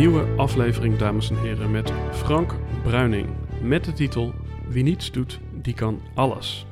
Nieuwe 0.00 0.36
aflevering, 0.36 0.96
dames 0.96 1.30
en 1.30 1.40
heren, 1.40 1.70
met 1.70 1.92
Frank 2.12 2.54
Bruining. 2.82 3.28
Met 3.62 3.84
de 3.84 3.92
titel 3.92 4.34
Wie 4.68 4.82
niets 4.82 5.10
doet, 5.10 5.40
die 5.52 5.74
kan 5.74 6.00
alles. 6.14 6.66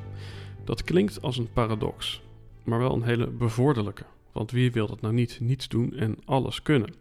Dat 0.65 0.83
klinkt 0.83 1.23
als 1.23 1.37
een 1.39 1.53
paradox, 1.53 2.23
maar 2.65 2.79
wel 2.79 2.93
een 2.93 3.03
hele 3.03 3.27
bevorderlijke. 3.27 4.05
Want 4.33 4.51
wie 4.51 4.73
wil 4.73 4.87
dat 4.87 5.01
nou 5.01 5.15
niet 5.15 5.39
niets 5.41 5.69
doen 5.69 5.97
en 5.97 6.19
alles 6.25 6.63
kunnen? 6.63 6.95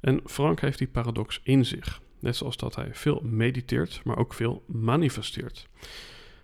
En 0.00 0.20
Frank 0.24 0.60
heeft 0.60 0.78
die 0.78 0.88
paradox 0.88 1.40
in 1.42 1.64
zich. 1.64 2.00
Net 2.18 2.36
zoals 2.36 2.56
dat 2.56 2.74
hij 2.74 2.88
veel 2.92 3.20
mediteert, 3.24 4.00
maar 4.04 4.18
ook 4.18 4.34
veel 4.34 4.62
manifesteert. 4.66 5.68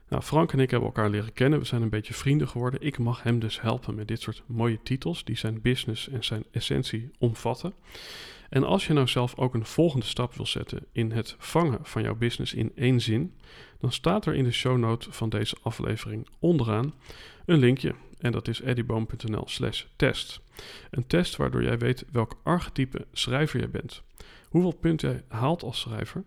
Nou, 0.09 0.23
Frank 0.23 0.53
en 0.53 0.61
ik 0.61 0.71
hebben 0.71 0.89
elkaar 0.89 1.11
leren 1.11 1.33
kennen. 1.33 1.59
We 1.59 1.65
zijn 1.65 1.83
een 1.83 1.89
beetje 1.89 2.15
vrienden 2.15 2.49
geworden. 2.49 2.81
Ik 2.81 2.99
mag 2.99 3.23
hem 3.23 3.39
dus 3.39 3.61
helpen 3.61 3.95
met 3.95 4.09
dit 4.09 4.21
soort 4.21 4.43
mooie 4.47 4.79
titels 4.83 5.25
die 5.25 5.37
zijn 5.37 5.61
business 5.61 6.09
en 6.09 6.25
zijn 6.25 6.45
essentie 6.51 7.11
omvatten. 7.19 7.75
En 8.49 8.65
als 8.65 8.87
je 8.87 8.93
nou 8.93 9.07
zelf 9.07 9.37
ook 9.37 9.55
een 9.55 9.67
volgende 9.67 10.07
stap 10.07 10.35
wil 10.35 10.47
zetten 10.47 10.87
in 10.93 11.13
het 11.13 11.35
vangen 11.39 11.79
van 11.83 12.03
jouw 12.03 12.15
business 12.15 12.55
in 12.55 12.73
één 12.75 13.01
zin, 13.01 13.35
dan 13.79 13.93
staat 13.93 14.27
er 14.27 14.35
in 14.35 14.45
de 14.45 14.53
show 14.53 14.79
note 14.79 15.13
van 15.13 15.29
deze 15.29 15.57
aflevering 15.63 16.29
onderaan 16.39 16.95
een 17.45 17.59
linkje. 17.59 17.95
En 18.19 18.33
dat 18.33 18.49
is 18.49 18.61
eddieboom.nl 18.61 19.45
slash 19.47 19.85
test. 19.97 20.41
Een 20.91 21.07
test 21.07 21.37
waardoor 21.37 21.63
jij 21.63 21.79
weet 21.79 22.05
welk 22.13 22.41
archetype 22.43 23.07
schrijver 23.13 23.59
jij 23.59 23.71
bent. 23.71 24.03
Hoeveel 24.49 24.73
punten 24.73 25.11
jij 25.11 25.25
haalt 25.29 25.63
als 25.63 25.81
schrijver. 25.81 26.25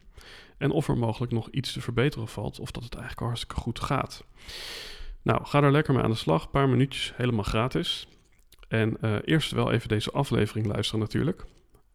En 0.57 0.71
of 0.71 0.87
er 0.87 0.97
mogelijk 0.97 1.31
nog 1.31 1.49
iets 1.49 1.73
te 1.73 1.81
verbeteren 1.81 2.27
valt. 2.27 2.59
Of 2.59 2.71
dat 2.71 2.83
het 2.83 2.93
eigenlijk 2.93 3.25
hartstikke 3.25 3.61
goed 3.61 3.79
gaat. 3.79 4.23
Nou, 5.21 5.45
ga 5.45 5.63
er 5.63 5.71
lekker 5.71 5.93
mee 5.93 6.03
aan 6.03 6.09
de 6.09 6.15
slag. 6.15 6.43
Een 6.43 6.49
paar 6.49 6.69
minuutjes 6.69 7.13
helemaal 7.15 7.43
gratis. 7.43 8.07
En 8.67 8.97
uh, 9.01 9.15
eerst 9.23 9.51
wel 9.51 9.71
even 9.71 9.87
deze 9.89 10.11
aflevering 10.11 10.65
luisteren 10.65 10.99
natuurlijk 10.99 11.45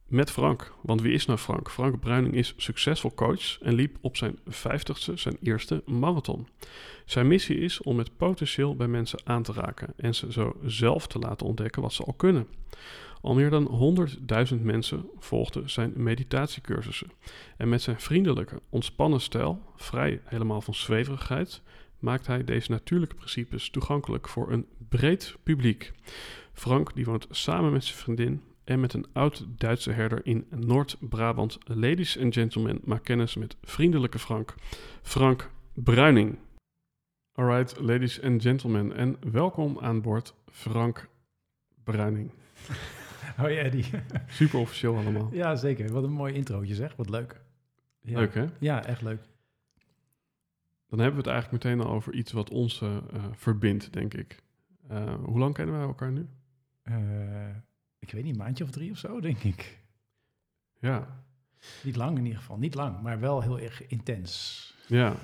met 0.07 0.31
Frank. 0.31 0.73
Want 0.83 1.01
wie 1.01 1.13
is 1.13 1.27
nou 1.27 1.39
Frank? 1.39 1.71
Frank 1.71 2.01
Bruining 2.01 2.35
is 2.35 2.55
succesvol 2.57 3.15
coach 3.15 3.59
en 3.61 3.75
liep 3.75 3.97
op 4.01 4.17
zijn 4.17 4.39
50ste 4.39 5.15
zijn 5.15 5.37
eerste 5.43 5.83
marathon. 5.87 6.49
Zijn 7.05 7.27
missie 7.27 7.59
is 7.59 7.83
om 7.83 7.99
het 7.99 8.17
potentieel 8.17 8.77
bij 8.77 8.89
mensen 8.89 9.19
aan 9.25 9.43
te 9.43 9.53
raken 9.53 9.93
en 9.97 10.15
ze 10.15 10.33
zo 10.33 10.57
zelf 10.65 11.07
te 11.07 11.19
laten 11.19 11.47
ontdekken 11.47 11.83
wat 11.83 11.93
ze 11.93 12.05
al 12.05 12.13
kunnen. 12.13 12.47
Al 13.21 13.35
meer 13.35 13.51
dan 13.51 13.97
100.000 14.55 14.61
mensen 14.63 15.09
volgden 15.19 15.71
zijn 15.71 15.93
meditatiecursussen. 15.97 17.11
En 17.57 17.69
met 17.69 17.83
zijn 17.83 18.01
vriendelijke, 18.01 18.61
ontspannen 18.69 19.21
stijl, 19.21 19.63
vrij 19.77 20.21
helemaal 20.25 20.61
van 20.61 20.75
zweverigheid, 20.75 21.63
maakt 21.99 22.27
hij 22.27 22.45
deze 22.45 22.71
natuurlijke 22.71 23.15
principes 23.15 23.71
toegankelijk 23.71 24.29
voor 24.29 24.53
een 24.53 24.67
breed 24.89 25.37
publiek. 25.43 25.93
Frank 26.53 26.95
die 26.95 27.05
woont 27.05 27.27
samen 27.31 27.73
met 27.73 27.85
zijn 27.85 27.99
vriendin 27.99 28.43
en 28.65 28.81
met 28.81 28.93
een 28.93 29.07
oud-Duitse 29.13 29.91
herder 29.91 30.27
in 30.27 30.47
Noord-Brabant. 30.51 31.59
Ladies 31.65 32.19
and 32.19 32.35
gentlemen, 32.35 32.81
maak 32.85 33.05
kennis 33.05 33.35
met 33.35 33.57
vriendelijke 33.63 34.19
Frank, 34.19 34.55
Frank 35.03 35.51
Bruining. 35.75 36.39
Alright, 37.33 37.81
ladies 37.81 38.23
and 38.23 38.43
gentlemen, 38.43 38.97
en 38.97 39.17
welkom 39.33 39.79
aan 39.81 40.01
boord 40.01 40.35
Frank 40.51 41.09
Bruining. 41.85 42.31
Hoi 43.37 43.57
Eddie. 43.57 43.85
Super 44.27 44.59
officieel 44.59 44.97
allemaal. 44.97 45.29
Ja, 45.33 45.57
zeker. 45.57 45.93
Wat 45.93 46.05
een 46.05 46.13
mooi 46.13 46.35
introotje 46.35 46.75
zeg. 46.75 46.97
Wat 46.97 47.09
leuk. 47.09 47.41
Ja. 48.01 48.19
Leuk 48.19 48.35
hè? 48.35 48.45
Ja, 48.59 48.85
echt 48.85 49.03
leuk. 49.03 49.21
Dan 50.89 50.99
hebben 50.99 51.23
we 51.23 51.29
het 51.29 51.35
eigenlijk 51.39 51.65
meteen 51.65 51.81
al 51.81 51.93
over 51.93 52.15
iets 52.15 52.33
wat 52.33 52.51
ons 52.51 52.81
uh, 52.81 52.97
verbindt, 53.33 53.93
denk 53.93 54.15
ik. 54.15 54.43
Uh, 54.91 55.15
hoe 55.15 55.39
lang 55.39 55.55
kennen 55.55 55.75
wij 55.75 55.85
elkaar 55.85 56.13
nu? 56.13 56.29
Ik 58.05 58.13
weet 58.13 58.25
niet, 58.25 58.33
een 58.33 58.43
maandje 58.43 58.65
of 58.65 58.71
drie 58.71 58.91
of 58.91 58.99
zo, 58.99 59.21
denk 59.21 59.43
ik. 59.43 59.79
Ja. 60.81 61.25
Niet 61.83 61.97
lang 61.97 62.19
in 62.19 62.25
ieder 62.25 62.39
geval. 62.39 62.59
Niet 62.59 62.75
lang, 62.75 63.03
maar 63.03 63.21
wel 63.21 63.41
heel 63.41 63.61
erg 63.61 63.87
intens. 63.87 64.75
Ja. 64.87 65.17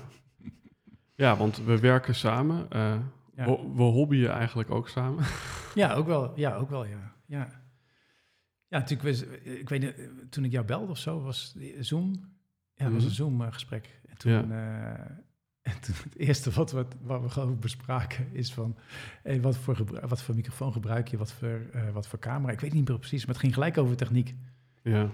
Ja, 1.15 1.37
want 1.37 1.57
we 1.57 1.79
werken 1.79 2.15
samen. 2.15 2.67
Uh, 2.73 2.99
ja. 3.35 3.45
we, 3.45 3.73
we 3.75 3.81
hobbyen 3.81 4.31
eigenlijk 4.31 4.71
ook 4.71 4.89
samen. 4.89 5.25
Ja, 5.75 5.93
ook 5.93 6.05
wel. 6.05 6.39
Ja, 6.39 6.55
ook 6.55 6.69
wel, 6.69 6.85
ja. 6.85 7.15
Ja, 7.25 7.47
ja 8.67 8.77
natuurlijk, 8.77 9.19
ik 9.43 9.69
weet 9.69 9.81
niet, 9.81 10.31
toen 10.31 10.43
ik 10.43 10.51
jou 10.51 10.65
belde 10.65 10.91
of 10.91 10.97
zo, 10.97 11.21
was 11.21 11.57
Zoom. 11.79 12.11
Ja, 12.75 12.89
was 12.89 13.03
een 13.03 13.07
mhm. 13.07 13.17
Zoom-gesprek. 13.17 13.99
En 14.05 14.17
toen... 14.17 14.31
Ja. 14.31 14.99
Uh, 14.99 15.17
en 15.61 15.79
toen 15.81 15.95
het 16.03 16.17
eerste 16.17 16.51
wat 16.51 16.71
we, 16.71 16.85
wat 17.01 17.21
we 17.21 17.29
gewoon 17.29 17.59
bespraken 17.59 18.27
is 18.31 18.53
van... 18.53 18.77
Hey, 19.23 19.41
wat, 19.41 19.57
voor 19.57 19.77
wat 20.07 20.21
voor 20.21 20.35
microfoon 20.35 20.73
gebruik 20.73 21.07
je, 21.07 21.17
wat 21.17 21.31
voor, 21.31 21.61
uh, 21.75 21.89
wat 21.93 22.07
voor 22.07 22.19
camera? 22.19 22.53
Ik 22.53 22.59
weet 22.59 22.73
niet 22.73 22.89
meer 22.89 22.99
precies, 22.99 23.25
maar 23.25 23.33
het 23.33 23.43
ging 23.43 23.53
gelijk 23.53 23.77
over 23.77 23.95
techniek. 23.95 24.35
Ja. 24.83 25.09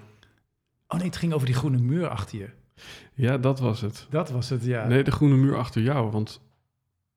Oh 0.88 0.98
nee, 0.98 1.08
het 1.08 1.18
ging 1.18 1.34
over 1.34 1.46
die 1.46 1.56
groene 1.56 1.78
muur 1.78 2.08
achter 2.08 2.38
je. 2.38 2.50
Ja, 3.14 3.38
dat 3.38 3.60
was 3.60 3.82
het. 3.82 4.08
Dat 4.10 4.30
was 4.30 4.50
het, 4.50 4.64
ja. 4.64 4.88
Nee, 4.88 5.04
de 5.04 5.12
groene 5.12 5.36
muur 5.36 5.58
achter 5.58 5.82
jou, 5.82 6.12
want... 6.12 6.42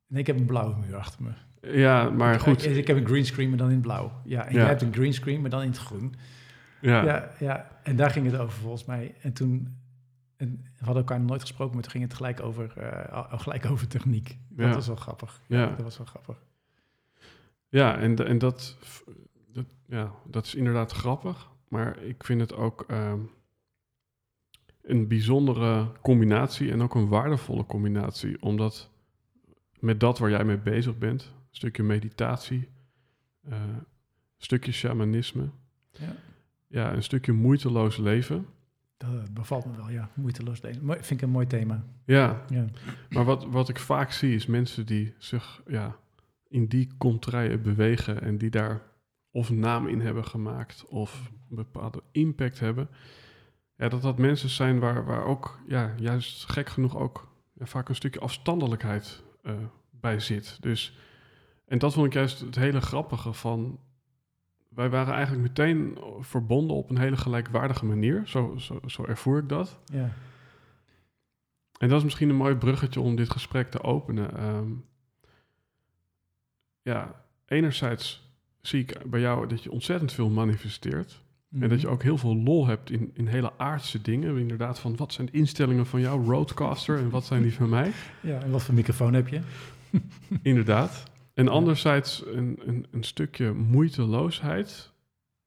Nee, 0.07 0.19
ik 0.19 0.27
heb 0.27 0.37
een 0.37 0.45
blauwe 0.45 0.75
muur 0.75 0.95
achter 0.95 1.23
me. 1.23 1.31
Ja, 1.61 2.09
maar 2.09 2.39
goed. 2.39 2.65
Ik, 2.65 2.75
ik 2.75 2.87
heb 2.87 2.97
een 2.97 3.05
greenscreen, 3.05 3.49
maar 3.49 3.57
dan 3.57 3.67
in 3.67 3.73
het 3.73 3.81
blauw. 3.81 4.21
Ja, 4.23 4.45
en 4.45 4.53
ja. 4.53 4.59
jij 4.59 4.67
hebt 4.67 4.81
een 4.81 4.93
greenscreen, 4.93 5.41
maar 5.41 5.49
dan 5.49 5.61
in 5.61 5.67
het 5.67 5.77
groen. 5.77 6.15
Ja. 6.81 7.03
ja. 7.03 7.31
Ja, 7.39 7.79
en 7.83 7.95
daar 7.95 8.09
ging 8.09 8.25
het 8.31 8.39
over 8.39 8.59
volgens 8.59 8.85
mij. 8.85 9.15
En 9.21 9.33
toen 9.33 9.80
en 10.41 10.61
we 10.77 10.85
hadden 10.85 11.03
elkaar 11.03 11.19
nog 11.19 11.27
nooit 11.27 11.41
gesproken, 11.41 11.73
maar 11.73 11.83
toen 11.83 11.91
ging 11.91 12.03
het 12.03 12.13
gelijk 12.13 12.41
over, 12.41 12.73
uh, 12.77 13.39
gelijk 13.39 13.65
over 13.65 13.87
techniek. 13.87 14.37
Dat 14.49 14.67
ja. 14.67 14.73
was 14.73 14.87
wel 14.87 14.95
grappig. 14.95 15.41
Ja, 15.47 15.65
dat 15.65 15.81
was 15.81 15.97
wel 15.97 16.07
grappig. 16.07 16.43
Ja, 17.69 17.97
en, 17.97 18.27
en 18.27 18.37
dat, 18.37 18.77
dat, 19.47 19.65
ja, 19.87 20.11
dat 20.25 20.45
is 20.45 20.55
inderdaad 20.55 20.91
grappig. 20.91 21.49
Maar 21.67 22.03
ik 22.03 22.23
vind 22.23 22.41
het 22.41 22.53
ook 22.53 22.85
uh, 22.87 23.13
een 24.81 25.07
bijzondere 25.07 25.91
combinatie 26.01 26.71
en 26.71 26.81
ook 26.81 26.95
een 26.95 27.07
waardevolle 27.07 27.65
combinatie. 27.65 28.41
Omdat 28.41 28.89
met 29.79 29.99
dat 29.99 30.19
waar 30.19 30.29
jij 30.29 30.43
mee 30.43 30.57
bezig 30.57 30.97
bent, 30.97 31.23
een 31.23 31.55
stukje 31.55 31.83
meditatie, 31.83 32.69
uh, 33.49 33.53
een 33.53 33.85
stukje 34.37 34.71
shamanisme, 34.71 35.49
ja. 35.91 36.15
ja, 36.67 36.93
een 36.93 37.03
stukje 37.03 37.31
moeiteloos 37.31 37.97
leven 37.97 38.47
dat 39.01 39.33
bevalt 39.33 39.65
me 39.65 39.75
wel, 39.75 39.89
ja. 39.89 40.09
Moeiteloos. 40.13 40.59
Vind 40.59 41.11
ik 41.11 41.21
een 41.21 41.29
mooi 41.29 41.47
thema. 41.47 41.83
Ja, 42.05 42.41
ja. 42.49 42.65
maar 43.09 43.25
wat, 43.25 43.45
wat 43.45 43.69
ik 43.69 43.79
vaak 43.79 44.11
zie 44.11 44.35
is 44.35 44.45
mensen 44.45 44.85
die 44.85 45.13
zich 45.17 45.61
ja, 45.67 45.95
in 46.47 46.67
die 46.67 46.89
contraien 46.97 47.61
bewegen 47.61 48.21
en 48.21 48.37
die 48.37 48.49
daar 48.49 48.81
of 49.31 49.49
naam 49.49 49.87
in 49.87 50.01
hebben 50.01 50.25
gemaakt 50.25 50.85
of 50.87 51.31
een 51.49 51.55
bepaalde 51.55 52.03
impact 52.11 52.59
hebben. 52.59 52.89
Ja, 53.75 53.89
dat 53.89 54.01
dat 54.01 54.17
mensen 54.17 54.49
zijn 54.49 54.79
waar, 54.79 55.05
waar 55.05 55.25
ook, 55.25 55.61
ja, 55.67 55.93
juist 55.97 56.49
gek 56.49 56.69
genoeg 56.69 56.97
ook 56.97 57.27
ja, 57.53 57.65
vaak 57.65 57.89
een 57.89 57.95
stukje 57.95 58.19
afstandelijkheid 58.19 59.23
uh, 59.43 59.53
bij 59.89 60.19
zit. 60.19 60.57
Dus, 60.61 60.97
en 61.65 61.77
dat 61.77 61.93
vond 61.93 62.05
ik 62.05 62.13
juist 62.13 62.39
het 62.39 62.55
hele 62.55 62.81
grappige 62.81 63.33
van 63.33 63.79
wij 64.75 64.89
waren 64.89 65.13
eigenlijk 65.13 65.43
meteen 65.47 65.97
verbonden 66.19 66.75
op 66.75 66.89
een 66.89 66.97
hele 66.97 67.17
gelijkwaardige 67.17 67.85
manier. 67.85 68.21
Zo, 68.25 68.55
zo, 68.57 68.79
zo 68.85 69.05
ervoer 69.05 69.37
ik 69.37 69.49
dat. 69.49 69.79
Ja. 69.85 70.09
En 71.77 71.89
dat 71.89 71.97
is 71.97 72.03
misschien 72.03 72.29
een 72.29 72.35
mooi 72.35 72.55
bruggetje 72.55 72.99
om 72.99 73.15
dit 73.15 73.29
gesprek 73.29 73.71
te 73.71 73.83
openen. 73.83 74.43
Um, 74.43 74.85
ja, 76.81 77.23
enerzijds 77.45 78.29
zie 78.61 78.79
ik 78.79 79.09
bij 79.09 79.19
jou 79.19 79.47
dat 79.47 79.63
je 79.63 79.71
ontzettend 79.71 80.13
veel 80.13 80.29
manifesteert. 80.29 81.21
En 81.59 81.69
dat 81.69 81.81
je 81.81 81.87
ook 81.87 82.03
heel 82.03 82.17
veel 82.17 82.35
lol 82.35 82.67
hebt 82.67 82.91
in, 82.91 83.11
in 83.13 83.27
hele 83.27 83.51
aardse 83.57 84.01
dingen. 84.01 84.37
Inderdaad, 84.37 84.79
van 84.79 84.95
wat 84.95 85.13
zijn 85.13 85.27
de 85.27 85.37
instellingen 85.37 85.85
van 85.85 86.01
jouw 86.01 86.23
roadcaster 86.23 86.97
en 86.97 87.09
wat 87.09 87.25
zijn 87.25 87.41
die 87.41 87.53
van 87.53 87.69
mij? 87.69 87.91
Ja, 88.21 88.41
en 88.41 88.51
wat 88.51 88.63
voor 88.63 88.73
microfoon 88.73 89.13
heb 89.13 89.27
je? 89.27 89.41
Inderdaad. 90.41 91.10
En 91.33 91.47
anderzijds 91.47 92.25
een, 92.25 92.59
een, 92.65 92.85
een 92.91 93.03
stukje 93.03 93.51
moeiteloosheid. 93.51 94.91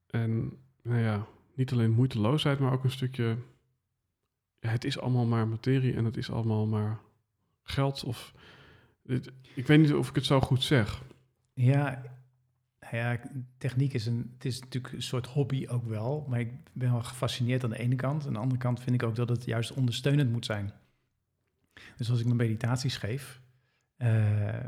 En 0.06 0.52
nou 0.82 1.00
ja, 1.00 1.26
niet 1.54 1.72
alleen 1.72 1.90
moeiteloosheid, 1.90 2.58
maar 2.58 2.72
ook 2.72 2.84
een 2.84 2.90
stukje. 2.90 3.36
Ja, 4.58 4.68
het 4.68 4.84
is 4.84 4.98
allemaal 4.98 5.26
maar 5.26 5.48
materie 5.48 5.94
en 5.94 6.04
het 6.04 6.16
is 6.16 6.30
allemaal 6.30 6.66
maar 6.66 6.98
geld. 7.62 8.04
Of, 8.04 8.34
ik 9.54 9.66
weet 9.66 9.80
niet 9.80 9.92
of 9.92 10.08
ik 10.08 10.14
het 10.14 10.24
zo 10.24 10.40
goed 10.40 10.62
zeg. 10.62 11.02
Ja, 11.52 12.02
nou 12.80 12.96
ja, 12.96 13.20
techniek 13.58 13.92
is 13.92 14.06
een, 14.06 14.30
het 14.34 14.44
is 14.44 14.60
natuurlijk 14.60 14.94
een 14.94 15.02
soort 15.02 15.26
hobby 15.26 15.66
ook 15.68 15.84
wel. 15.84 16.26
Maar 16.28 16.40
ik 16.40 16.52
ben 16.72 16.92
wel 16.92 17.02
gefascineerd 17.02 17.64
aan 17.64 17.70
de 17.70 17.78
ene 17.78 17.94
kant. 17.94 18.26
Aan 18.26 18.32
de 18.32 18.38
andere 18.38 18.60
kant 18.60 18.80
vind 18.80 19.02
ik 19.02 19.08
ook 19.08 19.16
dat 19.16 19.28
het 19.28 19.44
juist 19.44 19.72
ondersteunend 19.72 20.32
moet 20.32 20.44
zijn. 20.44 20.72
Dus 21.96 22.10
als 22.10 22.18
ik 22.18 22.24
mijn 22.24 22.36
meditaties 22.36 22.96
geef, 22.96 23.40
eh, 23.96 24.58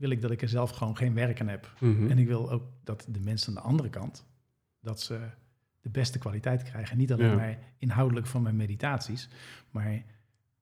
wil 0.00 0.10
ik 0.10 0.20
dat 0.20 0.30
ik 0.30 0.42
er 0.42 0.48
zelf 0.48 0.70
gewoon 0.70 0.96
geen 0.96 1.14
werk 1.14 1.40
aan 1.40 1.48
heb. 1.48 1.74
Mhm. 1.80 2.10
En 2.10 2.18
ik 2.18 2.26
wil 2.26 2.50
ook 2.50 2.62
dat 2.84 3.06
de 3.08 3.20
mensen 3.20 3.48
aan 3.48 3.62
de 3.62 3.68
andere 3.68 3.88
kant, 3.90 4.26
dat 4.80 5.00
ze 5.00 5.20
de 5.80 5.90
beste 5.90 6.18
kwaliteit 6.18 6.62
krijgen. 6.62 6.96
Niet 6.96 7.12
alleen 7.12 7.28
Ja. 7.30 7.34
maar 7.36 7.58
inhoudelijk 7.78 8.26
van 8.26 8.42
mijn 8.42 8.56
meditaties, 8.56 9.28
maar, 9.70 10.02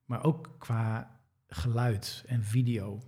maar 0.05 0.23
ook 0.23 0.55
qua 0.57 1.19
geluid 1.47 2.23
en 2.27 2.43
video. 2.43 3.01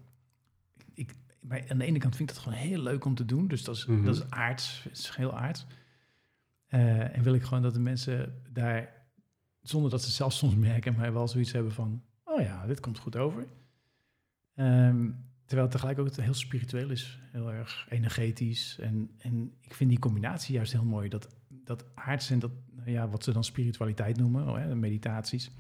Ik, 0.94 1.16
maar 1.42 1.64
aan 1.70 1.78
de 1.78 1.86
ene 1.86 2.00
kant 2.00 2.16
vind 2.16 2.30
ik 2.30 2.36
dat 2.36 2.44
gewoon 2.44 2.60
heel 2.60 2.82
leuk 2.82 3.06
om 3.06 3.16
te 3.16 3.26
doen. 3.26 3.48
Dus 3.48 3.64
dat 3.64 3.76
is, 3.76 3.86
Mhm. 3.86 4.04
dat 4.06 4.16
is 4.16 4.30
aards, 4.30 4.84
het 4.84 4.98
is 4.98 5.16
heel 5.16 5.38
aards. 5.38 5.66
Eh, 6.68 7.16
en 7.18 7.24
wil 7.24 7.34
ik 7.34 7.44
gewoon 7.44 7.64
dat 7.64 7.74
de 7.74 7.80
mensen 7.80 8.42
daar, 8.50 8.90
zonder 9.62 9.92
dat 9.92 10.04
ze 10.04 10.12
zelf 10.12 10.34
soms 10.34 10.56
merken, 10.70 10.96
maar 10.96 11.14
wel 11.14 11.28
zoiets 11.28 11.52
hebben 11.52 11.72
van, 11.72 12.04
oh 12.24 12.42
ja, 12.42 12.66
dit 12.68 12.80
komt 12.80 12.98
goed 13.00 13.16
over. 13.16 13.48
Ehm, 14.56 15.10
terwijl 15.52 15.70
het 15.70 15.80
tegelijk 15.82 16.00
ook 16.00 16.16
heel 16.16 16.34
spiritueel 16.34 16.90
is, 16.90 17.20
heel 17.32 17.52
erg 17.52 17.86
energetisch. 17.90 18.78
En, 18.80 19.10
en 19.18 19.54
ik 19.62 19.74
vind 19.74 19.90
die 19.90 20.00
combinatie 20.00 20.56
juist 20.56 20.72
heel 20.72 20.84
mooi. 20.84 21.10
Dat, 21.10 21.28
dat 21.48 21.86
aards 21.96 22.30
en 22.30 22.40
dat, 22.40 22.52
nou 22.76 22.92
ja, 22.92 23.10
wat 23.10 23.24
ze 23.24 23.32
dan 23.32 23.44
spiritualiteit 23.44 24.18
noemen, 24.18 24.48
oh, 24.48 24.56
hè, 24.56 24.76
meditaties. 24.76 25.52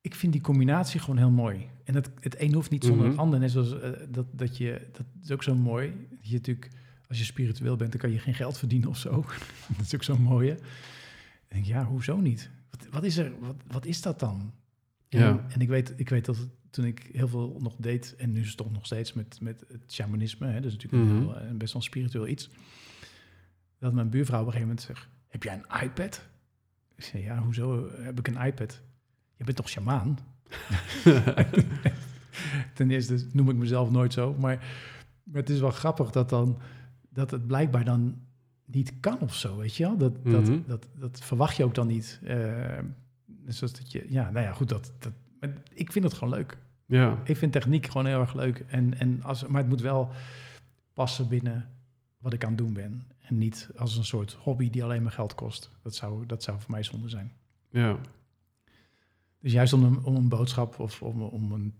Ik 0.00 0.14
vind 0.14 0.32
die 0.32 0.42
combinatie 0.42 1.00
gewoon 1.00 1.16
heel 1.16 1.30
mooi. 1.30 1.68
En 1.84 1.94
het, 1.94 2.10
het 2.20 2.40
een 2.40 2.54
hoeft 2.54 2.70
niet 2.70 2.84
zonder 2.84 3.02
Mhm. 3.02 3.10
het 3.10 3.20
ander. 3.20 3.38
Net 3.38 3.50
zoals 3.50 3.80
eh, 3.80 3.90
dat, 4.08 4.26
dat 4.32 4.56
je, 4.56 4.88
dat 4.92 5.06
is 5.22 5.30
ook 5.30 5.42
zo 5.42 5.54
mooi. 5.54 6.06
Dat 6.10 6.28
je 6.28 6.34
natuurlijk, 6.34 6.70
als 7.08 7.18
je 7.18 7.24
spiritueel 7.24 7.76
bent, 7.76 7.90
dan 7.90 8.00
kan 8.00 8.10
je 8.10 8.18
geen 8.18 8.34
geld 8.34 8.58
verdienen 8.58 8.88
of 8.88 8.98
zo. 8.98 9.10
dat 9.76 9.86
is 9.86 9.94
ook 9.94 10.04
zo 10.04 10.16
mooi. 10.16 10.48
Hè? 10.48 10.54
Ik 10.54 10.62
denk, 11.48 11.64
ja, 11.64 11.84
hoezo 11.84 12.16
niet? 12.16 12.50
Wat, 12.70 12.86
wat 12.90 13.04
is 13.04 13.16
er, 13.16 13.32
wat, 13.40 13.56
wat 13.66 13.86
is 13.86 14.02
dat 14.02 14.20
dan? 14.20 14.52
Ja. 15.08 15.44
en 15.48 15.60
ik, 15.60 15.68
weet, 15.68 15.92
ik 15.96 16.08
weet 16.08 16.24
dat 16.24 16.48
toen 16.70 16.84
ik 16.84 17.08
heel 17.12 17.28
veel 17.28 17.56
nog 17.60 17.76
deed, 17.78 18.14
en 18.18 18.32
nu 18.32 18.40
is 18.40 18.46
het 18.48 18.56
toch 18.56 18.72
nog 18.72 18.86
steeds 18.86 19.12
met, 19.12 19.38
met 19.40 19.64
het 19.68 19.92
shamanisme, 19.92 20.46
hè, 20.46 20.60
dus 20.60 20.72
natuurlijk 20.72 21.02
Mhm. 21.04 21.18
heel, 21.20 21.36
eh, 21.36 21.50
best 21.56 21.72
wel 21.72 21.82
spiritueel 21.82 22.26
iets, 22.28 22.50
dat 23.78 23.92
mijn 23.92 24.10
buurvrouw 24.10 24.40
op 24.40 24.46
een 24.46 24.52
gegeven 24.52 24.74
moment 24.74 24.86
zegt, 24.86 25.08
heb 25.28 25.42
jij 25.42 25.54
een 25.64 25.82
iPad? 25.84 26.28
Ik 26.96 27.04
zei, 27.04 27.22
ja, 27.22 27.38
hoezo 27.42 27.90
heb 28.00 28.18
ik 28.18 28.28
een 28.28 28.46
iPad? 28.46 28.82
Je 29.36 29.44
bent 29.44 29.56
toch 29.56 29.68
shamaan? 29.68 30.18
Ten 32.74 32.90
eerste 32.90 33.26
noem 33.32 33.50
ik 33.50 33.56
mezelf 33.56 33.90
nooit 33.90 34.12
zo, 34.12 34.34
maar, 34.34 34.56
maar 35.22 35.40
het 35.40 35.50
is 35.50 35.60
wel 35.60 35.70
grappig 35.70 36.10
dat, 36.10 36.28
dan, 36.28 36.58
dat 37.08 37.30
het 37.30 37.46
blijkbaar 37.46 37.84
dan 37.84 38.18
niet 38.64 38.92
kan 39.00 39.20
of 39.20 39.34
zo, 39.34 39.56
weet 39.56 39.76
je 39.76 39.82
wel? 39.84 39.96
Dat, 39.96 40.24
Mhm. 40.24 40.30
dat, 40.32 40.66
dat, 40.66 40.88
dat 40.94 41.20
verwacht 41.24 41.56
je 41.56 41.64
ook 41.64 41.74
dan 41.74 41.86
niet. 41.86 42.20
Eh, 42.24 42.78
zoals 43.54 43.72
dat 43.72 43.92
je, 43.92 44.06
ja, 44.08 44.30
nou 44.30 44.46
ja, 44.46 44.52
goed, 44.52 44.68
dat, 44.68 44.92
dat, 44.98 45.12
ik 45.72 45.92
vind 45.92 46.04
het 46.04 46.14
gewoon 46.14 46.34
leuk. 46.34 46.58
Ja, 46.86 47.18
Ik 47.24 47.36
vind 47.36 47.52
techniek 47.52 47.86
gewoon 47.86 48.06
heel 48.06 48.20
erg 48.20 48.34
leuk. 48.34 48.58
En, 48.68 48.98
en 48.98 49.22
als, 49.22 49.46
maar 49.46 49.60
het 49.60 49.68
moet 49.70 49.80
wel 49.80 50.10
passen 50.92 51.28
binnen 51.28 51.70
wat 52.18 52.32
ik 52.32 52.42
aan 52.44 52.48
het 52.48 52.58
doen 52.58 52.72
ben. 52.72 53.06
En 53.20 53.38
niet 53.38 53.70
als 53.76 53.96
een 53.96 54.04
soort 54.04 54.32
hobby 54.32 54.70
die 54.70 54.84
alleen 54.84 55.02
maar 55.02 55.12
geld 55.12 55.34
kost. 55.34 55.70
Dat 55.82 55.94
zou, 55.94 56.26
dat 56.26 56.42
zou 56.42 56.60
voor 56.60 56.70
mij 56.70 56.82
zonde 56.82 57.08
zijn. 57.08 57.32
ja, 57.70 57.98
Dus 59.40 59.52
juist 59.52 59.72
om 59.72 59.84
een, 59.84 60.02
om 60.04 60.16
een 60.16 60.28
boodschap 60.28 60.78
of 60.78 61.02
om, 61.02 61.22
om 61.22 61.52
een, 61.52 61.74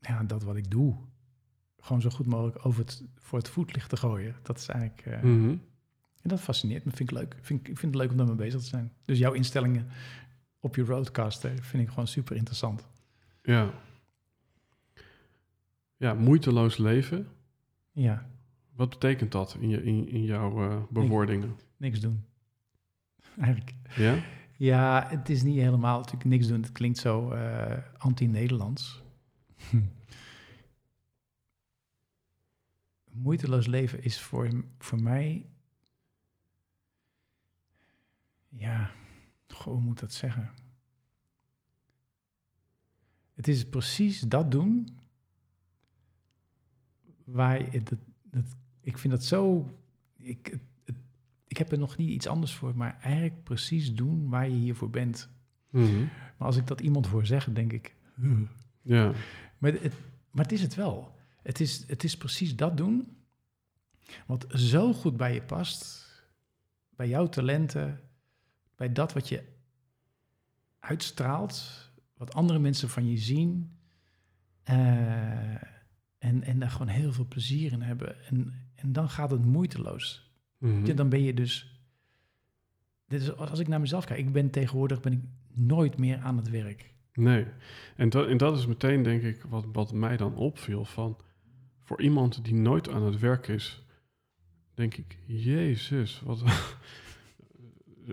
ja, 0.00 0.22
dat 0.22 0.42
wat 0.42 0.56
ik 0.56 0.70
doe, 0.70 0.96
gewoon 1.78 2.00
zo 2.02 2.10
goed 2.10 2.26
mogelijk 2.26 2.66
over 2.66 2.80
het, 2.80 3.02
voor 3.16 3.38
het 3.38 3.48
voetlicht 3.48 3.88
te 3.88 3.96
gooien. 3.96 4.34
Dat 4.42 4.58
is 4.58 4.68
eigenlijk, 4.68 5.06
eh, 5.06 5.22
Mhm. 5.22 5.48
en 6.20 6.28
dat 6.28 6.40
fascineert 6.40 6.84
me, 6.84 6.90
vind 6.90 7.10
ik 7.10 7.16
leuk. 7.16 7.36
Vind, 7.40 7.60
ik 7.60 7.68
ik 7.68 7.78
vind 7.78 7.92
het 7.94 8.02
leuk 8.02 8.10
om 8.10 8.16
daarmee 8.16 8.34
bezig 8.36 8.60
te 8.60 8.66
zijn. 8.66 8.92
Dus 9.04 9.18
jouw 9.18 9.32
instellingen 9.32 9.86
op 10.62 10.74
je 10.76 10.84
roadcaster 10.84 11.62
vind 11.62 11.82
ik 11.82 11.88
gewoon 11.88 12.06
super 12.06 12.36
interessant. 12.36 12.86
ja. 13.42 13.70
Ja, 15.96 16.14
moeiteloos 16.14 16.76
leven. 16.76 17.28
Ja, 17.92 18.26
Wat 18.74 18.88
betekent 18.90 19.32
dat 19.32 19.56
in, 19.60 19.68
je, 19.68 19.82
in, 19.82 20.08
in 20.08 20.24
jouw 20.24 20.70
eh, 20.70 20.82
bewoordingen? 20.90 21.56
niks 21.76 22.00
doen. 22.00 22.24
Eigenlijk. 23.40 23.74
Ja? 23.96 24.18
Ja, 24.56 25.06
het 25.08 25.28
is 25.28 25.42
niet 25.42 25.58
helemaal 25.58 25.96
natuurlijk 25.98 26.24
niks 26.24 26.46
doen. 26.46 26.62
Het 26.62 26.72
klinkt 26.72 26.98
zo 26.98 27.30
eh, 27.30 27.78
anti-Nederlands. 27.98 29.02
Moeiteloos 33.10 33.66
leven 33.66 34.02
is 34.02 34.20
voor, 34.20 34.48
voor 34.78 35.02
mij... 35.02 35.46
Ja, 38.48 38.90
goh, 39.52 39.72
hoe 39.72 39.80
moet 39.82 39.92
ik 39.94 40.00
dat 40.00 40.12
zeggen? 40.12 40.50
Het 43.34 43.48
is 43.48 43.64
precies 43.68 44.20
dat 44.20 44.50
doen 44.50 44.88
waar 47.24 47.72
je... 47.72 47.82
Ik 48.80 48.98
vind 48.98 49.12
dat 49.12 49.24
zo... 49.24 49.68
Ik, 50.16 50.46
het, 50.46 50.60
het- 50.84 50.96
ik 51.46 51.56
heb 51.56 51.72
er 51.72 51.78
nog 51.78 51.96
niet 51.96 52.08
iets 52.10 52.26
anders 52.26 52.54
voor, 52.54 52.76
maar 52.76 52.98
eigenlijk 53.00 53.42
precies 53.44 53.94
doen 53.94 54.28
waar 54.28 54.48
je 54.48 54.54
hiervoor 54.56 54.90
bent. 54.90 55.28
Mhm. 55.70 56.00
Maar 56.38 56.46
als 56.48 56.56
ik 56.56 56.66
dat 56.66 56.80
iemand 56.80 57.06
hoor 57.06 57.26
zeggen, 57.26 57.54
denk 57.54 57.72
ik... 57.72 57.94
Ja, 58.82 59.12
Maar 59.58 59.72
het, 59.72 59.94
maar 60.30 60.42
het 60.44 60.52
is 60.52 60.62
het 60.62 60.74
wel. 60.74 61.14
Het 61.42 61.60
is, 61.60 61.84
het 61.86 62.04
is 62.04 62.16
precies 62.16 62.56
dat 62.56 62.76
doen 62.76 63.16
wat 64.26 64.46
zo 64.48 64.92
goed 64.92 65.16
bij 65.16 65.34
je 65.34 65.42
past. 65.42 66.06
Bij 66.96 67.08
jouw 67.08 67.28
talenten, 67.28 68.00
bij 68.82 68.92
dat 68.92 69.12
wat 69.12 69.28
je 69.28 69.42
uitstraalt, 70.80 71.90
wat 72.16 72.34
andere 72.34 72.58
mensen 72.58 72.88
van 72.88 73.10
je 73.10 73.16
zien. 73.16 73.78
eh, 74.62 75.54
en, 76.18 76.42
en 76.42 76.58
daar 76.58 76.70
gewoon 76.70 76.88
heel 76.88 77.12
veel 77.12 77.26
plezier 77.28 77.72
in 77.72 77.82
hebben. 77.82 78.24
En, 78.24 78.54
en 78.74 78.92
dan 78.92 79.10
gaat 79.10 79.30
het 79.30 79.44
moeiteloos. 79.44 80.30
Ja, 80.58 80.94
dan 80.94 81.08
ben 81.08 81.22
je 81.22 81.34
dus. 81.34 81.82
Dit 83.06 83.20
is, 83.20 83.36
als 83.36 83.58
ik 83.58 83.68
naar 83.68 83.80
mezelf 83.80 84.04
kijk, 84.04 84.18
ik 84.18 84.32
ben 84.32 84.50
tegenwoordig 84.50 85.00
ben 85.00 85.12
ik 85.12 85.20
nooit 85.54 85.98
meer 85.98 86.18
aan 86.18 86.36
het 86.36 86.50
werk. 86.50 86.94
Nee. 87.14 87.46
En 87.96 88.08
dat, 88.08 88.28
en 88.28 88.36
dat 88.36 88.58
is 88.58 88.66
meteen, 88.66 89.02
denk 89.02 89.22
ik, 89.22 89.42
wat, 89.42 89.64
wat 89.72 89.92
mij 89.92 90.16
dan 90.16 90.34
opviel. 90.34 90.84
Van, 90.84 91.16
voor 91.82 92.00
iemand 92.00 92.44
die 92.44 92.54
nooit 92.54 92.88
aan 92.88 93.02
het 93.02 93.18
werk 93.18 93.48
is, 93.48 93.86
denk 94.74 94.96
ik, 94.96 95.18
jezus, 95.26 96.20
wat... 96.24 96.42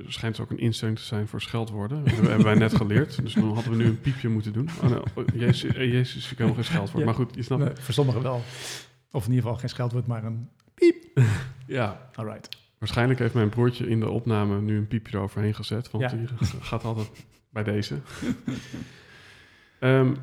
Schijnt 0.07 0.39
ook 0.39 0.49
een 0.51 0.59
instelling 0.59 0.97
te 0.97 1.03
zijn 1.03 1.27
voor 1.27 1.41
scheldwoorden. 1.41 2.03
Dat 2.03 2.13
hebben 2.13 2.43
wij 2.43 2.55
net 2.55 2.75
geleerd. 2.75 3.21
Dus 3.23 3.33
dan 3.33 3.53
hadden 3.53 3.71
we 3.71 3.77
nu 3.77 3.85
een 3.85 4.01
piepje 4.01 4.29
moeten 4.29 4.53
doen. 4.53 4.69
Oh, 4.83 4.89
nee, 4.89 4.99
oh, 5.15 5.25
jezus, 5.33 5.73
eh, 5.75 5.91
jezus, 5.91 6.31
ik 6.31 6.37
heb 6.37 6.47
nog 6.47 6.55
geen 6.55 6.65
scheldwoord. 6.65 6.99
Ja. 6.99 7.05
Maar 7.05 7.13
goed, 7.13 7.35
je 7.35 7.41
snapt. 7.43 7.63
Nee, 7.63 7.75
voor 7.75 7.93
sommigen 7.93 8.21
wel. 8.21 8.41
Of 9.11 9.23
in 9.25 9.29
ieder 9.29 9.43
geval 9.43 9.57
geen 9.59 9.69
scheldwoord, 9.69 10.07
maar 10.07 10.23
een 10.23 10.49
Ja, 11.67 12.09
all 12.13 12.25
right. 12.25 12.49
waarschijnlijk 12.77 13.19
heeft 13.19 13.33
mijn 13.33 13.49
broertje 13.49 13.87
in 13.87 13.99
de 13.99 14.09
opname 14.09 14.61
nu 14.61 14.77
een 14.77 14.87
piepje 14.87 15.17
eroverheen 15.17 15.55
gezet. 15.55 15.91
Want 15.91 16.03
Ja. 16.11 16.17
die 16.17 16.27
gaat 16.59 16.83
altijd 16.83 17.25
bij 17.49 17.63
deze. 17.63 17.99
Ehm, 19.79 20.15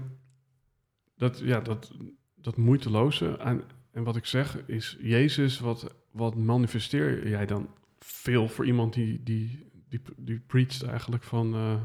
dat, 1.16 1.38
ja, 1.38 1.60
dat, 1.60 1.92
dat 2.34 2.56
moeiteloze. 2.56 3.36
En, 3.36 3.62
en 3.92 4.04
wat 4.04 4.16
ik 4.16 4.26
zeg 4.26 4.58
is, 4.66 4.96
Jezus, 5.00 5.58
wat, 5.58 5.94
wat 6.10 6.34
manifesteer 6.34 7.28
jij 7.28 7.46
dan 7.46 7.68
veel 8.06 8.48
voor 8.48 8.66
iemand 8.66 8.94
die, 8.94 9.22
die, 9.22 9.68
die, 9.88 10.00
die 10.16 10.86
eigenlijk 10.86 11.24
van 11.24 11.54
eh, 11.54 11.82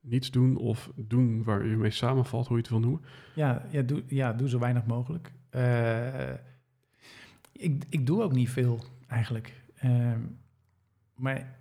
niets 0.00 0.30
doen 0.30 0.56
of 0.56 0.90
doen 0.96 1.42
waar 1.42 1.66
je 1.66 1.76
mee 1.76 1.90
samenvalt, 1.90 2.46
hoe 2.46 2.56
je 2.56 2.62
het 2.62 2.70
wil 2.70 2.80
noemen? 2.80 3.00
Ja, 3.34 3.66
ja, 3.70 3.82
doe, 3.82 4.02
ja, 4.06 4.32
doe 4.32 4.48
zo 4.48 4.58
weinig 4.58 4.86
mogelijk. 4.86 5.32
Eh, 5.50 6.32
ik, 7.52 7.84
ik 7.88 8.06
doe 8.06 8.22
ook 8.22 8.32
niet 8.32 8.50
veel 8.50 8.84
eigenlijk. 9.06 9.62
Ehm, 9.74 10.20
maar, 11.14 11.58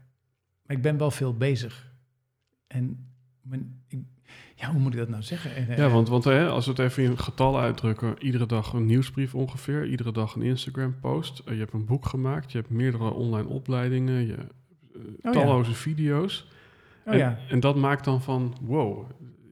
maar 0.64 0.76
ik 0.76 0.82
ben 0.82 0.98
wel 0.98 1.12
veel 1.12 1.38
bezig. 1.38 1.94
En 2.68 3.12
mijn, 3.42 3.84
ik, 3.88 4.00
ja, 4.60 4.72
hoe 4.72 4.80
moet 4.80 4.94
ik 4.94 5.00
dat 5.00 5.10
nou 5.10 5.24
zeggen? 5.24 5.56
En, 5.56 5.66
Ja, 5.68 5.86
eh, 5.86 5.94
want, 5.94 6.08
want 6.10 6.24
hè, 6.24 6.48
als 6.48 6.66
we 6.66 6.72
het 6.72 6.80
even 6.80 7.04
in 7.04 7.18
getallen 7.18 7.62
uitdrukken, 7.62 8.16
iedere 8.24 8.46
dag 8.46 8.74
een 8.74 8.86
nieuwsbrief 8.86 9.36
ongeveer, 9.36 9.88
iedere 9.88 10.12
dag 10.12 10.36
een 10.36 10.42
Instagram-post. 10.42 11.40
Eh, 11.40 11.54
je 11.54 11.60
hebt 11.60 11.74
een 11.74 11.86
boek 11.86 12.06
gemaakt, 12.06 12.52
je 12.52 12.58
hebt 12.58 12.70
meerdere 12.70 13.10
online 13.10 13.48
opleidingen, 13.48 14.26
je, 14.26 14.36
eh, 14.36 15.02
ja. 15.22 15.32
talloze 15.32 15.74
video's. 15.74 16.48
oh 17.06 17.14
en, 17.14 17.20
ja, 17.20 17.40
en 17.50 17.60
dat 17.60 17.76
maakt 17.76 18.06
dan 18.06 18.22
van, 18.22 18.56
wow, 18.62 19.10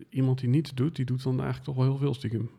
iemand 0.10 0.40
die 0.40 0.50
niets 0.50 0.74
doet, 0.74 0.96
die 0.96 1.06
doet 1.06 1.24
dan 1.24 1.34
eigenlijk 1.34 1.64
toch 1.64 1.76
wel 1.76 1.86
heel 1.86 1.98
veel 1.98 2.14
stiekem. 2.14 2.50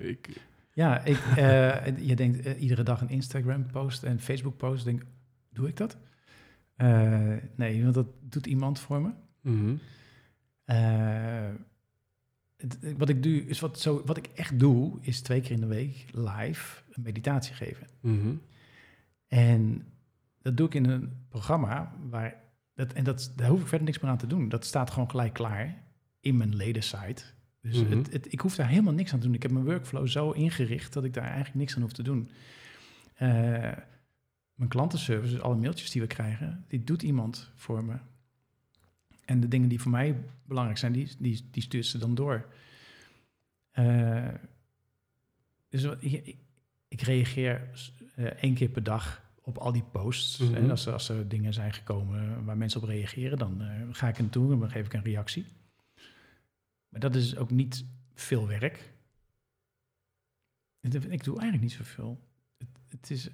Ik, 0.00 0.28
ja 0.72 1.04
ik, 1.04 1.18
je 2.08 2.16
denkt 2.16 2.58
iedere 2.58 2.82
dag 2.82 3.00
een 3.00 3.08
Instagram-post 3.08 4.02
en 4.02 4.20
Facebook-post. 4.20 4.84
Denk, 4.84 5.02
doe 5.50 5.68
ik 5.68 5.76
dat? 5.76 5.96
Nee, 7.56 7.82
want 7.82 7.94
dat 7.94 8.06
doet 8.20 8.46
iemand 8.46 8.78
voor 8.78 9.00
me. 9.00 9.10
mhm, 9.40 9.74
het- 12.56 12.78
wat 12.96 13.08
ik 13.08 13.22
doe, 13.22 13.44
is 13.46 13.60
wat, 13.60 13.80
zo, 13.80 14.02
wat 14.04 14.16
ik 14.16 14.26
echt 14.26 14.58
doe, 14.58 14.98
is 15.00 15.20
twee 15.20 15.40
keer 15.40 15.50
in 15.50 15.60
de 15.60 15.66
week 15.66 16.06
live 16.12 16.82
een 16.92 17.02
meditatie 17.02 17.54
geven. 17.54 17.86
mhm, 18.00 18.34
En 19.28 19.86
dat 20.42 20.56
doe 20.56 20.66
ik 20.66 20.74
in 20.74 20.84
een 20.84 21.12
programma 21.28 21.92
waar, 22.10 22.34
dat, 22.74 22.92
en 22.92 23.04
dat, 23.04 23.32
daar 23.36 23.48
hoef 23.48 23.60
ik 23.60 23.66
verder 23.66 23.86
niks 23.86 23.98
meer 24.00 24.10
aan 24.10 24.16
te 24.18 24.26
doen. 24.26 24.48
Dat 24.48 24.64
staat 24.64 24.90
gewoon 24.90 25.10
gelijk 25.10 25.32
klaar 25.32 25.82
in 26.20 26.36
mijn 26.36 26.56
ledensite. 26.56 27.22
Dus 27.60 27.82
Mhm. 27.82 27.96
het, 27.98 28.12
het, 28.12 28.32
ik 28.32 28.40
hoef 28.40 28.54
daar 28.56 28.68
helemaal 28.68 28.92
niks 28.92 29.12
aan 29.12 29.18
te 29.18 29.26
doen. 29.26 29.34
Ik 29.34 29.42
heb 29.42 29.50
mijn 29.50 29.64
workflow 29.64 30.06
zo 30.08 30.30
ingericht 30.30 30.92
dat 30.92 31.04
ik 31.04 31.14
daar 31.14 31.24
eigenlijk 31.24 31.54
niks 31.54 31.74
aan 31.76 31.82
hoef 31.82 31.92
te 31.92 32.02
doen. 32.02 32.28
Eh, 33.14 33.28
mijn 34.54 34.68
klantenservice, 34.70 35.32
dus 35.32 35.42
alle 35.42 35.56
mailtjes 35.56 35.90
die 35.90 36.00
we 36.02 36.06
krijgen, 36.06 36.64
die 36.68 36.84
doet 36.84 37.02
iemand 37.02 37.50
voor 37.54 37.84
me. 37.84 37.96
En 39.24 39.40
de 39.40 39.48
dingen 39.48 39.68
die 39.68 39.80
voor 39.80 39.90
mij 39.90 40.16
belangrijk 40.44 40.78
zijn, 40.78 40.92
die, 40.92 41.08
die, 41.18 41.48
die 41.50 41.62
stuurt 41.62 41.86
ze 41.86 41.98
dan 41.98 42.14
door. 42.14 42.46
Eh, 43.70 44.28
dus 45.68 45.82
ik, 45.98 46.36
ik 46.88 47.00
reageer 47.00 47.70
eh, 48.14 48.24
één 48.24 48.54
keer 48.54 48.68
per 48.68 48.82
dag 48.82 49.22
op 49.42 49.56
al 49.58 49.72
die 49.72 49.82
posts. 49.82 50.38
Mhm. 50.38 50.54
En 50.54 50.70
als, 50.70 50.86
er- 50.86 50.92
als 50.92 51.08
er 51.08 51.28
dingen 51.28 51.52
zijn 51.54 51.72
gekomen 51.72 52.44
waar 52.44 52.56
mensen 52.56 52.82
op 52.82 52.88
reageren, 52.88 53.38
dan 53.38 53.62
eh, 53.62 53.80
ga 53.92 54.08
ik 54.08 54.18
naartoe 54.18 54.52
en 54.52 54.58
dan 54.58 54.70
geef 54.70 54.86
ik 54.86 54.92
een 54.92 55.02
reactie. 55.02 55.44
Maar 56.88 57.00
dat 57.00 57.14
is 57.14 57.36
ook 57.36 57.50
niet 57.50 57.84
veel 58.14 58.46
werk. 58.46 58.92
Ik 60.80 60.90
doe 61.24 61.38
eigenlijk 61.40 61.60
niet 61.60 61.72
zoveel. 61.72 62.20
Het, 62.58 62.68
het 62.88 63.10
is, 63.10 63.28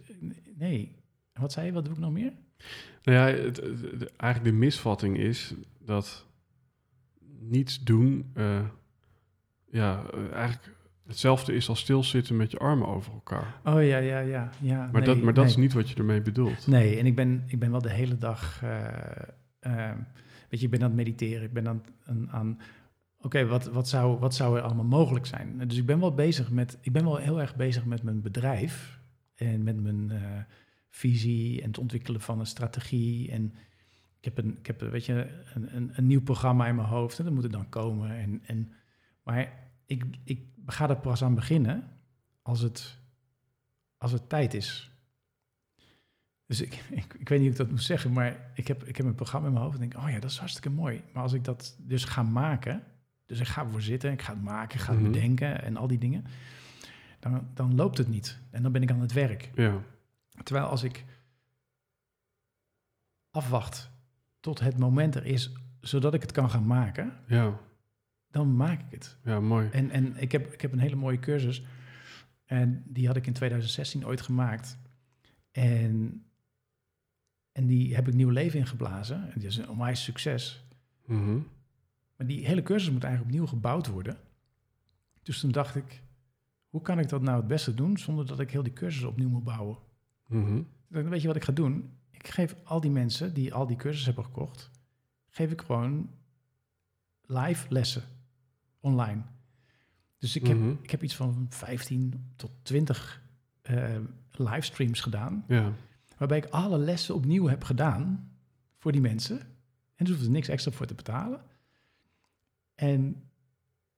nee. 0.55 0.97
Wat 1.33 1.53
zei 1.53 1.67
je? 1.67 1.73
Wat 1.73 1.85
doe 1.85 1.93
ik 1.95 1.99
nog 2.01 2.13
meer? 2.13 2.33
Nou 3.02 3.19
ja, 3.19 3.37
het, 3.43 3.57
het- 3.57 3.81
het- 3.81 4.17
eigenlijk 4.17 4.52
de 4.52 4.59
misvatting 4.61 5.19
is 5.19 5.55
dat 5.85 6.26
niets 7.38 7.83
doen, 7.85 8.31
eh, 8.35 8.61
ja, 9.71 10.02
eh, 10.14 10.33
eigenlijk 10.33 10.76
hetzelfde 11.07 11.55
is 11.55 11.69
als 11.69 11.81
stilzitten 11.81 12.37
met 12.37 12.50
je 12.50 12.59
armen 12.59 12.87
over 12.88 13.12
elkaar. 13.12 13.61
Oh 13.64 13.85
ja, 13.85 13.99
ja, 13.99 14.19
ja. 14.19 14.50
ja 14.61 14.76
Maar, 14.76 14.93
nee, 14.93 15.02
dat, 15.02 15.23
maar 15.23 15.35
dat 15.35 15.45
nee. 15.45 15.52
is 15.52 15.59
niet 15.59 15.73
wat 15.73 15.88
je 15.90 15.95
ermee 15.97 16.21
bedoelt. 16.23 16.67
Nee, 16.67 16.99
en 16.99 17.07
ik 17.07 17.14
ben, 17.14 17.43
ik 17.47 17.59
ben 17.59 17.71
wel 17.71 17.83
de 17.83 17.90
hele 17.90 18.19
dag. 18.19 18.62
eh, 18.62 19.90
weet 20.49 20.61
je, 20.61 20.64
ik 20.67 20.71
ben 20.71 20.81
aan 20.83 20.87
het 20.87 20.97
mediteren. 20.97 21.43
Ik 21.43 21.52
ben 21.52 21.69
aan, 21.69 21.83
aan, 22.07 22.31
aan 22.31 22.59
oké, 23.21 23.47
wat, 23.47 23.67
wat, 23.67 23.88
zou, 23.88 24.19
wat 24.19 24.35
zou 24.35 24.57
er 24.57 24.62
allemaal 24.62 24.85
mogelijk 24.85 25.26
zijn? 25.26 25.69
Dus 25.69 25.76
ik 25.79 25.87
ben 25.87 26.00
wel 26.00 26.14
bezig 26.14 26.50
met. 26.50 26.79
Ik 26.81 26.93
ben 26.93 27.05
wel 27.05 27.17
heel 27.17 27.40
erg 27.40 27.57
bezig 27.57 27.85
met 27.85 28.02
mijn 28.02 28.21
bedrijf 28.21 28.99
en 29.35 29.62
met 29.62 29.83
mijn 29.83 30.12
visie 30.91 31.61
en 31.63 31.67
het 31.67 31.79
ontwikkelen 31.79 32.21
van 32.21 32.39
een 32.41 32.47
strategie. 32.47 33.31
En 33.31 33.55
ik 34.19 34.25
heb 34.25 34.39
een, 34.39 34.59
ik 34.59 34.67
heb, 34.67 34.81
weet 34.81 35.07
je, 35.07 35.43
een, 35.55 35.77
een, 35.77 35.91
een 35.95 36.07
nieuw 36.07 36.23
programma 36.23 36.67
in 36.67 36.75
mijn 36.75 36.89
hoofd 36.89 37.19
en 37.19 37.25
dat 37.25 37.35
moet 37.35 37.45
er 37.45 37.51
dan 37.51 37.69
komen. 37.69 38.11
En, 38.17 38.41
en, 38.47 38.73
maar 39.23 39.53
ik, 39.87 40.05
ik 40.25 40.41
ga 40.67 40.89
er 40.89 40.97
pas 40.97 41.23
aan 41.23 41.35
beginnen 41.35 41.85
als 42.43 42.61
het, 42.61 42.99
als 43.99 44.13
het 44.13 44.29
tijd 44.29 44.55
is. 44.55 44.91
Dus 46.47 46.61
ik, 46.61 46.75
ik, 46.91 47.15
ik 47.19 47.29
weet 47.29 47.39
niet 47.41 47.49
hoe 47.49 47.51
ik 47.51 47.57
dat 47.57 47.71
moet 47.71 47.83
zeggen, 47.83 48.13
maar 48.13 48.51
ik 48.55 48.69
heb, 48.69 48.85
ik 48.85 48.97
heb 48.97 49.07
een 49.07 49.15
programma 49.15 49.47
in 49.47 49.53
mijn 49.53 49.65
hoofd 49.65 49.81
en 49.81 49.89
denk, 49.89 50.03
oh 50.05 50.11
ja, 50.11 50.19
dat 50.21 50.31
is 50.31 50.39
hartstikke 50.39 50.71
mooi. 50.71 51.03
Maar 51.13 51.23
als 51.23 51.33
ik 51.33 51.45
dat 51.45 51.77
dus 51.81 52.05
ga 52.05 52.23
maken, 52.23 52.83
dus 53.27 53.41
ik 53.41 53.47
ga 53.47 53.63
ervoor 53.65 53.83
zitten, 53.83 54.13
ik 54.13 54.23
ga 54.23 54.33
het 54.33 54.43
maken, 54.43 54.79
ik 54.79 54.85
ga 54.85 54.93
het 54.93 55.01
Mhm. 55.03 55.11
bedenken 55.13 55.63
en 55.63 55.77
al 55.77 55.87
die 55.87 55.99
dingen, 55.99 56.25
dan, 57.19 57.49
dan 57.55 57.75
loopt 57.75 57.99
het 57.99 58.09
niet. 58.09 58.39
En 58.51 58.63
dan 58.63 58.73
ben 58.73 58.83
ik 58.83 58.91
aan 58.91 59.01
het 59.01 59.13
werk. 59.13 59.51
Ja, 59.55 59.83
Terwijl 60.43 60.67
als 60.67 60.83
ik 60.83 61.05
afwacht 63.31 63.91
tot 64.41 64.61
het 64.61 64.79
moment 64.79 65.15
er 65.15 65.25
is, 65.25 65.53
zodat 65.81 66.15
ik 66.15 66.23
het 66.23 66.33
kan 66.33 66.51
gaan 66.51 66.67
maken, 66.67 67.13
ja, 67.27 67.61
dan 68.31 68.57
maak 68.57 68.81
ik 68.81 68.91
het. 68.91 69.19
ja, 69.25 69.41
mooi. 69.41 69.69
En, 69.71 69.91
en 69.91 70.17
ik, 70.17 70.33
heb, 70.33 70.53
ik 70.53 70.61
heb 70.61 70.73
een 70.73 70.79
hele 70.79 70.97
mooie 70.97 71.19
cursus. 71.19 71.65
En 72.45 72.83
die 72.87 73.07
had 73.07 73.17
ik 73.17 73.27
in 73.27 73.33
2016 73.33 74.07
ooit 74.07 74.21
gemaakt. 74.21 74.79
En, 75.51 76.25
en 77.53 77.67
die 77.67 77.95
heb 77.95 78.09
ik 78.09 78.15
nieuw 78.15 78.29
leven 78.29 78.59
ingeblazen. 78.59 79.31
En 79.33 79.39
die 79.39 79.49
is 79.49 79.57
een 79.57 79.69
onwijs 79.69 80.03
succes. 80.03 80.65
Mhm. 81.07 81.39
Maar 82.17 82.27
die 82.27 82.47
hele 82.47 82.63
cursus 82.63 82.91
moet 82.91 83.05
eigenlijk 83.05 83.35
opnieuw 83.35 83.49
gebouwd 83.49 83.87
worden. 83.87 84.19
Dus 85.23 85.41
toen 85.41 85.51
dacht 85.51 85.77
ik, 85.77 86.03
hoe 86.69 86.81
kan 86.81 86.99
ik 86.99 87.09
dat 87.09 87.23
nou 87.23 87.37
het 87.37 87.47
beste 87.47 87.75
doen 87.75 87.99
zonder 87.99 88.27
dat 88.27 88.41
ik 88.41 88.51
heel 88.51 88.63
die 88.63 88.73
cursus 88.73 89.03
opnieuw 89.03 89.29
moet 89.29 89.45
bouwen? 89.45 89.79
Mhm. 90.31 90.57
Ik, 90.91 91.07
weet 91.09 91.21
je 91.21 91.27
wat 91.27 91.37
ik 91.37 91.45
ga 91.45 91.53
doen? 91.53 91.91
Ik 92.11 92.29
geef 92.29 92.55
al 92.65 92.81
die 92.81 92.91
mensen 92.91 93.35
die 93.35 93.55
al 93.55 93.67
die 93.67 93.77
cursus 93.77 94.05
hebben 94.05 94.25
gekocht, 94.25 94.71
geef 95.29 95.51
ik 95.51 95.61
gewoon 95.61 96.11
live 97.23 97.67
lessen 97.69 98.03
online. 98.81 99.23
Dus 100.19 100.37
ik 100.37 100.47
heb, 100.47 100.57
Mhm. 100.59 100.75
ik 100.83 100.91
heb 100.91 101.03
iets 101.03 101.17
van 101.17 101.47
15 101.49 102.33
tot 102.37 102.51
20 102.63 103.23
eh, 103.63 103.97
livestreams 104.31 105.01
gedaan, 105.01 105.45
Ja, 105.49 105.73
waarbij 106.17 106.39
ik 106.39 106.47
alle 106.47 106.79
lessen 106.79 107.15
opnieuw 107.15 107.47
heb 107.47 107.65
gedaan 107.65 108.33
voor 108.79 108.93
die 108.93 109.01
mensen. 109.01 109.39
En 109.95 110.05
dus 110.05 110.15
hoef 110.15 110.25
er 110.25 110.31
niks 110.31 110.49
extra 110.49 110.71
voor 110.73 110.87
te 110.87 110.95
betalen. 110.95 111.41
En, 112.75 112.99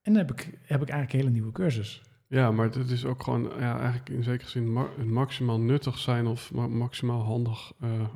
en 0.03 0.13
dan 0.13 0.15
heb 0.15 0.31
ik, 0.33 0.43
heb 0.45 0.83
ik 0.83 0.89
eigenlijk 0.89 1.13
een 1.13 1.19
hele 1.19 1.31
nieuwe 1.31 1.53
cursus. 1.53 2.03
Ja, 2.33 2.51
maar 2.51 2.71
het 2.71 2.91
is 2.91 3.05
ook 3.05 3.23
gewoon 3.23 3.43
ja, 3.59 3.79
eigenlijk 3.79 4.09
in 4.11 4.23
zekere 4.23 4.51
zin 4.51 4.73
ma- 4.73 4.91
maximaal 5.05 5.61
nuttig 5.61 5.99
zijn 5.99 6.27
of 6.27 6.53
ma- 6.53 6.67
maximaal 6.69 7.23
handig 7.23 7.73
eh, 7.81 8.09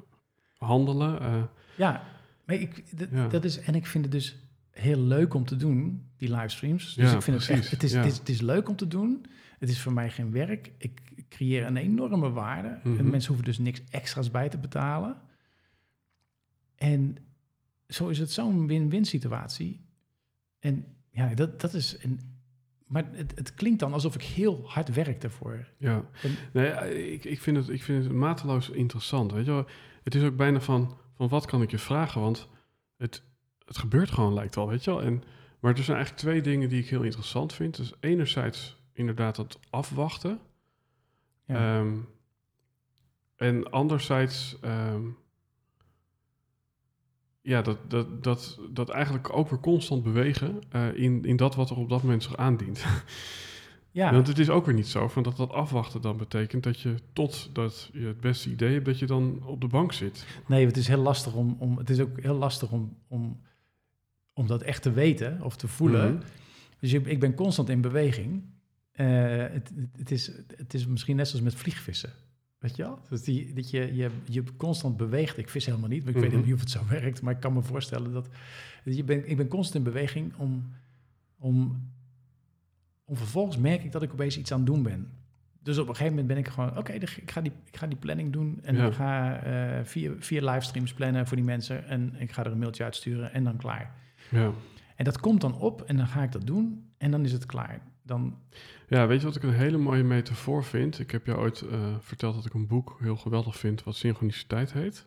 handelen. 0.59 1.21
eh. 1.21 1.43
Ja, 1.77 2.03
maar 2.45 2.57
ik, 2.57 2.85
Ja. 3.11 3.29
dat 3.29 3.45
is, 3.45 3.59
en 3.61 3.75
ik 3.75 3.87
vind 3.87 4.05
het 4.05 4.13
dus 4.13 4.37
heel 4.71 5.01
leuk 5.01 5.35
om 5.35 5.45
te 5.45 5.57
doen, 5.57 6.07
die 6.17 6.31
livestreams. 6.35 6.95
Dus 6.95 7.11
Ja, 7.11 7.17
ik 7.17 7.23
vind 7.23 7.41
het 7.41 7.49
echt, 7.49 7.71
het 7.71 7.83
is, 7.83 7.93
ja. 7.93 7.99
het, 7.99 8.07
is, 8.13 8.19
het 8.19 8.29
is 8.29 8.41
leuk 8.41 8.69
om 8.69 8.77
te 8.77 8.89
doen. 8.89 9.27
Het 9.59 9.69
is 9.69 9.81
voor 9.81 9.93
mij 9.93 10.11
geen 10.11 10.31
werk. 10.33 10.71
Ik 10.79 11.01
creëer 11.29 11.67
een 11.67 11.77
enorme 11.77 12.31
waarde. 12.31 12.79
Mhm. 12.85 12.99
En 12.99 13.11
mensen 13.11 13.29
hoeven 13.29 13.45
dus 13.45 13.59
niks 13.59 13.83
extra's 13.91 14.31
bij 14.31 14.49
te 14.49 14.59
betalen. 14.59 15.17
En 16.75 17.17
zo 17.89 18.09
is 18.09 18.19
het 18.19 18.31
zo'n 18.33 18.67
win-win 18.67 19.05
situatie. 19.05 19.81
En 20.59 20.85
ja, 21.11 21.35
dat, 21.35 21.61
dat 21.61 21.75
is... 21.75 21.97
Een, 22.03 22.21
maar 22.87 23.05
het, 23.13 23.33
het 23.35 23.55
klinkt 23.55 23.81
dan 23.81 23.93
alsof 23.93 24.15
ik 24.15 24.23
heel 24.23 24.63
hard 24.67 24.95
werk 24.95 25.21
daarvoor. 25.21 25.67
Ja, 25.79 26.05
En- 26.23 26.37
nee, 26.53 27.13
ik, 27.13 27.25
ik, 27.25 27.41
vind 27.41 27.57
het, 27.57 27.69
ik 27.69 27.83
vind 27.83 28.05
het 28.05 28.13
mateloos 28.13 28.71
interessant. 28.71 29.33
Weet 29.33 29.45
je 29.45 29.51
wel? 29.51 29.67
Het 30.03 30.15
is 30.15 30.23
ook 30.23 30.37
bijna 30.37 30.61
van, 30.61 30.97
van 31.17 31.29
wat 31.29 31.47
kan 31.47 31.63
ik 31.63 31.71
je 31.71 31.79
vragen? 31.79 32.21
Want 32.21 32.49
het, 32.97 33.23
het 33.65 33.79
gebeurt 33.79 34.11
gewoon, 34.11 34.35
lijkt 34.35 34.55
wel, 34.55 34.69
weet 34.69 34.85
je 34.85 34.91
wel. 34.91 35.03
En, 35.03 35.23
maar 35.61 35.77
er 35.77 35.83
zijn 35.85 35.97
eigenlijk 35.97 36.27
twee 36.27 36.41
dingen 36.41 36.69
die 36.69 36.83
ik 36.83 36.89
heel 36.89 37.03
interessant 37.03 37.53
vind. 37.53 37.77
Dus 37.77 37.93
enerzijds 38.01 38.77
inderdaad 38.93 39.37
dat 39.37 39.59
afwachten. 39.71 40.41
Ja. 41.47 41.79
Ehm, 41.79 41.97
en 43.37 43.71
anderzijds, 43.71 44.57
ehm, 44.61 45.03
ja, 47.47 47.63
dat, 47.63 47.79
dat, 47.89 48.23
dat, 48.25 48.59
dat 48.71 48.89
eigenlijk 48.89 49.37
ook 49.37 49.49
weer 49.49 49.61
constant 49.61 50.03
bewegen 50.03 50.63
eh, 50.69 50.95
in, 50.95 51.25
in 51.25 51.37
dat 51.37 51.55
wat 51.55 51.71
er 51.71 51.77
op 51.77 51.89
dat 51.89 52.03
moment 52.03 52.23
zich 52.23 52.37
aandient. 52.37 52.85
ja, 53.91 54.13
Want 54.15 54.27
het 54.27 54.39
is 54.39 54.51
ook 54.51 54.67
weer 54.67 54.75
niet 54.75 54.87
zo 54.87 55.09
van 55.09 55.23
dat 55.23 55.37
dat 55.37 55.53
afwachten 55.53 56.01
dan 56.01 56.17
betekent 56.17 56.63
dat 56.63 56.81
je 56.81 56.95
totdat 57.13 57.91
je 57.93 58.07
het 58.07 58.21
beste 58.21 58.51
idee 58.51 58.73
hebt, 58.73 58.85
dat 58.85 58.99
je 58.99 59.07
dan 59.07 59.43
op 59.45 59.61
de 59.61 59.67
bank 59.67 59.93
zit. 59.93 60.27
Nee, 60.47 60.67
het 60.67 60.77
is 60.77 60.89
heel 60.89 61.03
lastig 61.03 61.35
om, 61.35 61.57
om 61.59 61.79
het 61.79 61.91
is 61.91 62.01
ook 62.01 62.21
heel 62.21 62.35
lastig 62.35 62.71
om, 62.71 62.97
om, 63.09 63.41
om 64.33 64.47
dat 64.47 64.63
echt 64.63 64.83
te 64.83 64.93
weten 64.93 65.43
of 65.43 65.57
te 65.57 65.69
voelen. 65.69 66.15
Mhm. 66.15 66.23
Dus 66.81 66.93
ik, 66.93 67.07
ik 67.07 67.21
ben 67.21 67.35
constant 67.35 67.69
in 67.69 67.81
beweging. 67.81 68.43
Eh, 68.93 69.07
het, 69.37 69.73
het, 69.77 69.89
het 69.97 70.11
is, 70.11 70.27
het 70.57 70.75
is 70.75 70.87
misschien 70.87 71.17
net 71.17 71.29
zoals 71.29 71.45
met 71.45 71.55
vliegvissen. 71.55 72.13
Weet 72.67 72.77
je 72.77 72.83
wel? 72.83 72.99
Dus 73.09 73.23
die, 73.23 73.53
dat 73.53 73.71
je, 73.71 73.95
je, 73.95 74.11
je 74.25 74.43
constant 74.57 74.97
beweegt. 74.97 75.39
Ik 75.39 75.49
vis 75.49 75.67
helemaal 75.67 75.89
niet, 75.89 76.05
maar 76.05 76.15
ik 76.15 76.21
weet 76.21 76.33
Mhm. 76.33 76.45
niet 76.45 76.55
of 76.55 76.61
het 76.61 76.71
zo 76.71 76.81
werkt. 77.01 77.23
Maar 77.23 77.35
ik 77.35 77.41
kan 77.41 77.53
me 77.53 77.63
voorstellen 77.63 78.13
dat... 78.13 78.29
Je 78.85 79.05
ben, 79.05 79.31
ik 79.31 79.37
ben 79.37 79.49
constant 79.49 79.87
in 79.87 79.93
beweging 79.93 80.35
om, 80.37 80.73
om, 81.39 81.83
om 83.05 83.17
vervolgens 83.17 83.57
merk 83.57 83.85
ik 83.85 83.93
dat 83.93 84.03
ik 84.03 84.13
opeens 84.13 84.39
iets 84.39 84.53
aan 84.53 84.59
het 84.59 84.67
doen 84.67 84.83
ben. 84.83 85.11
Dus 85.63 85.79
op 85.79 85.89
een 85.89 85.95
gegeven 85.97 86.11
moment 86.17 86.29
ben 86.29 86.37
ik 86.45 86.49
gewoon... 86.49 86.79
Oké, 86.79 86.93
dan 86.93 87.03
ik, 87.17 87.31
ga 87.31 87.41
die, 87.41 87.53
ik 87.65 87.77
ga 87.77 87.87
die 87.87 87.99
planning 87.99 88.33
doen. 88.33 88.59
En 88.63 88.77
Ja. 88.77 88.87
ik 88.87 88.93
ga 88.93 89.43
eh, 89.43 89.85
vier, 89.85 90.13
vier 90.19 90.43
livestreams 90.45 90.93
plannen 90.95 91.27
voor 91.27 91.37
die 91.37 91.47
mensen. 91.47 91.87
En 91.87 92.15
ik 92.19 92.33
ga 92.33 92.45
er 92.45 92.53
een 92.53 92.59
mailtje 92.59 92.85
uitsturen 92.85 93.33
en 93.33 93.45
dan 93.45 93.57
klaar. 93.57 93.95
Ja. 94.31 94.53
En 94.97 95.05
dat 95.05 95.21
komt 95.21 95.41
dan 95.41 95.55
op 95.59 95.83
en 95.83 95.97
dan 95.97 96.07
ga 96.07 96.23
ik 96.23 96.33
dat 96.33 96.47
doen 96.47 96.91
en 96.99 97.11
dan 97.11 97.25
is 97.25 97.33
het 97.33 97.47
klaar. 97.47 97.81
Dan, 98.03 98.39
Ja, 98.89 99.07
weet 99.07 99.21
je 99.21 99.27
wat 99.27 99.37
ik 99.37 99.43
een 99.43 99.53
hele 99.53 99.77
mooie 99.77 100.03
metafoor 100.03 100.65
vind? 100.65 100.99
Ik 100.99 101.11
heb 101.11 101.27
jou 101.27 101.39
ooit 101.39 101.61
eh, 101.61 101.97
verteld 101.99 102.35
dat 102.35 102.45
ik 102.45 102.55
een 102.55 102.67
boek 102.67 102.97
heel 103.01 103.17
geweldig 103.17 103.57
vind 103.57 103.83
wat 103.83 103.97
synchroniciteit 103.97 104.73
heet. 104.73 105.07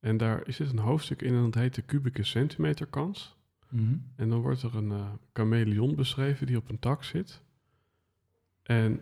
En 0.00 0.16
daar 0.16 0.46
is 0.46 0.56
dit 0.56 0.70
een 0.70 0.78
hoofdstuk 0.78 1.22
in 1.22 1.34
en 1.34 1.42
dat 1.42 1.54
heet 1.54 1.74
de 1.74 1.82
kubieke 1.82 2.24
centimeter 2.24 2.86
kans. 2.86 3.36
Mhm. 3.68 3.96
En 4.16 4.28
dan 4.28 4.40
wordt 4.40 4.62
er 4.62 4.76
een 4.76 4.90
eh 4.90 5.12
chameleon 5.32 5.94
beschreven 5.94 6.46
die 6.46 6.56
op 6.56 6.68
een 6.68 6.78
tak 6.78 7.04
zit. 7.04 7.42
En 8.62 9.00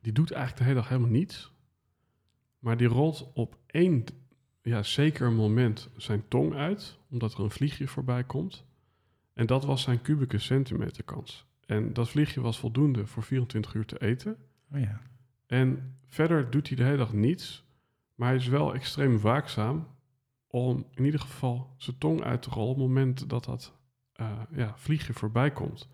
die 0.00 0.12
doet 0.12 0.30
eigenlijk 0.30 0.58
de 0.58 0.68
hele 0.68 0.80
dag 0.80 0.88
helemaal 0.88 1.10
niets. 1.10 1.52
Maar 2.58 2.76
die 2.76 2.88
rolt 2.88 3.30
op 3.34 3.56
één, 3.66 4.04
ja, 4.62 4.82
zeker 4.82 5.32
moment 5.32 5.88
zijn 5.96 6.28
tong 6.28 6.54
uit, 6.54 6.98
omdat 7.10 7.32
er 7.32 7.40
een 7.40 7.50
vliegje 7.50 7.88
voorbij 7.88 8.24
komt. 8.24 8.64
En 9.32 9.46
dat 9.46 9.64
was 9.64 9.82
zijn 9.82 10.02
kubieke 10.02 10.38
centimeter 10.38 11.04
kans. 11.04 11.46
En 11.66 11.92
dat 11.92 12.08
vliegje 12.08 12.40
was 12.40 12.58
voldoende 12.58 13.06
voor 13.06 13.22
24 13.22 13.74
uur 13.74 13.86
te 13.86 14.00
eten. 14.00 14.36
oh 14.72 14.80
ja. 14.80 15.00
En 15.46 15.96
verder 16.06 16.50
doet 16.50 16.68
hij 16.68 16.76
de 16.76 16.82
hele 16.82 16.96
dag 16.96 17.12
niets. 17.12 17.64
Maar 18.14 18.28
hij 18.28 18.36
is 18.36 18.46
wel 18.46 18.74
extreem 18.74 19.20
waakzaam 19.20 19.88
om 20.46 20.86
in 20.94 21.04
ieder 21.04 21.20
geval 21.20 21.74
zijn 21.76 21.98
tong 21.98 22.22
uit 22.22 22.42
te 22.42 22.50
rollen 22.50 22.70
op 22.70 22.76
het 22.76 22.86
moment 22.86 23.28
dat 23.28 23.44
dat 23.44 23.72
eh, 24.12 24.40
ja, 24.50 24.76
vliegje 24.76 25.12
voorbij 25.12 25.52
komt. 25.52 25.88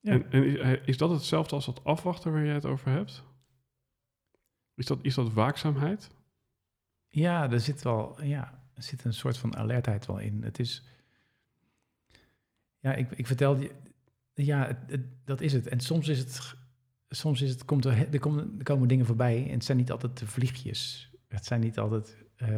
Ja. 0.00 0.12
En, 0.12 0.30
en 0.30 0.44
is, 0.44 0.78
is 0.84 0.96
dat 0.96 1.10
hetzelfde 1.10 1.54
als 1.54 1.66
dat 1.66 1.84
afwachten 1.84 2.32
waar 2.32 2.44
jij 2.44 2.54
het 2.54 2.66
over 2.66 2.90
hebt? 2.90 3.24
Is 4.74 4.86
dat, 4.86 4.98
is 5.02 5.14
dat 5.14 5.32
waakzaamheid? 5.32 6.10
Ja, 7.08 7.50
er 7.50 7.60
zit 7.60 7.82
wel, 7.82 8.22
ja, 8.22 8.62
er 8.74 8.82
zit 8.82 9.04
een 9.04 9.14
soort 9.14 9.38
van 9.38 9.56
alertheid 9.56 10.06
wel 10.06 10.18
in. 10.18 10.42
Het 10.42 10.58
is, 10.58 10.84
ja, 12.78 12.94
ik, 12.94 13.10
ik 13.10 13.26
vertelde 13.26 13.62
je, 13.62 13.74
ja, 14.34 14.66
het, 14.66 14.78
het- 14.86 15.06
dat 15.24 15.40
is 15.40 15.52
het. 15.52 15.66
En 15.68 15.80
soms 15.80 16.08
is 16.08 16.18
het, 16.18 16.54
soms 17.08 17.42
is 17.42 17.50
het, 17.50 17.64
komt 17.64 17.84
er, 17.84 18.12
er, 18.12 18.18
komen, 18.18 18.54
er 18.58 18.64
komen 18.64 18.88
dingen 18.88 19.06
voorbij 19.06 19.44
en 19.46 19.52
het 19.52 19.64
zijn 19.64 19.78
niet 19.78 19.90
altijd 19.90 20.18
de 20.18 20.26
vliegjes. 20.26 21.10
Het 21.28 21.44
zijn 21.44 21.60
niet 21.60 21.78
altijd, 21.78 22.16
eh, 22.36 22.48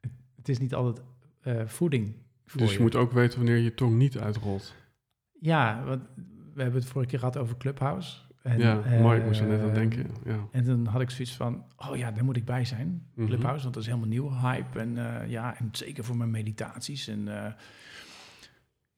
het, 0.00 0.12
het 0.36 0.48
is 0.48 0.58
niet 0.58 0.74
altijd 0.74 1.02
eh, 1.40 1.66
voeding. 1.66 2.14
Voor 2.46 2.60
Dus 2.60 2.72
je 2.72 2.80
moet 2.80 2.94
ook 2.96 3.12
weten 3.12 3.38
wanneer 3.38 3.56
je 3.58 3.74
tong 3.74 3.96
niet 3.96 4.18
uitrolt. 4.18 4.74
Ja, 5.40 5.84
want 5.84 6.02
we 6.54 6.62
hebben 6.62 6.80
het 6.80 6.90
vorige 6.90 7.10
keer 7.10 7.18
gehad 7.18 7.36
over 7.36 7.56
Clubhouse. 7.56 8.16
En, 8.42 8.58
ja, 8.58 8.82
mooi. 9.00 9.18
Ik 9.18 9.24
moest 9.26 9.40
er 9.40 9.46
net 9.46 9.60
aan 9.60 9.68
eh, 9.68 9.74
denken. 9.74 10.06
Ja. 10.24 10.48
En 10.52 10.64
dan 10.64 10.86
had 10.86 11.00
ik 11.00 11.10
zoiets 11.10 11.34
van, 11.36 11.64
oh 11.76 11.96
ja, 11.96 12.10
daar 12.10 12.24
moet 12.24 12.36
ik 12.36 12.44
bij 12.44 12.64
zijn. 12.64 13.06
Mhm. 13.14 13.26
Clubhouse, 13.26 13.62
want 13.62 13.74
dat 13.74 13.82
is 13.82 13.88
helemaal 13.88 14.08
nieuw, 14.08 14.30
hype. 14.32 14.78
En 14.78 14.94
ja, 15.28 15.58
en 15.58 15.68
zeker 15.72 16.04
voor 16.04 16.16
mijn 16.16 16.30
meditaties. 16.30 17.08
En 17.08 17.28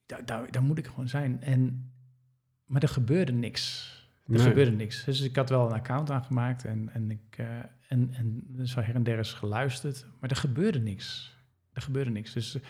daar, 0.09 0.25
daar, 0.25 0.51
daar 0.51 0.63
moet 0.63 0.77
ik 0.77 0.87
gewoon 0.87 1.07
zijn. 1.07 1.41
En, 1.41 1.91
maar 2.65 2.81
er 2.83 2.89
gebeurde 2.89 3.31
niks. 3.31 3.87
Er 4.25 4.35
Nee. 4.35 4.47
gebeurde 4.47 4.71
niks. 4.71 5.03
Dus 5.03 5.21
ik 5.21 5.35
had 5.35 5.49
wel 5.49 5.65
een 5.65 5.73
account 5.73 6.11
aangemaakt 6.11 6.65
en, 6.65 6.89
en, 6.93 7.11
ik, 7.11 7.37
eh, 7.37 7.47
en, 7.87 8.13
en 8.13 8.67
zo 8.67 8.79
her 8.81 8.95
en 8.95 9.03
der 9.03 9.19
is 9.19 9.33
geluisterd. 9.33 10.05
Maar 10.19 10.29
er 10.29 10.35
gebeurde 10.35 10.79
niks. 10.79 11.37
Er 11.73 11.81
gebeurde 11.81 12.11
niks. 12.11 12.33
Dus 12.33 12.55
eh, 12.55 12.61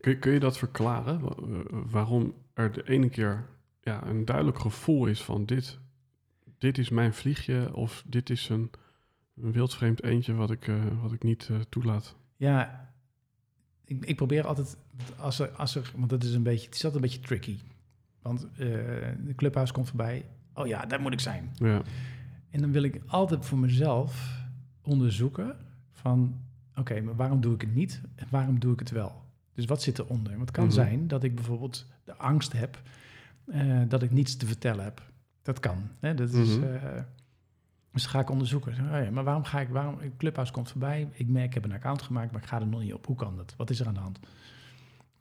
Kun, 0.00 0.18
kun 0.18 0.32
je 0.32 0.40
dat 0.40 0.58
verklaren? 0.58 1.20
Wa- 1.20 1.34
wa- 1.36 1.84
Waarom 1.86 2.34
er 2.54 2.72
de 2.72 2.88
ene 2.88 3.08
keer 3.08 3.46
ja, 3.80 4.06
een 4.06 4.24
duidelijk 4.24 4.58
gevoel 4.58 5.06
is 5.06 5.22
van 5.22 5.44
dit, 5.46 5.78
dit 6.58 6.78
is 6.78 6.88
mijn 6.88 7.14
vliegje 7.14 7.74
of 7.74 8.04
dit 8.06 8.30
is 8.30 8.48
een, 8.48 8.70
een 9.36 9.52
wildvreemd 9.52 10.02
eentje 10.02 10.34
wat 10.34 10.50
ik, 10.50 10.68
eh, 10.68 11.02
wat 11.02 11.12
ik 11.12 11.22
niet 11.22 11.50
toelaat. 11.68 12.16
Ja, 12.36 12.89
ik, 13.90 14.04
ik 14.04 14.16
probeer 14.16 14.46
altijd, 14.46 14.76
als 15.16 15.38
er, 15.38 15.48
als 15.48 15.74
er, 15.74 15.92
want 15.96 16.10
dat 16.10 16.24
is 16.24 16.34
een 16.34 16.42
beetje, 16.42 16.66
het 16.66 16.74
is 16.74 16.84
altijd 16.84 17.02
een 17.02 17.08
beetje 17.10 17.26
tricky. 17.26 17.58
Want 18.22 18.44
eh, 18.52 18.58
de 19.24 19.32
clubhouse 19.36 19.72
komt 19.72 19.88
voorbij. 19.88 20.24
Oh 20.54 20.66
ja, 20.66 20.86
daar 20.86 21.00
moet 21.00 21.12
ik 21.12 21.20
zijn. 21.20 21.50
Ja, 21.54 21.82
En 22.50 22.60
dan 22.60 22.72
wil 22.72 22.82
ik 22.82 23.00
altijd 23.06 23.46
voor 23.46 23.58
mezelf 23.58 24.38
onderzoeken 24.82 25.56
van, 25.92 26.34
oké, 26.74 27.00
maar 27.00 27.16
waarom 27.16 27.40
doe 27.40 27.54
ik 27.54 27.60
het 27.60 27.74
niet 27.74 28.00
en 28.14 28.26
waarom 28.30 28.58
doe 28.60 28.72
ik 28.72 28.78
het 28.78 28.90
wel? 28.90 29.22
Dus 29.54 29.64
wat 29.64 29.82
zit 29.82 29.98
eronder? 29.98 30.30
Want 30.32 30.40
het 30.48 30.50
kan 30.56 30.64
Mhm. 30.64 30.74
zijn 30.74 31.08
dat 31.08 31.22
ik 31.22 31.34
bijvoorbeeld 31.34 31.86
de 32.04 32.16
angst 32.16 32.52
heb 32.52 32.82
eh, 33.46 33.80
dat 33.88 34.02
ik 34.02 34.10
niets 34.10 34.36
te 34.36 34.46
vertellen 34.46 34.84
heb. 34.84 35.02
Dat 35.42 35.60
kan. 35.60 35.88
Hè? 36.00 36.14
Dat 36.14 36.32
is, 36.32 36.48
Mhm. 36.56 37.02
Dus 37.92 38.06
ga 38.06 38.20
ik 38.20 38.30
onderzoeken. 38.30 38.72
Oh 38.72 39.04
ja, 39.04 39.10
maar 39.10 39.24
waarom 39.24 39.44
ga 39.44 39.60
ik, 39.60 39.68
waarom, 39.68 39.98
Clubhouse 40.16 40.52
komt 40.52 40.70
voorbij, 40.70 41.08
ik 41.12 41.28
merk, 41.28 41.46
ik 41.46 41.54
heb 41.54 41.64
een 41.64 41.72
account 41.72 42.02
gemaakt, 42.02 42.32
maar 42.32 42.42
ik 42.42 42.48
ga 42.48 42.60
er 42.60 42.66
nog 42.66 42.80
niet 42.80 42.94
op. 42.94 43.06
Hoe 43.06 43.16
kan 43.16 43.36
dat? 43.36 43.54
Wat 43.56 43.70
is 43.70 43.80
er 43.80 43.86
aan 43.86 43.94
de 43.94 44.00
hand? 44.00 44.18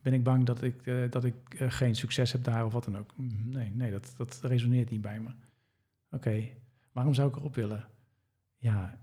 Ben 0.01 0.13
ik 0.13 0.23
bang 0.23 0.45
dat 0.45 0.61
ik, 0.61 0.85
eh, 0.87 0.95
dat 1.09 1.23
ik 1.23 1.35
eh, 1.57 1.71
geen 1.71 1.95
succes 1.95 2.31
heb 2.31 2.43
daar 2.43 2.65
of 2.65 2.73
wat 2.73 2.83
dan 2.83 2.97
ook? 2.97 3.13
Mm, 3.15 3.29
Nee, 3.45 3.71
nee 3.73 3.91
dat, 3.91 4.13
dat 4.17 4.39
resoneert 4.41 4.89
niet 4.89 5.01
bij 5.01 5.19
me. 5.19 5.29
Oké, 6.11 6.43
waarom 6.91 7.13
zou 7.13 7.29
ik 7.29 7.35
erop 7.35 7.55
willen? 7.55 7.85
Ja, 8.57 8.97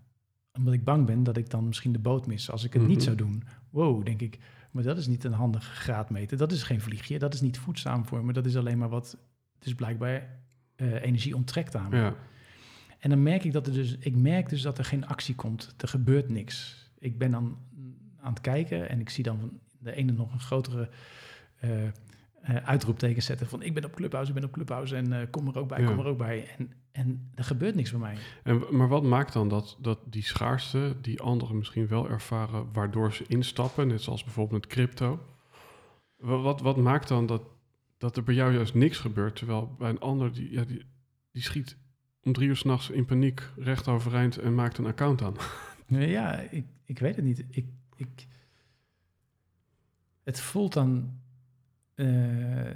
omdat 0.56 0.72
ik 0.74 0.84
bang 0.84 1.06
ben 1.06 1.22
dat 1.22 1.36
ik 1.36 1.50
dan 1.50 1.66
misschien 1.66 1.92
de 1.92 1.98
boot 1.98 2.26
mis 2.26 2.50
als 2.50 2.64
ik 2.64 2.72
het 2.72 2.82
niet 2.86 2.96
Mhm. 2.96 3.04
zou 3.04 3.16
doen. 3.16 3.42
Wow, 3.70 4.04
denk 4.04 4.20
ik. 4.20 4.38
Maar 4.70 4.82
dat 4.82 4.98
is 4.98 5.06
niet 5.06 5.24
een 5.24 5.32
handige 5.32 5.70
graadmeter. 5.70 6.36
Dat 6.36 6.52
is 6.52 6.62
geen 6.62 6.80
vliegje. 6.80 7.18
Dat 7.18 7.34
is 7.34 7.40
niet 7.40 7.58
voedzaam 7.58 8.04
voor 8.04 8.24
me. 8.24 8.32
Dat 8.32 8.46
is 8.46 8.56
alleen 8.56 8.78
maar 8.78 8.88
wat. 8.88 9.16
Het 9.58 9.66
is 9.66 9.74
blijkbaar 9.74 10.28
eh, 10.76 11.02
energie 11.02 11.34
onttrekt 11.36 11.76
aan 11.76 11.90
me. 11.90 11.96
ja. 11.96 12.14
En 12.98 13.10
dan 13.10 13.22
merk 13.22 13.44
ik 13.44 13.52
dat 13.52 13.66
er 13.66 13.72
dus. 13.72 13.96
Ik 13.98 14.16
merk 14.16 14.48
dus 14.48 14.62
dat 14.62 14.78
er 14.78 14.84
geen 14.84 15.06
actie 15.06 15.34
komt. 15.34 15.74
Er 15.78 15.88
gebeurt 15.88 16.28
niks. 16.28 16.84
Ik 16.98 17.18
ben 17.18 17.30
dan 17.30 17.58
aan 18.20 18.30
het 18.32 18.40
kijken 18.40 18.88
en 18.88 19.00
ik 19.00 19.08
zie 19.10 19.24
dan 19.24 19.38
van 19.38 19.50
de 19.78 19.92
ene 19.92 20.12
nog 20.12 20.32
een 20.32 20.40
grotere. 20.40 20.88
eh, 21.56 21.84
eh, 21.86 22.56
uitroepteken 22.64 23.22
zetten 23.22 23.46
van 23.46 23.62
ik 23.62 23.74
ben 23.74 23.84
op 23.84 23.94
Clubhouse, 23.94 24.28
ik 24.30 24.34
ben 24.40 24.44
op 24.48 24.52
Clubhouse 24.52 24.96
en 24.96 25.12
eh, 25.12 25.26
kom 25.30 25.48
er 25.48 25.58
ook 25.58 25.68
bij, 25.68 25.80
Ja. 25.80 25.86
kom 25.86 25.98
er 25.98 26.06
ook 26.06 26.18
bij. 26.18 26.48
En, 26.58 26.72
en 26.92 27.30
er 27.34 27.44
gebeurt 27.44 27.74
niks 27.74 27.90
bij 27.90 28.00
mij. 28.00 28.16
En, 28.42 28.62
maar 28.76 28.88
wat 28.88 29.02
maakt 29.02 29.32
dan 29.32 29.48
dat, 29.48 29.76
dat 29.80 29.98
die 30.04 30.22
schaarste, 30.22 30.96
die 31.00 31.20
anderen 31.20 31.56
misschien 31.58 31.86
wel 31.86 32.08
ervaren, 32.08 32.72
waardoor 32.72 33.12
ze 33.12 33.24
instappen, 33.28 33.86
net 33.88 34.02
zoals 34.02 34.24
bijvoorbeeld 34.24 34.60
met 34.62 34.72
crypto. 34.72 35.26
Wa- 36.16 36.36
Wat, 36.38 36.60
wat, 36.60 36.76
maakt 36.76 37.08
dan 37.08 37.26
dat, 37.26 37.42
dat 37.98 38.16
er 38.16 38.22
bij 38.22 38.34
jou 38.34 38.52
juist 38.54 38.74
niks 38.74 38.98
gebeurt, 38.98 39.36
terwijl 39.36 39.74
bij 39.78 39.90
een 39.90 40.00
ander, 40.00 40.32
die, 40.32 40.50
ja, 40.52 40.64
die, 40.64 40.82
die 41.32 41.42
schiet 41.42 41.76
om 42.26 42.32
drie 42.32 42.48
uur 42.48 42.56
s'nachts 42.56 42.90
in 42.90 43.04
paniek 43.04 43.42
recht 43.56 43.88
overeind 43.88 44.38
en 44.38 44.54
maakt 44.54 44.78
een 44.78 44.86
account 44.86 45.22
aan. 45.22 45.34
Ja, 45.88 46.38
ik, 46.38 46.64
ik 46.84 46.98
weet 46.98 47.16
het 47.16 47.24
niet. 47.24 47.44
Ik, 47.50 47.66
ik, 47.96 48.26
het 50.22 50.40
voelt 50.40 50.72
dan. 50.72 51.20
eh, 51.94 52.06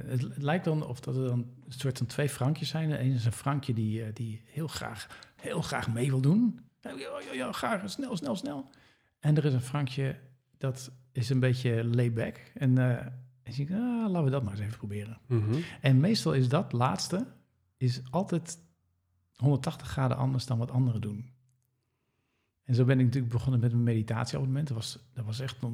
het, 0.06 0.20
het 0.20 0.42
lijkt 0.42 0.64
dan 0.64 0.86
of 0.86 1.00
dat 1.00 1.16
er 1.16 1.24
dan 1.24 1.38
een 1.38 1.72
soort 1.72 1.98
van 1.98 2.06
twee 2.06 2.28
Frankjes 2.28 2.68
zijn. 2.68 2.90
Eén 3.00 3.12
is 3.12 3.24
een 3.24 3.32
Frankje 3.32 3.72
die, 3.72 4.02
eh, 4.04 4.14
die 4.14 4.42
heel, 4.46 4.68
graag, 4.68 5.30
heel 5.36 5.62
graag 5.62 5.92
mee 5.92 6.10
wil 6.10 6.20
doen. 6.20 6.60
Ja, 6.80 6.90
ja, 6.90 7.32
ja, 7.32 7.52
graag, 7.52 7.90
snel, 7.90 8.16
snel, 8.16 8.36
snel. 8.36 8.70
En 9.20 9.36
er 9.36 9.44
is 9.44 9.52
een 9.52 9.60
Frankje 9.60 10.18
dat 10.58 10.90
is 11.12 11.28
een 11.30 11.40
beetje 11.40 11.84
layback. 11.84 12.36
En 12.54 12.78
en 13.42 13.52
zie 13.52 13.64
ik, 13.64 13.70
ah, 13.70 14.06
laten 14.10 14.24
we 14.24 14.30
dat 14.30 14.42
maar 14.42 14.52
eens 14.52 14.60
even 14.62 14.76
proberen. 14.76 15.18
Mhm. 15.26 15.54
En 15.80 16.00
meestal 16.00 16.32
is 16.32 16.48
dat 16.48 16.72
laatste 16.72 17.26
is 17.76 18.00
altijd 18.10 18.58
180 19.40 19.88
graden 19.88 20.16
anders 20.16 20.46
dan 20.46 20.58
wat 20.58 20.70
anderen 20.70 21.00
doen. 21.00 21.30
En 22.64 22.74
zo 22.74 22.84
ben 22.84 22.98
ik 22.98 23.04
natuurlijk 23.04 23.32
begonnen 23.32 23.60
met 23.60 23.72
mijn 23.72 23.82
meditatieabonnement. 23.84 24.68
Dat 24.68 24.76
was, 24.76 24.98
dat 25.12 25.24
was 25.24 25.40
echt 25.40 25.60
nog, 25.60 25.72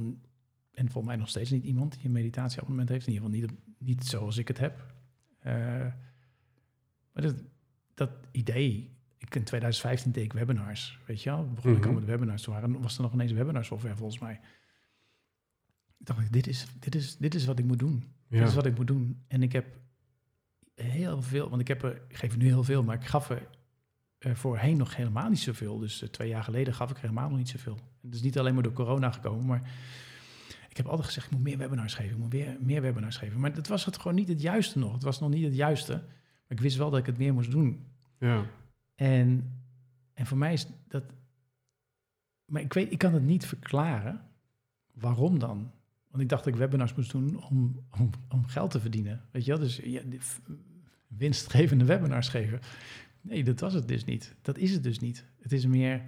en 0.70 0.84
volgens 0.90 1.04
mij 1.06 1.16
nog 1.16 1.28
steeds 1.28 1.50
niet 1.50 1.64
iemand 1.64 1.94
die 1.94 2.04
een 2.04 2.12
meditatieabonnement 2.12 2.88
heeft. 2.88 3.06
In 3.06 3.12
ieder 3.12 3.28
geval 3.28 3.40
niet, 3.48 3.58
niet 3.78 4.04
zoals 4.04 4.36
ik 4.36 4.48
het 4.48 4.58
heb. 4.58 4.94
Eh, 5.38 5.52
maar 7.12 7.22
dat, 7.22 7.34
dat 7.94 8.10
idee, 8.30 8.96
ik 9.18 9.34
in 9.34 9.44
2015 9.44 10.12
deed 10.12 10.24
ik 10.24 10.32
webinars, 10.32 10.98
weet 11.06 11.22
je 11.22 11.30
wel. 11.30 11.48
Begon 11.52 11.72
ik 11.72 11.78
Mhm. 11.78 11.88
al 11.88 11.94
met 11.94 12.04
webinars, 12.04 12.42
toen 12.42 12.54
waren, 12.54 12.80
was 12.80 12.96
er 12.96 13.02
nog 13.02 13.12
ineens 13.12 13.32
webinar 13.32 13.64
software 13.64 13.96
volgens 13.96 14.20
mij. 14.20 14.40
Ik 15.98 16.06
dacht, 16.06 16.32
dit 16.32 16.46
is, 16.46 16.66
dit 16.78 16.94
is, 16.94 17.16
dit 17.16 17.34
is 17.34 17.44
wat 17.44 17.58
ik 17.58 17.64
moet 17.64 17.78
doen. 17.78 18.04
Ja. 18.28 18.38
Dat 18.38 18.48
is 18.48 18.54
wat 18.54 18.66
ik 18.66 18.76
moet 18.76 18.86
doen. 18.86 19.24
En 19.28 19.42
ik 19.42 19.52
heb 19.52 19.66
heel 20.82 21.22
veel, 21.22 21.48
want 21.48 21.60
ik, 21.60 21.68
heb 21.68 21.82
er, 21.82 22.02
ik 22.08 22.16
geef 22.16 22.36
nu 22.36 22.46
heel 22.46 22.64
veel, 22.64 22.82
maar 22.82 22.96
ik 22.96 23.04
gaf 23.04 23.30
er 23.30 23.48
eh, 24.18 24.34
voorheen 24.34 24.76
nog 24.76 24.96
helemaal 24.96 25.28
niet 25.28 25.38
zoveel. 25.38 25.78
Dus 25.78 26.02
eh, 26.02 26.08
twee 26.08 26.28
jaar 26.28 26.42
geleden 26.42 26.74
gaf 26.74 26.90
ik 26.90 26.96
er 26.96 27.02
helemaal 27.02 27.28
nog 27.28 27.38
niet 27.38 27.48
zoveel. 27.48 27.78
Het 28.02 28.14
is 28.14 28.22
niet 28.22 28.38
alleen 28.38 28.54
maar 28.54 28.62
door 28.62 28.72
corona 28.72 29.10
gekomen, 29.10 29.46
maar 29.46 29.70
ik 30.68 30.76
heb 30.76 30.86
altijd 30.86 31.06
gezegd, 31.06 31.26
ik 31.26 31.32
moet 31.32 31.42
meer 31.42 31.58
webinars 31.58 31.94
geven, 31.94 32.12
ik 32.12 32.18
moet 32.18 32.32
weer 32.32 32.56
meer 32.60 32.82
webinars 32.82 33.16
geven. 33.16 33.40
Maar 33.40 33.54
dat 33.54 33.66
was 33.66 33.84
het 33.84 33.96
gewoon 33.96 34.14
niet 34.14 34.28
het 34.28 34.40
juiste 34.40 34.78
nog. 34.78 34.92
Het 34.92 35.02
was 35.02 35.20
nog 35.20 35.30
niet 35.30 35.44
het 35.44 35.54
juiste. 35.54 35.92
Maar 35.92 36.56
ik 36.56 36.60
wist 36.60 36.76
wel 36.76 36.90
dat 36.90 36.98
ik 36.98 37.06
het 37.06 37.18
meer 37.18 37.34
moest 37.34 37.50
doen. 37.50 37.86
ja. 38.18 38.44
En, 38.94 39.60
en 40.14 40.26
voor 40.26 40.38
mij 40.38 40.52
is 40.52 40.66
dat. 40.88 41.04
Maar 42.44 42.62
ik 42.62 42.72
weet, 42.72 42.92
ik 42.92 42.98
kan 42.98 43.14
het 43.14 43.22
niet 43.22 43.46
verklaren. 43.46 44.20
Waarom 44.92 45.38
dan? 45.38 45.72
Want 46.16 46.28
ik 46.28 46.34
dacht 46.34 46.44
dat 46.44 46.54
ik 46.54 46.58
webinars 46.60 46.94
moest 46.94 47.10
doen 47.10 47.44
om, 47.50 47.86
om, 47.98 48.10
om 48.28 48.46
geld 48.46 48.70
te 48.70 48.80
verdienen. 48.80 49.24
Weet 49.30 49.44
je 49.44 49.50
wel? 49.50 49.60
Dus 49.60 49.80
ja, 49.84 50.00
winstgevende 51.06 51.84
webinars 51.84 52.28
geven. 52.28 52.60
Nee, 53.20 53.44
dat 53.44 53.60
was 53.60 53.72
het 53.72 53.88
dus 53.88 54.04
niet. 54.04 54.34
Dat 54.42 54.58
is 54.58 54.72
het 54.72 54.82
dus 54.82 54.98
niet. 54.98 55.24
Het 55.40 55.52
is 55.52 55.66
meer 55.66 56.02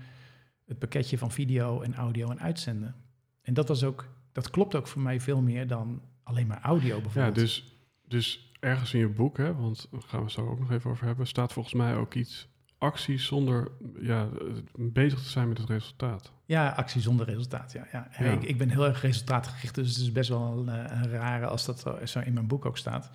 het 0.64 0.78
pakketje 0.78 1.18
van 1.18 1.30
video 1.30 1.80
en 1.80 1.94
audio 1.94 2.30
en 2.30 2.40
uitzenden. 2.40 2.94
En 3.42 3.54
dat 3.54 3.68
was 3.68 3.84
ook, 3.84 4.08
dat 4.32 4.50
klopt 4.50 4.74
ook 4.74 4.86
voor 4.86 5.02
mij 5.02 5.20
veel 5.20 5.40
meer 5.40 5.66
dan 5.66 6.02
alleen 6.22 6.46
maar 6.46 6.60
audio 6.60 6.96
Ja, 6.96 7.02
bijvoorbeeld. 7.02 7.34
dus, 7.34 7.76
dus 8.06 8.52
ergens 8.60 8.94
in 8.94 9.00
je 9.00 9.08
boek, 9.08 9.36
hè, 9.36 9.54
want 9.54 9.88
daar 9.90 10.02
gaan 10.02 10.18
we 10.18 10.24
het 10.24 10.34
zo 10.34 10.48
ook 10.48 10.58
nog 10.58 10.70
even 10.70 10.90
over 10.90 11.06
hebben, 11.06 11.26
staat 11.26 11.52
volgens 11.52 11.74
mij 11.74 11.96
ook 11.96 12.14
iets 12.14 12.48
actie 12.78 13.18
zonder 13.18 13.70
ja, 14.00 14.28
eh, 14.40 14.46
bezig 14.74 15.22
te 15.22 15.28
zijn 15.28 15.48
met 15.48 15.58
het 15.58 15.68
resultaat. 15.68 16.32
Ja, 16.44 16.68
actie 16.70 17.00
zonder 17.00 17.26
resultaat. 17.26 17.72
Ja, 17.72 17.86
ja. 17.92 18.08
Ja. 18.18 18.24
Ik, 18.32 18.42
ik 18.42 18.58
ben 18.58 18.68
heel 18.70 18.84
erg 18.86 19.00
resultaatgericht, 19.02 19.74
dus 19.74 19.88
het 19.88 19.96
is 19.98 20.12
best 20.12 20.28
wel 20.28 20.58
een, 20.58 20.68
eh, 20.68 21.00
een 21.02 21.08
rare 21.10 21.46
als 21.46 21.64
dat 21.64 21.84
zo- 22.04 22.20
in 22.20 22.32
mijn 22.32 22.46
boek 22.46 22.64
ook 22.64 22.78
staat. 22.78 23.10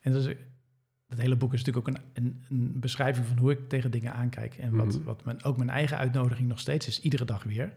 En 0.00 0.12
dus, 0.12 0.34
dat 1.06 1.18
hele 1.18 1.36
boek 1.36 1.52
is 1.52 1.64
natuurlijk 1.64 1.88
ook 1.88 1.94
een, 1.96 2.02
een, 2.24 2.44
een 2.48 2.80
beschrijving 2.80 3.26
van 3.26 3.38
hoe 3.38 3.50
ik 3.50 3.68
tegen 3.68 3.90
dingen 3.90 4.12
aankijk. 4.14 4.54
En 4.56 4.76
wat, 4.76 4.86
Mhm. 4.94 5.02
wat 5.04 5.24
mijn, 5.24 5.42
ook 5.44 5.56
mijn 5.56 5.70
eigen 5.70 5.98
uitnodiging 5.98 6.48
nog 6.48 6.60
steeds 6.60 6.86
is, 6.86 7.00
iedere 7.00 7.24
dag 7.24 7.42
weer. 7.42 7.74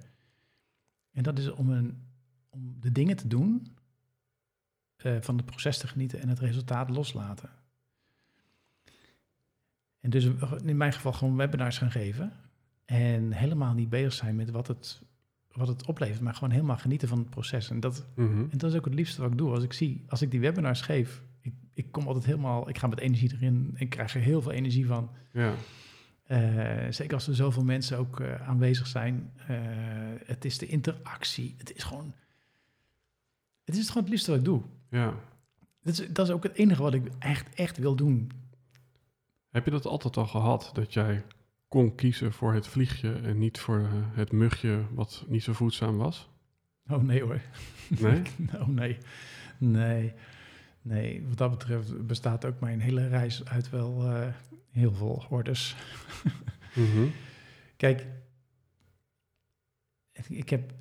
En 1.12 1.24
dat 1.24 1.40
is 1.40 1.50
om, 1.52 1.70
een, 1.70 2.04
om 2.50 2.76
de 2.80 2.92
dingen 2.92 3.16
te 3.16 3.28
doen, 3.28 3.76
eh, 4.96 5.16
van 5.22 5.38
het 5.38 5.46
proces 5.46 5.78
te 5.78 5.88
genieten 5.88 6.20
en 6.22 6.30
het 6.30 6.40
resultaat 6.40 6.90
loslaten. 6.90 7.50
En 10.08 10.14
dus 10.14 10.30
in 10.66 10.78
mijn 10.78 10.94
geval 10.94 11.14
gewoon 11.14 11.36
webinars 11.36 11.78
gaan 11.78 11.92
geven. 11.92 12.32
En 12.86 13.32
helemaal 13.32 13.74
niet 13.74 13.90
bezig 13.90 14.14
zijn 14.14 14.36
met 14.36 14.50
wat 14.52 14.68
het, 14.68 15.02
wat 15.52 15.68
het 15.68 15.86
oplevert, 15.86 16.22
maar 16.22 16.34
gewoon 16.34 16.52
helemaal 16.52 16.78
genieten 16.78 17.08
van 17.08 17.18
het 17.18 17.30
proces. 17.30 17.70
En 17.70 17.80
dat, 17.80 18.06
Mhm. 18.16 18.46
en 18.50 18.58
dat 18.58 18.72
is 18.72 18.78
ook 18.78 18.86
het 18.86 18.94
liefste 18.94 19.22
wat 19.22 19.32
ik 19.32 19.38
doe. 19.38 19.52
Als 19.54 19.64
ik 19.64 19.74
zie, 19.74 20.04
als 20.08 20.22
ik 20.22 20.32
die 20.32 20.40
webinars 20.40 20.82
geef, 20.82 21.22
ik, 21.42 21.54
ik 21.74 21.92
kom 21.92 22.08
altijd 22.08 22.26
helemaal, 22.26 22.70
ik 22.70 22.78
ga 22.78 22.88
met 22.88 23.00
energie 23.00 23.34
erin. 23.34 23.72
Ik 23.76 23.90
krijg 23.90 24.16
er 24.16 24.22
heel 24.22 24.42
veel 24.42 24.52
energie 24.52 24.86
van. 24.88 25.10
Ja, 25.32 25.54
Eh, 26.24 26.86
zeker 26.90 27.14
als 27.14 27.28
er 27.28 27.36
zoveel 27.36 27.64
mensen 27.64 27.98
ook 27.98 28.20
eh, 28.20 28.48
aanwezig 28.48 28.88
zijn. 28.88 29.32
Eh, 29.48 29.58
het 30.26 30.46
is 30.46 30.58
de 30.58 30.66
interactie. 30.68 31.56
Het 31.58 31.76
is 31.76 31.84
gewoon, 31.84 32.14
het 33.64 33.76
is 33.78 33.88
gewoon 33.88 34.04
het 34.04 34.12
liefste 34.12 34.30
wat 34.32 34.40
ik 34.40 34.46
doe. 34.46 34.62
ja. 34.90 35.14
Dat 35.84 36.00
is, 36.00 36.08
dat 36.14 36.28
is 36.28 36.34
ook 36.34 36.44
het 36.44 36.54
enige 36.54 36.82
wat 36.82 36.94
ik 36.94 37.08
echt, 37.20 37.54
echt 37.56 37.78
wil 37.78 37.96
doen. 37.96 38.32
Heb 39.58 39.66
je 39.66 39.72
dat 39.72 39.86
altijd 39.86 40.18
al 40.18 40.26
gehad, 40.28 40.70
dat 40.74 40.94
jij 40.94 41.24
kon 41.68 41.96
kiezen 41.96 42.34
voor 42.34 42.54
het 42.54 42.68
vliegje 42.68 43.14
en 43.14 43.38
niet 43.38 43.60
voor 43.60 43.80
eh, 43.80 43.92
het 43.94 44.32
mugje 44.32 44.84
wat 44.92 45.26
niet 45.28 45.44
zo 45.44 45.54
voedzaam 45.54 45.98
was? 45.98 46.30
Oh 46.88 47.04
nee 47.04 47.22
hoor. 47.22 47.42
Nee? 48.00 48.22
Oh 48.56 48.68
nee. 48.68 48.98
Nee. 49.58 50.14
Nee, 50.82 51.24
wat 51.28 51.38
dat 51.38 51.50
betreft 51.52 52.08
bestaat 52.08 52.46
ook 52.46 52.60
mijn 52.60 52.80
hele 52.80 53.08
reis 53.08 53.46
uit 53.46 53.70
wel 53.70 54.04
eh, 54.04 54.28
heel 54.72 54.94
veel 54.94 55.24
hordes. 55.28 55.76
Mhm. 56.76 57.08
Kijk, 57.78 58.06
ik- 60.28 60.50
heb, 60.50 60.74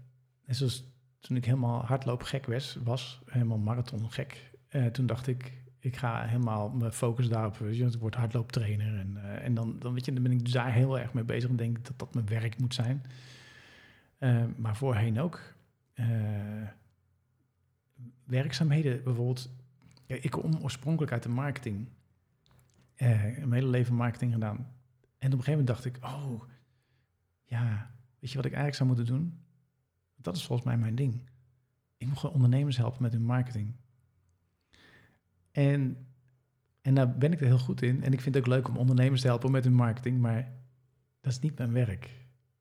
zoals 0.47 0.85
toen 1.21 1.37
ik 1.37 1.45
helemaal 1.45 1.85
hardloopgek 1.85 2.47
was, 2.47 2.79
was 2.85 3.21
helemaal 3.27 3.59
marathon 3.59 4.13
gek, 4.13 4.51
eh, 4.69 4.87
toen 4.87 5.07
dacht 5.07 5.27
ik, 5.27 5.53
ik 5.87 5.97
ga 5.97 6.25
helemaal 6.25 6.69
mijn 6.69 6.93
focus 6.93 7.29
daarop, 7.29 7.57
weet 7.57 7.77
je, 7.77 7.85
ik 7.85 7.99
word 7.99 8.15
hardlooptrainer. 8.15 8.99
En, 8.99 9.17
eh, 9.17 9.45
en 9.45 9.55
dan, 9.55 9.79
dan, 9.79 9.93
weet 9.93 10.05
je, 10.05 10.13
dan 10.13 10.23
ben 10.23 10.33
ik 10.33 10.45
dus 10.45 10.53
daar 10.53 10.73
heel 10.73 10.99
erg 10.99 11.13
mee 11.13 11.25
bezig 11.25 11.51
en 11.51 11.57
denk 11.57 11.85
dat 11.85 11.99
dat 11.99 12.15
mijn 12.15 12.27
werk 12.27 12.59
moet 12.59 12.75
zijn. 12.75 13.03
Eh, 14.19 14.45
maar 14.57 14.77
voorheen 14.77 15.21
ook. 15.21 15.55
eh, 15.95 16.07
werkzaamheden 18.25 19.03
bijvoorbeeld. 19.05 19.51
Ik 20.07 20.31
kom 20.31 20.59
oorspronkelijk 20.63 21.13
uit 21.13 21.23
de 21.23 21.29
marketing. 21.29 21.89
Mijn 22.97 23.53
hele 23.53 23.67
leven 23.67 23.95
marketing 23.95 24.33
gedaan. 24.33 24.57
En 25.19 25.33
op 25.33 25.39
een 25.39 25.45
gegeven 25.45 25.51
moment 25.51 25.67
dacht 25.67 25.85
ik, 25.85 25.99
oh, 26.05 26.43
ja, 27.45 27.91
weet 28.19 28.31
je 28.31 28.37
wat 28.37 28.47
ik 28.47 28.53
eigenlijk 28.53 28.75
zou 28.75 28.89
moeten 28.89 29.07
doen? 29.07 29.41
Dat 30.17 30.37
is 30.37 30.47
volgens 30.47 30.69
mij 30.69 30.79
mijn 30.79 30.95
ding. 30.95 31.21
Ik 31.97 32.07
moet 32.07 32.19
gewoon 32.19 32.35
ondernemers 32.35 32.77
helpen 32.77 33.03
met 33.03 33.13
hun 33.13 33.25
marketing. 33.25 33.75
En, 35.57 36.07
en 36.83 36.95
daar 36.95 37.17
ben 37.17 37.33
ik 37.33 37.41
er 37.41 37.47
heel 37.47 37.59
goed 37.59 37.83
in. 37.83 38.03
En 38.03 38.13
ik 38.13 38.21
vind 38.21 38.35
het 38.35 38.45
ook 38.45 38.51
leuk 38.51 38.69
om 38.69 38.77
ondernemers 38.77 39.21
te 39.21 39.27
helpen 39.27 39.51
met 39.51 39.65
hun 39.65 39.75
marketing, 39.75 40.21
maar 40.21 40.53
dat 41.21 41.33
is 41.33 41.39
niet 41.39 41.59
mijn 41.59 41.73
werk. 41.73 42.11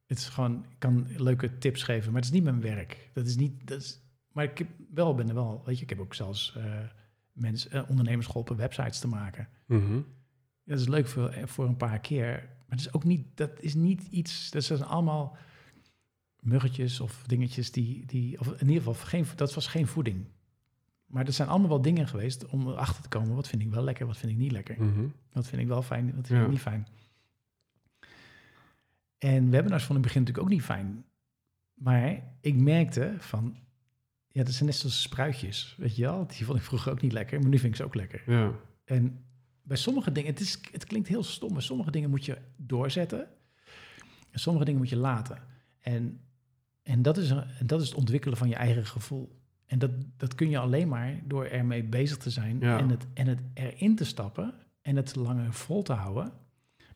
Het 0.06 0.18
is 0.18 0.30
gewoon, 0.30 0.66
ik 0.70 0.80
kan 0.80 1.08
leuke 1.18 1.58
tips 1.58 1.84
geven, 1.84 2.12
maar 2.12 2.22
het 2.22 2.30
is 2.30 2.36
niet 2.36 2.44
mijn 2.44 2.62
werk. 2.62 3.10
Dat 3.14 3.26
is 3.26 3.36
niet, 3.36 3.68
dat 3.68 3.82
is, 3.82 4.02
maar 4.32 4.44
ik 4.44 4.58
heb 4.58 4.68
wel, 4.94 5.16
ben 5.16 5.28
er 5.28 5.34
wel, 5.34 5.62
weet 5.66 5.78
je, 5.78 5.84
ik 5.84 5.90
heb 5.90 6.00
ook 6.00 6.14
zelfs 6.14 6.56
eh, 6.58 6.64
mensen, 7.32 7.72
eh, 7.72 7.90
ondernemers 7.90 8.28
geholpen 8.28 8.56
websites 8.56 9.00
te 9.00 9.08
maken. 9.08 9.50
Mhm. 9.66 10.02
Dat 10.64 10.80
is 10.80 10.88
leuk 10.88 11.08
voor, 11.08 11.30
eh, 11.30 11.46
voor 11.46 11.66
een 11.66 11.78
paar 11.78 12.00
keer. 12.00 12.32
Maar 12.32 12.78
het 12.78 12.80
is 12.80 12.94
ook 12.94 13.04
niet, 13.04 13.38
dat 13.38 13.52
is 13.60 13.74
niet 13.74 14.08
iets, 14.10 14.52
dat 14.52 14.64
zijn 14.64 14.84
allemaal 14.84 15.38
muggetjes 16.40 17.00
of 17.00 17.24
dingetjes 17.26 17.72
die, 17.72 18.06
die 18.06 18.40
of 18.40 18.48
in 18.48 18.68
ieder 18.68 18.84
geval, 18.84 18.94
geen, 18.94 19.26
dat 19.36 19.54
was 19.54 19.68
geen 19.68 19.88
voeding. 19.88 20.26
Maar 21.06 21.26
er 21.26 21.34
zijn 21.34 21.48
allemaal 21.48 21.70
wel 21.70 21.82
dingen 21.82 22.08
geweest 22.08 22.46
om 22.46 22.68
erachter 22.68 23.04
te 23.04 23.10
komen, 23.10 23.36
wat 23.36 23.48
vind 23.48 23.62
ik 23.62 23.70
wel 23.70 23.84
lekker, 23.84 24.06
wat 24.08 24.18
vind 24.18 24.32
ik 24.32 24.38
niet 24.38 24.52
lekker. 24.52 24.84
Mhm. 24.84 25.08
Wat 25.32 25.48
vind 25.48 25.62
ik 25.62 25.68
wel 25.68 25.82
fijn, 25.82 26.06
wat 26.16 26.28
vind 26.28 26.40
Ja. 26.40 26.46
ik 26.46 26.52
niet 26.52 26.60
fijn. 26.60 26.88
En 29.18 29.50
webinars 29.50 29.84
vond 29.84 29.98
ik 29.98 30.04
begin 30.04 30.20
natuurlijk 30.22 30.48
ook 30.48 30.54
niet 30.54 30.64
fijn. 30.66 31.06
Maar 31.74 32.24
ik 32.42 32.56
merkte 32.56 33.14
van, 33.18 33.58
ja, 34.28 34.44
dat 34.44 34.54
zijn 34.54 34.66
net 34.66 34.76
zoals 34.78 35.02
spruitjes, 35.02 35.76
weet 35.78 35.96
je 35.96 36.02
wel. 36.02 36.28
Die 36.28 36.46
vond 36.46 36.58
ik 36.58 36.64
vroeger 36.66 36.92
ook 36.92 37.02
niet 37.02 37.12
lekker, 37.12 37.40
maar 37.40 37.50
nu 37.50 37.58
vind 37.60 37.72
ik 37.72 37.78
ze 37.78 37.84
ook 37.84 37.96
lekker. 37.96 38.24
Ja, 38.32 38.52
En 38.84 39.26
bij 39.64 39.78
sommige 39.78 40.12
dingen, 40.12 40.30
het, 40.32 40.40
is, 40.40 40.60
het 40.72 40.86
klinkt 40.86 41.08
heel 41.08 41.24
stom, 41.24 41.54
maar 41.54 41.62
sommige 41.62 41.92
dingen 41.92 42.10
moet 42.10 42.26
je 42.26 42.38
doorzetten. 42.58 43.28
En 44.32 44.40
sommige 44.40 44.66
dingen 44.66 44.80
moet 44.80 44.90
je 44.90 44.98
laten. 44.98 45.38
En, 45.80 46.20
en, 46.84 47.02
dat, 47.02 47.18
is, 47.18 47.30
een- 47.30 47.44
en 47.60 47.68
dat 47.68 47.82
is 47.82 47.88
het 47.88 47.98
ontwikkelen 47.98 48.38
van 48.38 48.50
je 48.50 48.56
eigen 48.56 48.86
gevoel. 48.86 49.44
En 49.66 49.80
dat, 49.80 49.92
dat 50.18 50.36
kun 50.36 50.50
je 50.50 50.58
alleen 50.58 50.88
maar 50.88 51.20
door 51.24 51.46
ermee 51.46 51.84
bezig 51.84 52.18
te 52.18 52.30
zijn 52.30 52.60
Ja. 52.60 52.80
en, 52.80 52.90
het, 52.90 53.06
en 53.14 53.28
het 53.28 53.40
erin 53.54 53.96
te 53.96 54.06
stappen 54.06 54.54
en 54.82 54.96
het 54.96 55.16
langer 55.16 55.54
vol 55.54 55.84
te 55.84 55.94
houden. 55.94 56.32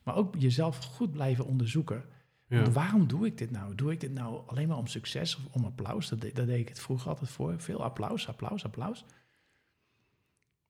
Maar 0.02 0.14
ook 0.16 0.34
jezelf 0.38 0.76
goed 0.84 1.12
blijven 1.12 1.44
onderzoeken. 1.46 2.02
ja. 2.46 2.70
Waarom 2.70 3.06
doe 3.06 3.26
ik 3.26 3.38
dit 3.38 3.50
nou? 3.50 3.74
Doe 3.74 3.92
ik 3.92 4.00
dit 4.00 4.12
nou 4.12 4.42
alleen 4.46 4.68
maar 4.68 4.76
om 4.76 4.86
succes 4.86 5.36
of 5.36 5.42
om 5.50 5.64
applaus? 5.64 6.08
Dat, 6.08 6.20
daar 6.20 6.46
deed 6.46 6.58
ik 6.60 6.68
het 6.68 6.80
vroeger 6.80 7.08
altijd 7.08 7.30
voor. 7.30 7.60
Veel 7.60 7.82
applaus, 7.84 8.28
applaus, 8.28 8.64
applaus. 8.64 9.04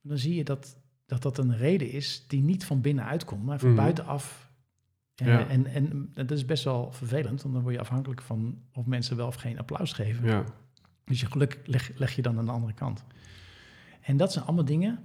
Dan 0.00 0.18
zie 0.18 0.34
je 0.34 0.44
dat 0.44 0.78
dat, 1.06 1.22
dat 1.22 1.38
een 1.38 1.56
reden 1.56 1.90
is 1.90 2.24
die 2.28 2.42
niet 2.42 2.64
van 2.64 2.80
binnenuit 2.80 3.24
komt, 3.24 3.44
maar 3.44 3.58
van 3.58 3.68
Mhm. 3.68 3.78
buitenaf. 3.78 4.50
Eh, 5.14 5.26
Ja. 5.26 5.48
en, 5.48 5.66
en 5.66 6.10
dat 6.14 6.30
is 6.30 6.44
best 6.44 6.64
wel 6.64 6.92
vervelend, 6.92 7.42
want 7.42 7.54
dan 7.54 7.62
word 7.62 7.74
je 7.74 7.80
afhankelijk 7.80 8.22
van 8.22 8.62
of 8.72 8.86
mensen 8.86 9.16
wel 9.16 9.26
of 9.26 9.34
geen 9.34 9.58
applaus 9.58 9.92
geven. 9.92 10.26
ja. 10.26 10.44
Dus 11.10 11.20
je 11.20 11.26
geluk 11.26 11.60
leg, 11.64 11.98
leg 11.98 12.14
je 12.16 12.22
dan 12.22 12.38
aan 12.38 12.44
de 12.44 12.50
andere 12.50 12.72
kant. 12.74 13.04
En 14.00 14.16
dat 14.16 14.32
zijn 14.32 14.44
allemaal 14.44 14.64
dingen. 14.64 14.98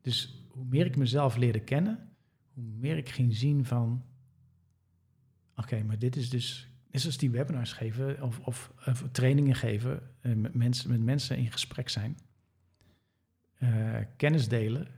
Dus 0.00 0.44
hoe 0.48 0.64
meer 0.64 0.86
ik 0.86 0.96
mezelf 0.96 1.36
leerde 1.36 1.60
kennen, 1.60 2.08
hoe 2.54 2.64
meer 2.64 2.96
ik 2.96 3.08
ging 3.08 3.34
zien 3.36 3.64
van... 3.64 4.04
Oké, 5.56 5.82
maar 5.82 5.98
dit 5.98 6.16
is 6.16 6.30
dus... 6.30 6.68
Net 6.90 7.00
zoals 7.00 7.16
die 7.16 7.30
webinars 7.30 7.72
geven 7.72 8.22
of, 8.22 8.38
of, 8.38 8.72
of 8.86 9.04
trainingen 9.12 9.54
geven, 9.54 10.02
eh, 10.20 10.34
met, 10.34 10.54
mensen, 10.54 10.90
met 10.90 11.00
mensen 11.00 11.36
in 11.36 11.52
gesprek 11.52 11.88
zijn. 11.88 12.18
eh, 13.58 13.98
kennis 14.16 14.48
delen. 14.48 14.88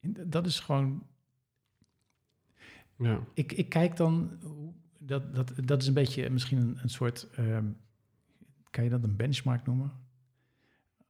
En 0.00 0.16
Dat 0.30 0.46
is 0.46 0.60
gewoon 0.60 1.06
ja. 2.96 3.20
ik, 3.34 3.52
ik 3.52 3.68
kijk 3.68 3.96
dan, 3.96 4.38
dat, 4.98 5.34
dat, 5.34 5.52
dat 5.64 5.82
is 5.82 5.88
een 5.88 5.94
beetje 5.94 6.30
misschien 6.30 6.58
een, 6.58 6.78
een 6.82 6.88
soort, 6.88 7.30
ehm, 7.30 7.66
kan 8.70 8.84
je 8.84 8.90
dat 8.90 9.02
een 9.02 9.16
benchmark 9.16 9.66
noemen? 9.66 9.92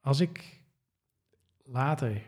Als 0.01 0.21
ik 0.21 0.61
later 1.65 2.23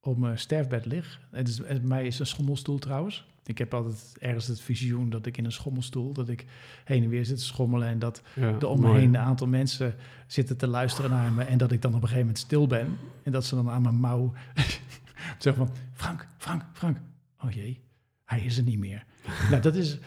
op 0.00 0.18
mijn 0.18 0.38
sterfbed 0.38 0.86
lig, 0.86 1.20
het 1.30 1.48
is, 1.48 1.58
het, 1.58 1.82
mij 1.82 2.06
is 2.06 2.18
een 2.18 2.26
schommelstoel 2.26 2.78
trouwens. 2.78 3.26
Ik 3.44 3.58
heb 3.58 3.74
altijd 3.74 4.16
ergens 4.18 4.46
het 4.46 4.60
visioen 4.60 5.10
dat 5.10 5.26
ik 5.26 5.36
in 5.36 5.44
een 5.44 5.52
schommelstoel, 5.52 6.12
dat 6.12 6.28
ik 6.28 6.44
heen 6.84 7.02
en 7.02 7.08
weer 7.08 7.24
zit 7.24 7.36
te 7.36 7.44
schommelen 7.44 7.88
en 7.88 7.98
dat 7.98 8.22
ja. 8.34 8.46
er 8.46 8.66
om 8.66 8.80
me 8.80 8.92
heen 8.92 9.14
een 9.14 9.20
aantal 9.20 9.46
mensen 9.46 9.94
zitten 10.26 10.56
te 10.56 10.66
luisteren 10.66 11.10
naar 11.10 11.32
me 11.32 11.44
en 11.44 11.58
dat 11.58 11.72
ik 11.72 11.82
dan 11.82 11.90
op 11.90 12.02
een 12.02 12.08
gegeven 12.08 12.26
moment 12.26 12.38
stil 12.38 12.66
ben 12.66 12.98
en 13.22 13.32
dat 13.32 13.44
ze 13.44 13.54
dan 13.54 13.70
aan 13.70 13.82
mijn 13.82 13.94
mouw 13.94 14.32
zeggen 15.38 15.66
van 15.66 15.76
Frank, 15.92 16.26
Frank, 16.38 16.64
Frank. 16.72 16.98
Oh 17.44 17.50
jee, 17.50 17.80
hij 18.24 18.40
is 18.40 18.56
er 18.56 18.62
niet 18.62 18.78
meer. 18.78 19.04
nou, 19.50 19.62
dat 19.62 19.74
is, 19.74 19.98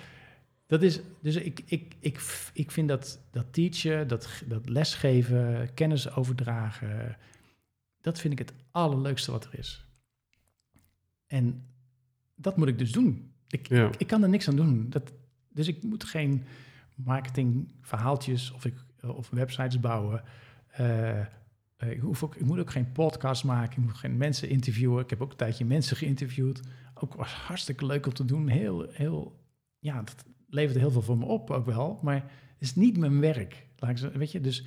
dat 0.70 0.82
is 0.82 1.00
dus 1.22 1.36
ik, 1.36 1.62
ik, 1.66 1.96
ik, 2.00 2.50
ik 2.54 2.72
vind 2.72 2.88
dat, 2.88 3.20
dat 3.32 3.54
teachen, 3.54 4.08
dat, 4.08 4.44
dat 4.48 4.70
lesgeven, 4.70 5.74
kennis 5.74 6.12
overdragen, 6.16 7.18
dat 8.02 8.20
vind 8.20 8.34
ik 8.34 8.40
het 8.40 8.54
allerleukste 8.72 9.32
wat 9.32 9.46
er 9.46 9.60
is. 9.60 9.86
En 11.28 11.66
dat 12.36 12.58
moet 12.58 12.68
ik 12.68 12.78
dus 12.78 12.92
doen. 12.92 13.32
Ik, 13.48 13.68
Ja. 13.68 13.90
ik 13.98 14.08
kan 14.08 14.24
er 14.24 14.30
niks 14.30 14.48
aan 14.48 14.56
doen. 14.56 14.90
Dat, 14.90 15.14
dus 15.50 15.68
ik 15.68 15.84
moet 15.84 16.04
geen 16.04 16.44
marketingverhaaltjes 16.96 18.52
of, 18.52 18.66
ik, 18.66 18.76
of 19.02 19.30
websites 19.30 19.80
bouwen. 19.80 20.24
Eh, 20.68 21.20
eh, 21.20 21.26
ik, 21.78 22.00
hoef 22.00 22.24
ook, 22.24 22.36
ik 22.36 22.46
moet 22.46 22.60
ook 22.60 22.72
geen 22.72 22.92
podcast 22.92 23.44
maken. 23.44 23.78
Ik 23.78 23.88
moet 23.88 23.98
geen 23.98 24.18
mensen 24.18 24.50
interviewen. 24.50 25.04
Ik 25.04 25.10
heb 25.10 25.22
ook 25.22 25.32
een 25.32 25.38
tijdje 25.38 25.66
mensen 25.66 25.98
geïnterviewd. 25.98 26.62
Ook 26.94 27.14
was 27.14 27.34
hartstikke 27.34 27.86
leuk 27.86 28.06
om 28.06 28.14
te 28.14 28.26
doen. 28.26 28.48
Heel, 28.48 28.88
heel, 28.90 29.40
ja, 29.80 30.02
dat 30.02 30.26
leverde 30.50 30.80
heel 30.80 30.92
veel 30.92 31.02
voor 31.02 31.18
me 31.18 31.26
op 31.26 31.52
ook 31.52 31.66
wel. 31.66 32.00
Maar 32.02 32.16
het 32.16 32.58
is 32.60 32.76
niet 32.76 32.98
mijn 32.98 33.20
werk. 33.20 33.68
Laat 33.78 33.92
ik 33.92 33.98
zo, 33.98 34.12
weet 34.12 34.32
je, 34.32 34.42
dus... 34.42 34.66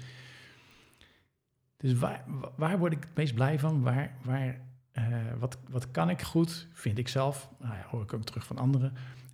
Dus 1.76 1.94
waar, 1.94 2.24
waar 2.56 2.78
word 2.78 2.92
ik 2.92 3.02
het 3.02 3.16
meest 3.16 3.34
blij 3.34 3.58
van? 3.58 3.82
Waar, 3.82 4.16
waar, 4.22 4.60
eh, 4.92 5.04
wat, 5.38 5.58
wat 5.68 5.90
kan 5.90 6.10
ik 6.10 6.22
goed, 6.22 6.68
vind 6.72 6.98
ik 6.98 7.08
zelf. 7.08 7.50
Nou 7.58 7.74
ja, 7.74 7.86
hoor 7.90 8.02
ik 8.02 8.12
ook 8.12 8.24
terug 8.24 8.46
van 8.46 8.58
anderen. 8.58 8.92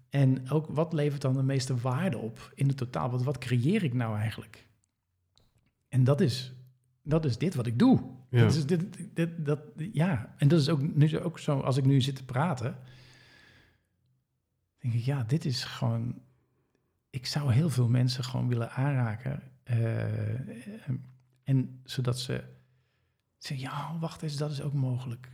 En 0.08 0.50
ook 0.50 0.66
wat 0.66 0.92
levert 0.92 1.22
dan 1.22 1.32
de 1.32 1.42
meeste 1.42 1.76
waarde 1.76 2.18
op 2.18 2.52
in 2.54 2.68
het 2.68 2.76
totaal? 2.76 3.10
Wat, 3.10 3.22
wat 3.22 3.38
creëer 3.38 3.82
ik 3.82 3.94
nou 3.94 4.18
eigenlijk? 4.18 4.66
En 5.88 6.04
dat 6.04 6.20
is, 6.20 6.52
dat 7.02 7.24
is 7.24 7.38
dit 7.38 7.54
wat 7.54 7.66
ik 7.66 7.78
doe. 7.78 8.00
Ja. 8.30 8.40
Dat 8.40 8.54
is 8.54 8.66
dit, 8.66 8.84
dit, 9.14 9.30
dat, 9.44 9.60
ja, 9.76 10.34
en 10.36 10.48
dat 10.48 10.60
is 10.60 10.68
ook, 10.68 10.94
nu 10.94 11.18
ook 11.18 11.38
zo, 11.38 11.60
als 11.60 11.76
ik 11.76 11.84
nu 11.84 12.00
zit 12.00 12.16
te 12.16 12.24
praten, 12.24 12.78
denk 14.78 14.94
ik, 14.94 15.00
ja, 15.00 15.22
dit 15.22 15.44
is 15.44 15.64
gewoon, 15.64 16.20
ik 17.10 17.26
zou 17.26 17.52
heel 17.52 17.70
veel 17.70 17.88
mensen 17.88 18.24
gewoon 18.24 18.48
willen 18.48 18.70
aanraken. 18.70 19.42
eh, 19.62 20.88
en 21.44 21.80
zodat 21.84 22.18
ze 22.18 22.44
zeggen, 23.38 23.66
ja, 23.66 23.98
wacht 23.98 24.22
eens, 24.22 24.36
dat 24.36 24.50
is 24.50 24.62
ook 24.62 24.72
mogelijk. 24.72 25.28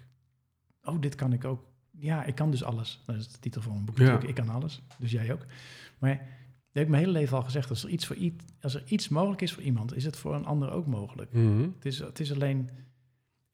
Oh, 0.82 1.00
dit 1.00 1.14
kan 1.14 1.32
ik 1.32 1.44
ook. 1.44 1.64
Ja, 1.90 2.24
ik 2.24 2.34
kan 2.34 2.50
dus 2.50 2.62
alles. 2.64 3.02
Dat 3.06 3.16
is 3.16 3.28
de 3.28 3.38
titel 3.38 3.62
van 3.62 3.76
een 3.76 3.84
boek 3.84 3.96
Ja. 3.98 4.02
natuurlijk. 4.04 4.38
Ik 4.38 4.44
kan 4.44 4.54
alles, 4.54 4.82
dus 4.98 5.10
jij 5.10 5.32
ook. 5.32 5.46
Maar 5.98 6.16
dat 6.16 6.26
heb 6.72 6.82
ik 6.82 6.88
mijn 6.88 7.02
hele 7.02 7.18
leven 7.18 7.36
al 7.36 7.42
gezegd. 7.42 7.70
Als 7.70 7.84
er, 7.84 7.90
iets 7.90 8.06
voor 8.06 8.16
iets, 8.16 8.44
als 8.60 8.74
er 8.74 8.82
iets 8.86 9.08
mogelijk 9.08 9.42
is 9.42 9.52
voor 9.52 9.62
iemand, 9.62 9.94
is 9.94 10.04
het 10.04 10.16
voor 10.16 10.34
een 10.34 10.46
ander 10.46 10.70
ook 10.70 10.86
mogelijk. 10.86 11.32
Mhm. 11.32 11.62
Het 11.62 11.84
is, 11.84 11.98
het 11.98 12.20
is 12.20 12.32
alleen... 12.32 12.70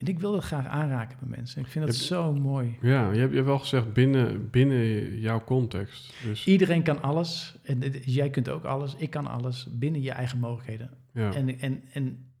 En 0.01 0.07
ik 0.07 0.19
wil 0.19 0.31
dat 0.31 0.43
graag 0.43 0.65
aanraken 0.65 1.17
bij 1.19 1.37
mensen. 1.37 1.61
Ik 1.61 1.67
vind 1.67 1.85
dat 1.85 1.95
zo 1.95 2.33
mooi. 2.33 2.77
Ja, 2.81 3.11
je 3.11 3.19
hebt, 3.19 3.29
je 3.29 3.35
hebt 3.35 3.47
wel 3.47 3.59
gezegd 3.59 3.93
binnen, 3.93 4.49
binnen 4.49 5.19
jouw 5.19 5.43
context. 5.43 6.13
Dus 6.23 6.45
Iedereen 6.47 6.83
kan 6.83 7.01
alles. 7.01 7.59
En 7.63 7.79
jij 8.05 8.29
kunt 8.29 8.49
ook 8.49 8.63
alles. 8.63 8.95
Ik 8.95 9.09
kan 9.09 9.27
alles. 9.27 9.67
Binnen 9.71 10.01
je 10.01 10.11
eigen 10.11 10.39
mogelijkheden. 10.39 10.89
ja. 11.13 11.33
En, 11.33 11.59
en, 11.59 11.83
en 11.93 12.31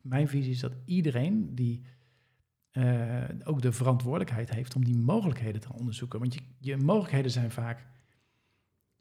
mijn 0.00 0.28
visie 0.28 0.52
is 0.52 0.60
dat 0.60 0.72
iedereen 0.84 1.54
die 1.54 1.82
eh, 2.70 3.24
ook 3.44 3.62
de 3.62 3.72
verantwoordelijkheid 3.72 4.50
heeft 4.50 4.74
om 4.74 4.84
die 4.84 4.96
mogelijkheden 4.96 5.60
te 5.60 5.72
onderzoeken. 5.72 6.18
Want 6.18 6.34
je, 6.34 6.40
je 6.58 6.76
mogelijkheden 6.76 7.30
zijn 7.30 7.50
vaak 7.50 7.86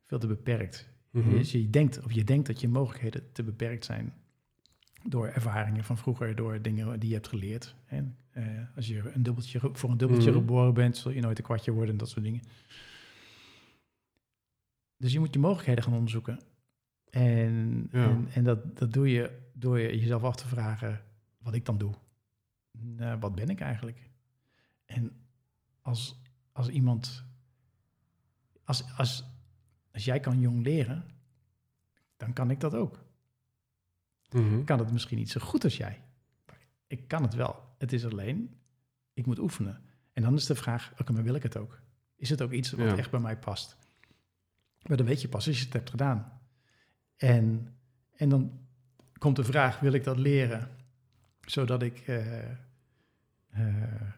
veel 0.06 0.20
te 0.20 0.28
beperkt. 0.28 0.90
Mhm. 1.12 1.30
Dus 1.30 1.52
je 1.52 1.70
denkt, 1.70 2.04
of 2.04 2.12
je 2.12 2.24
denkt 2.24 2.48
dat 2.48 2.62
je 2.62 2.68
mogelijkheden 2.68 3.32
te 3.32 3.44
beperkt 3.44 3.86
zijn 3.86 4.14
door 5.04 5.28
ervaringen 5.28 5.84
van 5.84 5.98
vroeger, 5.98 6.36
door 6.36 6.62
dingen 6.62 7.00
die 7.00 7.10
je 7.10 7.16
hebt 7.16 7.28
geleerd. 7.28 7.76
Hè. 7.86 8.02
Eh, 8.32 8.46
als 8.76 8.88
je 8.88 9.12
een 9.14 9.24
dubbeltje, 9.24 9.60
voor 9.74 9.90
een 9.90 9.98
dubbeltje 9.98 10.30
Mhm. 10.30 10.40
geboren 10.40 10.74
bent, 10.74 10.98
zul 10.98 11.12
je 11.12 11.22
nooit 11.22 11.38
een 11.38 11.44
kwartje 11.44 11.72
worden 11.72 11.92
en 11.92 11.98
dat 11.98 12.10
soort 12.10 12.26
dingen. 12.26 12.42
Dus 14.98 15.12
je 15.12 15.20
moet 15.20 15.34
je 15.34 15.40
mogelijkheden 15.40 15.84
gaan 15.84 15.94
onderzoeken. 15.94 16.40
En, 17.10 17.88
Ja. 17.92 18.10
en, 18.10 18.28
en 18.34 18.44
dat, 18.44 18.78
dat 18.78 18.94
doe 18.94 19.10
je 19.10 19.40
door 19.54 19.80
je 19.80 20.00
jezelf 20.00 20.24
af 20.24 20.36
te 20.36 20.48
vragen 20.48 21.02
wat 21.38 21.54
ik 21.54 21.66
dan 21.66 21.78
doe. 21.78 21.94
Nou, 22.72 23.20
wat 23.20 23.36
ben 23.36 23.50
ik 23.50 23.60
eigenlijk? 23.60 24.10
En 24.86 25.12
als, 25.82 26.22
als 26.52 26.68
iemand, 26.70 27.24
als, 28.64 28.84
als, 28.98 29.24
als 29.94 30.06
jij 30.06 30.20
kan 30.20 30.40
jong 30.40 30.64
leren, 30.64 31.04
dan 32.18 32.34
kan 32.34 32.50
ik 32.52 32.60
dat 32.60 32.74
ook. 32.76 33.01
Mhm. 34.34 34.60
Ik 34.60 34.66
kan 34.66 34.80
het 34.80 34.92
misschien 34.92 35.18
niet 35.18 35.30
zo 35.32 35.40
goed 35.42 35.64
als 35.64 35.78
jij. 35.78 36.02
Ik 36.88 37.08
kan 37.08 37.22
het 37.24 37.34
wel. 37.34 37.64
Het 37.78 37.94
is 37.94 38.06
alleen, 38.06 38.56
ik 39.14 39.26
moet 39.26 39.40
oefenen. 39.40 39.82
En 40.14 40.24
dan 40.24 40.34
is 40.34 40.46
de 40.46 40.56
vraag, 40.56 40.92
oké, 41.00 41.12
maar 41.12 41.24
wil 41.24 41.36
ik 41.36 41.44
het 41.44 41.58
ook? 41.58 41.80
Is 42.16 42.30
het 42.30 42.42
ook 42.42 42.52
iets 42.52 42.72
wat 42.72 42.90
Ja. 42.90 42.98
echt 42.98 43.12
bij 43.12 43.20
mij 43.20 43.38
past? 43.38 43.78
Maar 44.88 44.98
dat 44.98 45.06
weet 45.08 45.22
je 45.22 45.30
pas 45.30 45.48
als 45.48 45.58
je 45.60 45.64
het 45.66 45.74
hebt 45.74 45.90
gedaan. 45.90 46.40
En, 47.18 47.76
en 48.16 48.30
dan 48.30 48.60
komt 49.18 49.36
de 49.36 49.44
vraag, 49.44 49.80
wil 49.80 49.94
ik 49.94 50.04
dat 50.04 50.18
leren? 50.18 50.70
Zodat 51.42 51.82
ik, 51.82 52.00
eh, 52.00 52.52
eh, 53.48 54.12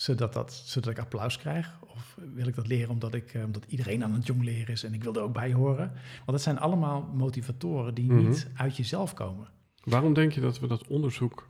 zodat, 0.00 0.32
dat, 0.32 0.52
zodat 0.52 0.90
ik 0.90 0.98
applaus 0.98 1.38
krijg? 1.38 1.78
Of 1.86 2.16
wil 2.34 2.46
ik 2.46 2.54
dat 2.54 2.66
leren 2.66 2.90
omdat, 2.90 3.14
ik, 3.14 3.34
eh, 3.34 3.44
omdat 3.44 3.64
iedereen 3.68 4.04
aan 4.04 4.12
het 4.12 4.26
jong 4.26 4.42
leren 4.42 4.72
is 4.72 4.84
en 4.84 4.94
ik 4.94 5.02
wil 5.02 5.14
er 5.14 5.22
ook 5.22 5.32
bij 5.32 5.52
horen? 5.52 5.92
Want 6.16 6.30
dat 6.30 6.42
zijn 6.42 6.58
allemaal 6.58 7.02
motivatoren 7.02 7.94
die 7.94 8.12
Mhm. 8.12 8.28
niet 8.28 8.50
uit 8.54 8.76
jezelf 8.76 9.14
komen. 9.14 9.48
Waarom 9.84 10.14
denk 10.14 10.32
je 10.32 10.40
dat 10.40 10.60
we 10.60 10.66
dat 10.66 10.86
onderzoek... 10.86 11.48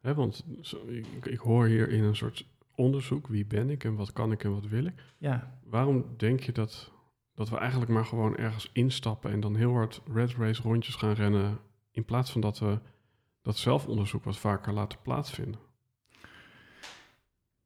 Hè, 0.00 0.14
want 0.14 0.44
ik, 0.86 1.26
ik 1.26 1.38
hoor 1.38 1.66
hier 1.66 1.88
in 1.88 2.02
een 2.02 2.16
soort 2.16 2.46
onderzoek... 2.74 3.26
wie 3.26 3.46
ben 3.46 3.70
ik 3.70 3.84
en 3.84 3.94
wat 3.94 4.12
kan 4.12 4.32
ik 4.32 4.44
en 4.44 4.52
wat 4.52 4.66
wil 4.66 4.84
ik. 4.84 5.04
Ja, 5.18 5.58
Waarom 5.64 6.04
denk 6.16 6.40
je 6.40 6.52
dat, 6.52 6.92
dat 7.34 7.48
we 7.48 7.56
eigenlijk 7.56 7.90
maar 7.90 8.04
gewoon 8.04 8.36
ergens 8.36 8.70
instappen... 8.72 9.30
en 9.30 9.40
dan 9.40 9.56
heel 9.56 9.72
hard 9.72 10.00
red 10.12 10.34
race 10.34 10.62
rondjes 10.62 10.94
gaan 10.94 11.12
rennen... 11.14 11.58
in 11.90 12.04
plaats 12.04 12.30
van 12.32 12.40
dat 12.40 12.58
we 12.58 12.78
dat 13.42 13.56
zelfonderzoek 13.56 14.24
wat 14.24 14.38
vaker 14.38 14.72
laten 14.72 14.98
plaatsvinden? 15.02 15.60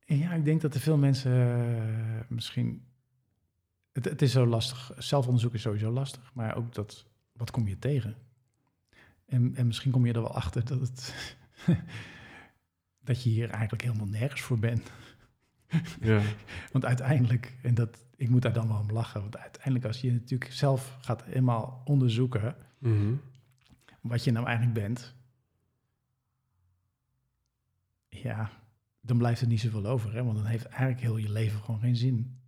Ja, 0.09 0.33
ik 0.33 0.45
denk 0.45 0.61
dat 0.61 0.75
er 0.75 0.81
veel 0.81 0.97
mensen 0.97 1.33
eh, 1.33 2.21
misschien. 2.29 2.85
Het, 3.93 4.05
het 4.05 4.23
is 4.23 4.33
zo 4.33 4.47
lastig. 4.47 4.93
Zelfonderzoek 4.99 5.55
is 5.55 5.63
sowieso 5.63 5.91
lastig, 5.91 6.31
maar 6.35 6.57
ook 6.57 6.75
dat. 6.75 7.07
Wat 7.33 7.51
kom 7.51 7.69
je 7.69 7.79
tegen? 7.79 8.17
En, 9.27 9.55
en 9.57 9.67
misschien 9.67 9.91
kom 9.93 10.07
je 10.07 10.13
er 10.13 10.21
wel 10.21 10.35
achter 10.35 10.65
dat 10.65 10.81
het. 10.81 11.15
dat 13.05 13.23
je 13.23 13.31
hier 13.31 13.51
eigenlijk 13.51 13.83
helemaal 13.83 14.07
nergens 14.07 14.41
voor 14.41 14.59
bent. 14.59 14.91
Ja, 16.01 16.23
Want 16.73 16.85
uiteindelijk, 16.85 17.55
en 17.63 17.75
dat, 17.75 18.05
ik 18.17 18.29
moet 18.29 18.43
daar 18.43 18.53
dan 18.53 18.69
wel 18.69 18.79
om 18.79 18.91
lachen, 18.93 19.21
want 19.21 19.37
uiteindelijk 19.37 19.85
als 19.85 20.01
je 20.01 20.13
natuurlijk 20.13 20.53
zelf 20.53 20.97
gaat 21.01 21.25
helemaal 21.25 21.83
onderzoeken 21.85 22.57
Mhm. 22.79 23.15
wat 24.01 24.25
je 24.25 24.31
nou 24.31 24.47
eigenlijk 24.47 24.75
bent, 24.79 25.15
ja, 28.09 28.51
dan 29.07 29.19
blijft 29.19 29.41
er 29.41 29.47
niet 29.47 29.61
zoveel 29.61 29.87
over, 29.87 30.13
hè? 30.13 30.25
want 30.25 30.37
dan 30.37 30.47
heeft 30.47 30.65
eigenlijk 30.65 31.01
heel 31.01 31.17
je 31.17 31.31
leven 31.31 31.61
gewoon 31.61 31.81
geen 31.81 31.97
zin. 31.97 32.41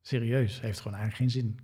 Serieus, 0.00 0.60
heeft 0.60 0.80
gewoon 0.80 0.98
eigenlijk 0.98 1.32
geen 1.32 1.42
zin. 1.42 1.58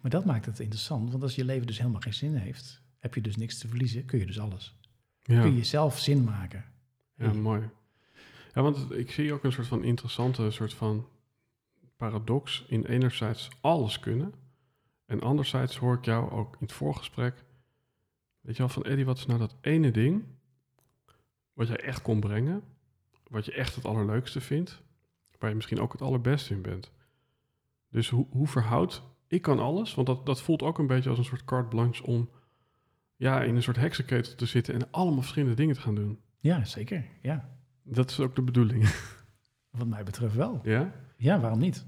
Maar 0.00 0.10
dat 0.10 0.24
maakt 0.24 0.46
het 0.46 0.60
interessant, 0.60 1.10
want 1.10 1.22
als 1.22 1.34
je 1.34 1.44
leven 1.44 1.66
dus 1.66 1.78
helemaal 1.78 2.00
geen 2.00 2.14
zin 2.14 2.34
heeft, 2.34 2.82
heb 2.98 3.14
je 3.14 3.20
dus 3.20 3.36
niks 3.36 3.58
te 3.58 3.68
verliezen, 3.68 4.04
kun 4.04 4.18
je 4.18 4.26
dus 4.26 4.40
alles. 4.40 4.76
ja. 5.20 5.40
Kun 5.40 5.54
je 5.54 5.64
zelf 5.64 5.98
zin 5.98 6.24
maken. 6.24 6.64
Ja, 7.14 7.32
mooi. 7.32 7.70
Ja, 8.54 8.62
want 8.62 8.90
ik 8.90 9.10
zie 9.10 9.32
ook 9.32 9.44
een 9.44 9.52
soort 9.52 9.66
van 9.66 9.84
interessante 9.84 10.50
soort 10.50 10.74
van 10.74 11.06
paradox 11.96 12.64
in 12.68 12.84
enerzijds 12.84 13.48
alles 13.60 14.00
kunnen. 14.00 14.34
En 15.06 15.20
anderzijds 15.20 15.76
hoor 15.76 15.94
ik 15.94 16.04
jou 16.04 16.30
ook 16.30 16.52
in 16.52 16.58
het 16.60 16.72
voorgesprek, 16.72 17.44
weet 18.40 18.56
je 18.56 18.62
wel, 18.62 18.72
van 18.72 18.84
Eddie, 18.84 19.04
wat 19.04 19.18
is 19.18 19.26
nou 19.26 19.38
dat 19.38 19.56
ene 19.60 19.90
ding 19.90 20.24
wat 21.52 21.68
jij 21.68 21.76
echt 21.76 22.02
kon 22.02 22.20
brengen, 22.20 22.62
wat 23.28 23.44
je 23.44 23.52
echt 23.52 23.74
het 23.74 23.84
allerleukste 23.84 24.40
vindt, 24.40 24.82
waar 25.38 25.48
je 25.50 25.56
misschien 25.56 25.80
ook 25.80 25.92
het 25.92 26.02
allerbeste 26.02 26.54
in 26.54 26.62
bent. 26.62 26.92
Dus 27.90 28.08
hoe, 28.08 28.26
hoe 28.30 28.46
verhoudt, 28.46 29.02
ik 29.26 29.42
kan 29.42 29.58
alles, 29.58 29.94
want 29.94 30.06
dat, 30.06 30.26
dat 30.26 30.42
voelt 30.42 30.62
ook 30.62 30.78
een 30.78 30.86
beetje 30.86 31.08
als 31.08 31.18
een 31.18 31.24
soort 31.24 31.44
carte 31.44 31.68
blanche 31.68 32.02
om 32.06 32.30
ja, 33.16 33.42
in 33.42 33.56
een 33.56 33.62
soort 33.62 33.76
heksenketel 33.76 34.34
te 34.34 34.46
zitten 34.46 34.74
en 34.74 34.90
allemaal 34.90 35.20
verschillende 35.20 35.54
dingen 35.56 35.74
te 35.74 35.80
gaan 35.80 35.94
doen. 35.94 36.18
Ja, 36.40 36.64
zeker. 36.64 37.04
Ja, 37.22 37.48
Dat 37.82 38.10
is 38.10 38.20
ook 38.20 38.36
de 38.36 38.42
bedoeling. 38.42 38.88
wat 39.70 39.86
mij 39.86 40.04
betreft 40.04 40.34
wel. 40.34 40.60
ja? 40.64 40.92
Ja, 41.16 41.40
waarom 41.40 41.58
niet? 41.58 41.86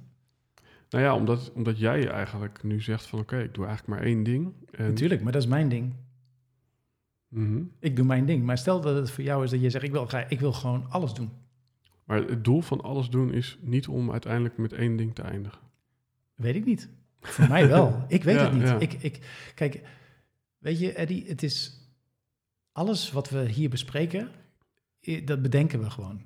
Nou 0.88 1.05
ja, 1.05 1.14
omdat, 1.14 1.53
omdat 1.53 1.79
jij 1.79 2.09
eigenlijk 2.09 2.62
nu 2.62 2.81
zegt 2.81 3.07
van 3.07 3.18
oké, 3.18 3.38
ik 3.38 3.55
doe 3.55 3.66
eigenlijk 3.66 3.98
maar 3.98 4.09
één 4.09 4.22
ding. 4.22 4.53
En, 4.70 4.85
Natuurlijk, 4.88 5.22
maar 5.22 5.33
dat 5.33 5.42
is 5.42 5.48
mijn 5.48 5.68
ding. 5.68 5.94
Mhm. 7.31 7.62
Ik 7.79 7.97
doe 7.97 8.05
mijn 8.05 8.27
ding. 8.27 8.45
Maar 8.45 8.59
stel 8.59 8.81
dat 8.81 8.97
het 8.97 9.11
voor 9.11 9.25
jou 9.25 9.45
is 9.45 9.51
dat 9.51 9.61
je 9.61 9.71
zegt, 9.71 9.85
ik 9.85 9.90
wil, 9.93 10.09
ik 10.29 10.40
wil 10.40 10.53
gewoon 10.53 10.87
alles 10.88 11.14
doen. 11.14 11.31
Maar 12.05 12.23
het 12.23 12.45
doel 12.45 12.61
van 12.61 12.81
alles 12.81 13.09
doen 13.09 13.33
is 13.33 13.59
niet 13.61 13.88
om 13.88 14.11
uiteindelijk 14.11 14.57
met 14.59 14.73
één 14.73 14.97
ding 14.97 15.14
te 15.14 15.23
eindigen. 15.23 15.61
Weet 16.35 16.55
ik 16.55 16.64
niet. 16.64 16.88
Voor 17.21 17.49
mij 17.49 17.69
wel. 17.69 18.05
Ik 18.09 18.25
weet 18.25 18.35
Ja, 18.35 18.43
het 18.45 18.53
niet. 18.53 18.62
ja. 18.62 18.79
Ik, 18.79 18.93
ik, 18.93 19.19
kijk, 19.55 19.81
weet 20.59 20.79
je, 20.79 20.93
Eddie, 20.93 21.27
het 21.27 21.43
is 21.43 21.79
alles 22.73 23.12
wat 23.12 23.31
we 23.31 23.49
hier 23.49 23.69
bespreken, 23.71 24.29
dat 25.25 25.43
bedenken 25.43 25.81
we 25.81 25.90
gewoon. 25.90 26.23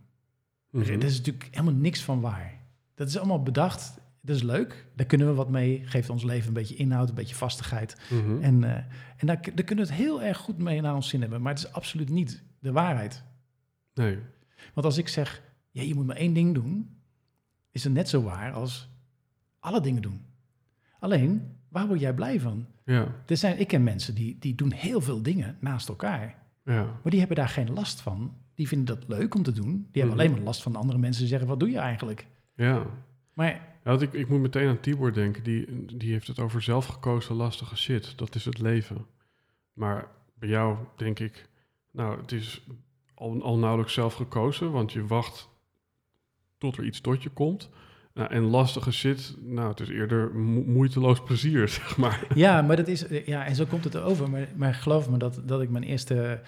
Mhm. 0.71 0.83
Er 0.91 1.05
is 1.05 1.17
natuurlijk 1.17 1.49
helemaal 1.51 1.75
niks 1.81 2.03
van 2.03 2.21
waar. 2.21 2.61
Dat 2.95 3.09
is 3.09 3.17
allemaal 3.19 3.43
bedacht. 3.43 3.99
Dat 4.27 4.37
is 4.37 4.43
leuk. 4.43 4.87
Daar 4.97 5.07
kunnen 5.07 5.27
we 5.27 5.35
wat 5.35 5.51
mee. 5.51 5.83
Geeft 5.85 6.11
ons 6.11 6.23
leven 6.23 6.49
een 6.49 6.53
beetje 6.55 6.75
inhoud, 6.75 7.09
een 7.09 7.15
beetje 7.15 7.35
vastigheid. 7.35 7.97
Mhm. 8.11 8.43
En, 8.43 8.65
eh, 8.65 8.77
en 9.17 9.27
daar, 9.27 9.41
daar 9.55 9.65
kunnen 9.65 9.85
we 9.87 9.91
het 9.93 10.01
heel 10.01 10.23
erg 10.23 10.39
goed 10.39 10.59
mee 10.59 10.81
naar 10.81 10.95
ons 10.95 11.09
zin 11.09 11.21
hebben. 11.21 11.43
Maar 11.43 11.55
het 11.55 11.65
is 11.65 11.73
absoluut 11.73 12.09
niet 12.11 12.43
de 12.59 12.73
waarheid. 12.73 13.23
Nee, 13.95 14.19
Want 14.75 14.87
als 14.87 14.99
ik 14.99 15.09
zeg, 15.09 15.43
ja, 15.71 15.83
je 15.83 15.95
moet 15.95 16.07
maar 16.07 16.17
één 16.17 16.33
ding 16.33 16.55
doen, 16.55 16.97
is 17.71 17.85
het 17.85 17.93
net 17.93 18.09
zo 18.09 18.23
waar 18.23 18.53
als 18.53 18.89
alle 19.59 19.81
dingen 19.81 20.03
doen. 20.03 20.21
Alleen, 20.99 21.57
waar 21.69 21.87
word 21.87 22.01
jij 22.01 22.15
blij 22.15 22.41
van? 22.41 22.67
ja, 22.85 23.15
Er 23.27 23.37
zijn, 23.37 23.59
ik 23.61 23.69
ken 23.69 23.83
mensen 23.83 24.15
die, 24.15 24.37
die 24.39 24.55
doen 24.55 24.73
heel 24.73 25.01
veel 25.01 25.23
dingen 25.23 25.57
naast 25.61 25.89
elkaar. 25.89 26.35
ja, 26.65 26.83
Maar 26.85 27.11
die 27.11 27.19
hebben 27.19 27.37
daar 27.37 27.49
geen 27.49 27.73
last 27.73 28.01
van. 28.01 28.35
Die 28.55 28.69
vinden 28.69 28.97
dat 28.99 29.09
leuk 29.09 29.35
om 29.35 29.43
te 29.43 29.53
doen. 29.53 29.67
Die 29.93 30.03
hebben 30.03 30.11
Mhm. 30.11 30.19
alleen 30.19 30.31
maar 30.31 30.41
last 30.41 30.63
van 30.63 30.77
andere 30.77 30.99
mensen 30.99 31.21
die 31.21 31.31
zeggen, 31.31 31.49
wat 31.49 31.61
doe 31.61 31.71
je 31.71 31.79
eigenlijk? 31.79 32.27
ja. 32.55 32.87
Maar 33.35 33.73
Ja, 33.85 34.01
ik, 34.01 34.13
ik 34.13 34.29
moet 34.29 34.41
meteen 34.41 34.69
aan 34.69 34.81
Tibor 34.81 35.13
denken. 35.13 35.43
Die, 35.43 35.87
die 35.97 36.13
heeft 36.13 36.27
het 36.27 36.39
over 36.39 36.63
zelfgekozen 36.63 37.35
lastige 37.35 37.77
shit. 37.77 38.19
Dat 38.19 38.35
is 38.35 38.45
het 38.45 38.59
leven. 38.59 39.07
Maar 39.73 40.09
bij 40.39 40.49
jou 40.49 40.77
denk 40.97 41.19
ik, 41.19 41.49
Nou, 41.91 42.21
het 42.21 42.33
is 42.33 42.67
al, 43.15 43.43
al 43.43 43.59
nauwelijks 43.59 43.93
zelf 43.93 44.15
gekozen, 44.15 44.73
want 44.73 44.93
je 44.93 45.07
wacht 45.07 45.49
tot 46.59 46.77
er 46.77 46.85
iets 46.85 47.01
tot 47.01 47.23
je 47.23 47.31
komt. 47.31 47.71
Nou, 48.15 48.31
en 48.31 48.43
lastige 48.43 48.93
shit, 48.93 49.37
nou, 49.41 49.69
het 49.69 49.81
is 49.81 49.89
eerder 49.89 50.35
moeiteloos 50.67 51.23
plezier, 51.23 51.69
zeg 51.81 51.97
maar. 51.97 52.27
Ja, 52.35 52.63
maar 52.63 52.77
dat 52.77 52.89
is, 52.89 53.05
ja, 53.25 53.47
en 53.47 53.55
zo 53.55 53.65
komt 53.65 53.85
het 53.85 53.97
over. 53.97 54.31
Maar, 54.31 54.49
maar 54.57 54.75
geloof 54.75 55.11
me 55.11 55.17
dat, 55.17 55.43
dat 55.45 55.63
ik 55.63 55.71
mijn 55.71 55.85
eerste, 55.85 56.43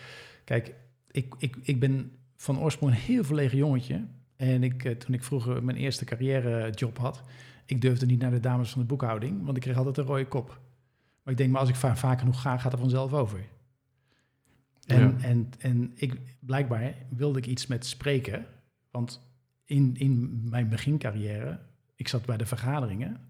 kijk, 0.45 0.75
ik, 1.11 1.35
ik, 1.39 1.57
ik 1.63 1.81
ben 1.81 2.13
van 2.37 2.59
oorsprong 2.59 2.93
een 2.93 2.99
heel 2.99 3.25
verlegen 3.25 3.59
jongetje. 3.59 4.05
En 4.37 4.63
ik, 4.63 4.85
eh, 4.85 4.93
toen 4.93 5.15
ik 5.15 5.25
vroeger 5.25 5.65
mijn 5.65 5.77
eerste 5.77 6.05
carrièrejob 6.05 6.99
had, 6.99 7.23
ik 7.67 7.81
durfde 7.81 8.07
niet 8.07 8.21
naar 8.21 8.31
de 8.31 8.41
dames 8.41 8.71
van 8.71 8.81
de 8.81 8.87
boekhouding, 8.87 9.45
want 9.45 9.57
ik 9.57 9.63
kreeg 9.63 9.77
altijd 9.77 9.97
een 9.97 10.05
rode 10.05 10.27
kop. 10.27 10.61
Maar 11.23 11.33
ik 11.33 11.39
denk, 11.39 11.51
maar 11.51 11.61
als 11.61 11.69
ik 11.69 11.75
va 11.75 11.97
vaak 11.97 12.19
genoeg 12.19 12.41
ga, 12.41 12.59
gaat 12.59 12.73
het 12.73 12.81
vanzelf 12.81 13.13
over. 13.13 13.41
En, 14.87 15.21
en, 15.21 15.51
en 15.59 15.93
ik, 15.95 16.21
blijkbaar 16.41 16.95
wilde 17.09 17.39
ik 17.39 17.47
iets 17.47 17.67
met 17.67 17.87
spreken, 17.87 18.47
want 18.91 19.21
in, 19.65 19.97
in 19.97 20.41
mijn 20.49 20.69
begincarrière, 20.69 21.61
ik 21.95 22.09
zat 22.09 22.25
bij 22.25 22.37
de 22.37 22.47
vergaderingen 22.47 23.21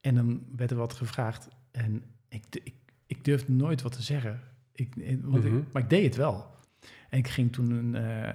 en 0.00 0.14
dan 0.14 0.42
werd 0.56 0.70
er 0.70 0.76
wat 0.76 0.92
gevraagd 0.92 1.48
en 1.70 2.02
ik, 2.28 2.44
ik, 2.50 2.74
ik 3.06 3.24
durfde 3.24 3.52
nooit 3.52 3.82
wat 3.82 3.92
te 3.92 4.02
zeggen. 4.02 4.40
Ik, 4.72 4.94
want 5.22 5.44
ik, 5.44 5.52
mhm. 5.52 5.62
maar 5.72 5.82
ik 5.82 5.90
deed 5.90 6.04
het 6.04 6.16
wel. 6.16 6.46
En 7.10 7.18
ik 7.18 7.28
ging 7.28 7.52
toen 7.52 7.70
een, 7.70 7.94
uh, 7.94 8.30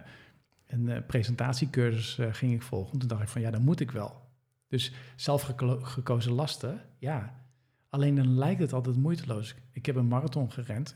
een 0.73 0.87
uh, 0.87 0.97
presentatiecursus 1.07 2.17
uh, 2.17 2.33
ging 2.33 2.53
ik 2.53 2.61
volgen. 2.61 2.99
Toen 2.99 3.07
dacht 3.07 3.21
ik 3.21 3.27
van 3.27 3.41
ja, 3.41 3.51
dan 3.51 3.61
moet 3.63 3.79
ik 3.79 3.91
wel. 3.91 4.21
Dus 4.67 4.93
zelfgekozen 5.15 6.31
lasten, 6.31 6.81
ja. 6.97 7.41
Alleen 7.89 8.15
dan 8.15 8.37
lijkt 8.37 8.61
het 8.61 8.73
altijd 8.73 8.95
moeiteloos. 8.95 9.55
Ik 9.71 9.85
heb 9.85 9.95
een 9.95 10.07
marathon 10.07 10.51
gerend 10.51 10.95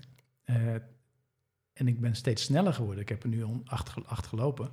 en 1.73 1.87
ik 1.87 1.99
ben 1.99 2.15
steeds 2.15 2.43
sneller 2.43 2.73
geworden. 2.73 3.01
Ik 3.01 3.09
heb 3.09 3.23
er 3.23 3.29
nu 3.29 3.45
acht, 3.65 4.05
acht 4.05 4.27
gelopen. 4.27 4.69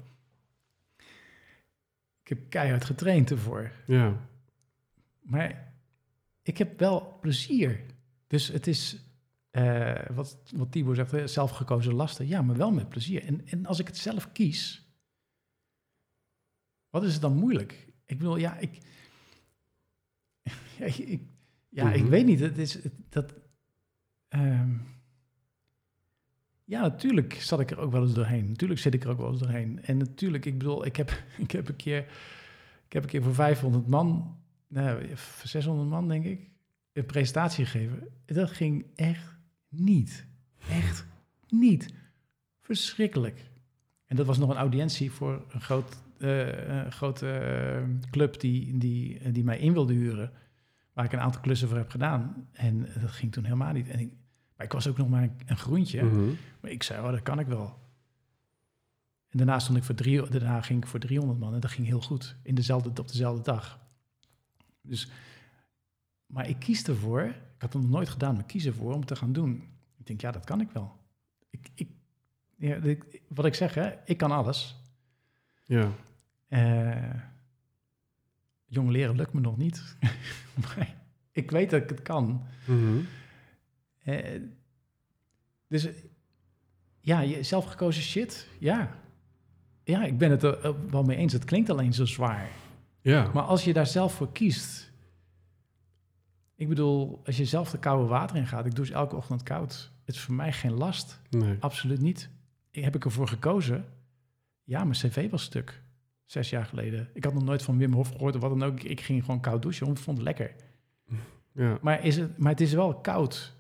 Ik 2.23 2.29
heb 2.29 2.39
keihard 2.49 2.85
getraind 2.85 3.31
ervoor. 3.31 3.73
Ja. 3.87 4.17
Maar 5.21 5.73
ik 6.43 6.59
heb 6.59 6.79
wel 6.79 7.19
plezier. 7.21 7.81
Dus 8.27 8.49
het 8.49 8.67
is, 8.67 9.05
uh, 9.53 9.95
wat, 10.15 10.39
wat 10.57 10.73
Tibor 10.73 10.95
zegt, 10.95 11.31
zelfgekozen 11.31 11.95
lasten. 11.95 12.27
Ja, 12.27 12.43
maar 12.43 12.57
wel 12.57 12.71
met 12.71 12.89
plezier. 12.89 13.25
En, 13.25 13.47
en 13.47 13.67
als 13.67 13.79
ik 13.79 13.87
het 13.87 13.97
zelf 13.97 14.33
kies, 14.33 14.84
wat 16.95 17.05
is 17.05 17.13
het 17.13 17.23
dan 17.23 17.37
moeilijk? 17.37 17.87
Ik 18.05 18.19
bedoel, 18.19 18.37
ja, 18.37 18.57
ik... 18.57 18.79
ja, 20.79 20.85
ik, 20.85 21.21
ja, 21.69 21.93
ik 21.93 22.01
mhm. 22.01 22.11
weet 22.11 22.27
niet. 22.27 22.41
Het 22.41 22.59
is, 22.59 22.79
dat... 23.09 23.35
Um, 24.29 24.87
ja, 26.65 26.81
natuurlijk 26.81 27.33
zat 27.33 27.61
ik 27.61 27.71
er 27.71 27.79
ook 27.79 27.93
wel 27.93 28.03
eens 28.03 28.15
doorheen. 28.15 28.49
Natuurlijk 28.49 28.81
zit 28.81 28.95
ik 28.95 29.05
er 29.05 29.11
ook 29.11 29.19
wel 29.19 29.31
eens 29.31 29.41
doorheen. 29.41 29.85
En 29.85 29.97
natuurlijk, 29.97 30.45
ik 30.45 30.59
bedoel, 30.59 30.87
ik 30.87 30.97
heb, 30.97 31.11
ik 31.39 31.51
heb, 31.51 31.69
een, 31.69 31.77
keer, 31.77 31.99
ik 32.87 32.93
heb 32.93 33.03
een 33.03 33.09
keer 33.09 33.23
voor 33.23 33.35
500 33.35 33.87
man, 33.87 34.37
nou, 34.69 35.07
600 35.43 35.89
man 35.89 36.09
denk 36.09 36.25
ik, 36.25 36.51
een 36.93 37.07
presentatie 37.07 37.67
gegeven. 37.67 38.09
Dat 38.25 38.51
ging 38.51 38.87
echt 38.95 39.37
niet. 39.69 40.27
Echt 40.69 41.07
niet. 41.49 41.95
Verschrikkelijk. 42.61 43.51
En 44.07 44.17
dat 44.17 44.27
was 44.27 44.39
nog 44.39 44.51
een 44.51 44.57
audiëntie 44.57 45.11
voor 45.11 45.45
een 45.49 45.61
groot, 45.61 46.04
uh, 46.25 46.91
grote 46.91 47.27
uh, 47.27 48.11
club 48.11 48.41
die, 48.41 48.79
die, 48.79 49.33
die 49.33 49.45
mij 49.45 49.59
in 49.59 49.73
wilde 49.73 49.93
huren. 49.93 50.33
Waar 50.93 51.05
ik 51.05 51.13
een 51.13 51.21
aantal 51.21 51.41
klussen 51.41 51.69
voor 51.69 51.77
heb 51.77 51.91
gedaan. 51.91 52.49
En 52.53 52.89
dat 53.01 53.11
ging 53.11 53.33
toen 53.33 53.45
helemaal 53.45 53.73
niet. 53.73 53.89
En 53.89 54.01
ik, 54.01 54.13
maar 54.57 54.67
ik 54.67 54.73
was 54.73 54.89
ook 54.89 54.97
nog 54.97 55.09
maar 55.09 55.31
een, 55.47 55.57
groentje. 55.57 56.03
Mhm. 56.03 56.31
Maar 56.61 56.71
ik 56.71 56.83
zei, 56.83 57.05
oh, 57.05 57.11
dat 57.11 57.23
kan 57.23 57.39
ik 57.39 57.47
wel. 57.47 57.83
En 59.29 59.39
daarna, 59.39 59.59
stond 59.59 59.79
ik 59.79 59.85
voor 59.85 59.95
drie, 59.95 60.29
daarna 60.29 60.61
ging 60.61 60.83
ik 60.83 60.89
voor 60.89 61.01
300 61.01 61.39
man 61.39 61.55
en 61.55 61.61
dat 61.61 61.71
ging 61.71 61.87
heel 61.87 62.01
goed. 62.01 62.37
In 62.43 62.55
dezelfde, 62.55 62.89
op 62.89 63.09
dezelfde 63.09 63.43
dag. 63.43 63.81
Dus, 64.81 65.11
maar 66.27 66.49
ik 66.49 66.59
kies 66.59 66.85
ervoor, 66.85 67.23
ik 67.23 67.35
had 67.59 67.73
het 67.73 67.83
nog 67.83 67.91
nooit 67.91 68.09
gedaan, 68.09 68.35
maar 68.35 68.45
kies 68.45 68.67
ervoor 68.67 68.95
om 68.95 69.05
te 69.05 69.17
gaan 69.17 69.33
doen. 69.33 69.63
Ik 69.99 70.07
denk, 70.07 70.21
ja, 70.21 70.31
dat 70.31 70.45
kan 70.45 70.61
ik 70.61 70.71
wel. 70.71 70.97
Ik, 71.51 71.71
ik, 71.75 71.89
ja, 72.57 72.81
wat 73.29 73.45
ik 73.45 73.55
zeg, 73.55 73.75
hè, 73.75 73.93
ik 74.05 74.17
kan 74.17 74.31
alles. 74.31 74.77
Ja. 75.65 75.93
Uh, 76.55 77.15
jong 78.65 78.91
leren 78.91 79.17
lukt 79.17 79.33
me 79.33 79.41
nog 79.41 79.57
niet. 79.57 79.97
maar 80.63 80.95
ik 81.33 81.51
weet 81.51 81.71
dat 81.71 81.83
ik 81.83 81.89
het 81.89 82.03
kan. 82.03 82.43
Mm 82.67 83.07
eh, 84.05 84.41
dus 85.69 85.89
ja, 87.01 87.21
je 87.21 87.43
zelfgekozen 87.43 88.03
shit, 88.03 88.49
ja. 88.59 88.95
Ja, 89.85 90.05
ik 90.05 90.19
ben 90.19 90.31
het 90.31 90.43
er 90.43 90.91
wel 90.91 91.03
mee 91.03 91.17
eens. 91.17 91.33
Het 91.33 91.45
klinkt 91.45 91.71
alleen 91.71 91.93
zo 91.93 92.05
zwaar. 92.05 92.49
Ja. 93.01 93.31
Maar 93.35 93.43
als 93.43 93.65
je 93.65 93.73
daar 93.73 93.87
zelf 93.87 94.15
voor 94.15 94.33
kiest... 94.33 94.93
Ik 96.57 96.69
bedoel, 96.69 97.21
als 97.25 97.37
je 97.37 97.45
zelf 97.45 97.71
de 97.71 97.79
koude 97.79 98.09
water 98.09 98.37
in 98.37 98.47
gaat... 98.47 98.67
Ik 98.67 98.75
doe 98.75 98.87
ze 98.87 98.93
elke 98.93 99.17
ochtend 99.17 99.43
koud. 99.43 99.93
Het 100.05 100.15
is 100.15 100.21
voor 100.21 100.35
mij 100.35 100.53
geen 100.53 100.73
last. 100.73 101.21
Nee. 101.31 101.57
Absoluut 101.61 102.01
niet. 102.01 102.31
Heb 102.71 102.95
ik 102.95 103.05
ervoor 103.05 103.29
gekozen? 103.29 103.85
Ja, 104.65 104.85
mijn 104.85 104.99
cv 104.99 105.31
was 105.31 105.43
stuk. 105.43 105.83
Zes 106.25 106.51
jaar 106.51 106.65
geleden. 106.65 107.09
Ik 107.13 107.25
had 107.25 107.35
nog 107.35 107.45
nooit 107.45 107.63
van 107.63 107.79
Wim 107.79 107.93
Hof 107.93 108.09
gehoord 108.09 108.35
of 108.35 108.41
wat 108.41 108.59
dan 108.59 108.69
ook. 108.69 108.81
Ik 108.81 109.01
ging 109.01 109.25
gewoon 109.25 109.41
koud 109.41 109.63
douchen, 109.63 109.87
ik 109.87 109.97
vond 109.97 110.17
het 110.17 110.27
lekker. 110.27 110.55
Ja. 111.57 111.79
Maar, 111.83 112.05
is 112.05 112.17
het, 112.17 112.39
maar 112.39 112.51
het 112.51 112.61
is 112.61 112.73
wel 112.73 112.95
koud. 112.95 113.57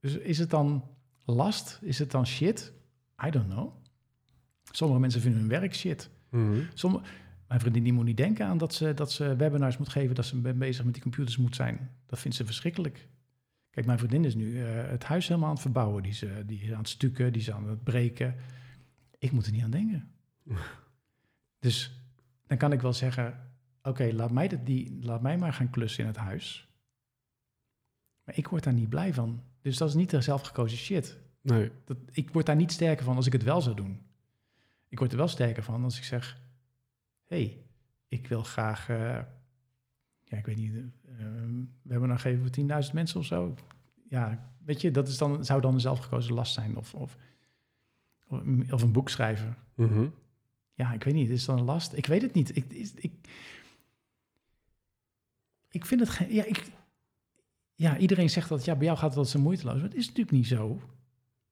Dus 0.00 0.14
is 0.14 0.38
het 0.38 0.50
dan 0.50 0.84
last? 1.24 1.78
Is 1.82 1.98
het 1.98 2.10
dan 2.10 2.26
shit? 2.26 2.72
I 3.26 3.30
don't 3.30 3.48
know. 3.48 3.72
Sommige 4.70 5.00
mensen 5.00 5.20
vinden 5.20 5.40
hun 5.40 5.48
werk 5.48 5.74
shit. 5.74 6.10
Mm 6.30 6.66
Sommige, 6.74 7.04
mijn 7.48 7.60
vriendin 7.60 7.82
die 7.82 7.92
moet 7.92 8.04
niet 8.04 8.16
denken 8.16 8.46
aan 8.46 8.58
dat 8.58 8.74
ze, 8.74 8.94
dat 8.94 9.12
ze 9.12 9.36
webinars 9.36 9.78
moet 9.78 9.88
geven, 9.88 10.14
dat 10.14 10.24
ze 10.24 10.36
bezig 10.36 10.84
met 10.84 10.92
die 10.92 11.02
computers 11.02 11.36
moet 11.36 11.54
zijn. 11.54 11.90
Dat 12.06 12.18
vindt 12.18 12.36
ze 12.36 12.44
verschrikkelijk. 12.44 13.08
Kijk, 13.70 13.86
mijn 13.86 13.98
vriendin 13.98 14.24
is 14.24 14.34
nu 14.34 14.46
uh, 14.46 14.66
het 14.66 15.04
huis 15.04 15.28
helemaal 15.28 15.48
aan 15.48 15.54
het 15.54 15.62
verbouwen. 15.62 16.02
Die, 16.02 16.12
ze, 16.12 16.42
die 16.46 16.60
is 16.60 16.72
aan 16.72 16.78
het 16.78 16.88
stukken, 16.88 17.32
die 17.32 17.42
is 17.42 17.50
aan 17.50 17.68
het 17.68 17.84
breken. 17.84 18.34
Ik 19.18 19.32
moet 19.32 19.46
er 19.46 19.52
niet 19.52 19.62
aan 19.62 19.70
denken. 19.70 20.10
dus 21.62 22.04
dan 22.46 22.58
kan 22.58 22.72
ik 22.72 22.80
wel 22.80 22.92
zeggen, 22.92 23.50
oké, 23.82 24.12
laat 24.12 24.30
mij 24.30 24.64
die, 24.64 24.98
laat 25.04 25.22
mij 25.22 25.38
maar 25.38 25.52
gaan 25.52 25.70
klussen 25.70 26.02
in 26.02 26.08
het 26.08 26.16
huis. 26.16 26.68
Maar 28.24 28.36
ik 28.36 28.48
word 28.48 28.64
daar 28.64 28.72
niet 28.72 28.88
blij 28.88 29.14
van. 29.14 29.42
Dus 29.60 29.76
dat 29.76 29.88
is 29.88 29.94
niet 29.94 30.10
de 30.10 30.20
zelfgekozen 30.20 30.78
shit. 30.78 31.18
Nee. 31.40 31.70
Dat, 31.84 31.96
ik 32.10 32.30
word 32.30 32.46
daar 32.46 32.56
niet 32.56 32.72
sterker 32.72 33.04
van 33.04 33.16
als 33.16 33.26
ik 33.26 33.32
het 33.32 33.42
wel 33.42 33.60
zou 33.60 33.76
doen. 33.76 34.00
Ik 34.88 34.98
word 34.98 35.10
er 35.10 35.16
wel 35.16 35.28
sterker 35.28 35.62
van 35.62 35.84
als 35.84 35.98
ik 35.98 36.04
zeg: 36.04 36.40
hey, 37.24 37.64
ik 38.08 38.26
wil 38.26 38.42
graag. 38.42 38.88
Uh, 38.88 38.98
ja, 40.24 40.36
ik 40.36 40.46
weet 40.46 40.56
niet. 40.56 40.72
Uh, 40.72 40.86
we 41.82 41.92
hebben 41.92 42.08
nog 42.08 42.24
even 42.24 42.84
10.000 42.86 42.92
mensen 42.92 43.20
of 43.20 43.26
zo. 43.26 43.54
Ja, 44.08 44.52
weet 44.64 44.80
je, 44.80 44.90
dat 44.90 45.08
is 45.08 45.18
dan, 45.18 45.44
zou 45.44 45.60
dan 45.60 45.74
een 45.74 45.80
zelfgekozen 45.80 46.34
last 46.34 46.54
zijn. 46.54 46.76
Of, 46.76 46.94
of, 46.94 47.16
of 48.70 48.82
een 48.82 48.92
boek 48.92 49.08
schrijven. 49.08 49.56
Mm 49.74 50.12
Ja, 50.74 50.92
ik 50.92 51.04
weet 51.04 51.14
niet. 51.14 51.30
Is 51.30 51.44
dat 51.44 51.58
een 51.58 51.64
last? 51.64 51.92
Ik 51.92 52.06
weet 52.06 52.22
het 52.22 52.34
niet. 52.34 52.56
Ik, 52.56 52.64
ik, 52.96 53.12
ik 55.70 55.86
vind 55.86 56.00
het 56.00 56.10
geen. 56.10 56.34
Ja, 56.34 56.44
ik, 56.44 56.64
ja, 57.74 57.98
iedereen 57.98 58.30
zegt 58.30 58.48
dat 58.48 58.64
ja, 58.64 58.76
bij 58.76 58.86
jou 58.86 58.98
gaat 58.98 59.14
het 59.14 59.28
zo 59.28 59.38
moeiteloos. 59.38 59.74
Maar 59.74 59.84
het 59.84 59.94
is 59.94 60.06
natuurlijk 60.06 60.36
niet 60.36 60.46
zo. 60.46 60.80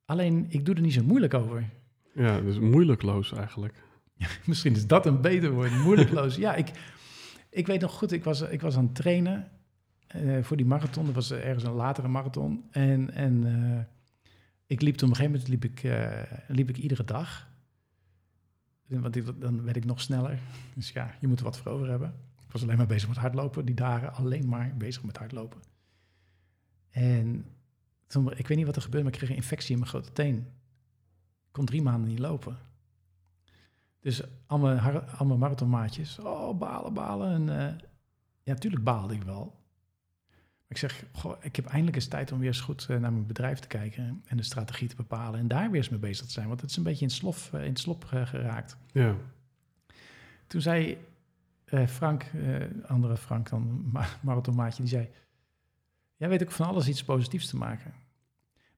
Alleen, 0.04 0.46
ik 0.48 0.64
doe 0.64 0.74
er 0.74 0.80
niet 0.80 0.92
zo 0.92 1.04
moeilijk 1.04 1.34
over. 1.34 1.68
Ja, 2.14 2.40
dus 2.40 2.58
moeilijkloos 2.58 3.32
eigenlijk. 3.32 3.74
misschien 4.46 4.72
is 4.72 4.86
dat 4.86 5.06
een 5.06 5.20
beter 5.20 5.50
woord, 5.50 5.70
moeilijkloos. 5.82 6.36
ja, 6.36 6.54
ik, 6.54 6.70
ik 7.50 7.66
weet 7.66 7.80
nog 7.80 7.92
goed, 7.92 8.12
ik 8.12 8.24
was, 8.24 8.40
ik 8.40 8.60
was 8.60 8.76
aan 8.76 8.84
het 8.84 8.94
trainen 8.94 9.50
uh, 10.16 10.42
voor 10.42 10.56
die 10.56 10.66
marathon. 10.66 11.04
Dat 11.04 11.14
was 11.14 11.30
ergens 11.32 11.64
een 11.64 11.72
latere 11.72 12.08
marathon. 12.08 12.64
En, 12.70 13.10
en 13.14 13.46
uh, 13.46 13.80
ik 14.66 14.80
liep 14.80 14.94
toen 14.94 15.08
op 15.08 15.18
een 15.18 15.22
gegeven 15.24 15.40
moment 15.40 15.48
liep 15.48 15.64
ik, 15.64 15.82
uh, 15.82 16.22
liep 16.48 16.68
ik 16.68 16.78
iedere 16.78 17.04
dag. 17.04 17.49
Want 18.90 19.40
dan 19.40 19.64
werd 19.64 19.76
ik 19.76 19.84
nog 19.84 20.00
sneller. 20.00 20.38
Dus 20.74 20.90
ja, 20.90 21.14
je 21.20 21.28
moet 21.28 21.38
er 21.38 21.44
wat 21.44 21.58
voor 21.58 21.72
over 21.72 21.88
hebben. 21.88 22.14
Ik 22.44 22.52
was 22.52 22.62
alleen 22.62 22.76
maar 22.76 22.86
bezig 22.86 23.08
met 23.08 23.16
hardlopen. 23.16 23.64
Die 23.64 23.74
dagen 23.74 24.12
alleen 24.12 24.48
maar 24.48 24.74
bezig 24.76 25.02
met 25.02 25.16
hardlopen. 25.16 25.60
En 26.90 27.44
toen, 28.06 28.32
ik 28.36 28.48
weet 28.48 28.56
niet 28.56 28.66
wat 28.66 28.76
er 28.76 28.82
gebeurde, 28.82 29.04
maar 29.04 29.12
ik 29.12 29.18
kreeg 29.18 29.30
een 29.30 29.42
infectie 29.42 29.72
in 29.72 29.78
mijn 29.78 29.90
grote 29.90 30.12
teen. 30.12 30.36
Ik 31.46 31.52
kon 31.52 31.64
drie 31.64 31.82
maanden 31.82 32.08
niet 32.08 32.18
lopen. 32.18 32.58
Dus 34.00 34.22
al 34.46 34.58
mijn, 34.58 35.38
marathonmaatjes, 35.38 36.18
oh, 36.18 36.58
balen, 36.58 36.94
balen. 36.94 37.32
En 37.32 37.42
uh, 37.42 37.78
ja, 38.42 38.52
natuurlijk 38.52 38.84
baalde 38.84 39.14
ik 39.14 39.22
wel. 39.22 39.59
Ik 40.70 40.76
zeg, 40.76 41.04
goh, 41.12 41.36
ik 41.40 41.56
heb 41.56 41.66
eindelijk 41.66 41.96
eens 41.96 42.06
tijd 42.06 42.32
om 42.32 42.38
weer 42.38 42.48
eens 42.48 42.60
goed 42.60 42.86
uh, 42.90 42.98
naar 42.98 43.12
mijn 43.12 43.26
bedrijf 43.26 43.58
te 43.58 43.68
kijken 43.68 44.22
en 44.26 44.36
de 44.36 44.42
strategie 44.42 44.88
te 44.88 44.96
bepalen 44.96 45.40
en 45.40 45.48
daar 45.48 45.70
weer 45.70 45.80
eens 45.80 45.88
mee 45.88 46.00
bezig 46.00 46.26
te 46.26 46.32
zijn, 46.32 46.48
want 46.48 46.60
het 46.60 46.70
is 46.70 46.76
een 46.76 46.82
beetje 46.82 47.04
in, 47.04 47.10
slof, 47.10 47.52
uh, 47.54 47.60
in 47.62 47.68
het 47.68 47.78
slop 47.78 48.04
geraakt. 48.04 48.76
Ja. 48.92 49.16
Toen 50.46 50.60
zei 50.60 50.98
Frank, 51.86 52.30
andere 52.86 53.16
Frank 53.16 53.48
dan, 53.48 53.92
marathonmaatje, 54.22 54.82
die 54.82 54.90
zei, 54.90 55.08
Jij 56.20 56.28
weet 56.28 56.42
ook 56.42 56.50
van 56.50 56.66
alles 56.66 56.88
iets 56.88 57.04
positiefs 57.04 57.46
te 57.46 57.56
maken. 57.56 57.94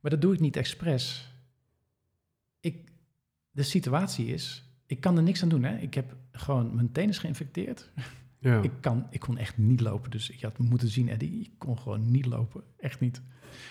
Maar 0.01 0.11
dat 0.11 0.20
doe 0.20 0.34
ik 0.34 0.40
niet 0.40 0.57
expres. 0.57 1.32
ik, 2.61 2.90
de 3.51 3.62
situatie 3.62 4.26
is, 4.26 4.64
ik 4.86 5.01
kan 5.01 5.16
er 5.16 5.22
niks 5.22 5.43
aan 5.43 5.49
doen. 5.49 5.62
Hè? 5.62 5.76
Ik 5.76 5.95
heb 5.95 6.16
gewoon 6.32 6.74
mijn 6.74 6.93
tenen 6.93 7.14
geïnfecteerd. 7.14 7.90
Ja. 8.43 8.62
Ik, 8.62 8.72
kan, 8.80 9.07
ik 9.11 9.20
kon 9.20 9.38
echt 9.38 9.59
niet 9.59 9.80
lopen. 9.80 10.11
Dus 10.11 10.30
ik 10.30 10.43
had 10.43 10.59
moeten 10.59 10.88
zien, 10.88 11.09
Eddie, 11.09 11.40
ik 11.40 11.51
kon 11.59 11.78
gewoon 11.78 12.11
niet 12.11 12.26
lopen. 12.26 12.62
Echt 12.78 13.01
niet. 13.01 13.22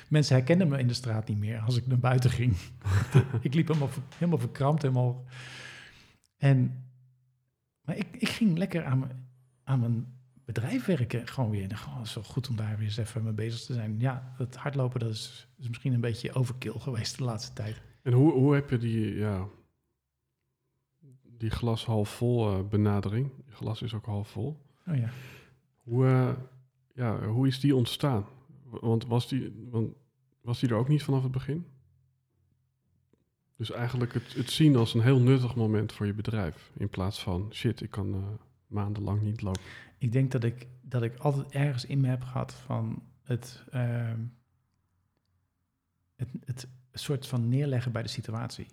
Mensen 0.07 0.35
herkenden 0.35 0.67
me 0.67 0.77
in 0.77 0.87
de 0.87 0.93
straat 0.93 1.27
niet 1.27 1.37
meer 1.37 1.59
als 1.59 1.77
ik 1.77 1.87
naar 1.87 1.99
buiten 1.99 2.29
ging. 2.29 2.55
ik 3.41 3.53
liep 3.53 3.67
helemaal, 3.67 3.89
helemaal 4.15 4.39
verkrampt, 4.39 4.81
helemaal... 4.81 5.25
En, 6.37 6.85
maar 7.81 7.97
ik, 7.97 8.07
ik 8.11 8.29
ging 8.29 8.57
lekker 8.57 8.85
aan 8.85 8.99
mijn, 8.99 9.27
aan 9.63 9.79
mijn 9.79 10.05
bedrijf 10.45 10.85
werken. 10.85 11.27
Gewoon 11.27 11.49
weer, 11.49 11.67
nou, 11.67 11.79
gewoon 11.79 12.07
zo 12.07 12.21
goed 12.21 12.49
om 12.49 12.55
daar 12.55 12.77
weer 12.77 12.85
eens 12.85 12.97
even 12.97 13.23
mee 13.23 13.33
bezig 13.33 13.61
te 13.65 13.73
zijn. 13.73 13.99
Ja, 13.99 14.33
het 14.37 14.55
hardlopen, 14.55 14.99
dat 14.99 15.09
is, 15.09 15.47
is 15.57 15.67
misschien 15.67 15.93
een 15.93 16.01
beetje 16.01 16.33
overkill 16.33 16.79
geweest 16.79 17.17
de 17.17 17.23
laatste 17.23 17.53
tijd. 17.53 17.81
En 18.01 18.13
hoe, 18.13 18.31
hoe 18.31 18.53
heb 18.53 18.69
je 18.69 18.77
die, 18.77 19.15
ja, 19.15 19.47
die 21.41 21.49
glas 21.49 21.85
half 21.85 22.09
vol 22.09 22.49
eh, 22.49 22.67
benadering? 22.69 23.31
Je 23.45 23.51
glas 23.51 23.81
is 23.81 23.93
ook 23.93 24.05
half 24.05 24.29
vol. 24.29 24.61
Oh 24.87 24.95
ja. 24.95 25.09
Hoe, 25.83 26.05
eh, 26.05 26.31
ja, 26.93 27.25
hoe 27.25 27.47
is 27.47 27.59
die 27.59 27.75
ontstaan? 27.75 28.25
Want 28.63 29.05
was 29.05 29.27
die, 29.27 29.67
want 29.69 29.93
was 30.41 30.59
die 30.59 30.69
er 30.69 30.75
ook 30.75 30.87
niet 30.87 31.03
vanaf 31.03 31.23
het 31.23 31.31
begin? 31.31 31.65
Dus 33.55 33.71
eigenlijk 33.71 34.13
het, 34.13 34.33
het 34.33 34.49
zien 34.49 34.75
als 34.75 34.93
een 34.93 35.01
heel 35.01 35.19
nuttig 35.19 35.55
moment 35.55 35.91
voor 35.91 36.05
je 36.05 36.13
bedrijf. 36.13 36.71
In 36.77 36.89
plaats 36.89 37.23
van, 37.23 37.47
shit, 37.53 37.81
ik 37.81 37.89
kan 37.89 38.13
eh, 38.13 38.19
maandenlang 38.67 39.21
niet 39.21 39.41
lopen. 39.41 39.61
Ik 39.97 40.11
denk 40.11 40.31
dat 40.31 40.43
ik, 40.43 40.67
dat 40.81 41.03
ik 41.03 41.17
altijd 41.17 41.49
ergens 41.49 41.85
in 41.85 41.99
me 41.99 42.07
heb 42.07 42.23
gehad 42.23 42.53
van 42.53 43.03
het, 43.21 43.63
ehm, 43.69 44.19
het, 46.15 46.29
het 46.45 46.67
soort 46.93 47.27
van 47.27 47.49
neerleggen 47.49 47.91
bij 47.91 48.01
de 48.01 48.07
situatie. 48.07 48.67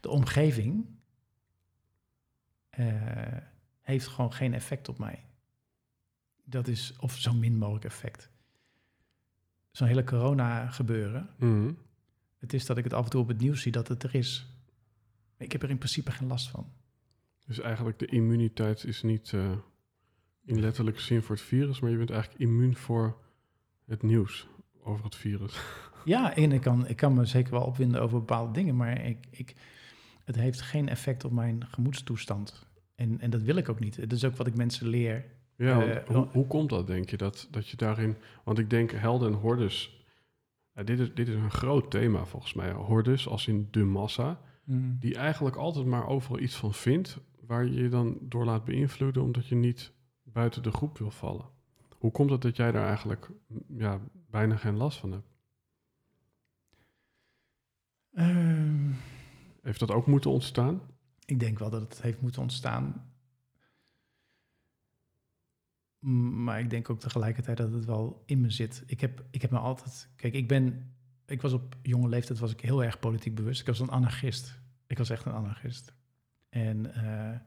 De 0.00 0.08
omgeving 0.08 0.86
eh, 2.76 3.36
heeft 3.80 4.06
gewoon 4.06 4.32
geen 4.32 4.54
effect 4.54 4.88
op 4.88 4.98
mij. 4.98 5.24
Dat 6.44 6.68
is, 6.68 6.96
of 6.98 7.16
zo 7.16 7.32
min 7.32 7.58
mogelijk 7.58 7.84
effect. 7.84 8.30
Zo'n 9.70 9.86
hele 9.86 10.04
corona 10.04 10.66
gebeuren. 10.70 11.28
Mhm. 11.38 11.72
Het 12.38 12.52
is 12.52 12.66
dat 12.66 12.78
ik 12.78 12.84
het 12.84 12.92
af 12.92 13.04
en 13.04 13.10
toe 13.10 13.20
op 13.20 13.28
het 13.28 13.40
nieuws 13.40 13.62
zie 13.62 13.72
dat 13.72 13.88
het 13.88 14.02
er 14.02 14.14
is. 14.14 14.46
Ik 15.36 15.52
heb 15.52 15.62
er 15.62 15.70
in 15.70 15.78
principe 15.78 16.10
geen 16.10 16.28
last 16.28 16.48
van. 16.48 16.72
Dus 17.44 17.60
eigenlijk 17.60 17.98
de 17.98 18.06
immuniteit 18.06 18.84
is 18.84 19.02
niet 19.02 19.32
eh, 19.32 19.52
in 20.44 20.60
letterlijke 20.60 21.00
zin 21.00 21.22
voor 21.22 21.34
het 21.34 21.44
virus, 21.44 21.80
maar 21.80 21.90
je 21.90 21.96
bent 21.96 22.10
eigenlijk 22.10 22.40
immuun 22.40 22.76
voor 22.76 23.16
het 23.84 24.02
nieuws 24.02 24.48
over 24.82 25.04
het 25.04 25.16
virus. 25.16 25.60
Ja, 26.04 26.36
en 26.36 26.52
ik 26.52 26.60
kan, 26.60 26.86
ik 26.86 26.96
kan 26.96 27.14
me 27.14 27.24
zeker 27.24 27.50
wel 27.50 27.62
opwinden 27.62 28.02
over 28.02 28.18
bepaalde 28.18 28.52
dingen, 28.52 28.76
maar 28.76 29.04
ik, 29.04 29.26
ik, 29.30 29.54
het 30.24 30.36
heeft 30.36 30.60
geen 30.60 30.88
effect 30.88 31.24
op 31.24 31.32
mijn 31.32 31.66
gemoedstoestand. 31.66 32.65
En, 32.96 33.20
en 33.20 33.30
dat 33.30 33.42
wil 33.42 33.56
ik 33.56 33.68
ook 33.68 33.80
niet. 33.80 33.96
Het 33.96 34.12
is 34.12 34.24
ook 34.24 34.36
wat 34.36 34.46
ik 34.46 34.56
mensen 34.56 34.86
leer. 34.88 35.24
Ja, 35.56 35.82
Eh, 35.82 36.06
hoe, 36.06 36.26
hoe 36.32 36.46
komt 36.46 36.68
dat, 36.68 36.86
denk 36.86 37.10
je, 37.10 37.16
dat, 37.16 37.48
dat 37.50 37.68
je 37.68 37.76
daarin... 37.76 38.16
Want 38.44 38.58
ik 38.58 38.70
denk 38.70 38.90
helden 38.90 39.32
en 39.32 39.38
hordes... 39.38 40.04
ja, 40.74 40.82
dit, 40.82 40.98
is, 40.98 41.14
dit 41.14 41.28
is 41.28 41.34
een 41.34 41.50
groot 41.50 41.90
thema 41.90 42.24
volgens 42.24 42.54
mij. 42.54 42.72
Hordes 42.72 43.28
als 43.28 43.46
in 43.46 43.68
de 43.70 43.84
massa, 43.84 44.40
die 44.98 45.16
eigenlijk 45.16 45.56
altijd 45.56 45.86
maar 45.86 46.06
overal 46.06 46.38
iets 46.40 46.56
van 46.56 46.74
vindt... 46.74 47.18
waar 47.46 47.64
je 47.64 47.82
je 47.82 47.88
dan 47.88 48.18
door 48.20 48.44
laat 48.44 48.64
beïnvloeden 48.64 49.22
omdat 49.22 49.46
je 49.46 49.54
niet 49.54 49.92
buiten 50.22 50.62
de 50.62 50.70
groep 50.70 50.98
wil 50.98 51.10
vallen. 51.10 51.44
Hoe 51.98 52.10
komt 52.10 52.30
het 52.30 52.42
dat 52.42 52.56
jij 52.56 52.72
daar 52.72 52.86
eigenlijk 52.86 53.28
m, 53.46 53.54
ja, 53.78 54.00
bijna 54.30 54.56
geen 54.56 54.76
last 54.76 54.98
van 54.98 55.12
hebt? 55.12 55.28
Ehm, 58.12 58.90
Heeft 59.62 59.78
dat 59.80 59.90
ook 59.90 60.06
moeten 60.06 60.30
ontstaan? 60.30 60.80
Ik 61.26 61.40
denk 61.40 61.58
wel 61.58 61.70
dat 61.70 61.80
het 61.80 62.02
heeft 62.02 62.20
moeten 62.20 62.42
ontstaan. 62.42 63.10
Maar 66.44 66.60
ik 66.60 66.70
denk 66.70 66.90
ook 66.90 67.00
tegelijkertijd 67.00 67.56
dat 67.56 67.72
het 67.72 67.84
wel 67.84 68.22
in 68.26 68.40
me 68.40 68.50
zit. 68.50 68.82
Ik 68.86 69.00
heb, 69.00 69.24
ik 69.30 69.42
heb 69.42 69.50
me 69.50 69.58
altijd... 69.58 70.08
Kijk, 70.16 70.34
ik 70.34 70.48
ben... 70.48 70.94
Ik 71.26 71.42
was 71.42 71.52
op 71.52 71.76
jonge 71.82 72.08
leeftijd 72.08 72.38
was 72.38 72.52
ik 72.52 72.60
heel 72.60 72.84
erg 72.84 72.98
politiek 72.98 73.34
bewust. 73.34 73.60
Ik 73.60 73.66
was 73.66 73.80
een 73.80 73.90
anarchist. 73.90 74.60
Ik 74.86 74.98
was 74.98 75.10
echt 75.10 75.24
een 75.24 75.32
anarchist. 75.32 75.92
En 76.48 76.94
eh, 76.94 77.38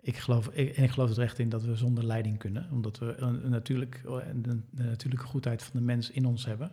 ik, 0.00 0.16
geloof, 0.16 0.48
en 0.48 0.82
ik 0.82 0.90
geloof 0.90 1.16
er 1.16 1.22
echt 1.22 1.38
in 1.38 1.48
dat 1.48 1.64
we 1.64 1.76
zonder 1.76 2.04
leiding 2.04 2.38
kunnen. 2.38 2.70
Omdat 2.70 2.98
we 2.98 3.16
een, 3.16 3.50
natuurlijk, 3.50 4.02
de 4.34 4.62
natuurlijke 4.70 5.26
goedheid 5.26 5.62
van 5.62 5.80
de 5.80 5.86
mens 5.86 6.10
in 6.10 6.24
ons 6.24 6.44
hebben. 6.44 6.72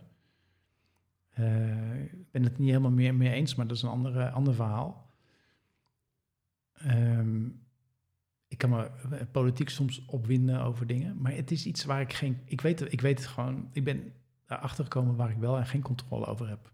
Eh, 1.28 2.02
ik 2.02 2.30
ben 2.30 2.42
het 2.42 2.58
niet 2.58 2.68
helemaal 2.68 2.90
meer 2.90 3.14
mee 3.14 3.32
eens, 3.32 3.54
maar 3.54 3.66
dat 3.66 3.76
is 3.76 3.82
een 3.82 3.88
andere, 3.88 4.30
ander 4.30 4.54
verhaal. 4.54 5.11
Ehm, 6.84 7.46
ik 8.48 8.58
kan 8.58 8.70
me 8.70 8.90
eh, 9.10 9.26
politiek 9.30 9.68
soms 9.68 10.04
opwinden 10.04 10.62
over 10.62 10.86
dingen, 10.86 11.20
maar 11.20 11.32
het 11.34 11.50
is 11.50 11.66
iets 11.66 11.84
waar 11.84 12.00
ik 12.00 12.12
geen. 12.12 12.40
Ik 12.44 12.60
weet, 12.60 12.92
ik 12.92 13.00
weet 13.00 13.18
het 13.18 13.28
gewoon. 13.28 13.68
Ik 13.72 13.84
ben 13.84 14.12
erachter 14.46 14.84
gekomen 14.84 15.16
waar 15.16 15.30
ik 15.30 15.36
wel 15.36 15.58
en 15.58 15.66
geen 15.66 15.82
controle 15.82 16.26
over 16.26 16.48
heb. 16.48 16.72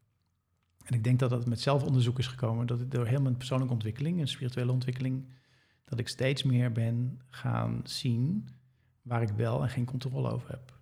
En 0.85 0.95
ik 0.95 1.05
denk 1.05 1.19
dat 1.19 1.31
dat 1.31 1.47
met 1.47 1.61
zelfonderzoek 1.61 2.19
is 2.19 2.27
gekomen, 2.27 2.67
dat 2.67 2.81
ik 2.81 2.91
door 2.91 3.07
heel 3.07 3.21
mijn 3.21 3.37
persoonlijke 3.37 3.73
ontwikkeling 3.73 4.21
en 4.21 4.29
spirituele 4.29 4.73
ontwikkeling, 4.73 5.29
dat 5.85 5.99
ik 5.99 6.09
steeds 6.09 6.43
meer 6.43 6.73
ben 6.73 7.21
gaan 7.29 7.81
zien 7.85 8.49
waar 9.03 9.23
ik 9.23 9.29
wel 9.29 9.63
en 9.63 9.69
geen 9.69 9.85
controle 9.85 10.31
over 10.31 10.51
heb. 10.51 10.79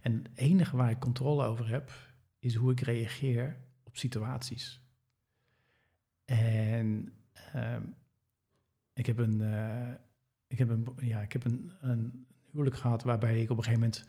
En 0.00 0.12
het 0.12 0.30
enige 0.34 0.76
waar 0.76 0.90
ik 0.90 0.98
controle 0.98 1.44
over 1.44 1.68
heb, 1.68 1.92
is 2.38 2.54
hoe 2.54 2.72
ik 2.72 2.80
reageer 2.80 3.56
op 3.82 3.96
situaties. 3.96 4.80
En 6.24 7.12
ehm, 7.32 7.82
ik 8.98 9.06
heb 9.06 9.18
een, 9.18 9.40
eh, 9.40 9.88
ik 10.46 10.58
heb 10.58 10.68
een, 10.68 10.86
ja, 11.00 11.20
ik 11.20 11.32
heb 11.32 11.44
een, 11.44 11.72
een 11.80 12.26
huwelijk 12.50 12.76
gehad 12.76 13.02
waarbij 13.02 13.40
ik 13.42 13.50
op 13.50 13.56
een 13.56 13.64
gegeven 13.64 13.80
moment, 13.80 14.06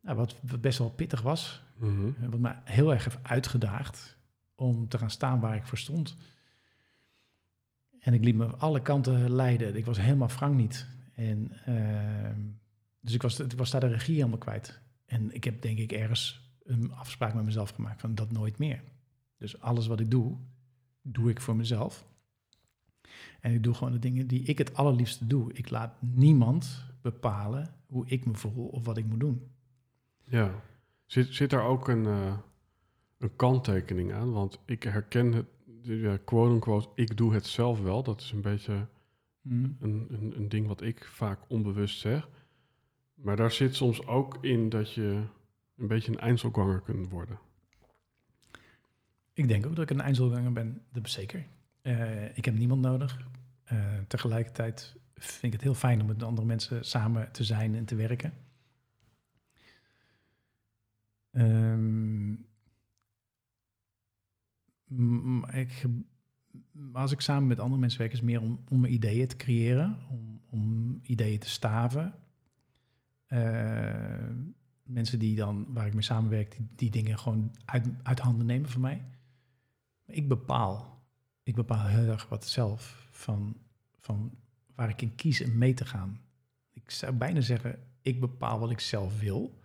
nou, 0.00 0.16
wat, 0.16 0.60
best 0.60 0.78
wel 0.78 0.90
pittig 0.90 1.22
was, 1.22 1.62
Mhm. 1.76 2.06
eh, 2.22 2.28
wat 2.28 2.40
me 2.40 2.54
heel 2.64 2.92
erg 2.92 3.04
heeft 3.04 3.18
uitgedaagd 3.22 4.16
om 4.54 4.88
te 4.88 4.98
gaan 4.98 5.10
staan 5.10 5.40
waar 5.40 5.56
ik 5.56 5.66
voor 5.66 5.78
stond. 5.78 6.16
En 8.00 8.14
ik 8.14 8.24
liet 8.24 8.34
me 8.36 8.46
alle 8.46 8.82
kanten 8.82 9.30
leiden. 9.30 9.76
Ik 9.76 9.84
was 9.84 10.00
helemaal 10.00 10.28
frank 10.28 10.54
niet. 10.54 10.86
En, 11.14 11.52
ehm, 11.64 12.40
dus 13.00 13.14
ik 13.14 13.22
was, 13.22 13.40
ik 13.40 13.52
was 13.52 13.70
daar 13.70 13.80
de 13.80 13.86
regie 13.86 14.14
helemaal 14.14 14.38
kwijt. 14.38 14.80
En 15.06 15.34
ik 15.34 15.44
heb 15.44 15.62
denk 15.62 15.78
ik 15.78 15.92
ergens 15.92 16.52
een 16.64 16.92
afspraak 16.92 17.34
met 17.34 17.44
mezelf 17.44 17.70
gemaakt 17.70 18.00
van 18.00 18.14
dat 18.14 18.32
nooit 18.32 18.58
meer. 18.58 18.82
Dus 19.38 19.60
alles 19.60 19.86
wat 19.86 20.00
ik 20.00 20.10
doe, 20.10 20.36
doe 21.02 21.30
ik 21.30 21.40
voor 21.40 21.56
mezelf. 21.56 22.04
En 23.40 23.54
ik 23.54 23.62
doe 23.62 23.74
gewoon 23.74 23.92
de 23.92 23.98
dingen 23.98 24.26
die 24.26 24.42
ik 24.42 24.58
het 24.58 24.74
allerliefste 24.74 25.26
doe. 25.26 25.52
Ik 25.52 25.70
laat 25.70 25.94
niemand 26.00 26.84
bepalen 27.02 27.74
hoe 27.86 28.06
ik 28.06 28.26
me 28.26 28.34
voel 28.34 28.66
of 28.66 28.84
wat 28.84 28.96
ik 28.96 29.06
moet 29.06 29.20
doen. 29.20 29.50
Ja. 30.24 30.62
Zit, 31.06 31.34
zit 31.34 31.50
daar 31.50 31.64
ook 31.64 31.88
een, 31.88 32.06
eh, 32.06 32.38
een 33.18 33.36
kanttekening 33.36 34.12
aan? 34.12 34.32
Want 34.32 34.58
ik 34.64 34.82
herken 34.82 35.32
het, 35.32 35.46
ja, 35.82 36.16
quote-unquote, 36.24 36.88
ik 36.94 37.16
doe 37.16 37.34
het 37.34 37.46
zelf 37.46 37.80
wel. 37.80 38.02
Dat 38.02 38.20
is 38.20 38.32
een 38.32 38.40
beetje 38.40 38.86
een, 39.44 39.76
een, 39.80 40.32
een 40.36 40.48
ding 40.48 40.66
wat 40.66 40.82
ik 40.82 41.04
vaak 41.04 41.38
onbewust 41.48 42.00
zeg. 42.00 42.28
Maar 43.14 43.36
daar 43.36 43.52
zit 43.52 43.74
soms 43.74 44.06
ook 44.06 44.38
in 44.40 44.68
dat 44.68 44.92
je 44.92 45.22
een 45.76 45.86
beetje 45.86 46.12
een 46.12 46.18
eindselganger 46.18 46.80
kunt 46.80 47.08
worden. 47.08 47.38
Ik 49.32 49.48
denk 49.48 49.66
ook 49.66 49.74
dat 49.74 49.90
ik 49.90 49.96
een 49.96 50.04
eindselganger 50.04 50.52
ben, 50.52 50.82
dat 50.92 51.10
zeker. 51.10 51.46
Eh, 51.84 52.36
ik 52.36 52.44
heb 52.44 52.54
niemand 52.54 52.80
nodig. 52.80 53.28
Eh, 53.64 53.98
tegelijkertijd 54.08 54.96
vind 55.14 55.42
ik 55.42 55.52
het 55.52 55.62
heel 55.62 55.74
fijn 55.74 56.00
om 56.00 56.06
met 56.06 56.22
andere 56.22 56.46
mensen 56.46 56.84
samen 56.84 57.32
te 57.32 57.44
zijn 57.44 57.74
en 57.74 57.84
te 57.84 57.94
werken. 57.94 58.32
Ehm, 61.30 62.30
m- 64.84 65.38
m- 65.38 65.44
ik, 65.44 65.84
als 66.92 67.12
ik 67.12 67.20
samen 67.20 67.46
met 67.48 67.58
andere 67.60 67.80
mensen 67.80 67.98
werk, 67.98 68.12
is 68.12 68.18
het 68.18 68.26
meer 68.26 68.40
om, 68.40 68.64
om 68.68 68.84
ideeën 68.84 69.26
te 69.26 69.36
creëren, 69.36 69.98
om, 70.10 70.40
om 70.50 70.98
ideeën 71.02 71.38
te 71.38 71.48
staven. 71.48 72.14
Eh, 73.26 74.30
mensen 74.82 75.18
die 75.18 75.36
dan, 75.36 75.72
waar 75.72 75.86
ik 75.86 75.92
mee 75.94 76.02
samenwerk, 76.02 76.56
die, 76.56 76.68
die 76.74 76.90
dingen 76.90 77.18
gewoon 77.18 77.54
uit, 77.64 77.88
uit 78.02 78.18
handen 78.18 78.46
nemen 78.46 78.70
van 78.70 78.80
mij. 78.80 79.04
Ik 80.06 80.28
bepaal. 80.28 80.93
Ik 81.44 81.54
bepaal 81.54 81.86
heel 81.86 82.08
erg 82.08 82.28
wat 82.28 82.46
zelf 82.46 83.08
van, 83.10 83.56
van 83.98 84.30
waar 84.74 84.88
ik 84.88 85.02
in 85.02 85.14
kies 85.14 85.44
om 85.44 85.58
mee 85.58 85.74
te 85.74 85.84
gaan. 85.86 86.20
Ik 86.72 86.90
zou 86.90 87.12
bijna 87.12 87.40
zeggen, 87.40 87.78
ik 88.02 88.20
bepaal 88.20 88.58
wat 88.58 88.70
ik 88.70 88.80
zelf 88.80 89.20
wil. 89.20 89.58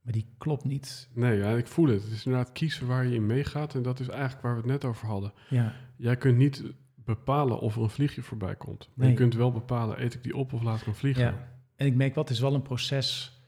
Maar 0.00 0.12
die 0.12 0.26
klopt 0.38 0.64
niet. 0.64 1.08
Nee, 1.14 1.38
ja, 1.38 1.50
ik 1.50 1.66
voel 1.66 1.86
het. 1.88 2.02
Het 2.02 2.12
is 2.12 2.24
inderdaad 2.26 2.52
kiezen 2.52 2.86
waar 2.86 3.06
je 3.06 3.14
in 3.14 3.26
meegaat. 3.26 3.74
En 3.74 3.82
dat 3.82 4.00
is 4.00 4.08
eigenlijk 4.08 4.42
waar 4.42 4.52
we 4.54 4.58
het 4.60 4.66
net 4.70 4.84
over 4.84 5.06
hadden. 5.06 5.32
Ja, 5.48 5.74
Jij 5.96 6.16
kunt 6.16 6.36
niet 6.36 6.62
bepalen 6.94 7.58
of 7.60 7.76
er 7.76 7.82
een 7.82 7.90
vliegje 7.90 8.22
voorbij 8.22 8.56
komt. 8.56 8.88
Maar 8.94 9.06
Nee. 9.06 9.10
je 9.10 9.20
kunt 9.20 9.34
wel 9.34 9.52
bepalen, 9.52 10.02
eet 10.02 10.14
ik 10.14 10.22
die 10.22 10.36
op 10.36 10.52
of 10.52 10.62
laat 10.62 10.78
ik 10.78 10.84
hem 10.84 10.94
vliegen? 10.94 11.22
ja. 11.24 11.54
En 11.76 11.86
ik 11.86 11.94
merk 11.94 12.14
wat, 12.14 12.28
het 12.28 12.36
is 12.36 12.42
wel 12.42 12.54
een 12.54 12.62
proces. 12.62 13.40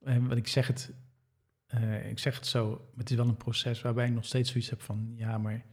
En 0.00 0.28
wat 0.28 0.36
ik 0.36 0.48
zeg 0.48 0.66
het, 0.66 0.92
eh, 1.66 2.10
ik 2.10 2.18
zeg 2.18 2.34
het 2.34 2.46
zo, 2.46 2.68
maar 2.70 2.98
het 2.98 3.10
is 3.10 3.16
wel 3.16 3.28
een 3.28 3.36
proces 3.36 3.82
waarbij 3.82 4.06
ik 4.06 4.12
nog 4.12 4.24
steeds 4.24 4.50
zoiets 4.50 4.70
heb 4.70 4.82
van, 4.82 5.12
ja, 5.16 5.38
maar 5.38 5.64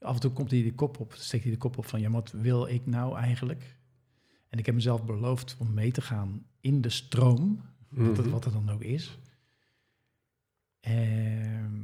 af 0.00 0.14
en 0.14 0.20
toe 0.20 0.30
komt 0.30 0.50
hij 0.50 0.62
de 0.62 0.74
kop 0.74 1.00
op, 1.00 1.12
steekt 1.16 1.42
hij 1.42 1.52
de 1.52 1.58
kop 1.58 1.78
op 1.78 1.86
van, 1.86 2.00
ja, 2.00 2.10
wat 2.10 2.30
wil 2.30 2.66
ik 2.66 2.86
nou 2.86 3.16
eigenlijk? 3.16 3.76
En 4.48 4.58
ik 4.58 4.66
heb 4.66 4.74
mezelf 4.74 5.04
beloofd 5.04 5.56
om 5.58 5.74
mee 5.74 5.92
te 5.92 6.00
gaan 6.02 6.46
in 6.60 6.80
de 6.80 6.90
stroom, 6.90 7.60
Mhm. 7.88 8.30
wat 8.30 8.44
er 8.44 8.52
dan 8.52 8.70
ook 8.70 8.82
is. 8.82 9.18
Ehm, 10.80 11.82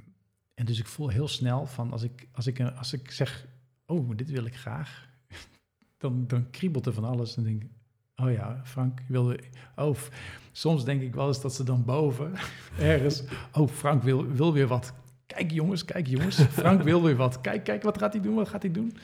en 0.55 0.65
dus 0.65 0.79
ik 0.79 0.87
voel 0.87 1.09
heel 1.09 1.29
snel 1.29 1.67
van, 1.67 1.93
als 1.93 2.03
ik, 2.03 2.29
als 2.33 2.47
ik, 2.47 2.61
als 2.61 2.93
ik 2.93 3.11
zeg, 3.11 3.47
oh, 3.87 4.11
dit 4.17 4.31
wil 4.31 4.45
ik 4.45 4.57
graag, 4.57 5.09
dan, 5.99 6.27
dan 6.27 6.51
kriebelt 6.51 6.87
er 6.87 6.93
van 6.93 7.05
alles. 7.05 7.37
En 7.37 7.43
denk 7.43 7.63
ik, 7.63 7.71
oh 8.17 8.33
ja, 8.33 8.61
Frank 8.65 9.01
wilde, 9.09 9.39
oh, 9.77 9.97
soms 10.53 10.85
denk 10.85 11.03
ik 11.03 11.15
wel 11.15 11.29
eens 11.29 11.41
dat 11.41 11.55
ze 11.55 11.65
dan 11.65 11.85
boven, 11.85 12.33
ergens, 12.79 13.23
oh, 13.53 13.69
Frank 13.69 14.03
wil, 14.03 14.27
wil 14.27 14.53
weer 14.53 14.67
wat. 14.67 14.93
Kijk 15.37 15.51
jongens, 15.51 15.85
kijk 15.85 16.07
jongens, 16.07 16.41
Frank 16.41 16.83
wil 16.83 17.03
weer 17.03 17.17
wat. 17.17 17.41
Kijk, 17.41 17.65
kijk, 17.65 17.83
wat 17.83 17.99
gaat 17.99 18.13
hij 18.13 18.23
doen, 18.23 18.35
wat 18.35 18.49
gaat 18.49 18.63
hij 18.63 18.71
doen? 18.71 18.97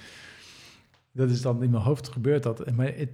Dat 1.12 1.30
is 1.30 1.42
dan 1.42 1.62
in 1.62 1.70
mijn 1.70 1.82
hoofd 1.82 2.08
gebeurt 2.08 2.42
dat. 2.42 2.70
Maar 2.70 2.86
het, 2.94 3.10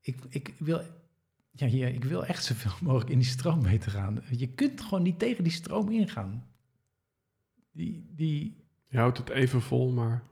ik, 0.00 0.16
ik 0.28 0.54
wil, 0.58 0.80
ja, 1.50 1.66
hier, 1.66 1.88
ik 1.88 2.04
wil 2.04 2.24
echt 2.24 2.44
zoveel 2.44 2.72
mogelijk 2.86 3.10
in 3.10 3.18
die 3.18 3.26
stroom 3.26 3.62
mee 3.62 3.78
te 3.78 3.90
gaan. 3.90 4.22
Je 4.30 4.48
kunt 4.48 4.80
gewoon 4.80 5.02
niet 5.02 5.18
tegen 5.18 5.44
die 5.44 5.52
stroom 5.52 5.90
ingaan. 5.90 6.46
Die, 7.70 8.06
die, 8.10 8.56
Je 8.88 8.98
houdt 8.98 9.18
het 9.18 9.28
even 9.28 9.62
vol, 9.62 9.90
maar 9.90 10.22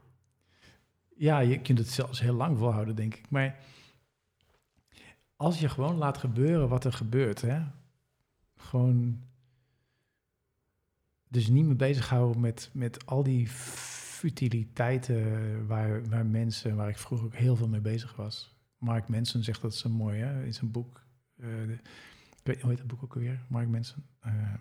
ja, 1.15 1.39
je 1.39 1.61
kunt 1.61 1.77
het 1.77 1.89
zelfs 1.89 2.19
heel 2.19 2.35
lang 2.35 2.57
volhouden, 2.57 2.95
denk 2.95 3.15
ik. 3.15 3.29
Maar 3.29 3.59
als 5.35 5.59
je 5.59 5.69
gewoon 5.69 5.95
laat 5.95 6.17
gebeuren 6.17 6.69
wat 6.69 6.85
er 6.85 6.93
gebeurt, 6.93 7.41
hè? 7.41 7.61
gewoon 8.55 9.21
dus 11.33 11.47
niet 11.47 11.65
meer 11.65 11.75
bezighouden 11.75 12.41
met, 12.41 12.69
met 12.73 13.05
al 13.05 13.23
die 13.23 13.47
futiliteiten 13.49 15.67
waar, 15.67 16.09
waar 16.09 16.25
mensen, 16.25 16.75
waar 16.75 16.89
ik 16.89 16.97
vroeger 16.97 17.27
ook 17.27 17.35
heel 17.35 17.55
veel 17.55 17.67
mee 17.67 17.81
bezig 17.81 18.15
was. 18.15 18.55
Mark 18.77 19.07
Manson 19.07 19.43
zegt 19.43 19.61
dat 19.61 19.75
zo 19.75 19.89
mooi, 19.89 20.19
hè? 20.19 20.43
in 20.45 20.53
zijn 20.53 20.71
boek. 20.71 21.01
de- 21.35 21.77
ik 22.39 22.43
weet 22.43 22.61
hoe 22.61 22.69
heet 22.69 22.77
dat 22.79 22.87
boek 22.87 23.03
ook 23.03 23.13
alweer? 23.13 23.39
Mark 23.47 23.67
Manson. 23.67 24.03
Eh, 24.19 24.53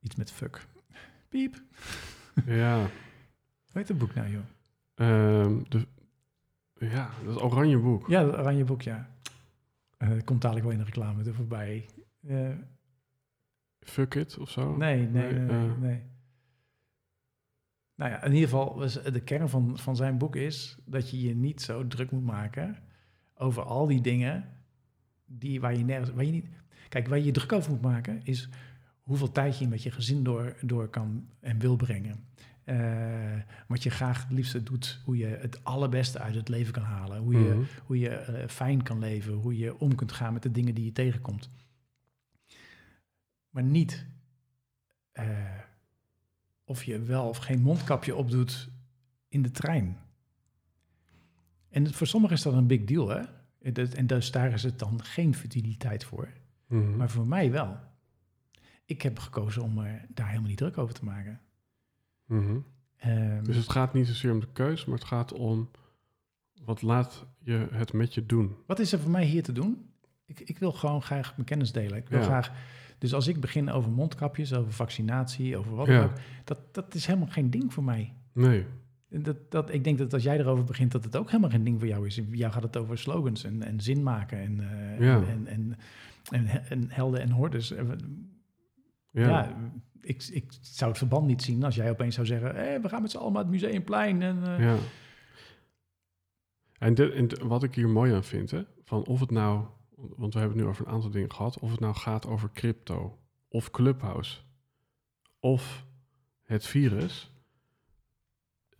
iets 0.00 0.14
met 0.14 0.32
fuck. 0.32 0.66
Piep. 1.28 1.62
ja. 2.46 2.78
Hoe 3.72 3.82
heet 3.82 3.88
dat 3.88 3.98
boek 3.98 4.14
nou, 4.14 4.30
joh? 4.30 4.42
Ehm, 4.94 5.62
de, 5.68 5.86
ja, 6.78 7.10
dat 7.24 7.42
oranje 7.42 7.78
boek. 7.78 8.08
Ja, 8.08 8.24
dat 8.24 8.38
oranje 8.38 8.64
boek, 8.64 8.82
ja. 8.82 9.10
Dat 9.98 10.24
komt 10.24 10.40
dadelijk 10.40 10.66
wel 10.66 10.74
in 10.76 10.80
de 10.80 10.84
reclame 10.84 11.24
er 11.24 11.34
voorbij. 11.34 11.86
Fuck 13.84 14.14
it 14.14 14.38
of 14.38 14.50
zo. 14.50 14.76
nee, 14.76 15.08
nee, 15.08 15.32
nee, 15.32 15.40
nee, 15.40 15.68
eh, 15.68 15.78
nee. 15.78 16.02
Nou 17.94 18.10
ja, 18.10 18.22
in 18.22 18.32
ieder 18.32 18.48
geval, 18.48 18.78
was 18.78 19.02
de 19.02 19.20
kern 19.20 19.48
van, 19.48 19.78
van 19.78 19.96
zijn 19.96 20.18
boek 20.18 20.36
is 20.36 20.78
dat 20.84 21.10
je 21.10 21.20
je 21.20 21.34
niet 21.34 21.62
zo 21.62 21.86
druk 21.86 22.10
moet 22.10 22.24
maken 22.24 22.76
over 23.34 23.62
al 23.62 23.86
die 23.86 24.00
dingen 24.00 24.48
die, 25.26 25.60
waar 25.60 25.76
je 25.76 25.84
nergens... 25.84 26.10
Waar 26.10 26.24
je 26.24 26.32
niet, 26.32 26.46
kijk, 26.88 27.08
waar 27.08 27.18
je 27.18 27.24
je 27.24 27.32
druk 27.32 27.52
over 27.52 27.70
moet 27.70 27.82
maken 27.82 28.20
is 28.24 28.48
hoeveel 29.00 29.32
tijd 29.32 29.58
je 29.58 29.68
met 29.68 29.82
je 29.82 29.90
gezin 29.90 30.24
door, 30.24 30.56
door 30.60 30.88
kan 30.88 31.28
en 31.40 31.58
wil 31.58 31.76
brengen. 31.76 32.24
Eh, 32.64 33.40
wat 33.68 33.82
je 33.82 33.90
graag 33.90 34.22
het 34.22 34.32
liefste 34.32 34.62
doet, 34.62 35.00
hoe 35.04 35.16
je 35.16 35.26
het 35.26 35.64
allerbeste 35.64 36.18
uit 36.18 36.34
het 36.34 36.48
leven 36.48 36.72
kan 36.72 36.82
halen. 36.82 37.18
Hoe 37.18 37.32
je, 37.32 37.38
mhm. 37.38 37.62
hoe 37.84 37.98
je 37.98 38.08
eh, 38.08 38.48
fijn 38.48 38.82
kan 38.82 38.98
leven, 38.98 39.32
hoe 39.32 39.58
je 39.58 39.78
om 39.78 39.94
kunt 39.94 40.12
gaan 40.12 40.32
met 40.32 40.42
de 40.42 40.50
dingen 40.50 40.74
die 40.74 40.84
je 40.84 40.92
tegenkomt. 40.92 41.50
Maar 43.54 43.62
niet 43.62 44.06
eh, 45.12 45.58
of 46.64 46.84
je 46.84 46.98
wel 47.02 47.28
of 47.28 47.36
geen 47.36 47.60
mondkapje 47.62 48.14
opdoet 48.16 48.68
in 49.28 49.42
de 49.42 49.50
trein. 49.50 49.98
En 51.68 51.92
voor 51.94 52.06
sommigen 52.06 52.36
is 52.36 52.42
dat 52.42 52.52
een 52.54 52.66
big 52.66 52.84
deal, 52.84 53.08
hè? 53.08 53.22
En 53.94 54.06
dus 54.06 54.30
daar 54.30 54.52
is 54.52 54.62
het 54.62 54.78
dan 54.78 55.02
geen 55.02 55.34
futiliteit 55.34 56.04
voor. 56.04 56.28
Mhm. 56.66 56.96
Maar 56.96 57.10
voor 57.10 57.26
mij 57.26 57.50
wel. 57.50 57.78
Ik 58.84 59.02
heb 59.02 59.18
gekozen 59.18 59.62
om 59.62 59.78
er 59.78 60.06
daar 60.08 60.28
helemaal 60.28 60.48
niet 60.48 60.58
druk 60.58 60.78
over 60.78 60.94
te 60.94 61.04
maken. 61.04 61.40
Mhm. 62.26 62.58
Ehm, 62.96 63.44
Dus 63.44 63.56
het 63.56 63.70
gaat 63.70 63.94
niet 63.94 64.06
zozeer 64.06 64.32
om 64.32 64.40
de 64.40 64.52
keus, 64.52 64.84
maar 64.84 64.98
het 64.98 65.06
gaat 65.06 65.32
om 65.32 65.70
wat 66.62 66.82
laat 66.82 67.26
je 67.38 67.68
het 67.70 67.92
met 67.92 68.14
je 68.14 68.26
doen. 68.26 68.56
Wat 68.66 68.78
is 68.78 68.92
er 68.92 69.00
voor 69.00 69.10
mij 69.10 69.24
hier 69.24 69.42
te 69.42 69.52
doen? 69.52 69.90
Ik, 70.24 70.40
ik 70.40 70.58
wil 70.58 70.72
gewoon 70.72 71.02
graag 71.02 71.36
mijn 71.36 71.46
kennis 71.48 71.72
delen. 71.72 71.98
Ik 71.98 72.08
wil 72.08 72.18
Ja. 72.18 72.24
graag. 72.24 72.52
Dus 72.98 73.14
als 73.14 73.26
ik 73.26 73.40
begin 73.40 73.70
over 73.70 73.90
mondkapjes, 73.90 74.52
over 74.54 74.72
vaccinatie, 74.72 75.56
over 75.56 75.74
wat 75.74 75.86
Ja. 75.86 76.02
ook, 76.04 76.12
dat, 76.44 76.58
dat 76.74 76.94
is 76.94 77.06
helemaal 77.06 77.28
geen 77.28 77.50
ding 77.50 77.72
voor 77.72 77.84
mij. 77.84 78.12
Nee. 78.32 78.64
Dat, 79.08 79.36
dat, 79.50 79.72
ik 79.72 79.84
denk 79.84 79.98
dat 79.98 80.12
als 80.12 80.22
jij 80.22 80.38
erover 80.38 80.64
begint, 80.64 80.92
dat 80.92 81.04
het 81.04 81.16
ook 81.16 81.26
helemaal 81.30 81.50
geen 81.50 81.64
ding 81.64 81.78
voor 81.78 81.88
jou 81.88 82.06
is. 82.06 82.20
Jou 82.30 82.52
gaat 82.52 82.62
het 82.62 82.76
over 82.76 82.98
slogans 82.98 83.44
en, 83.44 83.62
en 83.62 83.80
zin 83.80 84.02
maken 84.02 84.38
en, 84.38 84.60
eh, 84.60 85.00
Ja. 85.06 85.22
en, 85.22 85.46
en, 85.46 85.76
en, 86.30 86.46
en 86.68 86.90
helden 86.90 87.20
en 87.20 87.30
hordes. 87.30 87.68
We- 87.70 87.96
Ja. 89.10 89.28
Ja, 89.28 89.56
ik, 90.00 90.22
ik 90.32 90.44
zou 90.60 90.90
het 90.90 90.98
verband 90.98 91.26
niet 91.26 91.42
zien 91.42 91.64
als 91.64 91.74
jij 91.74 91.90
opeens 91.90 92.14
zou 92.14 92.26
zeggen: 92.26 92.54
hey, 92.54 92.80
we 92.80 92.88
gaan 92.88 93.02
met 93.02 93.10
z'n 93.10 93.16
allen 93.16 93.32
naar 93.32 93.42
het 93.42 93.50
museumplein. 93.50 94.22
En, 94.22 94.42
eh, 94.46 94.58
Ja. 94.64 94.76
En, 96.78 96.94
dit- 96.94 97.12
en 97.38 97.46
wat 97.48 97.62
ik 97.62 97.74
hier 97.74 97.88
mooi 97.88 98.14
aan 98.14 98.24
vind, 98.24 98.50
hè, 98.50 98.62
van 98.84 99.04
of 99.06 99.20
het 99.20 99.30
nou, 99.30 99.64
want 100.16 100.32
we 100.32 100.38
hebben 100.38 100.56
het 100.56 100.66
nu 100.66 100.72
over 100.72 100.86
een 100.86 100.92
aantal 100.92 101.10
dingen 101.10 101.32
gehad, 101.32 101.58
of 101.58 101.70
het 101.70 101.80
nou 101.80 101.94
gaat 101.94 102.26
over 102.26 102.50
crypto, 102.52 103.18
of 103.48 103.70
Clubhouse, 103.70 104.40
of 105.40 105.86
het 106.42 106.66
virus. 106.66 107.32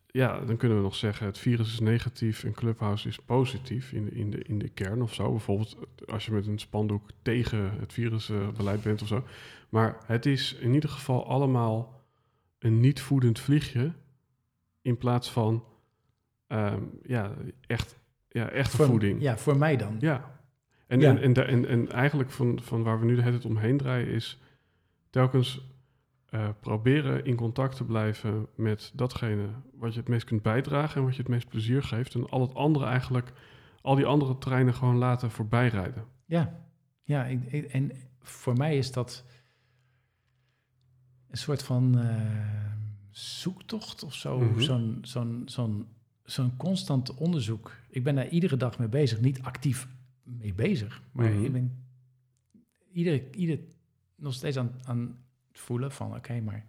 Ja, 0.07 0.41
dan 0.41 0.57
kunnen 0.57 0.77
we 0.77 0.83
nog 0.83 0.95
zeggen, 0.95 1.27
het 1.27 1.39
virus 1.39 1.73
is 1.73 1.81
negatief 1.81 2.45
en 2.45 2.53
Clubhouse 2.53 3.09
is 3.09 3.19
positief 3.19 3.93
in 3.93 4.05
de, 4.05 4.11
in 4.11 4.31
de, 4.31 4.43
in 4.43 4.59
de 4.59 4.69
kern 4.69 5.03
of 5.03 5.15
zo. 5.15 5.31
Bijvoorbeeld 5.31 5.77
als 6.07 6.27
je 6.27 6.33
met 6.33 6.47
een 6.47 6.59
spandoek 6.59 7.11
tegen 7.23 7.79
het 7.79 7.93
virusbeleid 7.93 8.83
bent 8.83 9.03
of 9.03 9.09
zo. 9.09 9.25
Maar 9.69 9.97
het 10.07 10.27
is 10.27 10.55
in 10.55 10.75
ieder 10.75 10.91
geval 10.91 11.27
allemaal 11.27 12.03
een 12.59 12.81
niet 12.81 13.01
voedend 13.01 13.39
vliegje 13.39 13.93
in 14.83 14.99
plaats 14.99 15.31
van 15.31 15.65
Ehm, 16.55 16.83
ja, 17.03 17.35
echt, 17.67 17.99
ja, 18.29 18.49
echte 18.51 18.77
voor, 18.77 18.87
voeding. 18.87 19.23
Ja, 19.23 19.39
voor 19.39 19.57
mij 19.57 19.77
dan. 19.77 19.97
Ja. 20.01 20.34
En, 20.95 21.01
Ja. 21.01 21.17
En, 21.17 21.35
en, 21.35 21.47
en, 21.47 21.67
en 21.69 21.93
eigenlijk 21.93 22.31
van, 22.31 22.61
van 22.63 22.83
waar 22.83 23.01
we 23.01 23.05
nu 23.07 23.15
de 23.15 23.21
hele 23.23 23.39
tijd 23.39 23.53
omheen 23.53 23.77
draaien 23.77 24.09
is 24.09 24.39
telkens 25.11 25.61
eh, 26.31 26.49
proberen 26.61 27.25
in 27.25 27.37
contact 27.37 27.77
te 27.77 27.85
blijven 27.85 28.47
met 28.57 28.93
datgene 28.95 29.47
wat 29.75 29.93
je 29.95 29.99
het 30.01 30.09
meest 30.09 30.25
kunt 30.25 30.43
bijdragen 30.43 30.97
en 30.97 31.05
wat 31.05 31.17
je 31.17 31.23
het 31.23 31.31
meest 31.31 31.49
plezier 31.49 31.83
geeft. 31.83 32.15
En 32.15 32.29
al 32.29 32.41
het 32.41 32.55
andere 32.55 32.85
eigenlijk, 32.85 33.33
al 33.83 33.95
die 33.95 34.07
andere 34.07 34.39
treinen 34.39 34.75
gewoon 34.75 34.97
laten 34.97 35.31
voorbijrijden. 35.31 36.05
Ja, 36.25 36.61
ja 37.03 37.25
ik, 37.27 37.53
ik- 37.53 37.65
en 37.65 37.91
voor 38.21 38.57
mij 38.57 38.77
is 38.77 38.93
dat 38.93 39.25
een 41.31 41.37
soort 41.39 41.63
van 41.63 41.99
eh, 41.99 42.17
zoektocht 43.11 44.03
of 44.03 44.15
zo. 44.15 44.39
Mhm. 44.39 44.61
Zo'n 44.61 44.99
zo'n 45.03 45.43
zo'n 45.47 45.87
zo'n 46.25 46.57
constant 46.57 47.15
onderzoek. 47.15 47.73
Ik 47.89 48.05
ben 48.05 48.15
daar 48.15 48.29
iedere 48.29 48.57
dag 48.57 48.79
mee 48.79 48.89
bezig. 48.89 49.21
Niet 49.21 49.43
actief 49.43 49.89
mee 50.25 50.55
bezig, 50.55 51.03
maar 51.13 51.31
Mhm. 51.31 51.45
ik 51.45 51.53
ben 51.53 51.85
iedere, 52.93 53.31
ieder 53.31 53.59
nog 54.17 54.35
steeds 54.35 54.57
aan, 54.57 54.73
aan 54.85 55.19
het 55.49 55.59
voelen 55.61 55.93
van... 55.93 56.15
oké, 56.17 56.41
maar 56.41 56.67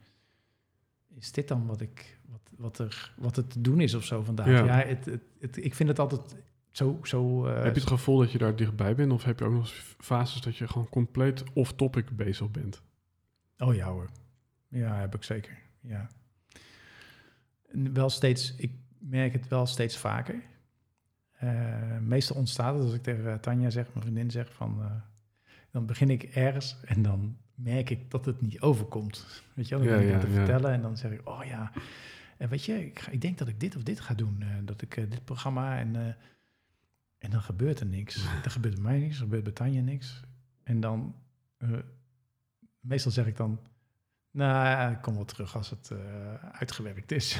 is 1.16 1.32
dit 1.32 1.47
dan 1.47 1.66
wat, 1.66 1.82
ik, 1.82 2.20
wat, 2.26 2.41
wat, 2.58 2.80
er, 2.80 3.14
wat 3.18 3.36
het 3.36 3.49
te 3.49 3.62
doen 3.62 3.82
is 3.82 3.93
of 3.93 4.03
zo 4.06 4.24
vandaag? 4.24 4.47
Ja. 4.47 4.66
Ja, 4.66 4.88
het, 4.88 5.06
het, 5.06 5.22
het- 5.39 5.64
ik 5.66 5.76
vind 5.76 5.89
het 5.89 5.99
altijd 5.99 6.36
zo... 6.72 6.99
zo 7.03 7.45
eh, 7.45 7.53
heb 7.64 7.74
je 7.74 7.80
het 7.80 7.89
gevoel 7.89 8.18
dat 8.18 8.32
je 8.32 8.38
daar 8.38 8.56
dichtbij 8.56 8.95
bent 8.95 9.12
of 9.12 9.24
heb 9.24 9.39
je 9.39 9.45
ook 9.45 9.53
nog 9.53 9.68
fases 9.97 10.41
dat 10.41 10.58
je 10.58 10.68
gewoon 10.68 10.89
compleet 10.89 11.43
off-topic 11.53 12.10
bezig 12.16 12.51
bent? 12.51 12.82
Oh 13.58 13.76
ja 13.76 13.88
hoor. 13.91 14.10
Ja, 14.68 14.95
heb 14.99 15.16
ik 15.16 15.24
zeker. 15.24 15.58
Ja. 15.82 16.08
En 17.68 17.93
wel 17.93 18.10
steeds, 18.10 18.56
ik 18.56 18.72
merk 18.99 19.34
het 19.34 19.47
wel 19.47 19.66
steeds 19.66 19.97
vaker. 19.97 20.41
Eh, 21.36 21.97
meestal 22.01 22.36
ontstaat 22.36 22.73
het 22.73 22.83
als 22.83 22.93
ik 22.93 23.03
tegen 23.03 23.31
eh, 23.31 23.38
Tanja 23.39 23.69
zeg, 23.69 23.88
mijn 23.93 24.01
vriendin 24.01 24.31
zeg 24.31 24.53
van... 24.53 24.81
eh, 24.81 24.91
dan 25.71 25.86
begin 25.86 26.09
ik 26.09 26.23
ergens 26.23 26.77
en 26.86 27.01
dan 27.01 27.38
merk 27.55 27.89
ik 27.89 28.11
dat 28.11 28.25
het 28.25 28.41
niet 28.41 28.61
overkomt. 28.61 29.43
Weet 29.53 29.67
je 29.67 29.77
wel, 29.77 29.88
dan 29.88 29.97
ben 29.97 30.05
ik 30.07 30.13
ja, 30.13 30.19
te 30.19 30.27
vertellen 30.27 30.71
en 30.71 30.81
dan 30.81 30.97
zeg 30.97 31.11
ik... 31.11 31.29
Oh 31.29 31.43
ja, 31.45 31.71
en 32.38 32.49
weet 32.49 32.65
je, 32.65 32.86
ik, 32.86 32.99
ga- 32.99 33.11
ik 33.11 33.21
denk 33.21 33.38
dat 33.38 33.47
ik 33.47 33.59
dit 33.59 33.75
of 33.75 33.83
dit 33.83 33.99
ga 33.99 34.13
doen. 34.13 34.43
dat 34.65 34.81
ik 34.81 34.95
dit 34.95 35.25
programma 35.25 35.77
en... 35.77 35.95
en 37.17 37.29
dan 37.29 37.41
gebeurt 37.41 37.79
er 37.79 37.86
niks. 37.86 38.25
Er 38.43 38.51
gebeurt 38.51 38.73
bij 38.73 38.83
mij 38.83 38.99
niks, 38.99 39.15
er 39.15 39.21
gebeurt 39.23 39.43
bij 39.43 39.53
Tanja 39.53 39.81
niks. 39.81 40.21
En 40.63 40.79
dan... 40.79 41.15
meestal 42.79 43.11
zeg 43.11 43.25
ik 43.25 43.38
dan... 43.38 43.59
Nou, 44.31 44.91
ik 44.91 45.01
kom 45.01 45.15
wel 45.15 45.25
terug 45.25 45.55
als 45.55 45.69
het 45.69 45.91
uitgewerkt 46.51 47.11
is. 47.11 47.39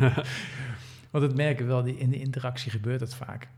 Want 1.14 1.26
het 1.26 1.36
merken 1.36 1.66
wel, 1.66 1.82
die, 1.82 1.96
in 1.96 2.10
de 2.10 2.18
interactie 2.18 2.70
gebeurt 2.70 3.00
het 3.00 3.14
vaak. 3.14 3.48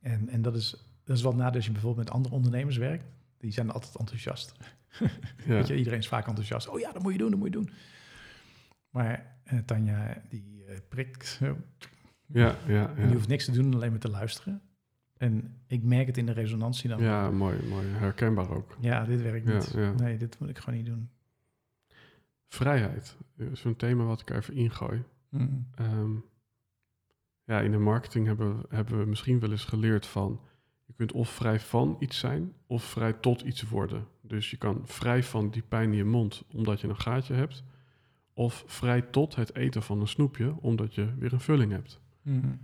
En, 0.00 0.28
en 0.28 0.42
dat, 0.42 0.56
is, 0.56 0.70
dat 1.04 1.16
is 1.16 1.22
wel 1.22 1.34
nadeel 1.34 1.54
als 1.54 1.64
je 1.64 1.72
bijvoorbeeld 1.72 2.04
met 2.04 2.14
andere 2.14 2.34
ondernemers 2.34 2.76
werkt. 2.76 3.04
Die 3.38 3.52
zijn 3.52 3.70
altijd 3.70 3.96
enthousiast. 3.96 4.52
Ja. 5.46 5.54
Weet 5.54 5.66
je, 5.66 5.76
iedereen 5.76 5.98
is 5.98 6.08
vaak 6.08 6.26
enthousiast. 6.26 6.68
Oh 6.68 6.78
ja, 6.78 6.92
dat 6.92 7.02
moet 7.02 7.12
je 7.12 7.18
doen, 7.18 7.30
dat 7.30 7.38
moet 7.38 7.48
je 7.48 7.54
doen. 7.54 7.70
Maar 8.90 9.36
uh, 9.52 9.58
Tanja, 9.58 10.22
die 10.28 10.64
uh, 10.68 10.76
prikt 10.88 11.26
zo. 11.26 11.56
Ja, 12.26 12.56
ja, 12.66 12.74
ja. 12.74 12.94
En 12.96 13.06
die 13.06 13.16
hoeft 13.16 13.28
niks 13.28 13.44
te 13.44 13.50
doen, 13.50 13.74
alleen 13.74 13.90
maar 13.90 14.00
te 14.00 14.10
luisteren. 14.10 14.62
En 15.16 15.62
ik 15.66 15.82
merk 15.82 16.06
het 16.06 16.16
in 16.16 16.26
de 16.26 16.32
resonantie 16.32 16.88
dan. 16.88 17.02
Ja, 17.02 17.30
mooi, 17.30 17.66
mooi. 17.68 17.86
Herkenbaar 17.86 18.50
ook. 18.50 18.76
Ja, 18.80 19.04
dit 19.04 19.22
werkt 19.22 19.46
niet. 19.46 19.72
Ja, 19.74 19.92
Nee, 19.92 20.16
dit 20.16 20.38
moet 20.38 20.48
ik 20.48 20.58
gewoon 20.58 20.74
niet 20.78 20.86
doen. 20.86 21.10
Vrijheid 22.48 23.16
is 23.36 23.64
een 23.64 23.76
thema 23.76 24.04
wat 24.04 24.20
ik 24.20 24.30
even 24.30 24.54
ingooi. 24.54 25.04
Mm. 25.38 25.66
Um, 25.80 26.24
ja, 27.44 27.60
in 27.60 27.70
de 27.70 27.78
marketing 27.78 28.26
hebben, 28.26 28.62
hebben 28.68 28.98
we 28.98 29.04
misschien 29.04 29.40
wel 29.40 29.50
eens 29.50 29.64
geleerd 29.64 30.06
van... 30.06 30.40
je 30.84 30.92
kunt 30.92 31.12
of 31.12 31.28
vrij 31.28 31.60
van 31.60 31.96
iets 31.98 32.18
zijn 32.18 32.52
of 32.66 32.84
vrij 32.84 33.12
tot 33.12 33.40
iets 33.40 33.62
worden. 33.62 34.06
Dus 34.20 34.50
je 34.50 34.56
kan 34.56 34.80
vrij 34.84 35.22
van 35.22 35.50
die 35.50 35.62
pijn 35.62 35.90
in 35.90 35.96
je 35.96 36.04
mond 36.04 36.44
omdat 36.52 36.80
je 36.80 36.88
een 36.88 37.00
gaatje 37.00 37.34
hebt... 37.34 37.64
of 38.32 38.64
vrij 38.66 39.02
tot 39.02 39.34
het 39.34 39.54
eten 39.54 39.82
van 39.82 40.00
een 40.00 40.08
snoepje 40.08 40.56
omdat 40.60 40.94
je 40.94 41.14
weer 41.18 41.32
een 41.32 41.40
vulling 41.40 41.72
hebt. 41.72 42.00
Mm. 42.22 42.60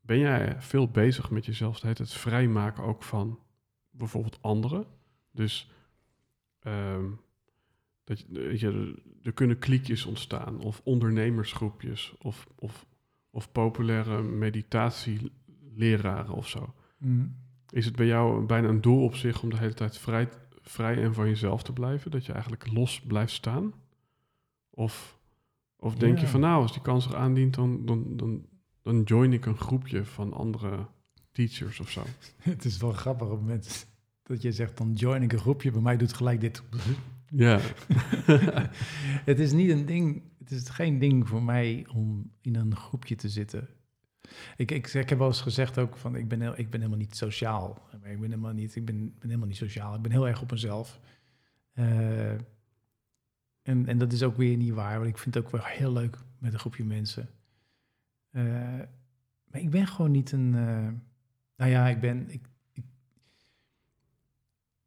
Ben 0.00 0.18
jij 0.18 0.62
veel 0.62 0.88
bezig 0.88 1.30
met 1.30 1.46
jezelf 1.46 1.80
het 1.80 2.12
vrijmaken 2.12 2.84
ook 2.84 3.02
van 3.02 3.38
bijvoorbeeld 3.90 4.38
anderen? 4.42 4.86
Dus 5.30 5.70
um, 6.66 7.20
dat 8.04 8.20
je, 8.60 9.02
er 9.22 9.32
kunnen 9.32 9.58
kliekjes 9.58 10.04
ontstaan 10.04 10.60
of 10.60 10.80
ondernemersgroepjes 10.84 12.14
of, 12.18 12.46
of 12.56 12.86
of 13.34 13.52
populaire 13.52 14.22
meditatieleraren 14.22 16.34
of 16.34 16.48
zo. 16.48 16.74
Mm. 16.98 17.36
Is 17.70 17.84
het 17.84 17.96
bij 17.96 18.06
jou 18.06 18.46
bijna 18.46 18.68
een 18.68 18.80
doel 18.80 19.04
op 19.04 19.14
zich 19.14 19.42
om 19.42 19.50
de 19.50 19.56
hele 19.56 19.74
tijd 19.74 19.98
vrij, 19.98 20.28
vrij 20.62 21.02
en 21.02 21.14
van 21.14 21.28
jezelf 21.28 21.62
te 21.62 21.72
blijven? 21.72 22.10
Dat 22.10 22.26
je 22.26 22.32
eigenlijk 22.32 22.72
los 22.72 23.00
blijft 23.00 23.32
staan? 23.32 23.72
Of, 24.70 25.18
of 25.76 25.94
denk 25.94 26.18
je 26.18 26.26
van 26.26 26.40
nou, 26.40 26.62
als 26.62 26.72
die 26.72 26.82
kans 26.82 27.04
zich 27.04 27.14
aandient, 27.14 27.54
dan, 27.54 27.86
dan, 27.86 28.16
dan, 28.16 28.46
dan 28.82 29.02
join 29.02 29.32
ik 29.32 29.46
een 29.46 29.58
groepje 29.58 30.04
van 30.04 30.32
andere 30.32 30.86
teachers 31.32 31.80
of 31.80 31.90
zo? 31.90 32.02
Het 32.38 32.64
is 32.64 32.76
wel 32.76 32.92
grappig 32.92 33.26
op 33.26 33.32
het 33.32 33.40
moment 33.40 33.86
dat 34.22 34.42
je 34.42 34.52
zegt, 34.52 34.76
dan 34.76 34.92
join 34.92 35.22
ik 35.22 35.32
een 35.32 35.38
groepje. 35.38 35.70
Bij 35.70 35.82
mij 35.82 35.96
doet 35.96 36.12
gelijk 36.12 36.40
dit. 36.40 36.62
Ja. 37.30 37.60
het 39.30 39.38
is 39.38 39.52
niet 39.52 39.70
een 39.70 39.86
ding 39.86 40.22
het 40.44 40.52
is 40.52 40.68
geen 40.68 40.98
ding 40.98 41.28
voor 41.28 41.42
mij 41.42 41.86
om 41.92 42.32
in 42.40 42.54
een 42.54 42.76
groepje 42.76 43.14
te 43.14 43.28
zitten. 43.28 43.68
Ik, 44.56 44.70
ik, 44.70 44.92
ik 44.92 45.08
heb 45.08 45.18
wel 45.18 45.26
eens 45.26 45.40
gezegd 45.40 45.78
ook 45.78 45.96
van 45.96 46.16
ik 46.16 46.28
ben, 46.28 46.40
heel, 46.40 46.58
ik 46.58 46.70
ben 46.70 46.80
helemaal 46.80 47.00
niet 47.00 47.16
sociaal. 47.16 47.88
Ik 47.92 48.00
ben 48.00 48.20
helemaal 48.20 48.52
niet, 48.52 48.76
ik 48.76 48.84
ben, 48.84 48.96
ben 48.98 49.28
helemaal 49.28 49.46
niet 49.46 49.56
sociaal. 49.56 49.94
Ik 49.94 50.02
ben 50.02 50.10
heel 50.10 50.28
erg 50.28 50.42
op 50.42 50.50
mezelf. 50.50 51.00
Uh, 51.74 52.30
en, 53.62 53.86
en 53.86 53.98
dat 53.98 54.12
is 54.12 54.22
ook 54.22 54.36
weer 54.36 54.56
niet 54.56 54.72
waar, 54.72 54.96
want 54.96 55.10
ik 55.10 55.18
vind 55.18 55.34
het 55.34 55.44
ook 55.44 55.50
wel 55.50 55.64
heel 55.64 55.92
leuk 55.92 56.18
met 56.38 56.52
een 56.52 56.58
groepje 56.58 56.84
mensen. 56.84 57.28
Uh, 58.30 58.42
maar 59.44 59.60
ik 59.60 59.70
ben 59.70 59.86
gewoon 59.86 60.10
niet 60.10 60.32
een. 60.32 60.52
Uh, 60.54 60.88
nou 61.56 61.70
ja, 61.70 61.88
ik 61.88 62.00
ben. 62.00 62.30
Ik, 62.30 62.46
ik, 62.72 62.84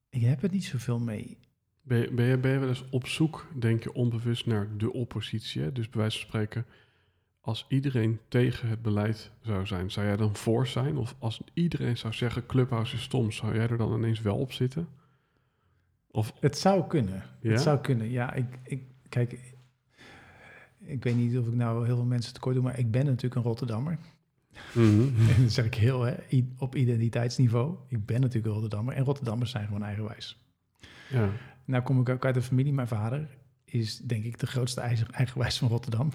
ik 0.09 0.21
heb 0.21 0.41
het 0.41 0.51
niet 0.51 0.65
zoveel 0.65 0.99
mee. 0.99 1.37
Ben 1.87 2.15
ben, 2.15 2.25
je, 2.25 2.37
ben 2.37 2.51
je 2.51 2.59
wel 2.59 2.69
eens 2.69 2.85
op 2.89 3.07
zoek, 3.07 3.47
denk 3.59 3.83
je, 3.83 3.93
onbewust 3.93 4.45
naar 4.45 4.77
de 4.77 4.93
oppositie? 4.93 5.61
Hè? 5.61 5.71
Dus 5.71 5.89
bij 5.89 6.01
wijze 6.01 6.19
van 6.19 6.27
spreken, 6.27 6.65
als 7.41 7.65
iedereen 7.69 8.19
tegen 8.27 8.69
het 8.69 8.81
beleid 8.81 9.31
zou 9.41 9.65
zijn, 9.65 9.91
zou 9.91 10.05
jij 10.05 10.17
dan 10.17 10.35
voor 10.35 10.67
zijn? 10.67 10.97
Of 10.97 11.15
als 11.19 11.41
iedereen 11.53 11.97
zou 11.97 12.13
zeggen, 12.13 12.45
Clubhouse 12.45 12.95
is 12.95 13.01
stom, 13.01 13.31
zou 13.31 13.53
jij 13.53 13.67
er 13.67 13.77
dan 13.77 13.93
ineens 13.93 14.21
wel 14.21 14.37
op 14.37 14.51
zitten? 14.51 14.87
Of... 16.11 16.33
Het 16.39 16.57
zou 16.57 16.87
kunnen. 16.87 17.23
Ja? 17.41 17.51
Het 17.51 17.61
zou 17.61 17.79
kunnen, 17.79 18.09
ja. 18.09 18.33
Ik, 18.33 18.59
ik, 18.63 18.83
kijk, 19.09 19.55
ik 20.79 21.03
weet 21.03 21.15
niet 21.15 21.37
of 21.37 21.47
ik 21.47 21.53
nou 21.53 21.85
heel 21.85 21.95
veel 21.95 22.05
mensen 22.05 22.33
tekort 22.33 22.55
doe, 22.55 22.63
maar 22.63 22.79
ik 22.79 22.91
ben 22.91 23.05
natuurlijk 23.05 23.35
een 23.35 23.41
Rotterdammer. 23.41 23.97
Mm 24.73 25.13
en 25.35 25.41
dat 25.41 25.51
zeg 25.51 25.65
ik 25.65 25.75
heel 25.75 26.01
hè, 26.01 26.15
op 26.57 26.75
identiteitsniveau. 26.75 27.75
Ik 27.87 28.05
ben 28.05 28.19
natuurlijk 28.19 28.45
een 28.45 28.51
Rotterdammer 28.51 28.95
en 28.95 29.03
Rotterdammers 29.03 29.51
zijn 29.51 29.65
gewoon 29.65 29.83
eigenwijs. 29.83 30.37
Ja. 31.09 31.29
Nou 31.67 31.83
kom 31.83 31.99
ik 31.99 32.09
ook 32.09 32.25
uit 32.25 32.35
een 32.35 32.41
familie. 32.41 32.73
Mijn 32.73 32.87
vader 32.87 33.27
is 33.65 33.97
denk 33.97 34.23
ik 34.23 34.39
de 34.39 34.47
grootste 34.47 34.81
eigenwijs 35.11 35.57
van 35.57 35.67
Rotterdam. 35.67 36.11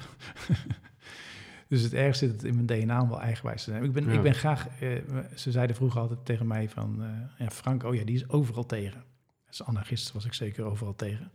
dus 1.68 1.82
het 1.82 1.92
ergste 1.92 2.26
zit 2.26 2.44
in 2.44 2.55
mijn 2.55 2.66
DNA 2.66 3.03
om 3.03 3.09
wel 3.09 3.20
eigenwijs 3.20 3.64
te 3.64 3.70
zijn. 3.70 3.84
Ik 3.84 3.92
ben, 3.92 4.09
ik 4.09 4.22
ben 4.22 4.34
graag... 4.34 4.82
Uh, 4.82 4.98
ze 5.34 5.50
zeiden 5.50 5.76
vroeger 5.76 6.00
altijd 6.00 6.24
tegen 6.24 6.46
mij 6.46 6.68
van... 6.68 7.03
Uh, 7.03 7.09
ja, 7.38 7.50
Frank, 7.50 7.82
oh 7.82 7.94
ja, 7.94 8.05
die 8.05 8.14
is 8.14 8.28
overal 8.28 8.66
tegen. 8.66 9.05
Als 9.46 9.64
anarchist 9.64 10.12
was 10.12 10.24
ik 10.24 10.32
zeker 10.32 10.64
overal 10.64 10.94
tegen. 10.94 11.30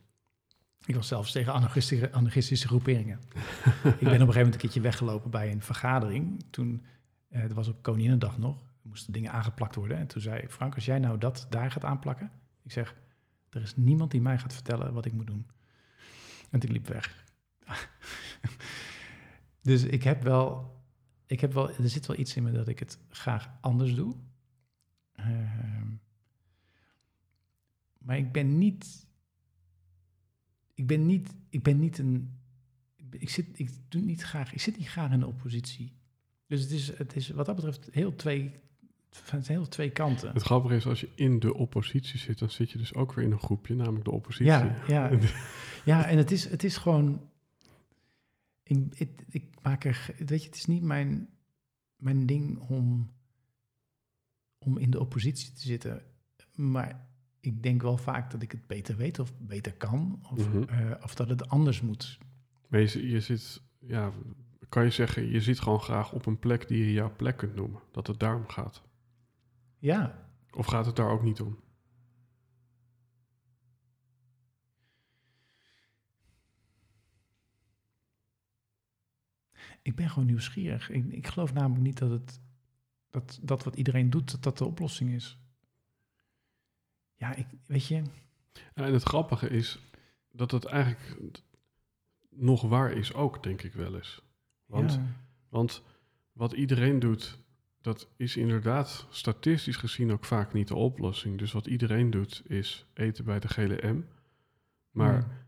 Ik 0.86 0.95
was 0.95 1.07
zelfs 1.07 1.32
tegen 1.32 1.53
anarchistische, 1.53 2.11
anarchistische 2.11 2.68
groeperingen. 2.68 3.20
ik 3.24 3.84
ben 3.84 3.93
op 3.93 4.03
een 4.03 4.09
gegeven 4.09 4.34
moment 4.34 4.53
een 4.53 4.59
keertje 4.59 4.82
weggelopen 4.82 5.30
bij 5.32 5.51
een 5.51 5.61
vergadering. 5.61 6.45
Toen, 6.49 6.86
uh, 7.30 7.41
dat 7.41 7.51
was 7.51 7.68
op 7.68 7.82
Koninginnedag 7.82 8.38
nog, 8.38 8.57
moesten 8.82 9.13
dingen 9.13 9.32
aangeplakt 9.32 9.76
worden. 9.76 9.97
En 9.97 10.07
toen 10.07 10.22
zei 10.22 10.47
Frank, 10.47 10.76
als 10.76 10.86
jij 10.86 10.99
nou 10.99 11.18
dat 11.18 11.47
daar 11.49 11.72
gaat 11.72 11.84
aanplakken... 11.84 12.32
Ik 12.63 12.72
zeg, 12.72 12.95
er 13.58 13.64
is 13.64 13.76
niemand 13.76 14.12
die 14.12 14.22
mij 14.22 14.38
gaat 14.38 14.53
vertellen 14.53 14.93
wat 14.93 15.05
ik 15.05 15.14
moet 15.14 15.28
doen. 15.28 15.47
En 16.49 16.62
ik 16.62 16.70
liep 16.70 16.88
weg. 16.88 17.26
dus 19.62 19.84
ik 19.84 20.03
heb 20.03 20.24
wel, 20.24 20.76
ik 21.26 21.39
heb 21.39 21.53
wel, 21.53 21.70
er 21.70 21.89
zit 21.89 22.05
wel 22.05 22.20
iets 22.20 22.36
in 22.36 22.43
me 22.43 22.51
dat 22.51 22.68
ik 22.68 22.80
het 22.80 22.99
graag 23.10 23.49
anders 23.62 23.95
doe. 23.95 24.16
Ehm, 25.12 25.88
maar 27.97 28.18
ik 28.18 28.32
ben 28.32 28.58
niet, 28.58 29.08
ik 30.74 30.88
ben 30.88 31.05
niet, 31.05 31.36
ik 31.49 31.64
ben 31.64 31.80
niet 31.80 31.97
een, 31.97 32.39
ik 33.10 33.30
zit, 33.30 33.60
ik 33.60 33.70
doe 33.88 34.01
niet 34.01 34.22
graag, 34.22 34.53
ik 34.53 34.62
zit 34.62 34.78
niet 34.78 34.88
graag 34.88 35.12
in 35.12 35.20
de 35.20 35.28
oppositie. 35.28 35.95
Dus 36.47 36.62
het 36.62 36.72
is, 36.72 36.97
het 36.97 37.16
is 37.16 37.30
wat 37.30 37.45
dat 37.45 37.55
betreft 37.55 37.89
heel 37.91 38.16
twee 38.16 38.60
het 39.26 39.47
heel 39.47 39.68
twee 39.68 39.89
kanten. 39.89 40.34
Het 40.34 40.43
grappige 40.43 40.76
is, 40.76 40.86
als 40.86 40.99
je 40.99 41.09
in 41.15 41.39
de 41.39 41.53
oppositie 41.53 42.20
zit, 42.20 42.39
dan 42.39 42.49
zit 42.49 42.72
je 42.72 42.78
dus 42.78 42.93
ook 42.93 43.13
weer 43.13 43.26
in 43.26 43.32
een 43.32 43.39
groepje, 43.39 43.76
namelijk 43.76 44.05
de 44.05 44.11
oppositie. 44.11 44.45
Ja, 44.45 44.76
ja. 44.88 45.11
ja 45.86 46.05
en 46.05 46.18
het 46.18 46.32
is, 46.32 46.49
het 46.49 46.63
is 46.63 46.78
gewoon. 46.78 47.30
Ik, 48.63 49.15
ik, 49.30 49.43
maak 49.61 49.84
er. 49.84 50.09
Weet 50.18 50.41
je, 50.41 50.47
het 50.47 50.57
is 50.57 50.65
niet 50.65 50.84
mijn, 50.84 51.30
mijn 51.95 52.26
ding 52.26 52.59
om, 52.59 53.11
om 54.57 54.78
in 54.78 54.91
de 54.91 54.99
oppositie 54.99 55.53
te 55.53 55.61
zitten. 55.61 56.01
Maar 56.55 57.07
ik 57.39 57.63
denk 57.63 57.82
wel 57.82 57.97
vaak 57.97 58.32
dat 58.32 58.41
ik 58.41 58.51
het 58.51 58.68
beter 58.68 58.95
weet 58.95 59.20
of 59.20 59.34
beter 59.38 59.74
kan. 59.74 60.20
Of, 60.32 60.49
mhm. 60.49 60.63
eh, 60.63 60.91
of 61.03 61.15
dat 61.15 61.30
het 61.30 61.49
anders 61.49 61.82
moet. 61.82 62.18
Maar 62.68 62.80
je, 62.80 63.09
je 63.09 63.20
zit. 63.20 63.61
Ja, 63.80 64.11
kan 64.70 64.84
je 64.84 64.89
zeggen, 64.89 65.30
je 65.30 65.41
zit 65.41 65.59
gewoon 65.59 65.80
graag 65.80 66.13
op 66.13 66.26
een 66.26 66.39
plek 66.39 66.68
die 66.68 66.86
je 66.86 66.91
jouw 66.91 67.15
plek 67.15 67.38
kunt 67.38 67.55
noemen. 67.55 67.82
Dat 67.91 68.07
het 68.07 68.20
daarom 68.20 68.47
gaat. 68.47 68.84
Ja. 69.78 70.30
Of 70.51 70.65
gaat 70.65 70.86
het 70.86 70.95
daar 70.95 71.09
ook 71.09 71.23
niet 71.23 71.41
om? 71.41 71.59
Ik 79.82 79.95
ben 79.95 80.09
gewoon 80.09 80.28
nieuwsgierig. 80.28 80.89
Ik, 80.89 81.05
ik 81.05 81.28
geloof 81.28 81.53
namelijk 81.53 81.84
niet 81.84 81.97
dat, 81.97 82.09
het, 82.09 82.41
dat 83.09 83.39
dat 83.41 83.63
wat 83.63 83.75
iedereen 83.75 84.09
doet, 84.09 84.32
dat 84.32 84.43
dat 84.43 84.57
de 84.57 84.65
oplossing 84.65 85.11
is. 85.11 85.38
Ja, 87.15 87.36
ik, 87.36 87.47
weet 87.65 87.86
je. 87.86 88.01
en 88.73 88.93
het 88.93 89.03
grappige 89.03 89.49
is 89.49 89.80
dat 90.32 90.51
het 90.51 90.65
eigenlijk 90.65 91.41
nog 92.30 92.61
waar 92.61 92.91
is 92.91 93.13
ook, 93.13 93.43
denk 93.43 93.61
ik 93.61 93.73
wel 93.73 93.95
eens. 93.95 94.21
Want, 94.65 94.99
want 95.49 95.84
wat 96.32 96.51
iedereen 96.51 96.99
doet, 96.99 97.39
dat 97.88 98.09
is 98.15 98.38
inderdaad 98.38 99.07
statistisch 99.09 99.75
gezien 99.75 100.11
ook 100.11 100.25
vaak 100.25 100.53
niet 100.53 100.67
de 100.67 100.75
oplossing. 100.75 101.38
Dus 101.38 101.51
wat 101.51 101.67
iedereen 101.67 102.09
doet 102.09 102.43
is 102.45 102.85
eten 102.93 103.25
bij 103.25 103.39
de 103.39 103.47
gele 103.47 103.93
M. 103.93 104.03
Maar 104.91 105.45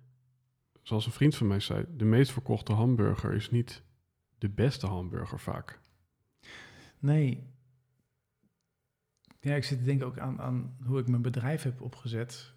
zoals 0.81 1.05
een 1.05 1.11
vriend 1.11 1.35
van 1.35 1.47
mij 1.47 1.59
zei, 1.59 1.85
de 1.97 2.05
meest 2.05 2.31
verkochte 2.31 2.73
hamburger 2.73 3.33
is 3.33 3.49
niet 3.49 3.83
de 4.37 4.49
beste 4.49 4.87
hamburger 4.87 5.39
vaak. 5.39 5.79
Nee. 6.99 7.47
Ja, 9.39 9.55
ik 9.55 9.63
zit 9.63 9.77
te 9.77 9.83
denken 9.83 10.05
ook 10.05 10.17
aan, 10.17 10.41
aan 10.41 10.77
hoe 10.85 10.99
ik 10.99 11.07
mijn 11.07 11.21
bedrijf 11.21 11.63
heb 11.63 11.81
opgezet. 11.81 12.53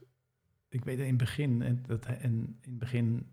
Ik 0.69 0.85
weet 0.85 0.99
in 0.99 1.07
het 1.07 1.17
begin, 1.17 1.63
en, 1.63 1.83
dat, 1.87 2.07
en 2.07 2.33
in 2.61 2.71
het 2.71 2.79
begin, 2.79 3.27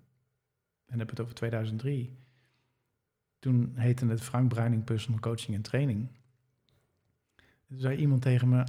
en 0.86 1.00
heb 1.00 1.10
het 1.10 1.20
over 1.20 1.34
2003, 1.34 2.18
toen 3.40 3.72
heette 3.76 4.06
het 4.06 4.22
Frank 4.22 4.50
Bruining 4.50 4.84
Personal 4.84 5.20
Coaching 5.20 5.56
en 5.56 5.62
Training. 5.62 6.18
Zei 7.70 7.98
iemand 7.98 8.22
tegen 8.22 8.50
me, 8.50 8.64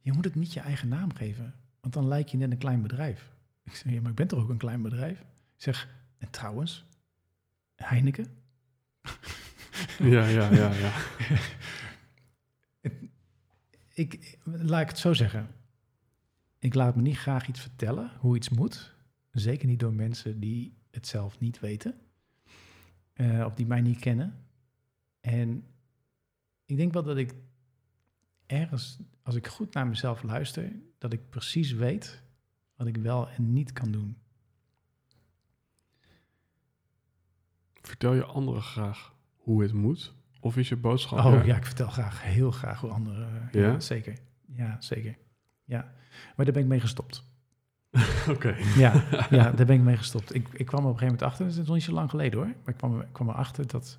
je 0.00 0.12
moet 0.12 0.24
het 0.24 0.34
niet 0.34 0.52
je 0.52 0.60
eigen 0.60 0.88
naam 0.88 1.14
geven, 1.14 1.54
want 1.80 1.94
dan 1.94 2.08
lijk 2.08 2.28
je 2.28 2.36
net 2.36 2.50
een 2.50 2.58
klein 2.58 2.82
bedrijf. 2.82 3.30
Ik 3.62 3.74
zeg, 3.74 3.92
ja, 3.92 4.00
maar 4.00 4.10
ik 4.10 4.16
ben 4.16 4.28
toch 4.28 4.42
ook 4.42 4.48
een 4.48 4.56
klein 4.56 4.82
bedrijf? 4.82 5.20
Ik 5.20 5.62
zeg, 5.62 5.88
en 6.18 6.30
trouwens, 6.30 6.86
Heineken? 7.74 8.26
Ja, 9.98 10.26
ja, 10.26 10.50
ja, 10.52 10.72
ja. 10.72 10.92
ik, 13.94 14.38
laat 14.44 14.82
ik 14.82 14.88
het 14.88 14.98
zo 14.98 15.12
zeggen. 15.12 15.48
Ik 16.58 16.74
laat 16.74 16.96
me 16.96 17.02
niet 17.02 17.16
graag 17.16 17.48
iets 17.48 17.60
vertellen 17.60 18.10
hoe 18.18 18.36
iets 18.36 18.48
moet. 18.48 18.94
Zeker 19.30 19.66
niet 19.66 19.80
door 19.80 19.92
mensen 19.92 20.40
die 20.40 20.76
het 20.90 21.06
zelf 21.06 21.40
niet 21.40 21.60
weten. 21.60 21.94
uh, 23.14 23.44
of 23.44 23.54
die 23.54 23.66
mij 23.66 23.80
niet 23.80 23.98
kennen. 23.98 24.46
En 25.20 25.64
ik 26.64 26.76
denk 26.76 26.92
wel 26.92 27.02
dat 27.02 27.16
ik 27.16 27.34
ergens, 28.52 28.98
als 29.22 29.34
ik 29.34 29.46
goed 29.46 29.74
naar 29.74 29.86
mezelf 29.86 30.22
luister, 30.22 30.72
dat 30.98 31.12
ik 31.12 31.28
precies 31.28 31.72
weet 31.72 32.22
wat 32.76 32.86
ik 32.86 32.96
wel 32.96 33.28
en 33.28 33.52
niet 33.52 33.72
kan 33.72 33.90
doen. 33.90 34.16
Vertel 37.80 38.14
je 38.14 38.24
anderen 38.24 38.62
graag 38.62 39.14
hoe 39.36 39.62
het 39.62 39.72
moet? 39.72 40.14
Of 40.40 40.56
is 40.56 40.68
je 40.68 40.76
boodschap... 40.76 41.24
Oh 41.24 41.44
ja, 41.44 41.56
ik 41.56 41.64
vertel 41.64 41.88
graag, 41.88 42.22
heel 42.22 42.50
graag 42.50 42.80
hoe 42.80 42.90
anderen... 42.90 43.48
Ja? 43.52 43.60
ja? 43.60 43.80
zeker. 43.80 44.18
Ja, 44.46 44.76
zeker. 44.80 45.16
Ja, 45.64 45.92
maar 46.36 46.44
daar 46.44 46.54
ben 46.54 46.62
ik 46.62 46.68
mee 46.68 46.80
gestopt. 46.80 47.24
Oké. 48.34 48.56
Ja, 48.76 49.04
ja, 49.30 49.50
daar 49.50 49.66
ben 49.66 49.76
ik 49.76 49.82
mee 49.82 49.96
gestopt. 49.96 50.34
Ik, 50.34 50.48
ik 50.52 50.66
kwam 50.66 50.80
er 50.82 50.88
op 50.88 50.92
een 50.92 50.98
gegeven 50.98 51.18
moment 51.18 51.22
achter, 51.22 51.44
dat 51.44 51.54
is 51.54 51.66
nog 51.66 51.74
niet 51.74 51.84
zo 51.84 51.92
lang 51.92 52.10
geleden 52.10 52.38
hoor, 52.38 52.46
maar 52.46 52.68
ik 52.68 52.76
kwam, 52.76 53.00
ik 53.00 53.12
kwam 53.12 53.28
erachter 53.28 53.66
dat... 53.66 53.98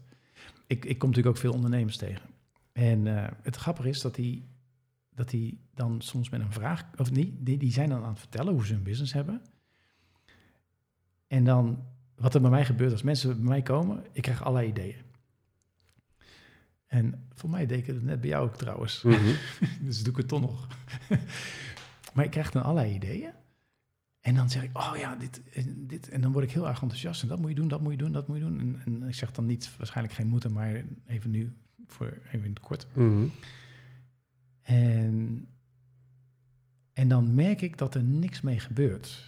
Ik, 0.67 0.85
ik 0.85 0.97
kom 0.97 1.09
natuurlijk 1.09 1.35
ook 1.35 1.41
veel 1.41 1.53
ondernemers 1.53 1.97
tegen. 1.97 2.32
En 2.73 3.05
uh, 3.05 3.27
het 3.41 3.55
grappige 3.55 3.89
is 3.89 4.01
dat 4.01 4.15
die, 4.15 4.47
dat 5.09 5.29
die 5.29 5.59
dan 5.73 6.01
soms 6.01 6.29
met 6.29 6.41
een 6.41 6.51
vraag, 6.51 6.83
of 6.97 7.11
niet, 7.11 7.45
die, 7.45 7.57
die 7.57 7.71
zijn 7.71 7.89
dan 7.89 8.03
aan 8.03 8.09
het 8.09 8.19
vertellen 8.19 8.53
hoe 8.53 8.65
ze 8.65 8.73
hun 8.73 8.83
business 8.83 9.13
hebben. 9.13 9.41
En 11.27 11.43
dan, 11.43 11.83
wat 12.15 12.33
er 12.33 12.41
bij 12.41 12.49
mij 12.49 12.65
gebeurt 12.65 12.91
als 12.91 13.01
mensen 13.01 13.35
bij 13.35 13.49
mij 13.49 13.61
komen, 13.61 14.03
ik 14.11 14.21
krijg 14.21 14.43
allerlei 14.43 14.67
ideeën. 14.67 15.01
En 16.87 17.27
voor 17.33 17.49
mij 17.49 17.65
deed 17.65 17.79
ik 17.79 17.85
het 17.85 18.03
net 18.03 18.21
bij 18.21 18.29
jou 18.29 18.45
ook 18.45 18.57
trouwens. 18.57 19.01
Mhm. 19.01 19.35
dus 19.85 20.03
doe 20.03 20.11
ik 20.11 20.17
het 20.17 20.27
toch 20.27 20.41
nog. 20.41 20.67
maar 22.13 22.25
ik 22.25 22.31
krijg 22.31 22.51
dan 22.51 22.63
allerlei 22.63 22.93
ideeën. 22.93 23.31
En 24.19 24.35
dan 24.35 24.49
zeg 24.49 24.63
ik, 24.63 24.77
oh 24.77 24.93
ja, 24.97 25.15
dit, 25.15 25.41
dit. 25.75 26.09
En 26.09 26.21
dan 26.21 26.31
word 26.31 26.45
ik 26.45 26.51
heel 26.51 26.67
erg 26.67 26.81
enthousiast. 26.81 27.21
En 27.21 27.27
dat 27.27 27.39
moet 27.39 27.49
je 27.49 27.55
doen, 27.55 27.67
dat 27.67 27.81
moet 27.81 27.91
je 27.91 27.97
doen, 27.97 28.11
dat 28.11 28.27
moet 28.27 28.37
je 28.37 28.43
doen. 28.43 28.59
En, 28.59 28.81
en 28.85 29.07
ik 29.07 29.15
zeg 29.15 29.31
dan 29.31 29.45
niet, 29.45 29.77
waarschijnlijk 29.77 30.15
geen 30.15 30.27
moeten, 30.27 30.51
maar 30.51 30.83
even 31.05 31.31
nu, 31.31 31.53
voor 31.93 32.17
even 32.27 32.43
in 32.43 32.49
het 32.49 32.59
kort. 32.59 32.87
Mhm. 32.93 33.25
En, 34.61 35.47
en 36.93 37.07
dan 37.07 37.35
merk 37.35 37.61
ik 37.61 37.77
dat 37.77 37.95
er 37.95 38.03
niks 38.03 38.41
mee 38.41 38.59
gebeurt. 38.59 39.23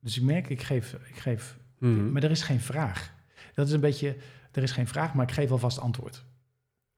Dus 0.00 0.16
ik 0.16 0.22
merk, 0.22 0.48
ik 0.48 0.62
geef, 0.62 0.92
ik 0.92 1.16
geef 1.16 1.58
mhm. 1.78 2.12
maar 2.12 2.22
er 2.22 2.30
is 2.30 2.42
geen 2.42 2.60
vraag. 2.60 3.14
Dat 3.54 3.66
is 3.66 3.72
een 3.72 3.80
beetje, 3.80 4.16
er 4.52 4.62
is 4.62 4.72
geen 4.72 4.86
vraag, 4.86 5.14
maar 5.14 5.28
ik 5.28 5.34
geef 5.34 5.50
alvast 5.50 5.78
antwoord. 5.78 6.24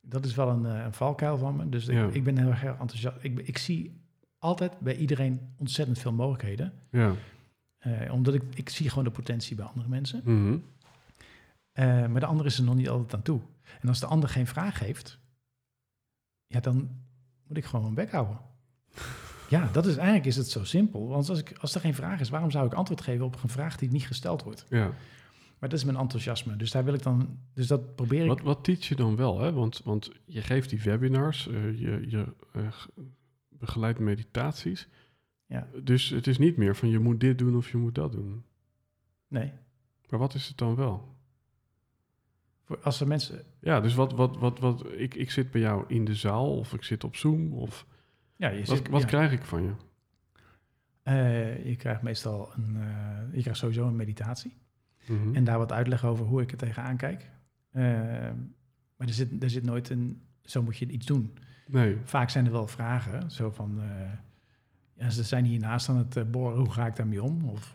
Dat 0.01 0.25
is 0.25 0.35
wel 0.35 0.49
een, 0.49 0.67
eh, 0.67 0.85
een 0.85 0.93
valkuil 0.93 1.39
van 1.39 1.57
me. 1.57 1.69
Dus 1.69 1.89
ik, 1.89 2.15
ik, 2.15 2.25
ben 2.25 2.39
heel 2.39 2.51
erg 2.51 2.63
enthousiast. 2.63 3.17
Ik, 3.21 3.39
ik 3.39 3.59
zie 3.59 4.01
altijd 4.39 4.79
bij 4.79 4.97
iedereen 4.97 5.41
ontzettend 5.57 5.99
veel 5.99 6.13
mogelijkheden. 6.13 6.73
Ja. 6.91 7.15
Uh, 7.87 8.13
omdat 8.13 8.35
ik, 8.35 8.43
ik 8.55 8.69
zie 8.69 8.89
gewoon 8.89 9.05
de 9.05 9.11
potentie 9.11 9.57
bij 9.57 9.65
andere 9.65 9.89
mensen. 9.89 10.21
Mm 10.25 10.47
-hmm. 10.47 10.65
Uh, 11.79 12.07
maar 12.07 12.21
de 12.21 12.27
ander 12.27 12.47
is 12.47 12.59
er 12.59 12.65
nog 12.65 12.75
niet 12.75 12.89
altijd 12.89 13.15
aan 13.15 13.23
toe. 13.23 13.41
En 13.81 13.89
als 13.89 14.01
de 14.01 14.07
ander 14.07 14.29
geen 14.29 14.47
vraag 14.47 14.79
heeft, 14.79 15.19
ja, 16.47 16.61
dan 16.61 16.91
moet 17.47 17.57
ik 17.57 17.65
gewoon 17.65 17.83
mijn 17.83 17.95
bek 17.95 18.11
houden. 18.11 18.39
ja, 19.49 19.69
dat 19.73 19.87
is 19.87 19.97
eigenlijk 19.97 20.27
is 20.27 20.37
het 20.37 20.51
zo 20.51 20.65
simpel. 20.65 21.09
Want 21.09 21.29
als, 21.29 21.39
ik, 21.39 21.59
als 21.61 21.75
er 21.75 21.81
geen 21.81 21.95
vraag 21.95 22.21
is, 22.21 22.29
waarom 22.29 22.51
zou 22.51 22.67
ik 22.67 22.73
antwoord 22.73 23.01
geven 23.01 23.25
op 23.25 23.43
een 23.43 23.49
vraag 23.49 23.77
die 23.77 23.91
niet 23.91 24.07
gesteld 24.07 24.43
wordt? 24.43 24.67
Ja. 24.69 24.93
Maar 25.59 25.69
dat 25.69 25.79
is 25.79 25.85
mijn 25.85 25.99
enthousiasme. 25.99 26.57
Dus 26.57 26.71
daar 26.71 26.85
wil 26.85 26.95
ik 26.95 27.03
dan. 27.03 27.39
Dus 27.53 27.67
dat 27.67 27.95
probeer 27.95 28.23
ik. 28.23 28.29
Wat, 28.29 28.41
wat 28.41 28.65
teach 28.65 28.89
je 28.89 28.95
dan 28.95 29.17
wel? 29.17 29.41
Hè? 29.41 29.53
Want, 29.53 29.81
want 29.85 30.11
je 30.25 30.43
geeft 30.43 30.71
die 30.71 30.83
webinars, 30.83 31.47
uh, 31.47 31.81
je, 31.81 32.05
je 32.09 32.35
uh, 32.57 32.69
begeleidt 33.49 33.99
meditaties. 33.99 34.89
Ja. 35.47 35.69
Dus 35.83 36.09
het 36.09 36.27
is 36.27 36.39
niet 36.39 36.57
meer 36.57 36.77
van 36.77 36.89
je 36.89 36.99
moet 36.99 37.21
dit 37.21 37.39
doen 37.39 37.57
of 37.57 37.71
je 37.71 37.77
moet 37.77 37.95
dat 37.95 38.13
doen. 38.13 38.45
Nee. 39.29 39.53
Maar 40.09 40.19
wat 40.19 40.35
is 40.35 40.49
het 40.49 40.59
dan 40.59 40.75
wel? 40.75 41.16
Als 42.83 43.01
er 43.01 43.07
mensen. 43.07 43.43
Ja, 43.61 43.81
dus 43.81 43.95
wat, 43.95 44.13
wat, 44.13 44.37
wat, 44.37 44.59
wat 44.59 44.87
ik, 44.93 45.15
ik 45.15 45.31
zit 45.31 45.51
bij 45.51 45.61
jou 45.61 45.85
in 45.89 46.05
de 46.05 46.15
zaal 46.15 46.59
of 46.59 46.73
ik 46.73 46.83
zit 46.83 47.05
op 47.05 47.17
Zoom 47.17 47.53
of. 47.53 47.87
Ja, 48.37 48.49
je 48.49 48.65
wat, 48.65 48.89
wat 48.89 49.05
krijg 49.05 49.33
ik 49.33 49.43
van 49.43 49.63
je? 49.63 49.73
Uh, 51.05 51.67
je 51.67 51.77
krijgt 51.77 52.03
meestal 52.03 52.53
een. 52.57 52.79
je 53.33 53.41
krijgt 53.41 53.59
sowieso 53.59 53.87
een 53.87 53.97
meditatie. 53.97 54.57
Mhm. 55.07 55.35
En 55.35 55.45
daar 55.45 55.59
wat 55.59 55.73
uitleg 55.73 56.05
over 56.05 56.27
hoe 56.27 56.43
ik 56.43 56.51
er 56.51 56.57
tegenaan 56.57 56.97
kijk. 56.97 57.31
Uh, 57.73 57.83
maar 58.97 59.07
er 59.07 59.15
zit, 59.15 59.43
er 59.43 59.51
zit 59.51 59.65
nooit 59.65 59.91
een, 59.91 60.23
zo 60.43 60.63
moet 60.63 60.77
je 60.77 60.87
iets 60.87 61.07
doen. 61.07 61.35
Nee. 61.67 61.97
Vaak 62.05 62.31
zijn 62.31 62.47
er 62.47 62.53
wel 62.53 62.67
vragen, 62.67 63.31
zo 63.31 63.51
van, 63.51 63.79
uh, 63.79 63.85
ja, 64.93 65.11
ze 65.11 65.23
zijn 65.23 65.45
hiernaast 65.45 65.89
aan 65.89 65.97
het 65.97 66.17
uh, 66.17 66.25
boren, 66.25 66.59
hoe 66.59 66.73
ga 66.73 66.87
ik 66.87 66.97
daarmee 66.97 67.23
om? 67.23 67.45
Of, 67.45 67.75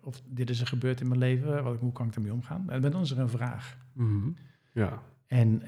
of 0.00 0.22
dit 0.26 0.50
is 0.50 0.60
er 0.60 0.66
gebeurd 0.66 1.00
in 1.00 1.08
mijn 1.08 1.20
leven, 1.20 1.64
wat, 1.64 1.78
hoe 1.78 1.92
kan 1.92 2.06
ik 2.06 2.14
daarmee 2.14 2.32
omgaan? 2.32 2.70
En 2.70 2.80
dan 2.80 3.00
is 3.00 3.10
er 3.10 3.18
een 3.18 3.28
vraag. 3.28 3.76
Mhm. 3.98 4.30
Ja. 4.72 5.02
En, 5.26 5.62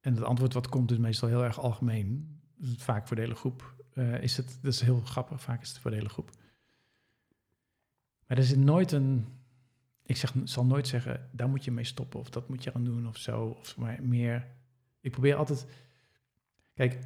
en 0.00 0.14
het 0.14 0.22
antwoord 0.22 0.52
wat 0.52 0.68
komt 0.68 0.90
is 0.90 0.98
meestal 0.98 1.28
heel 1.28 1.44
erg 1.44 1.58
algemeen. 1.58 2.38
Vaak 2.76 3.06
voor 3.06 3.16
de 3.16 3.22
hele 3.22 3.34
groep 3.34 3.74
is 4.20 4.36
het, 4.36 4.58
dat 4.62 4.72
is 4.72 4.80
heel 4.80 5.00
grappig, 5.00 5.42
vaak 5.42 5.62
is 5.62 5.68
het 5.68 5.78
voor 5.78 5.90
de 5.90 5.96
hele 5.96 6.08
groep. 6.08 6.30
Maar 8.26 8.38
er 8.38 8.44
zit 8.44 8.58
nooit 8.58 8.92
een. 8.92 9.26
Ik 10.02 10.16
zeg, 10.16 10.34
zal 10.44 10.64
nooit 10.64 10.88
zeggen, 10.88 11.28
daar 11.32 11.48
moet 11.48 11.64
je 11.64 11.70
mee 11.70 11.84
stoppen 11.84 12.20
of 12.20 12.30
dat 12.30 12.48
moet 12.48 12.64
je 12.64 12.70
gaan 12.70 12.84
doen 12.84 13.08
of 13.08 13.16
zo. 13.16 13.44
Of 13.44 13.76
maar 13.76 14.02
meer. 14.02 14.46
Ik 15.00 15.10
probeer 15.10 15.34
altijd. 15.34 15.66
Kijk, 16.74 16.98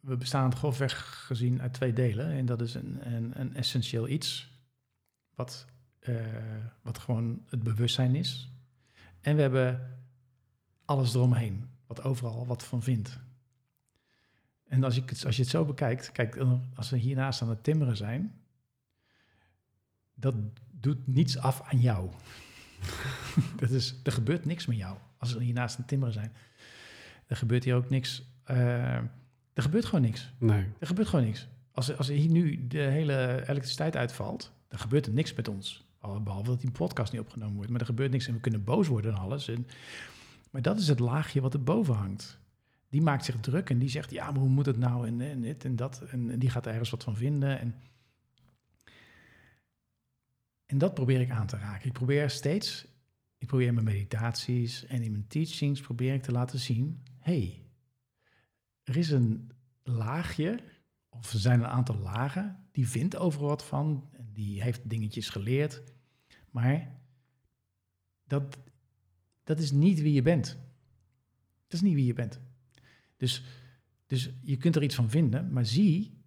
we 0.00 0.16
bestaan 0.16 0.56
grofweg 0.56 1.24
gezien 1.26 1.60
uit 1.60 1.72
twee 1.72 1.92
delen. 1.92 2.26
En 2.26 2.46
dat 2.46 2.60
is 2.60 2.74
een, 2.74 3.14
een, 3.14 3.40
een 3.40 3.54
essentieel 3.54 4.08
iets, 4.08 4.50
wat, 5.34 5.66
uh, 6.08 6.26
wat 6.82 6.98
gewoon 6.98 7.42
het 7.48 7.62
bewustzijn 7.62 8.14
is. 8.14 8.50
En 9.20 9.36
we 9.36 9.42
hebben 9.42 9.98
alles 10.84 11.14
eromheen, 11.14 11.68
wat 11.86 12.02
overal 12.02 12.46
wat 12.46 12.64
van 12.64 12.82
vindt. 12.82 13.20
En 14.68 14.84
als, 14.84 14.96
ik 14.96 15.10
het, 15.10 15.26
als 15.26 15.36
je 15.36 15.42
het 15.42 15.50
zo 15.50 15.64
bekijkt, 15.64 16.12
kijk, 16.12 16.36
als 16.74 16.90
we 16.90 16.96
hiernaast 16.96 17.42
aan 17.42 17.48
het 17.48 17.64
timmeren 17.64 17.96
zijn, 17.96 18.40
dat 20.14 20.34
doet 20.70 21.06
niets 21.06 21.38
af 21.38 21.62
aan 21.62 21.80
jou. 21.80 22.10
dat 23.60 23.70
is, 23.70 24.00
er 24.02 24.12
gebeurt 24.12 24.44
niks 24.44 24.66
met 24.66 24.76
jou 24.76 24.96
als 25.22 25.34
er 25.34 25.40
hiernaast 25.40 25.78
een 25.78 25.84
timmer 25.84 26.12
zijn. 26.12 26.32
Er 27.26 27.36
gebeurt 27.36 27.64
hier 27.64 27.74
ook 27.74 27.90
niks. 27.90 28.22
Uh, 28.50 28.96
er 29.52 29.62
gebeurt 29.62 29.84
gewoon 29.84 30.00
niks. 30.00 30.32
Nee. 30.38 30.66
Er 30.78 30.86
gebeurt 30.86 31.08
gewoon 31.08 31.24
niks. 31.24 31.48
Als, 31.72 31.96
als 31.96 32.08
hier 32.08 32.30
nu 32.30 32.66
de 32.66 32.78
hele 32.78 33.42
elektriciteit 33.46 33.96
uitvalt, 33.96 34.52
dan 34.68 34.78
gebeurt 34.78 35.06
er 35.06 35.12
niks 35.12 35.34
met 35.34 35.48
ons. 35.48 35.84
Behalve 36.02 36.50
dat 36.50 36.60
die 36.60 36.70
podcast 36.70 37.12
niet 37.12 37.20
opgenomen 37.20 37.54
wordt. 37.54 37.70
Maar 37.70 37.80
er 37.80 37.86
gebeurt 37.86 38.10
niks 38.10 38.26
en 38.26 38.34
we 38.34 38.40
kunnen 38.40 38.64
boos 38.64 38.88
worden 38.88 39.12
en 39.12 39.18
alles. 39.18 39.48
En, 39.48 39.66
maar 40.50 40.62
dat 40.62 40.78
is 40.78 40.88
het 40.88 40.98
laagje 40.98 41.40
wat 41.40 41.54
erboven 41.54 41.94
hangt. 41.94 42.38
Die 42.88 43.02
maakt 43.02 43.24
zich 43.24 43.40
druk 43.40 43.70
en 43.70 43.78
die 43.78 43.88
zegt, 43.88 44.10
ja, 44.10 44.30
maar 44.30 44.40
hoe 44.40 44.48
moet 44.48 44.66
het 44.66 44.78
nou 44.78 45.06
en, 45.06 45.20
en 45.20 45.40
dit 45.40 45.64
en 45.64 45.76
dat. 45.76 46.02
En, 46.10 46.38
die 46.38 46.50
gaat 46.50 46.66
ergens 46.66 46.90
wat 46.90 47.04
van 47.04 47.16
vinden. 47.16 47.58
En 47.60 47.74
en 50.72 50.78
dat 50.78 50.94
probeer 50.94 51.20
ik 51.20 51.30
aan 51.30 51.46
te 51.46 51.56
raken. 51.56 51.86
Ik 51.86 51.92
probeer 51.92 52.30
steeds, 52.30 52.86
ik 53.38 53.46
probeer 53.46 53.66
in 53.66 53.74
mijn 53.74 53.86
meditaties 53.86 54.86
en 54.86 55.02
in 55.02 55.10
mijn 55.10 55.26
teachings, 55.26 55.80
probeer 55.80 56.14
ik 56.14 56.22
te 56.22 56.32
laten 56.32 56.58
zien, 56.58 57.02
hey, 57.18 57.62
er 58.82 58.96
is 58.96 59.10
een 59.10 59.50
laagje, 59.82 60.58
of 61.08 61.32
er 61.32 61.38
zijn 61.38 61.60
een 61.60 61.66
aantal 61.66 61.96
lagen, 61.96 62.66
die 62.70 62.88
vindt 62.88 63.16
overal 63.16 63.48
wat 63.48 63.64
van, 63.64 64.10
die 64.32 64.62
heeft 64.62 64.88
dingetjes 64.90 65.28
geleerd, 65.28 65.82
maar 66.52 67.00
dat, 68.24 68.58
dat 69.44 69.58
is 69.58 69.70
niet 69.70 70.00
wie 70.00 70.12
je 70.12 70.22
bent. 70.22 70.46
Dat 71.66 71.72
is 71.72 71.80
niet 71.80 71.94
wie 71.94 72.06
je 72.06 72.12
bent. 72.12 72.40
Dus, 73.16 73.44
dus 74.06 74.30
je 74.42 74.56
kunt 74.56 74.76
er 74.76 74.82
iets 74.82 74.94
van 74.94 75.10
vinden, 75.10 75.52
maar 75.52 75.66
zie 75.66 76.22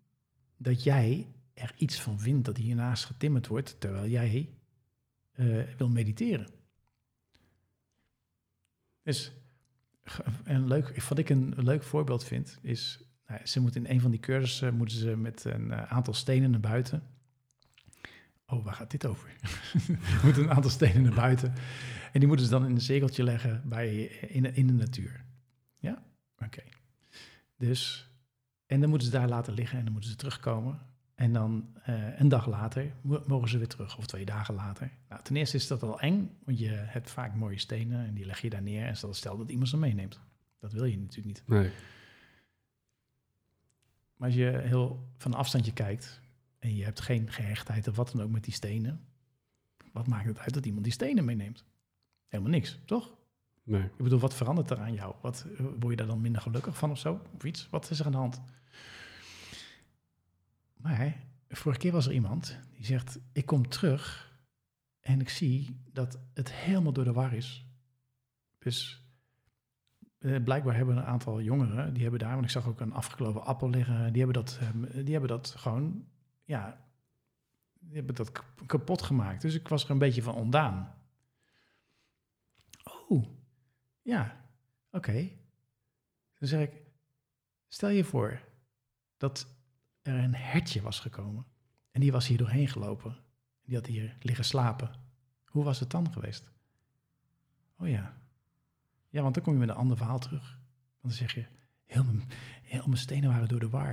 dat 0.58 0.84
jij 0.84 1.28
er 1.54 1.74
iets 1.78 2.02
van 2.02 2.20
vindt 2.20 2.46
dat 2.46 2.58
hiernaast 2.58 3.06
getimmerd 3.06 3.48
wordt, 3.48 3.80
terwijl 3.80 4.08
jij 4.08 4.50
uh, 5.36 5.64
wil 5.78 5.90
mediteren. 5.90 6.48
Dus 9.02 9.34
een 10.44 10.68
leuk, 10.68 11.04
wat 11.04 11.18
ik 11.18 11.30
een, 11.30 11.54
leuk 11.58 11.84
voorbeeld 11.84 12.24
vind, 12.24 12.60
is, 12.62 13.10
nou, 13.28 13.46
ze 13.46 13.60
moeten 13.60 13.86
in 13.86 13.96
een 13.96 14.02
van 14.02 14.12
die 14.12 14.20
cursussen 14.20 14.76
moeten 14.76 14.98
ze 14.98 15.16
met 15.16 15.44
een 15.44 15.68
uh, 15.68 15.84
aantal 15.84 16.14
stenen 16.14 16.52
naar 16.52 16.60
buiten. 16.60 17.04
Oh, 18.48 18.64
waar 18.64 18.74
gaat 18.74 18.92
dit 18.92 19.06
over? 19.06 19.30
moeten 20.24 20.44
een 20.44 20.52
aantal 20.52 20.72
stenen 20.72 21.02
naar 21.02 21.14
buiten. 21.14 21.54
En 22.12 22.20
die 22.20 22.28
moeten 22.28 22.46
ze 22.46 22.52
dan 22.52 22.66
in 22.66 22.72
een 22.72 22.82
zegeltje 22.82 23.24
leggen 23.24 23.62
bij, 23.66 24.04
in, 24.06 24.56
in 24.56 24.68
de 24.68 24.74
natuur. 24.74 25.26
Ja? 25.78 26.04
Oké. 26.40 26.64
Dus, 27.58 28.10
en 28.66 28.80
dan 28.80 28.90
moeten 28.90 29.08
ze 29.08 29.14
daar 29.14 29.30
laten 29.30 29.54
liggen 29.54 29.78
en 29.78 29.84
dan 29.84 29.94
moeten 29.94 30.12
ze 30.12 30.16
terugkomen. 30.16 30.80
En 31.16 31.34
dan 31.34 31.68
uh, 31.90 32.20
een 32.20 32.30
dag 32.30 32.48
later 32.48 32.94
mogen 33.02 33.50
ze 33.50 33.58
weer 33.58 33.68
terug, 33.68 33.98
of 33.98 34.06
twee 34.06 34.26
dagen 34.26 34.56
later. 34.56 34.92
Nou, 35.10 35.22
ten 35.24 35.36
eerste 35.36 35.58
is 35.58 35.68
dat 35.68 35.84
al 35.84 36.00
eng, 36.00 36.38
want 36.44 36.60
je 36.60 36.70
hebt 36.70 37.12
vaak 37.12 37.36
mooie 37.36 37.60
stenen 37.60 38.06
en 38.06 38.14
die 38.14 38.26
leg 38.26 38.42
je 38.42 38.50
daar 38.50 38.62
neer. 38.62 38.86
En 38.86 38.96
stel 38.96 39.38
dat 39.38 39.50
iemand 39.50 39.70
ze 39.70 39.78
meeneemt. 39.78 40.20
Dat 40.60 40.72
wil 40.72 40.86
je 40.86 40.98
natuurlijk 40.98 41.26
niet. 41.26 41.44
Nee. 41.46 41.72
Maar 44.18 44.28
als 44.28 44.38
je 44.38 44.62
heel 44.64 45.10
van 45.18 45.34
afstandje 45.34 45.74
kijkt 45.74 46.22
en 46.66 46.76
je 46.76 46.84
hebt 46.84 47.02
geen 47.02 47.32
gehechtheid 47.32 47.88
of 47.88 47.96
wat 47.96 48.12
dan 48.12 48.22
ook 48.22 48.32
met 48.32 48.44
die 48.44 48.54
stenen, 48.54 49.06
wat 49.92 50.08
maakt 50.08 50.26
het 50.26 50.40
uit 50.40 50.54
dat 50.54 50.66
iemand 50.66 50.84
die 50.84 50.94
stenen 50.94 51.26
meeneemt? 51.26 51.64
Helemaal 52.28 52.52
niks, 52.52 52.80
toch? 52.86 53.16
Nee. 53.64 53.84
Ik 53.84 54.04
bedoel, 54.04 54.20
wat 54.20 54.34
verandert 54.34 54.70
er 54.70 54.80
aan 54.80 54.94
jou? 54.94 55.16
Wat, 55.22 55.46
eh, 55.58 55.66
word 55.80 55.90
je 55.90 55.96
daar 55.96 56.08
dan 56.08 56.22
minder 56.22 56.42
gelukkig 56.42 56.78
van 56.78 56.92
of 56.92 57.00
zo? 57.00 57.22
Of 57.36 57.44
iets? 57.44 57.70
Wat 57.70 57.90
is 57.90 58.00
er 58.00 58.06
aan 58.06 58.12
de 58.12 58.18
hand? 58.18 58.42
Maar 60.74 61.16
vorige 61.50 61.80
keer 61.80 61.92
was 61.92 62.06
er 62.06 62.14
iemand 62.14 62.60
die 62.76 62.86
zegt: 62.86 63.20
Ik 63.32 63.46
kom 63.46 63.70
terug 63.70 64.34
en 65.00 65.22
ik 65.22 65.30
zie 65.30 65.80
dat 65.92 66.20
het 66.34 66.52
helemaal 66.52 66.94
door 66.94 67.04
de 67.04 67.14
war 67.14 67.34
is. 67.34 67.66
Dus 68.58 69.04
eh, 70.18 70.44
blijkbaar 70.44 70.76
hebben 70.76 70.98
een 70.98 71.04
aantal 71.04 71.42
jongeren, 71.42 71.94
die 71.94 72.02
hebben 72.02 72.20
daar, 72.20 72.34
want 72.34 72.46
ik 72.46 72.52
zag 72.52 72.68
ook 72.68 72.80
een 72.80 72.94
afgekloven 72.94 73.46
appel 73.46 73.70
liggen, 73.70 74.14
die 74.14 74.24
hebben 74.24 74.44
dat, 74.44 74.60
eh, 74.62 75.04
die 75.04 75.12
hebben 75.12 75.30
dat 75.30 75.54
gewoon, 75.58 76.06
ja, 76.46 76.88
die 77.80 77.96
hebben 77.96 78.16
dat 78.16 78.32
kap- 78.32 78.68
kapot 78.68 79.02
gemaakt. 79.02 79.42
Dus 79.42 79.54
ik 79.54 79.68
was 79.68 79.84
er 79.84 79.90
een 79.90 79.98
beetje 79.98 80.24
van 80.24 80.36
ontdaan. 80.36 80.96
Oh, 83.10 83.26
ja, 84.02 84.46
oké. 84.92 85.30
Dan 86.38 86.48
zeg 86.48 86.62
ik, 86.68 86.82
stel 87.68 87.90
je 87.90 88.04
voor 88.04 88.42
dat 89.18 89.48
er 90.02 90.16
een 90.16 90.36
hertje 90.36 90.82
was 90.82 91.00
gekomen 91.00 91.46
en 91.92 92.02
die 92.02 92.12
was 92.12 92.28
hier 92.28 92.38
doorheen 92.38 92.68
gelopen. 92.68 93.18
Die 93.62 93.76
had 93.76 93.86
hier 93.86 94.18
liggen 94.22 94.46
slapen. 94.46 94.92
Hoe 95.46 95.64
was 95.64 95.80
het 95.80 95.92
dan 95.92 96.12
geweest? 96.14 96.52
Oh 97.78 97.88
ja. 97.88 98.18
Ja, 99.10 99.22
want 99.22 99.34
dan 99.34 99.44
kom 99.44 99.54
je 99.54 99.60
met 99.60 99.70
een 99.70 99.76
ander 99.76 99.98
verhaal 99.98 100.20
terug. 100.20 100.50
Want 100.52 101.02
dan 101.02 101.12
zeg 101.12 101.34
je, 101.34 101.46
heel 101.86 102.04
mijn, 102.04 102.24
heel 102.62 102.86
mijn 102.86 102.98
stenen 102.98 103.30
waren 103.30 103.48
door 103.48 103.60
de 103.60 103.70
war. 103.70 103.92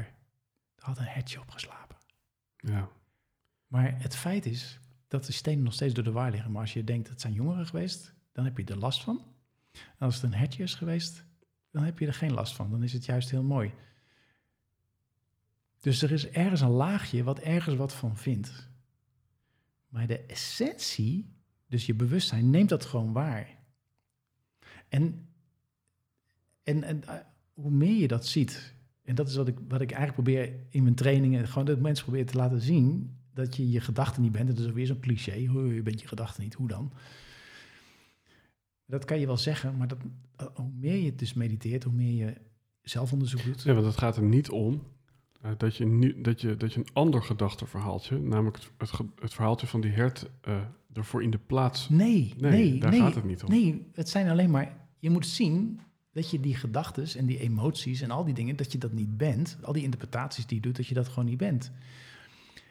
Er 0.75 0.85
had 0.85 0.99
een 0.99 1.05
hertje 1.05 1.41
op 1.41 1.51
geslapen. 1.51 1.92
Ja. 2.63 2.89
Maar 3.67 4.03
het 4.03 4.17
feit 4.17 4.47
is 4.47 4.81
dat 5.09 5.25
de 5.25 5.33
stenen 5.33 5.65
nog 5.65 5.73
steeds 5.73 5.95
door 5.95 6.05
de 6.05 6.13
war 6.13 6.31
liggen. 6.31 6.53
Maar 6.53 6.61
als 6.61 6.73
je 6.73 6.85
denkt, 6.85 7.09
het 7.09 7.21
zijn 7.21 7.33
jongeren 7.33 7.67
geweest, 7.67 8.15
dan 8.33 8.45
heb 8.45 8.59
je 8.59 8.65
er 8.65 8.79
last 8.79 9.03
van. 9.03 9.25
En 9.73 9.99
als 9.99 10.15
het 10.15 10.25
een 10.25 10.35
hertje 10.35 10.63
is 10.63 10.75
geweest, 10.75 11.25
dan 11.71 11.83
heb 11.85 11.99
je 11.99 12.07
er 12.07 12.15
geen 12.15 12.33
last 12.33 12.55
van. 12.55 12.71
Dan 12.71 12.83
is 12.83 12.93
het 12.93 13.05
juist 13.05 13.31
heel 13.31 13.43
mooi. 13.43 13.73
Dus 15.81 16.03
er 16.03 16.13
is 16.13 16.29
ergens 16.29 16.61
een 16.61 16.71
laagje 16.71 17.23
wat 17.23 17.39
ergens 17.39 17.77
wat 17.77 17.95
van 17.95 18.17
vindt. 18.17 18.69
Maar 19.89 20.07
de 20.07 20.19
essentie, 20.19 21.35
dus 21.67 21.87
je 21.87 21.95
bewustzijn, 21.95 22.51
neemt 22.51 22.69
dat 22.69 22.85
gewoon 22.85 23.13
waar. 23.13 23.59
En, 24.89 25.29
en, 26.63 26.83
en 26.83 27.05
eh, 27.05 27.15
hoe 27.55 27.71
meer 27.71 27.97
je 27.97 28.09
dat 28.09 28.27
ziet, 28.27 28.72
en 29.05 29.15
dat 29.15 29.29
is 29.29 29.37
wat 29.37 29.49
ik, 29.49 29.59
wat 29.69 29.81
ik 29.81 29.91
eigenlijk 29.91 30.23
probeer 30.23 30.53
in 30.69 30.83
mijn 30.83 30.95
trainingen, 30.95 31.49
gewoon 31.49 31.65
dat 31.65 31.81
mensen 31.81 32.05
proberen 32.05 32.27
te 32.27 32.37
laten 32.37 32.61
zien, 32.61 33.17
dat 33.35 33.57
je 33.57 33.71
je 33.71 33.81
gedachten 33.81 34.23
niet 34.23 34.33
bent. 34.33 34.49
Dat 34.49 34.59
is 34.59 34.73
weer 34.73 34.87
zo'n 34.87 35.01
cliché, 35.01 35.47
hoe 35.47 35.75
je 35.75 35.83
bent 35.83 36.01
je 36.01 36.09
gedachten 36.09 36.43
niet, 36.43 36.55
hoe 36.55 36.69
dan? 36.69 36.93
Dat 38.87 39.05
kan 39.05 39.21
je 39.21 39.27
wel 39.27 39.37
zeggen, 39.37 39.77
maar 39.77 39.89
dat, 39.89 39.99
hoe 40.55 40.71
meer 40.79 40.97
je 40.97 41.15
dus 41.15 41.35
mediteert, 41.35 41.85
hoe 41.85 41.93
meer 41.93 42.27
je 42.27 42.35
zelfonderzoek 42.83 43.45
doet. 43.45 43.63
ja, 43.63 43.73
want 43.75 43.87
het 43.87 43.97
gaat 43.97 44.17
er 44.17 44.23
niet 44.23 44.51
om 44.51 44.83
eh, 45.41 45.51
dat, 45.57 45.77
je 45.77 45.87
nu, 45.87 46.21
dat, 46.21 46.41
je, 46.41 46.57
dat 46.57 46.73
je 46.73 46.81
een 46.81 46.87
ander 46.93 47.23
gedachtenverhaaltje, 47.23 48.19
namelijk 48.19 48.57
het, 48.57 48.71
het, 48.79 48.91
ge- 48.91 49.09
het 49.21 49.35
verhaaltje 49.35 49.67
van 49.67 49.81
die 49.81 49.91
hert, 49.91 50.31
eh, 50.41 50.61
ervoor 50.93 51.23
in 51.23 51.31
de 51.31 51.39
plaats. 51.39 51.89
Nee, 51.89 52.35
Nee, 52.39 52.51
nee, 52.51 52.79
daar 52.81 52.91
nee, 52.91 53.01
gaat 53.01 53.15
het 53.15 53.25
niet 53.25 53.43
om. 53.43 53.51
Nee, 53.51 53.87
het 53.93 54.09
zijn 54.09 54.29
alleen 54.29 54.51
maar. 54.51 54.77
Je 54.99 55.11
moet 55.11 55.27
zien 55.27 55.81
dat 56.13 56.31
je 56.31 56.41
die 56.41 56.55
gedachten 56.57 57.19
en 57.19 57.27
die 57.27 57.39
emoties 57.39 58.01
en 58.01 58.11
al 58.11 58.25
die 58.25 58.35
dingen, 58.35 58.57
dat 58.57 58.73
je 58.73 58.79
dat 58.79 58.93
niet 58.93 59.17
bent. 59.17 59.59
Al 59.63 59.73
die 59.73 59.83
interpretaties 59.83 60.47
die 60.47 60.57
je 60.57 60.63
doet, 60.63 60.77
dat 60.77 60.87
je 60.87 60.95
dat 60.95 61.09
gewoon 61.09 61.25
niet 61.25 61.37
bent. 61.39 61.73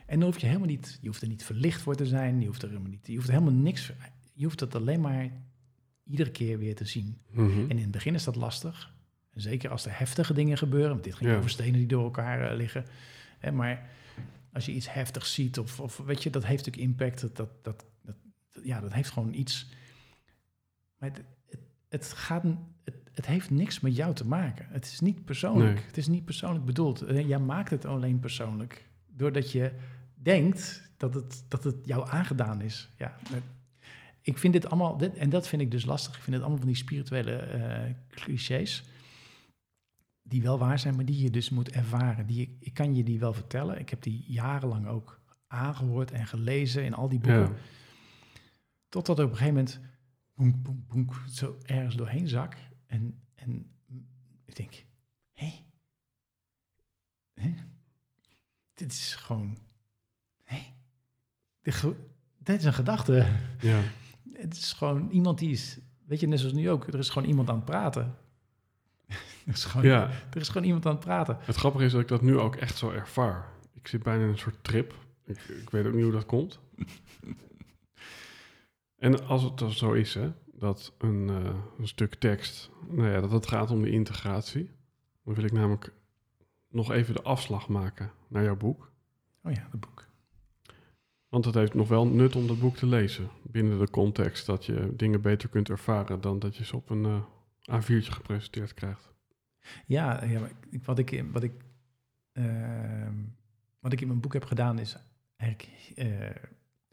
En 0.05 0.19
dan 0.19 0.29
hoef 0.29 0.39
je 0.39 0.47
helemaal 0.47 0.67
niet, 0.67 0.97
je 1.01 1.07
hoeft 1.07 1.21
er 1.21 1.27
niet 1.27 1.43
verlicht 1.43 1.81
voor 1.81 1.95
te 1.95 2.05
zijn, 2.05 2.39
je 2.41 2.45
hoeft 2.47 2.61
er 2.61 2.67
helemaal 2.69 2.89
niet, 2.91 3.07
je 3.07 3.15
hoeft 3.15 3.27
helemaal 3.27 3.53
niks, 3.53 3.91
je 4.33 4.43
hoeft 4.43 4.59
het 4.59 4.75
alleen 4.75 5.01
maar 5.01 5.31
iedere 6.03 6.31
keer 6.31 6.57
weer 6.57 6.75
te 6.75 6.85
zien. 6.85 7.17
Mhm. 7.31 7.59
En 7.59 7.69
in 7.69 7.77
het 7.81 7.91
begin 7.91 8.13
is 8.13 8.23
dat 8.23 8.35
lastig. 8.35 8.93
En 9.33 9.41
zeker 9.41 9.69
als 9.69 9.85
er 9.85 9.97
heftige 9.99 10.33
dingen 10.33 10.57
gebeuren. 10.57 10.89
Want 10.89 11.03
dit 11.03 11.15
ging 11.15 11.29
Ja. 11.29 11.37
over 11.37 11.49
stenen 11.49 11.73
die 11.79 11.87
door 11.87 12.03
elkaar 12.03 12.49
eh, 12.51 12.57
liggen. 12.57 12.85
Hè, 13.39 13.51
maar 13.51 13.89
als 14.53 14.65
je 14.65 14.71
iets 14.71 14.93
heftigs 14.93 15.33
ziet, 15.33 15.59
of, 15.59 15.79
of 15.79 15.97
weet 15.97 16.23
je, 16.23 16.29
dat 16.29 16.45
heeft 16.45 16.65
natuurlijk 16.65 16.91
impact. 16.93 17.21
Dat, 17.21 17.35
dat, 17.35 17.49
dat, 17.63 17.85
dat- 18.01 18.15
ja, 18.63 18.79
dat 18.81 18.93
heeft 18.93 19.09
gewoon 19.09 19.33
iets. 19.33 19.69
Maar 20.97 21.09
het, 21.09 21.21
het, 21.49 21.59
het 21.89 22.13
gaat, 22.13 22.43
het, 22.83 22.95
het 23.13 23.25
heeft 23.25 23.49
niks 23.49 23.79
met 23.79 23.95
jou 23.95 24.13
te 24.15 24.27
maken. 24.27 24.65
Het 24.69 24.85
is 24.85 24.99
niet 24.99 25.25
persoonlijk. 25.25 25.75
Nee. 25.75 25.83
Het 25.85 25.97
is 25.97 26.07
niet 26.07 26.25
persoonlijk 26.25 26.65
bedoeld. 26.65 27.01
Eh, 27.01 27.27
Jij 27.27 27.39
maakt 27.39 27.69
het 27.69 27.85
alleen 27.85 28.19
persoonlijk. 28.19 28.89
Doordat 29.07 29.51
je 29.51 29.71
denkt 30.13 30.89
dat 30.97 31.13
het, 31.13 31.45
dat 31.47 31.63
het 31.63 31.75
jou 31.83 32.09
aangedaan 32.09 32.61
is. 32.61 32.89
Ja, 32.97 33.17
met- 33.31 33.43
ik 34.21 34.37
vind 34.37 34.53
dit 34.53 34.65
allemaal, 34.65 34.97
dit, 34.97 35.15
en 35.15 35.29
dat 35.29 35.47
vind 35.47 35.61
ik 35.61 35.71
dus 35.71 35.85
lastig. 35.85 36.15
Ik 36.15 36.21
vind 36.21 36.31
het 36.35 36.41
allemaal 36.41 36.59
van 36.59 36.67
die 36.71 36.77
spirituele 36.77 37.35
eh, 37.35 37.93
clichés. 38.09 38.83
Die 40.23 40.41
wel 40.41 40.57
waar 40.59 40.79
zijn, 40.79 40.95
maar 40.95 41.05
die 41.05 41.23
je 41.23 41.29
dus 41.29 41.49
moet 41.49 41.69
ervaren. 41.71 42.25
Die, 42.27 42.57
ik 42.59 42.73
kan 42.73 42.95
je 42.95 43.03
die 43.03 43.19
wel 43.19 43.33
vertellen. 43.33 43.79
Ik 43.79 43.89
heb 43.89 44.01
die 44.01 44.23
jarenlang 44.27 44.87
ook 44.87 45.21
aangehoord 45.47 46.11
en 46.11 46.27
gelezen 46.27 46.83
in 46.83 46.93
al 46.93 47.09
die 47.09 47.19
boeken. 47.19 47.41
Ja. 47.41 47.51
Totdat 48.89 49.19
er 49.19 49.25
op 49.25 49.31
een 49.31 49.37
gegeven 49.37 49.79
moment 50.35 50.87
boenk, 50.87 51.13
zo 51.29 51.57
ergens 51.65 51.95
doorheen 51.95 52.27
zak. 52.27 52.55
En, 52.91 53.21
en 53.35 53.71
ik 54.45 54.55
denk, 54.55 54.85
hé, 55.31 55.65
Hé? 57.33 57.55
dit 58.73 58.91
is 58.91 59.15
gewoon, 59.15 59.57
hé, 60.43 60.73
Dit 62.37 62.59
is 62.59 62.65
een 62.65 62.73
gedachte. 62.73 63.39
ja. 63.59 63.81
Het 64.33 64.53
is 64.53 64.73
gewoon 64.73 65.09
iemand 65.09 65.39
die 65.39 65.51
is, 65.51 65.77
weet 66.05 66.19
je, 66.19 66.27
net 66.27 66.39
zoals 66.39 66.53
nu 66.53 66.69
ook, 66.69 66.87
er 66.87 66.99
is 66.99 67.09
gewoon 67.09 67.27
iemand 67.27 67.49
aan 67.49 67.55
het 67.55 67.65
praten. 67.65 68.03
er, 69.45 69.53
is 69.53 69.65
gewoon, 69.65 69.85
ja, 69.87 70.09
er 70.33 70.41
is 70.41 70.47
gewoon 70.49 70.67
iemand 70.67 70.85
aan 70.85 70.91
het 70.95 71.03
praten. 71.05 71.37
het 71.41 71.55
grappige 71.55 71.85
is 71.85 71.91
dat 71.91 72.01
ik 72.01 72.07
dat 72.07 72.21
nu 72.21 72.37
ook 72.37 72.55
echt 72.55 72.77
zo 72.77 72.89
ervaar. 72.89 73.51
Ik 73.73 73.87
zit 73.87 74.03
bijna 74.03 74.23
in 74.23 74.29
een 74.29 74.37
soort 74.37 74.63
trip. 74.63 74.95
Ik, 75.25 75.37
ik 75.37 75.69
weet 75.69 75.85
ook 75.85 75.93
niet 75.93 76.03
hoe 76.03 76.11
dat 76.11 76.25
komt. 76.25 76.59
En 78.97 79.27
als 79.27 79.43
het 79.43 79.57
dan 79.57 79.71
zo 79.71 79.91
is, 79.91 80.13
hè, 80.13 80.31
dat 80.61 80.93
een, 80.97 81.29
eh, 81.29 81.55
een 81.77 81.87
stuk 81.87 82.15
tekst, 82.15 82.71
nou 82.87 83.09
ja, 83.09 83.21
dat 83.21 83.31
het 83.31 83.47
gaat 83.47 83.71
om 83.71 83.81
de 83.81 83.89
integratie, 83.89 84.71
dan 85.23 85.33
wil 85.33 85.43
ik 85.43 85.51
namelijk 85.51 85.93
nog 86.67 86.91
even 86.91 87.13
de 87.13 87.21
afslag 87.21 87.67
maken 87.67 88.11
naar 88.27 88.43
jouw 88.43 88.55
boek. 88.55 88.91
Oh 89.43 89.51
ja, 89.51 89.67
het 89.71 89.79
boek. 89.79 90.07
Want 91.29 91.45
het 91.45 91.53
heeft 91.53 91.73
nog 91.73 91.87
wel 91.87 92.07
nut 92.07 92.35
om 92.35 92.47
dat 92.47 92.59
boek 92.59 92.75
te 92.75 92.85
lezen. 92.85 93.29
Binnen 93.43 93.79
de 93.79 93.89
context 93.89 94.45
dat 94.45 94.65
je 94.65 94.93
dingen 94.95 95.21
beter 95.21 95.49
kunt 95.49 95.69
ervaren 95.69 96.21
dan 96.21 96.39
dat 96.39 96.55
je 96.55 96.65
ze 96.65 96.75
op 96.75 96.89
een 96.89 97.05
eh, 97.05 97.81
A4'tje 97.81 98.11
gepresenteerd 98.11 98.73
krijgt. 98.73 99.13
Ja, 99.85 100.23
ja 100.23 100.39
wat, 100.83 100.97
ik, 100.97 101.23
wat, 101.31 101.43
ik, 101.43 101.53
ehm, 102.31 103.15
wat 103.79 103.93
ik 103.93 104.01
in 104.01 104.07
mijn 104.07 104.19
boek 104.19 104.33
heb 104.33 104.45
gedaan 104.45 104.79
is 104.79 104.97
eigenlijk 105.35 105.69
eh, 105.95 106.29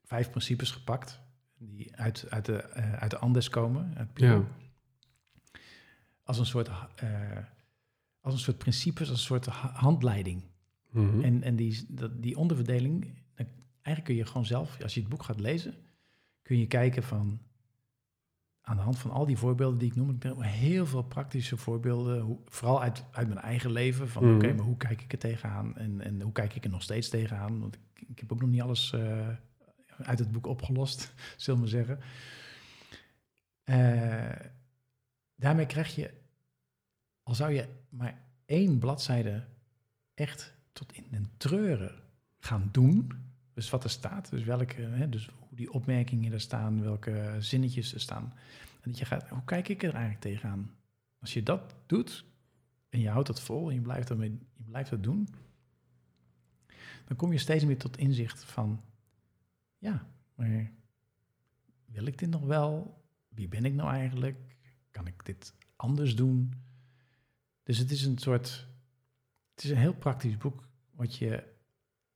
vijf 0.04 0.30
principes 0.30 0.70
gepakt. 0.70 1.20
Die 1.58 1.96
uit, 1.96 2.26
uit, 2.30 2.44
de, 2.44 2.56
eh, 2.56 2.92
uit 2.92 3.10
de 3.10 3.18
Andes 3.18 3.48
komen. 3.48 3.92
Uit 3.96 4.12
Peru. 4.12 4.32
Ja. 4.34 4.44
Als 6.22 6.38
een 6.38 6.46
soort, 6.46 6.68
eh, 6.96 7.38
als 8.20 8.34
een 8.34 8.40
soort 8.40 8.58
principes, 8.58 9.08
als 9.10 9.18
een 9.18 9.24
soort 9.24 9.46
ha- 9.46 9.72
handleiding. 9.74 10.42
Mhm. 10.90 11.20
En, 11.20 11.42
en 11.42 11.56
die, 11.56 11.84
dat, 11.88 12.22
die 12.22 12.36
onderverdeling, 12.36 13.14
eigenlijk 13.82 14.04
kun 14.04 14.14
je 14.14 14.26
gewoon 14.26 14.46
zelf, 14.46 14.82
als 14.82 14.94
je 14.94 15.00
het 15.00 15.08
boek 15.08 15.22
gaat 15.22 15.40
lezen, 15.40 15.74
kun 16.42 16.58
je 16.58 16.66
kijken 16.66 17.02
van, 17.02 17.40
aan 18.60 18.76
de 18.76 18.82
hand 18.82 18.98
van 18.98 19.10
al 19.10 19.26
die 19.26 19.36
voorbeelden 19.36 19.78
die 19.78 19.88
ik 19.90 19.96
noem, 19.96 20.10
ik 20.10 20.18
ben 20.18 20.40
heel 20.42 20.86
veel 20.86 21.02
praktische 21.02 21.56
voorbeelden, 21.56 22.20
hoe, 22.20 22.38
vooral 22.44 22.82
uit, 22.82 23.04
uit 23.12 23.28
mijn 23.28 23.40
eigen 23.40 23.70
leven, 23.72 24.08
van 24.08 24.24
Mhm. 24.24 24.34
oké, 24.34 24.52
maar 24.52 24.64
hoe 24.64 24.76
kijk 24.76 25.02
ik 25.02 25.12
er 25.12 25.18
tegenaan 25.18 25.76
en, 25.76 26.00
en 26.00 26.20
hoe 26.22 26.32
kijk 26.32 26.54
ik 26.54 26.64
er 26.64 26.70
nog 26.70 26.82
steeds 26.82 27.08
tegenaan, 27.08 27.60
want 27.60 27.74
ik, 27.74 28.08
ik 28.08 28.18
heb 28.18 28.32
ook 28.32 28.40
nog 28.40 28.50
niet 28.50 28.62
alles 28.62 28.92
eh, 28.92 29.28
uit 30.02 30.18
het 30.18 30.32
boek 30.32 30.46
opgelost, 30.46 31.12
zullen 31.36 31.60
we 31.60 31.68
zeggen. 31.68 32.00
Eh, 33.64 34.46
daarmee 35.34 35.66
krijg 35.66 35.94
je, 35.94 36.10
al 37.22 37.34
zou 37.34 37.52
je 37.52 37.68
maar 37.88 38.22
één 38.44 38.78
bladzijde 38.78 39.44
echt 40.14 40.54
tot 40.72 40.92
in 40.92 41.06
den 41.10 41.30
treuren 41.36 42.02
gaan 42.38 42.68
doen. 42.72 43.12
Dus 43.54 43.70
wat 43.70 43.84
er 43.84 43.90
staat, 43.90 44.30
dus 44.30 44.44
welke, 44.44 44.80
hè, 44.80 45.08
dus 45.08 45.28
hoe 45.48 45.56
die 45.56 45.72
opmerkingen 45.72 46.32
er 46.32 46.40
staan, 46.40 46.82
welke 46.82 47.36
zinnetjes 47.38 47.94
er 47.94 48.00
staan. 48.00 48.32
En 48.80 48.90
dat 48.90 48.98
je 48.98 49.04
gaat, 49.04 49.28
hoe 49.28 49.44
kijk 49.44 49.68
ik 49.68 49.82
er 49.82 49.92
eigenlijk 49.92 50.20
tegenaan? 50.20 50.70
Als 51.20 51.32
je 51.32 51.42
dat 51.42 51.74
doet 51.86 52.24
en 52.88 53.00
je 53.00 53.08
houdt 53.08 53.26
dat 53.26 53.40
vol 53.40 53.68
en 53.68 53.74
je 53.74 53.80
blijft, 53.80 54.08
daarmee, 54.08 54.30
je 54.30 54.62
blijft 54.64 54.90
dat 54.90 55.02
doen, 55.02 55.28
dan 57.04 57.16
kom 57.16 57.32
je 57.32 57.38
steeds 57.38 57.64
meer 57.64 57.78
tot 57.78 57.96
inzicht 57.96 58.44
van, 58.44 58.82
ja, 59.78 60.06
maar 60.34 60.70
wil 61.84 62.06
ik 62.06 62.18
dit 62.18 62.30
nog 62.30 62.42
wel? 62.44 63.02
Wie 63.28 63.48
ben 63.48 63.64
ik 63.64 63.74
nou 63.74 63.90
eigenlijk? 63.90 64.36
Kan 64.90 65.06
ik 65.06 65.24
dit 65.24 65.54
anders 65.76 66.16
doen? 66.16 66.52
Dus 67.62 67.78
het 67.78 67.90
is 67.90 68.04
een 68.04 68.18
soort, 68.18 68.66
het 69.54 69.64
is 69.64 69.70
een 69.70 69.76
heel 69.76 69.94
praktisch 69.94 70.36
boek, 70.36 70.68
wat 70.94 71.16
je, 71.16 71.42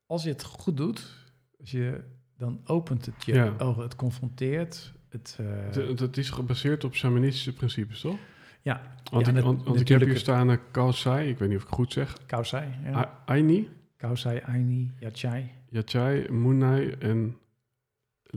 als 0.06 0.22
je 0.22 0.28
het 0.28 0.42
goed 0.44 0.76
doet, 0.76 1.30
als 1.60 1.70
je 1.70 2.04
dan 2.36 2.60
opent 2.64 3.06
het 3.06 3.24
je 3.24 3.34
Ja. 3.34 3.54
ogen. 3.58 3.82
Het 3.82 3.96
confronteert. 3.96 4.92
Het, 5.08 5.36
eh, 5.40 5.46
Het, 5.64 5.74
het- 5.74 5.98
het 6.00 6.16
is 6.16 6.30
gebaseerd 6.30 6.84
op 6.84 6.94
shamanistische 6.94 7.52
principes, 7.54 8.00
toch? 8.00 8.18
ja, 8.62 8.96
Want, 9.10 9.24
Ja, 9.26 9.30
ik, 9.30 9.34
nat- 9.36 9.44
want, 9.44 9.62
want 9.64 9.80
ik 9.80 9.88
heb 9.88 10.00
hier 10.00 10.18
staan 10.18 10.50
uh, 10.50 10.56
Kaosai, 10.70 11.28
ik 11.28 11.38
weet 11.38 11.48
niet 11.48 11.56
of 11.56 11.62
ik 11.62 11.68
het 11.68 11.78
goed 11.78 11.92
zeg. 11.92 12.26
Kausai. 12.26 12.70
Ja. 12.84 12.96
A- 12.96 13.22
Aini, 13.26 13.68
Kausai, 13.96 14.40
Aini, 14.40 14.90
Yachai, 14.98 15.50
Yachai, 15.68 16.30
Munai 16.30 16.90
en 16.90 17.36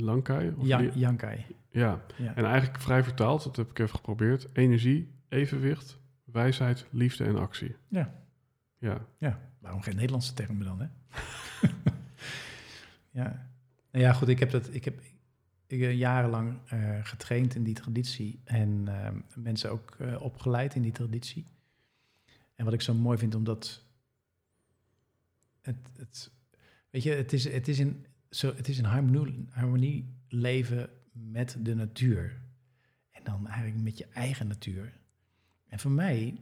Lankai. 0.04 0.54
of 0.58 0.66
ja, 0.68 0.78
die- 0.78 0.98
Yankai. 1.00 1.46
ja, 1.70 2.02
Ja. 2.18 2.36
en 2.36 2.46
eigenlijk 2.46 2.80
vrij 2.82 3.04
vertaald, 3.04 3.43
dat 3.43 3.56
heb 3.56 3.70
ik 3.70 3.80
even 3.80 3.96
geprobeerd. 3.96 4.48
Energie, 4.54 5.12
evenwicht, 5.30 6.00
wijsheid, 6.24 6.86
liefde 6.91 7.24
en 7.24 7.38
actie. 7.38 7.76
Ja. 7.88 8.24
Ja, 8.78 9.06
Ja, 9.20 9.39
waarom 9.60 9.82
geen 9.82 9.96
Nederlandse 9.96 10.34
termen 10.34 10.66
dan, 10.66 10.80
hè? 10.82 10.88
ja. 13.22 13.50
Nou 13.91 14.06
ja, 14.06 14.14
goed, 14.14 14.28
ik 14.28 14.39
heb 14.39 14.52
dat, 14.52 14.74
ik 14.74 14.86
heb 14.86 15.02
ik, 15.68 15.82
heb 15.82 15.91
jarenlang 15.91 16.58
eh, 16.68 17.00
getraind 17.06 17.56
in 17.56 17.64
die 17.64 17.74
traditie 17.74 18.41
en 18.43 18.88
eh, 18.88 19.12
mensen 19.36 19.72
ook 19.72 19.96
eh, 20.00 20.22
opgeleid 20.22 20.76
in 20.76 20.82
die 20.82 20.91
traditie. 20.91 21.46
En 22.56 22.66
wat 22.66 22.74
ik 22.74 22.82
zo 22.82 22.93
mooi 22.93 23.18
vind, 23.18 23.36
omdat 23.36 23.84
het, 25.62 25.78
het 25.98 26.32
weet 26.89 27.04
je, 27.04 27.12
het 27.12 27.34
is, 27.34 27.52
het 27.52 27.68
is 27.68 27.80
in, 27.80 28.06
zo, 28.36 28.55
het 28.55 28.67
is 28.67 28.77
in 28.77 28.83
harmonie, 28.83 29.45
harmonie 29.49 30.13
leven 30.27 30.89
met 31.11 31.57
de 31.59 31.75
natuur. 31.75 32.41
En 33.11 33.23
dan 33.23 33.47
eigenlijk 33.47 33.83
met 33.83 33.97
je 33.97 34.05
eigen 34.05 34.47
natuur. 34.47 34.93
En 35.67 35.79
voor 35.79 35.91
mij 35.91 36.41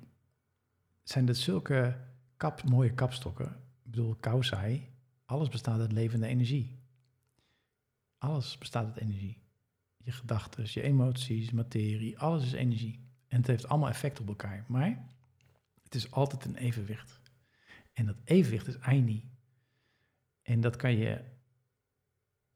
zijn 1.04 1.26
dat 1.26 1.38
zulke 1.38 1.98
kap, 2.38 2.64
mooie 2.64 2.94
kapstokken. 2.94 3.46
Ik 3.84 3.92
bedoel, 3.92 4.16
kausai. 4.16 4.90
Alles 5.26 5.50
bestaat 5.50 5.80
uit 5.80 5.92
levende 5.92 6.28
energie. 6.28 6.80
Alles 8.18 8.58
bestaat 8.58 8.86
uit 8.86 8.98
energie. 8.98 9.42
Je 9.98 10.12
gedachten, 10.12 10.64
je 10.68 10.82
emoties, 10.82 11.52
materie, 11.52 12.20
alles 12.20 12.46
is 12.46 12.52
energie. 12.52 13.00
En 13.28 13.38
het 13.38 13.48
heeft 13.48 13.68
allemaal 13.68 13.90
effect 13.90 14.20
op 14.20 14.28
elkaar. 14.28 14.66
Maar 14.68 15.06
het 15.84 15.96
is 15.96 16.12
altijd 16.12 16.46
een 16.46 16.56
evenwicht. 16.56 17.22
En 17.94 18.06
dat 18.06 18.18
evenwicht 18.24 18.68
is 18.68 18.80
Aini. 18.80 19.32
En 20.42 20.62
dat 20.62 20.76
kan 20.76 20.98
je 20.98 21.33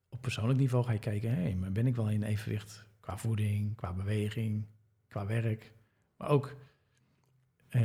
op 0.09 0.21
persoonlijk 0.21 0.59
niveau 0.59 0.83
ga 0.83 0.91
je 0.91 0.99
kijken, 0.99 1.35
hé, 1.35 1.55
maar 1.55 1.71
ben 1.71 1.87
ik 1.87 1.95
wel 1.95 2.09
in 2.09 2.23
evenwicht 2.23 2.85
qua 2.99 3.17
voeding, 3.17 3.75
qua 3.75 3.93
beweging, 3.93 4.65
qua 5.07 5.25
werk, 5.25 5.73
maar 6.17 6.29
ook 6.29 6.55
eh, 7.69 7.83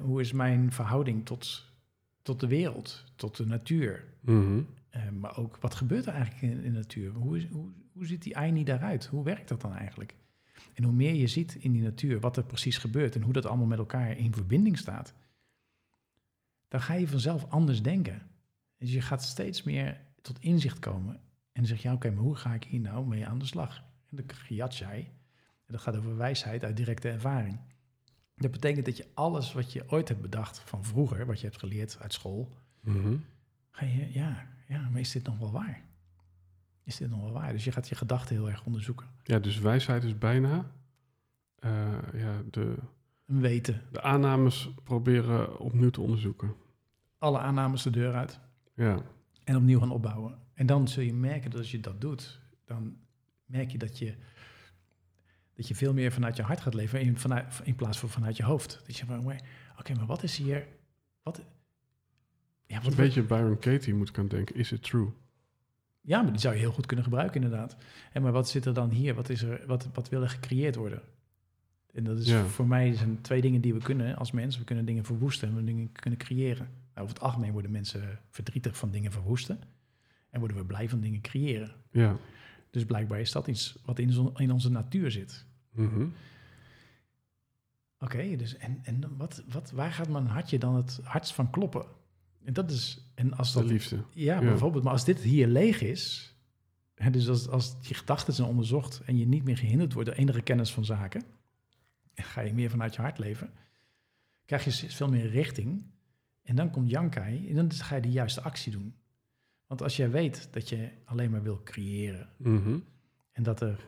hoe 0.00 0.20
is 0.20 0.32
mijn 0.32 0.72
verhouding 0.72 1.26
tot, 1.26 1.72
tot 2.22 2.40
de 2.40 2.46
wereld, 2.46 3.04
tot 3.16 3.36
de 3.36 3.46
natuur, 3.46 4.04
Mhm. 4.20 4.62
Eh, 4.90 5.08
maar 5.08 5.36
ook 5.36 5.56
wat 5.56 5.74
gebeurt 5.74 6.06
er 6.06 6.12
eigenlijk 6.12 6.42
in, 6.42 6.50
in 6.50 6.72
de 6.72 6.78
natuur? 6.78 7.12
Hoe, 7.12 7.36
is, 7.36 7.46
hoe, 7.46 7.68
hoe 7.92 8.06
ziet 8.06 8.22
die 8.22 8.36
Aini 8.36 8.64
daaruit? 8.64 9.06
Hoe 9.06 9.24
werkt 9.24 9.48
dat 9.48 9.60
dan 9.60 9.74
eigenlijk? 9.74 10.14
En 10.74 10.84
hoe 10.84 10.92
meer 10.92 11.14
je 11.14 11.26
ziet 11.26 11.54
in 11.54 11.72
die 11.72 11.82
natuur 11.82 12.20
wat 12.20 12.36
er 12.36 12.44
precies 12.44 12.78
gebeurt 12.78 13.14
en 13.14 13.22
hoe 13.22 13.32
dat 13.32 13.46
allemaal 13.46 13.66
met 13.66 13.78
elkaar 13.78 14.18
in 14.18 14.34
verbinding 14.34 14.78
staat, 14.78 15.14
dan 16.68 16.80
ga 16.80 16.94
je 16.94 17.08
vanzelf 17.08 17.46
anders 17.50 17.82
denken. 17.82 18.22
Dus 18.78 18.92
je 18.92 19.00
gaat 19.00 19.22
steeds 19.22 19.62
meer 19.62 20.00
tot 20.20 20.40
inzicht 20.40 20.78
komen. 20.78 21.20
En 21.58 21.64
dan 21.64 21.72
zeg 21.72 21.82
je, 21.82 21.88
ja, 21.88 21.94
oké, 21.94 22.10
maar 22.10 22.22
hoe 22.22 22.36
ga 22.36 22.54
ik 22.54 22.64
hier 22.64 22.80
nou 22.80 23.06
mee 23.06 23.26
aan 23.26 23.38
de 23.38 23.44
slag? 23.46 23.76
En 24.10 24.16
dan 24.16 24.26
krijg 24.26 24.48
je 24.48 24.54
Yatchai. 24.54 25.00
En 25.66 25.72
dat 25.74 25.80
gaat 25.80 25.96
over 25.96 26.16
wijsheid 26.16 26.64
uit 26.64 26.76
directe 26.76 27.08
ervaring. 27.08 27.58
Dat 28.36 28.50
betekent 28.50 28.84
dat 28.86 28.96
je 28.96 29.06
alles 29.14 29.52
wat 29.52 29.72
je 29.72 29.84
ooit 29.90 30.08
hebt 30.08 30.20
bedacht 30.20 30.58
van 30.58 30.84
vroeger, 30.84 31.26
wat 31.26 31.40
je 31.40 31.46
hebt 31.46 31.58
geleerd 31.58 31.98
uit 32.00 32.12
school, 32.12 32.52
Mhm. 32.80 33.16
ga 33.70 33.84
je, 33.84 34.12
ja, 34.12 34.46
ja, 34.68 34.88
maar 34.88 35.00
is 35.00 35.12
dit 35.12 35.22
nog 35.26 35.38
wel 35.38 35.52
waar? 35.52 35.82
Is 36.84 36.96
dit 36.96 37.10
nog 37.10 37.20
wel 37.22 37.32
waar? 37.32 37.52
Dus 37.52 37.64
je 37.64 37.72
gaat 37.72 37.88
je 37.88 37.94
gedachten 37.94 38.36
heel 38.36 38.50
erg 38.50 38.64
onderzoeken. 38.64 39.06
Ja, 39.22 39.38
dus 39.38 39.58
wijsheid 39.58 40.04
is 40.04 40.18
bijna 40.18 40.70
eh, 41.58 41.98
ja, 42.14 42.42
de, 42.50 42.76
En 43.26 43.40
weten. 43.40 43.82
de 43.92 44.02
aannames 44.02 44.70
proberen 44.84 45.58
opnieuw 45.58 45.90
te 45.90 46.00
onderzoeken. 46.00 46.54
Alle 47.18 47.38
aannames 47.38 47.82
de 47.82 47.90
deur 47.90 48.14
uit. 48.14 48.40
Ja, 48.74 49.02
En 49.44 49.56
opnieuw 49.56 49.78
gaan 49.78 49.90
opbouwen. 49.90 50.38
En 50.58 50.66
dan 50.66 50.88
zul 50.88 51.02
je 51.02 51.14
merken 51.14 51.50
dat 51.50 51.60
als 51.60 51.70
je 51.70 51.80
dat 51.80 52.00
doet, 52.00 52.40
dan 52.64 52.96
merk 53.46 53.70
je 53.70 53.78
dat 53.78 53.98
je, 53.98 54.14
dat 55.54 55.68
je 55.68 55.74
veel 55.74 55.92
meer 55.92 56.12
vanuit 56.12 56.36
je 56.36 56.42
hart 56.42 56.60
gaat 56.60 56.74
leven 56.74 57.00
in, 57.00 57.16
vanuit, 57.18 57.60
in 57.64 57.74
plaats 57.74 57.98
van 57.98 58.08
vanuit 58.08 58.36
je 58.36 58.42
hoofd. 58.44 58.82
Dat 58.86 58.96
je 58.96 59.04
van, 59.04 59.32
"Oké, 59.78 59.94
maar 59.94 60.06
wat 60.06 60.22
is 60.22 60.36
hier... 60.36 60.66
Wat, 61.22 61.42
ja, 62.66 62.80
wat, 62.80 62.90
een 62.90 62.96
beetje 62.96 63.22
Byron 63.22 63.58
Katie 63.58 63.94
moet 63.94 64.08
ik 64.08 64.18
aan 64.18 64.28
denken. 64.28 64.54
Is 64.56 64.72
it 64.72 64.82
true? 64.82 65.10
Ja, 66.00 66.22
maar 66.22 66.30
die 66.32 66.40
zou 66.40 66.54
je 66.54 66.60
heel 66.60 66.72
goed 66.72 66.86
kunnen 66.86 67.04
gebruiken, 67.04 67.42
inderdaad. 67.42 67.76
En 68.12 68.22
maar 68.22 68.32
wat 68.32 68.48
zit 68.48 68.64
er 68.64 68.74
dan 68.74 68.90
hier? 68.90 69.14
Wat, 69.14 69.28
is 69.28 69.42
er, 69.42 69.66
wat, 69.66 69.88
wat 69.94 70.08
wil 70.08 70.22
er 70.22 70.30
gecreëerd 70.30 70.74
worden? 70.74 71.02
En 71.92 72.04
dat 72.04 72.18
is 72.18 72.26
Ja. 72.28 72.44
voor 72.44 72.66
mij 72.66 72.94
zijn 72.94 73.20
twee 73.20 73.40
dingen 73.40 73.60
die 73.60 73.74
we 73.74 73.80
kunnen 73.82 74.16
als 74.16 74.30
mens. 74.30 74.58
We 74.58 74.64
kunnen 74.64 74.84
dingen 74.84 75.04
verwoesten 75.04 75.48
en 75.48 75.54
we 75.54 75.64
dingen 75.64 75.92
kunnen 75.92 76.18
creëren. 76.18 76.68
Nou, 76.94 77.06
over 77.06 77.14
het 77.14 77.20
algemeen 77.20 77.52
worden 77.52 77.70
mensen 77.70 78.18
verdrietig 78.30 78.76
van 78.76 78.90
dingen 78.90 79.12
verwoesten. 79.12 79.58
En 80.30 80.38
worden 80.38 80.56
we 80.56 80.64
blij 80.64 80.88
van 80.88 81.00
dingen 81.00 81.20
creëren. 81.20 81.74
Ja. 81.90 82.16
Dus 82.70 82.84
blijkbaar 82.84 83.20
is 83.20 83.32
dat 83.32 83.46
iets 83.46 83.78
wat 83.84 83.98
in, 83.98 84.12
zo- 84.12 84.32
in 84.36 84.50
onze 84.52 84.70
natuur 84.70 85.10
zit. 85.10 85.46
Mhm. 85.72 86.06
Oké, 87.98 88.36
dus 88.36 88.56
en, 88.56 88.78
en 88.82 89.16
wat, 89.16 89.42
wat, 89.48 89.70
waar 89.70 89.92
gaat 89.92 90.08
mijn 90.08 90.26
hartje 90.26 90.58
dan 90.58 90.74
het 90.74 91.00
hardst 91.02 91.32
van 91.32 91.50
kloppen? 91.50 91.86
En 92.44 92.52
dat 92.52 92.70
is, 92.70 93.10
en 93.14 93.32
als 93.36 93.52
De 93.52 93.58
dat 93.60 93.68
liefde. 93.70 93.96
Ja, 94.12 94.34
Ja. 94.34 94.40
bijvoorbeeld. 94.40 94.84
Maar 94.84 94.92
als 94.92 95.04
dit 95.04 95.20
hier 95.20 95.46
leeg 95.46 95.80
is, 95.80 96.34
hè, 96.94 97.10
dus 97.10 97.28
als, 97.28 97.48
als 97.48 97.76
je 97.80 97.94
gedachten 97.94 98.34
zijn 98.34 98.48
onderzocht 98.48 99.00
en 99.06 99.16
je 99.18 99.26
niet 99.26 99.44
meer 99.44 99.56
gehinderd 99.58 99.92
wordt 99.92 100.08
door 100.08 100.18
enige 100.18 100.40
kennis 100.40 100.72
van 100.72 100.84
zaken, 100.84 101.22
en 102.14 102.24
ga 102.24 102.40
je 102.40 102.54
meer 102.54 102.70
vanuit 102.70 102.94
je 102.94 103.00
hart 103.02 103.18
leven, 103.18 103.50
krijg 104.44 104.64
je 104.64 104.70
veel 104.90 105.08
meer 105.08 105.30
richting. 105.30 105.84
En 106.42 106.56
dan 106.56 106.70
komt 106.70 106.90
Yankai 106.90 107.48
en 107.48 107.54
dan 107.54 107.72
ga 107.72 107.94
je 107.94 108.00
de 108.02 108.10
juiste 108.10 108.40
actie 108.40 108.72
doen. 108.72 108.94
Want 109.68 109.82
als 109.82 109.96
jij 109.96 110.10
weet 110.10 110.48
dat 110.52 110.68
je 110.68 110.88
alleen 111.04 111.30
maar 111.30 111.42
wil 111.42 111.62
creëren 111.62 112.28
Mhm. 112.36 112.78
en 113.32 113.42
dat, 113.42 113.60
er, 113.60 113.86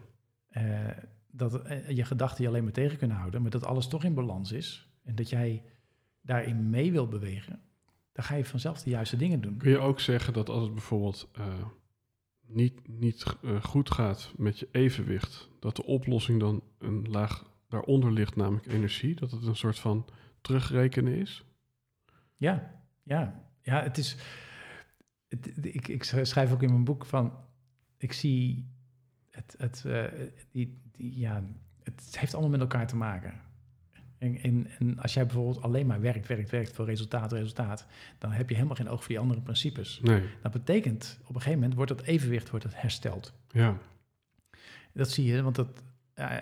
eh, 0.49 0.89
dat 1.31 1.63
eh, 1.63 1.89
je 1.91 2.05
gedachten 2.05 2.43
je 2.43 2.49
alleen 2.49 2.65
maar 2.65 2.73
tegen 2.73 2.99
kunnen 2.99 3.17
houden, 3.17 3.43
maar 3.43 3.51
dat 3.51 3.65
alles 3.65 3.89
toch 3.89 4.05
in 4.05 4.15
balans 4.15 4.53
is 4.53 4.89
en 5.05 5.15
dat 5.15 5.29
jij 5.29 5.63
daarin 6.21 6.71
mee 6.71 6.93
wil 6.93 7.09
bewegen, 7.09 7.61
dan 8.13 8.25
ga 8.25 8.35
je 8.35 8.45
vanzelf 8.45 8.83
de 8.83 8.91
juiste 8.91 9.17
dingen 9.17 9.41
doen. 9.41 9.57
Kun 9.57 9.71
je 9.71 9.79
ook 9.79 10.01
zeggen 10.01 10.33
dat 10.33 10.49
als 10.49 10.63
het 10.63 10.73
bijvoorbeeld 10.73 11.29
eh, 11.33 11.65
niet, 12.47 12.89
niet 12.89 13.25
goed 13.63 13.91
gaat 13.91 14.33
met 14.37 14.59
je 14.59 14.69
evenwicht, 14.73 15.49
dat 15.61 15.77
de 15.77 15.85
oplossing 15.85 16.41
dan 16.41 16.63
een 16.79 17.07
laag 17.11 17.51
daaronder 17.69 18.13
ligt, 18.13 18.37
namelijk 18.37 18.67
energie? 18.67 19.15
Dat 19.15 19.31
het 19.31 19.47
een 19.47 19.57
soort 19.57 19.79
van 19.79 20.07
terugrekenen 20.41 21.15
is? 21.15 21.45
Ja, 22.37 22.83
ja, 23.03 23.45
ja, 23.63 23.83
het 23.83 23.99
is. 23.99 24.17
Het, 25.31 25.65
ik, 25.67 25.89
ik 25.89 26.05
schrijf 26.05 26.53
ook 26.53 26.63
in 26.63 26.71
mijn 26.71 26.85
boek 26.85 27.07
van. 27.07 27.33
Ik 27.97 28.13
zie 28.13 28.69
het. 29.31 29.55
het 29.59 29.85
eh, 29.85 30.05
die, 30.51 30.81
die, 30.93 31.19
ja, 31.19 31.43
het 31.83 32.19
heeft 32.19 32.33
allemaal 32.33 32.51
met 32.51 32.61
elkaar 32.61 32.87
te 32.87 32.97
maken. 32.97 33.41
En, 34.19 34.39
en, 34.43 34.67
en 34.79 34.99
als 34.99 35.15
jij 35.15 35.27
bijvoorbeeld 35.27 35.63
alleen 35.63 35.87
maar 35.87 36.01
werkt, 36.01 36.27
werkt, 36.27 36.51
werkt 36.51 36.73
voor 36.73 36.85
resultaat, 36.85 37.33
resultaat, 37.33 37.87
dan 38.19 38.33
heb 38.33 38.49
je 38.49 38.55
helemaal 38.55 38.77
geen 38.77 38.89
oog 38.89 38.99
voor 38.99 39.09
die 39.09 39.19
andere 39.19 39.41
principes. 39.41 40.01
Nee. 40.03 40.23
Dat 40.43 40.53
betekent, 40.53 41.19
op 41.21 41.29
een 41.29 41.35
gegeven 41.35 41.59
moment 41.59 41.75
wordt 41.75 41.91
dat 41.91 42.03
evenwicht 42.03 42.51
wordt 42.51 42.65
het 42.65 42.81
hersteld. 42.81 43.35
Ja. 43.49 43.79
Dat 44.93 45.11
zie 45.11 45.25
je, 45.25 45.43
want 45.43 45.55
dat 45.55 45.83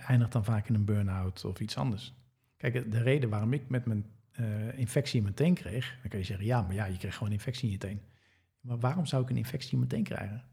eindigt 0.07 0.33
dan 0.33 0.45
vaak 0.45 0.69
in 0.69 0.75
een 0.75 0.85
burn-out 0.85 1.45
of 1.45 1.61
iets 1.61 1.77
anders. 1.77 2.15
Kijk, 2.57 2.93
de 2.93 3.03
reden 3.03 3.29
waarom 3.29 3.53
ik 3.53 3.69
met 3.69 3.87
mijn 3.87 4.07
eh, 4.33 4.79
infectie 4.79 5.17
in 5.17 5.23
mijn 5.23 5.35
teen 5.35 5.55
kreeg, 5.55 5.99
dan 6.01 6.11
kan 6.11 6.19
je 6.19 6.25
zeggen, 6.25 6.47
ja, 6.47 6.63
maar 6.63 6.75
ja, 6.75 6.85
je 6.85 6.97
kreeg 6.97 7.13
gewoon 7.13 7.29
een 7.29 7.35
infectie 7.35 7.67
in 7.67 7.73
je 7.73 7.79
teen. 7.79 8.01
Maar 8.69 8.79
waarom 8.79 9.07
zou 9.07 9.23
ik 9.23 9.31
een 9.31 9.37
infectie 9.37 9.73
in 9.73 9.79
mijn 9.79 9.91
teen 9.91 10.03
krijgen? 10.03 10.45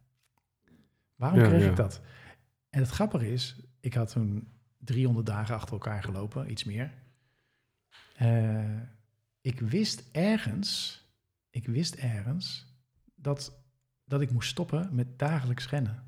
Waarom 1.16 1.40
Ja, 1.40 1.48
kreeg 1.48 1.64
ja. 1.64 1.70
ik 1.70 1.76
dat? 1.76 2.02
En 2.70 2.80
het 2.80 2.90
grappige 2.90 3.32
is, 3.32 3.60
ik 3.80 3.94
had 3.94 4.12
toen 4.12 4.48
300 4.78 5.26
dagen 5.26 5.56
achter 5.56 5.74
elkaar 5.74 6.04
gelopen, 6.04 6.52
iets 6.52 6.64
meer. 6.64 6.94
Eh, 8.16 8.82
ik 9.42 9.60
wist 9.60 10.10
ergens, 10.12 11.02
ik 11.50 11.68
wist 11.68 11.96
ergens 11.96 12.74
dat, 13.16 13.64
dat 14.06 14.22
ik 14.22 14.32
moest 14.32 14.50
stoppen 14.50 14.96
met 14.96 15.20
dagelijks 15.20 15.70
rennen. 15.70 16.04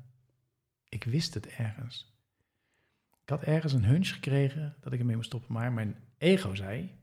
Ik 0.88 1.04
wist 1.04 1.34
het 1.34 1.46
ergens. 1.46 2.16
Ik 3.22 3.28
had 3.28 3.42
ergens 3.42 3.72
een 3.72 3.84
hunch 3.84 4.08
gekregen 4.08 4.76
dat 4.80 4.92
ik 4.92 4.98
ermee 4.98 5.16
moest 5.16 5.28
stoppen, 5.28 5.52
maar 5.52 5.72
mijn 5.72 5.96
ego 6.18 6.54
zei: 6.54 6.97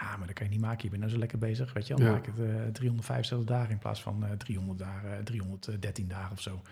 Ja, 0.00 0.16
maar 0.16 0.26
dat 0.26 0.36
kan 0.36 0.46
je 0.46 0.52
niet 0.52 0.60
maken. 0.60 0.82
Je 0.84 0.88
bent 0.88 1.00
nou 1.00 1.12
zo 1.12 1.18
lekker 1.18 1.38
bezig. 1.38 1.72
Weet 1.72 1.86
je 1.86 1.96
Ja. 1.96 2.10
maak 2.12 2.26
het 2.26 2.38
eh 2.38 2.66
365 2.72 3.44
dagen 3.48 3.70
in 3.70 3.78
plaats 3.78 4.02
van 4.02 4.24
eh 4.26 4.32
300 4.32 4.78
dagen, 4.78 5.24
313 5.24 6.08
dagen 6.08 6.32
of 6.32 6.40
zo. 6.40 6.62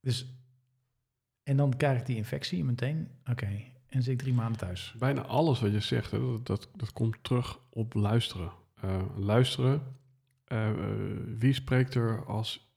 Dus, 0.00 0.26
en 1.42 1.56
dan 1.56 1.76
krijg 1.76 2.00
ik 2.00 2.06
die 2.06 2.16
infectie 2.16 2.58
in 2.58 2.64
mijn 2.64 2.76
teen. 2.76 3.08
Oké, 3.30 3.46
en 3.88 4.02
zit 4.02 4.12
ik 4.12 4.18
drie 4.18 4.34
maanden 4.34 4.58
thuis. 4.58 4.94
Bijna 4.98 5.22
alles 5.22 5.60
wat 5.60 5.72
je 5.72 5.80
zegt, 5.80 6.10
hè, 6.10 6.18
dat, 6.18 6.46
dat, 6.46 6.68
dat 6.76 6.92
komt 6.92 7.16
terug 7.24 7.58
op 7.70 7.94
luisteren. 7.94 8.52
Eh, 8.80 9.02
luisteren, 9.16 9.96
eh, 10.44 10.70
wie 11.38 11.52
spreekt 11.52 11.94
er 11.94 12.24
als 12.26 12.70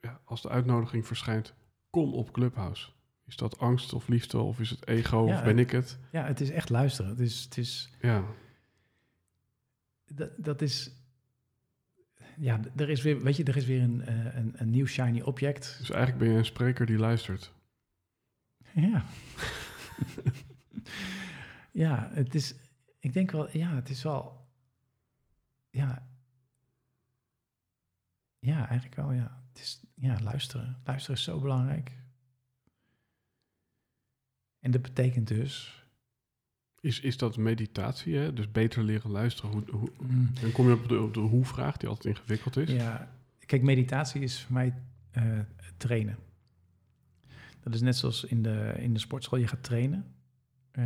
ja, 0.00 0.20
als 0.24 0.42
de 0.42 0.48
uitnodiging 0.48 1.06
verschijnt, 1.06 1.54
kom 1.90 2.12
op 2.14 2.32
Clubhouse. 2.32 2.88
Is 3.28 3.36
dat 3.36 3.58
angst 3.58 3.92
of 3.92 4.08
liefde 4.08 4.38
of 4.38 4.60
is 4.60 4.70
het 4.70 4.86
ego 4.86 5.26
Ja, 5.26 5.34
of 5.34 5.42
ben 5.42 5.58
ik 5.58 5.70
het? 5.70 5.98
Ja, 6.10 6.24
het 6.26 6.40
is 6.40 6.50
echt 6.50 6.68
luisteren. 6.68 7.10
Het 7.10 7.20
is, 7.20 7.42
het 7.44 7.56
is, 7.56 7.90
Ja, 8.00 8.24
dat, 10.06 10.30
dat 10.36 10.62
is, 10.62 10.90
ja, 12.36 12.60
er 12.76 12.88
is 12.90 13.02
weer, 13.02 13.22
weet 13.22 13.36
je, 13.36 13.44
er 13.44 13.56
is 13.56 13.66
weer 13.66 13.82
een, 13.82 14.04
eh, 14.06 14.36
een, 14.36 14.52
een 14.56 14.70
nieuw 14.70 14.86
shiny 14.86 15.20
object. 15.20 15.76
dus 15.78 15.90
eigenlijk 15.90 16.24
ben 16.24 16.32
je 16.32 16.38
een 16.38 16.44
spreker 16.44 16.86
die 16.86 16.98
luistert. 16.98 17.52
Ja. 18.72 19.04
ja, 21.84 22.10
het 22.12 22.34
is, 22.34 22.54
ik 22.98 23.12
denk 23.12 23.30
wel, 23.30 23.56
ja, 23.56 23.74
het 23.74 23.88
is 23.88 24.02
wel, 24.02 24.48
ja, 25.70 26.06
ja, 28.38 28.68
eigenlijk 28.68 28.94
wel, 28.94 29.12
ja. 29.12 29.42
Het 29.48 29.58
is, 29.58 29.80
ja, 29.94 30.20
luisteren. 30.22 30.80
Luisteren 30.84 31.16
is 31.16 31.22
zo 31.22 31.40
belangrijk. 31.40 31.97
En 34.60 34.70
dat 34.70 34.82
betekent 34.82 35.28
dus, 35.28 35.84
Is, 36.80 37.00
is 37.00 37.16
dat 37.16 37.36
meditatie, 37.36 38.16
hè? 38.16 38.32
Dus 38.32 38.50
beter 38.50 38.82
leren 38.82 39.10
luisteren. 39.10 39.50
Hoe, 39.50 39.62
hoe, 39.70 39.90
mm, 40.00 40.30
dan 40.40 40.52
kom 40.52 40.66
je 40.68 40.74
op 40.74 40.88
de, 40.88 41.00
op 41.00 41.14
de 41.14 41.20
hoe-vraag, 41.20 41.76
die 41.76 41.88
altijd 41.88 42.16
ingewikkeld 42.16 42.56
is. 42.56 42.70
Ja, 42.70 43.14
kijk, 43.46 43.62
meditatie 43.62 44.20
is 44.20 44.40
voor 44.42 44.54
mij 44.54 44.74
eh, 45.10 45.38
trainen. 45.76 46.18
Dat 47.60 47.74
is 47.74 47.80
net 47.80 47.96
zoals 47.96 48.24
in 48.24 48.42
de, 48.42 48.74
in 48.78 48.92
de 48.92 49.00
sportschool. 49.00 49.38
Je 49.38 49.46
gaat 49.46 49.62
trainen, 49.62 50.14
eh, 50.70 50.84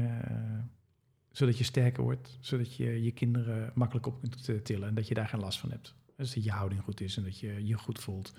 zodat 1.30 1.58
je 1.58 1.64
sterker 1.64 2.02
wordt, 2.02 2.38
zodat 2.40 2.76
je 2.76 3.02
je 3.02 3.10
kinderen 3.10 3.70
makkelijk 3.74 4.06
op 4.06 4.20
kunt 4.20 4.64
tillen 4.64 4.88
en 4.88 4.94
dat 4.94 5.08
je 5.08 5.14
daar 5.14 5.28
geen 5.28 5.40
last 5.40 5.58
van 5.58 5.70
hebt. 5.70 5.94
Dus 6.16 6.34
dat 6.34 6.44
je 6.44 6.50
houding 6.50 6.82
goed 6.82 7.00
is 7.00 7.16
en 7.16 7.22
dat 7.22 7.38
je 7.38 7.66
je 7.66 7.74
goed 7.78 7.98
voelt. 7.98 8.32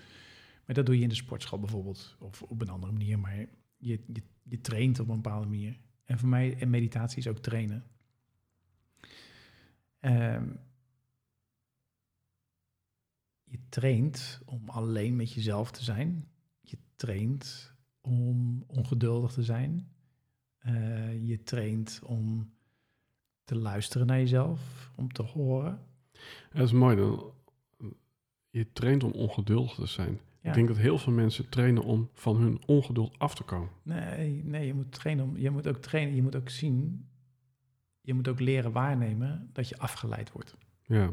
Maar 0.65 0.75
dat 0.75 0.85
doe 0.85 0.97
je 0.97 1.03
in 1.03 1.09
de 1.09 1.15
sportschool 1.15 1.59
bijvoorbeeld, 1.59 2.15
of 2.19 2.41
op 2.41 2.61
een 2.61 2.69
andere 2.69 2.91
manier. 2.91 3.19
Maar 3.19 3.35
je, 3.77 3.99
je, 4.13 4.21
je 4.43 4.61
traint 4.61 4.99
op 4.99 5.07
een 5.07 5.21
bepaalde 5.21 5.47
manier. 5.47 5.79
En 6.03 6.19
voor 6.19 6.29
mij, 6.29 6.57
en 6.57 6.69
meditatie 6.69 7.17
is 7.17 7.27
ook 7.27 7.37
trainen. 7.37 7.83
Ehm, 9.99 10.49
je 13.43 13.59
traint 13.69 14.41
om 14.45 14.69
alleen 14.69 15.15
met 15.15 15.33
jezelf 15.33 15.71
te 15.71 15.83
zijn. 15.83 16.27
Je 16.61 16.77
traint 16.95 17.73
om 18.01 18.63
ongeduldig 18.67 19.31
te 19.31 19.43
zijn. 19.43 19.91
Eh, 20.57 21.27
je 21.27 21.43
traint 21.43 21.99
om 22.03 22.53
te 23.43 23.55
luisteren 23.55 24.07
naar 24.07 24.19
jezelf, 24.19 24.91
om 24.95 25.11
te 25.11 25.23
horen. 25.23 25.85
Dat 26.51 26.65
is 26.65 26.71
mooi. 26.71 26.95
Dan, 26.95 27.33
je 28.49 28.71
traint 28.73 29.03
om 29.03 29.11
ongeduldig 29.11 29.73
te 29.73 29.85
zijn. 29.85 30.19
Ja. 30.43 30.49
Ik 30.49 30.55
denk 30.55 30.67
dat 30.67 30.77
heel 30.77 30.97
veel 30.97 31.13
mensen 31.13 31.49
trainen 31.49 31.83
om 31.83 32.09
van 32.13 32.37
hun 32.37 32.61
ongeduld 32.65 33.19
af 33.19 33.35
te 33.35 33.43
komen. 33.43 33.69
Nee, 33.83 34.43
nee, 34.43 34.65
je 34.65 34.73
moet 34.73 34.91
trainen 34.91 35.25
om. 35.25 35.37
Je 35.37 35.49
moet 35.49 35.67
ook 35.67 35.77
trainen. 35.77 36.15
Je 36.15 36.21
moet 36.21 36.35
ook 36.35 36.49
zien. 36.49 37.07
Je 38.01 38.13
moet 38.13 38.27
ook 38.27 38.39
leren 38.39 38.71
waarnemen 38.71 39.49
dat 39.53 39.69
je 39.69 39.77
afgeleid 39.77 40.31
wordt. 40.31 40.55
Ja, 40.81 41.09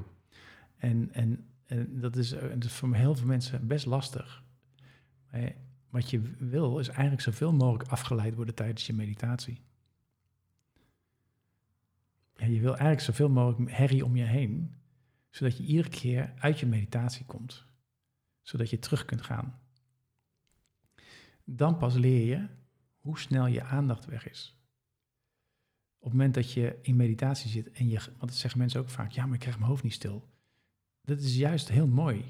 En, 0.77 1.09
en, 1.13 1.45
en 1.67 2.01
dat, 2.01 2.17
is, 2.17 2.33
eh, 2.33 2.49
dat 2.49 2.65
is 2.65 2.73
voor 2.73 2.95
heel 2.95 3.15
veel 3.15 3.27
mensen 3.27 3.67
best 3.67 3.87
lastig. 3.87 4.43
Maar 5.31 5.53
wat 5.91 6.11
je 6.11 6.21
wil 6.39 6.79
is 6.79 6.89
eigenlijk 6.89 7.21
zoveel 7.21 7.53
mogelijk 7.53 7.91
afgeleid 7.91 8.35
worden 8.35 8.55
tijdens 8.55 8.87
je 8.87 8.93
meditatie. 8.93 9.61
Ja, 12.37 12.47
je 12.47 12.61
wil 12.61 12.71
eigenlijk 12.71 13.01
zoveel 13.01 13.29
mogelijk 13.29 13.71
herrie 13.71 14.05
om 14.05 14.17
je 14.17 14.25
heen, 14.25 14.75
zodat 15.31 15.57
je 15.57 15.65
iedere 15.65 15.89
keer 15.89 16.33
uit 16.39 16.61
je 16.61 16.67
meditatie 16.67 17.27
komt, 17.27 17.65
zodat 18.51 18.71
je 18.71 18.79
terug 18.79 19.05
kunt 19.05 19.23
gaan. 19.23 19.59
Dan 21.45 21.77
pas 21.77 21.95
leer 21.95 22.27
je 22.27 22.49
hoe 22.99 23.19
snel 23.19 23.47
je 23.47 23.63
aandacht 23.63 24.05
weg 24.05 24.29
is. 24.31 24.59
Op 25.99 26.03
het 26.03 26.13
moment 26.13 26.35
dat 26.35 26.53
je 26.53 26.79
in 26.83 26.97
meditatie 26.97 27.51
zit 27.51 27.71
en 27.71 27.89
je, 27.89 27.99
want 27.99 28.21
dat 28.21 28.35
zeggen 28.35 28.61
mensen 28.61 28.81
ook 28.81 28.89
vaak, 28.89 29.11
ja, 29.11 29.25
maar 29.25 29.35
ik 29.35 29.41
krijg 29.41 29.57
mijn 29.59 29.71
hoofd 29.71 29.83
niet 29.83 29.93
stil. 29.93 30.29
Dat 31.03 31.21
is 31.21 31.37
juist 31.37 31.69
heel 31.69 31.87
mooi. 31.87 32.25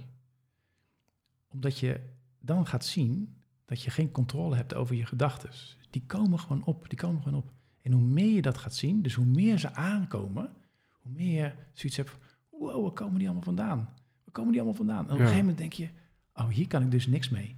Omdat 1.48 1.78
je 1.78 2.00
dan 2.40 2.66
gaat 2.66 2.84
zien 2.84 3.36
dat 3.64 3.82
je 3.82 3.90
geen 3.90 4.10
controle 4.10 4.56
hebt 4.56 4.74
over 4.74 4.94
je 4.94 5.06
gedachten. 5.06 5.50
Die 5.90 6.06
komen 6.06 6.38
gewoon 6.38 6.64
op, 6.64 6.88
die 6.88 6.98
komen 6.98 7.22
gewoon 7.22 7.38
op. 7.38 7.52
En 7.82 7.92
hoe 7.92 8.02
meer 8.02 8.34
je 8.34 8.42
dat 8.42 8.58
gaat 8.58 8.74
zien, 8.74 9.02
dus 9.02 9.14
hoe 9.14 9.26
meer 9.26 9.58
ze 9.58 9.74
aankomen, 9.74 10.52
hoe 10.90 11.12
meer 11.12 11.44
je 11.44 11.52
zoiets 11.72 11.96
hebt, 11.96 12.16
wow, 12.50 12.82
waar 12.82 12.92
komen 12.92 13.18
die 13.18 13.26
allemaal 13.26 13.44
vandaan? 13.44 13.78
Waar 14.24 14.32
komen 14.32 14.50
die 14.52 14.60
allemaal 14.60 14.78
vandaan? 14.78 15.04
En 15.04 15.04
op 15.04 15.10
een 15.10 15.16
gegeven 15.16 15.38
moment 15.38 15.58
denk 15.58 15.72
je, 15.72 15.88
oh, 16.34 16.48
hier 16.48 16.66
kan 16.66 16.82
ik 16.82 16.90
dus 16.90 17.06
niks 17.06 17.28
mee. 17.28 17.56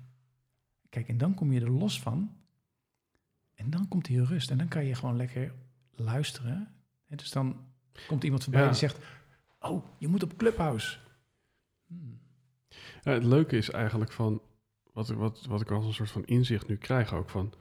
Kijk, 0.89 1.09
en 1.09 1.19
dan 1.19 1.35
kom 1.35 1.53
je 1.53 1.61
er 1.61 1.71
los 1.71 2.01
van. 2.01 2.37
En 3.55 3.71
dan 3.71 3.89
komt 3.89 4.05
die 4.05 4.25
rust. 4.25 4.51
En 4.51 4.59
dan 4.59 4.69
kan 4.69 4.85
je 4.85 4.95
gewoon 4.95 5.17
lekker 5.17 5.53
luisteren. 5.95 6.75
En 7.07 7.17
dus 7.17 7.31
dan 7.31 7.65
komt 8.07 8.25
iemand 8.25 8.43
voorbij 8.43 8.63
Ja. 8.63 8.69
die 8.69 8.77
zegt, 8.79 8.99
oh, 9.61 9.85
je 9.99 10.09
moet 10.09 10.23
op 10.23 10.37
Clubhouse. 10.37 10.99
Hmm. 11.87 12.21
Ja, 13.03 13.13
het 13.13 13.25
leuke 13.25 13.57
is 13.57 13.71
eigenlijk 13.71 14.13
van, 14.13 14.43
wat, 14.93 15.11
ik- 15.11 15.17
wat, 15.17 15.45
wat 15.47 15.61
ik 15.61 15.71
als 15.71 15.87
een 15.87 15.95
soort 15.95 16.11
van 16.11 16.25
inzicht 16.25 16.69
nu 16.69 16.77
krijg 16.77 17.13
ook 17.15 17.31
van, 17.31 17.53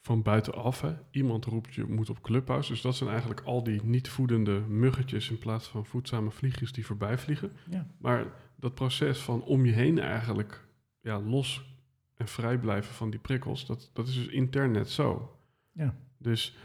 van 0.00 0.22
buitenaf. 0.22 0.80
Hè? 0.80 0.96
Iemand 1.10 1.44
roept 1.44 1.74
je 1.74 1.84
moet 1.84 2.10
op 2.10 2.22
Clubhouse. 2.22 2.72
Dus 2.72 2.80
dat 2.80 2.96
zijn 2.96 3.10
eigenlijk 3.10 3.40
al 3.40 3.62
die 3.62 3.82
niet 3.84 4.08
voedende 4.08 4.60
muggetjes 4.60 5.30
in 5.30 5.38
plaats 5.38 5.68
van 5.68 5.86
voedzame 5.86 6.30
vliegjes 6.30 6.72
die 6.72 6.86
voorbij 6.86 7.18
vliegen. 7.18 7.52
Ja. 7.70 7.86
Maar 7.98 8.26
dat 8.58 8.74
proces 8.74 9.18
van 9.18 9.42
om 9.42 9.64
je 9.64 9.72
heen 9.72 9.98
eigenlijk 9.98 10.66
ja, 11.00 11.20
los 11.20 11.76
en 12.16 12.28
vrij 12.28 12.58
blijven 12.58 12.94
van 12.94 13.10
die 13.10 13.20
prikkels, 13.20 13.66
dat, 13.66 13.90
dat 13.92 14.08
is 14.08 14.14
dus 14.14 14.26
intern 14.26 14.70
net 14.70 14.90
zo. 14.90 15.36
Ja. 15.72 15.94
Dus, 16.18 16.56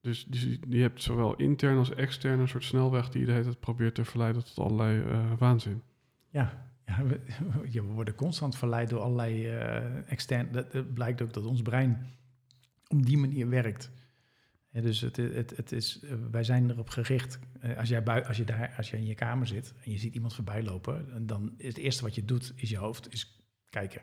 dus, 0.00 0.24
dus 0.24 0.58
je- 0.68 0.78
hebt 0.78 1.02
zowel 1.02 1.36
intern 1.36 1.78
als 1.78 1.94
extern 1.94 2.40
een 2.40 2.48
soort 2.48 2.64
snelweg 2.64 3.08
die 3.10 3.20
je 3.20 3.26
de 3.26 3.32
hele 3.32 3.44
tijd 3.44 3.60
probeert 3.60 3.94
te 3.94 4.04
verleiden 4.04 4.44
tot 4.44 4.58
allerlei 4.58 5.02
eh, 5.02 5.32
waanzin. 5.38 5.82
Ja, 6.30 6.66
ja 6.86 7.04
we, 7.04 7.20
worden 7.94 8.14
constant 8.14 8.56
verleid 8.56 8.90
door 8.90 9.00
allerlei 9.00 9.46
eh 9.46 10.10
extern. 10.10 10.52
Dat, 10.52 10.72
het 10.72 10.94
blijkt 10.94 11.22
ook 11.22 11.32
dat 11.32 11.44
ons 11.44 11.62
brein 11.62 12.06
op 12.88 13.06
die 13.06 13.18
manier 13.18 13.48
werkt. 13.48 13.90
Dus 14.72 15.00
het, 15.00 15.16
het, 15.16 15.56
het 15.56 15.72
is, 15.72 16.00
eh, 16.00 16.12
wij 16.30 16.44
zijn 16.44 16.70
erop 16.70 16.88
gericht. 16.88 17.38
eh, 17.60 17.76
als, 17.78 17.88
jij 17.88 18.02
bui, 18.02 18.24
als, 18.24 18.36
je 18.36 18.44
daar, 18.44 18.74
als 18.76 18.90
je 18.90 18.96
in 18.96 19.06
je 19.06 19.14
kamer 19.14 19.46
zit 19.46 19.74
en 19.84 19.92
je 19.92 19.98
ziet 19.98 20.14
iemand 20.14 20.34
voorbij 20.34 20.62
lopen, 20.62 21.12
en 21.12 21.26
dan 21.26 21.54
is 21.56 21.66
het 21.68 21.76
eerste 21.76 22.02
wat 22.02 22.14
je 22.14 22.24
doet, 22.24 22.52
is 22.56 22.70
je 22.70 22.76
hoofd, 22.76 23.12
is 23.12 23.42
kijken. 23.70 24.02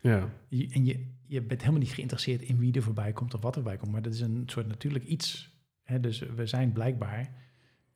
Ja, 0.00 0.28
Je, 0.48 0.68
en 0.70 0.84
je, 0.84 1.06
je 1.26 1.42
bent 1.42 1.60
helemaal 1.60 1.80
niet 1.82 1.92
geïnteresseerd 1.92 2.42
in 2.42 2.58
wie 2.58 2.72
er 2.72 2.82
voorbij 2.82 3.12
komt 3.12 3.34
of 3.34 3.40
wat 3.40 3.56
er 3.56 3.62
voorbij 3.62 3.78
komt. 3.78 3.92
Maar 3.92 4.02
dat 4.02 4.14
is 4.14 4.20
een 4.20 4.42
soort 4.46 4.66
natuurlijk 4.66 5.04
iets. 5.04 5.50
Hè? 5.82 6.00
Dus 6.00 6.18
we 6.18 6.46
zijn 6.46 6.72
blijkbaar 6.72 7.34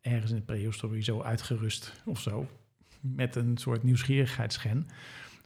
ergens 0.01 0.30
in 0.30 0.36
de 0.36 0.43
prehistorie 0.43 1.02
zo 1.02 1.22
uitgerust 1.22 2.02
of 2.05 2.20
zo. 2.20 2.47
Met 3.01 3.36
een 3.36 3.56
soort 3.56 3.82
nieuwsgierigheidsgen. 3.82 4.86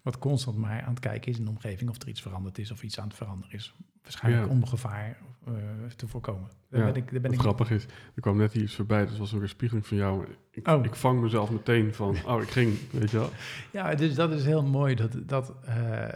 Wat 0.03 0.19
constant 0.19 0.57
maar 0.57 0.83
aan 0.83 0.91
het 0.91 1.01
kijken 1.01 1.31
is 1.33 1.39
in 1.39 1.45
de 1.45 1.51
omgeving 1.51 1.91
of 1.91 2.03
er 2.03 2.09
iets 2.09 2.23
veranderd 2.23 2.59
is 2.59 2.71
of 2.71 2.83
iets 2.83 3.01
aan 3.01 3.07
het 3.09 3.17
veranderen 3.17 3.53
is. 3.55 3.75
Waarschijnlijk 4.03 4.45
Ja. 4.47 4.51
om 4.51 4.67
gevaar 4.67 5.19
eh, 5.47 5.53
te 5.97 6.09
voorkomen. 6.09 6.51
Daar 6.69 6.81
Ja, 6.87 6.93
ben 6.93 7.03
ik, 7.03 7.11
daar 7.13 7.21
ben 7.21 7.33
ik 7.33 7.39
grappig 7.39 7.71
is, 7.71 7.85
er 8.15 8.21
kwam 8.21 8.37
net 8.37 8.53
hier 8.53 8.63
iets 8.63 8.75
voorbij, 8.75 9.07
dat 9.07 9.17
was 9.17 9.33
een 9.33 9.39
weerspiegeling 9.39 9.87
van 9.87 9.97
jou. 9.97 10.27
Ik, 10.51 10.69
Oh. 10.69 10.85
ik 10.85 10.95
vang 10.95 11.21
mezelf 11.21 11.51
meteen 11.51 11.95
van, 11.95 12.17
oh, 12.27 12.43
ik 12.43 12.49
ging, 12.49 12.79
weet 12.91 13.11
je 13.11 13.19
wel. 13.19 13.31
Ja, 13.73 13.95
dus 13.95 14.15
dat 14.15 14.33
is 14.33 14.45
heel 14.45 14.63
mooi 14.65 14.95
dat, 14.95 15.17
dat, 15.29 15.55
eh, 15.65 16.09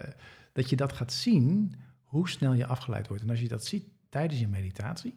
dat 0.53 0.71
je 0.71 0.77
dat 0.77 0.93
gaat 0.93 1.13
zien, 1.13 1.75
hoe 2.05 2.29
snel 2.29 2.53
je 2.53 2.67
afgeleid 2.67 3.09
wordt. 3.09 3.23
En 3.23 3.31
als 3.31 3.41
je 3.41 3.49
dat 3.49 3.65
ziet 3.65 3.85
tijdens 4.09 4.41
je 4.41 4.49
meditatie, 4.49 5.15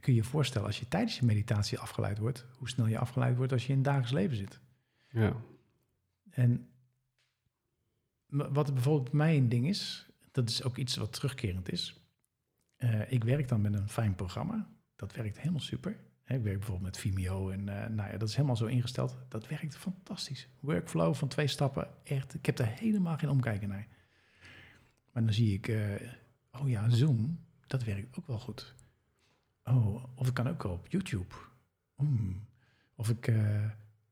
kun 0.00 0.12
je 0.14 0.20
je 0.22 0.24
voorstellen 0.28 0.66
als 0.66 0.78
je 0.78 0.88
tijdens 0.88 1.18
je 1.18 1.24
meditatie 1.24 1.78
afgeleid 1.78 2.18
wordt, 2.18 2.46
hoe 2.58 2.68
snel 2.68 2.86
je 2.86 2.98
afgeleid 2.98 3.36
wordt 3.36 3.52
als 3.52 3.62
je 3.62 3.68
in 3.68 3.74
het 3.78 3.84
dagelijks 3.84 4.12
leven 4.12 4.36
zit. 4.36 4.60
Ja, 5.08 5.32
En 6.36 6.68
wat 8.26 8.74
bijvoorbeeld 8.74 9.10
bij 9.10 9.18
mij 9.18 9.36
een 9.36 9.48
ding 9.48 9.66
is, 9.66 10.08
dat 10.30 10.48
is 10.48 10.62
ook 10.62 10.76
iets 10.76 10.96
wat 10.96 11.12
terugkerend 11.12 11.72
is. 11.72 12.00
Eh, 12.76 13.12
ik 13.12 13.24
werk 13.24 13.48
dan 13.48 13.60
met 13.60 13.74
een 13.74 13.88
fijn 13.88 14.14
programma. 14.14 14.68
Dat 14.96 15.14
werkt 15.14 15.38
helemaal 15.38 15.60
super. 15.60 15.92
Ik 16.24 16.42
werk 16.42 16.42
bijvoorbeeld 16.42 16.82
met 16.82 16.98
Vimeo 16.98 17.50
en 17.50 17.68
eh, 17.68 17.88
nou 17.88 18.10
ja, 18.10 18.16
dat 18.16 18.28
is 18.28 18.34
helemaal 18.34 18.56
zo 18.56 18.66
ingesteld. 18.66 19.16
Dat 19.28 19.48
werkt 19.48 19.76
fantastisch. 19.76 20.48
Workflow 20.60 21.14
van 21.14 21.28
twee 21.28 21.46
stappen, 21.46 21.88
echt. 22.04 22.34
Ik 22.34 22.46
heb 22.46 22.58
er 22.58 22.66
helemaal 22.66 23.18
geen 23.18 23.30
omkijken 23.30 23.68
naar. 23.68 23.86
Maar 25.12 25.24
dan 25.24 25.32
zie 25.32 25.54
ik, 25.54 25.68
eh, 25.68 26.12
oh 26.50 26.68
ja, 26.68 26.88
Zoom, 26.88 27.44
dat 27.66 27.84
werkt 27.84 28.18
ook 28.18 28.26
wel 28.26 28.38
goed. 28.38 28.74
Oh, 29.64 30.04
of 30.14 30.28
ik 30.28 30.34
kan 30.34 30.48
ook 30.48 30.64
op 30.64 30.86
YouTube. 30.88 31.34
Hmm. 31.94 32.46
Of 32.94 33.08
ik, 33.08 33.32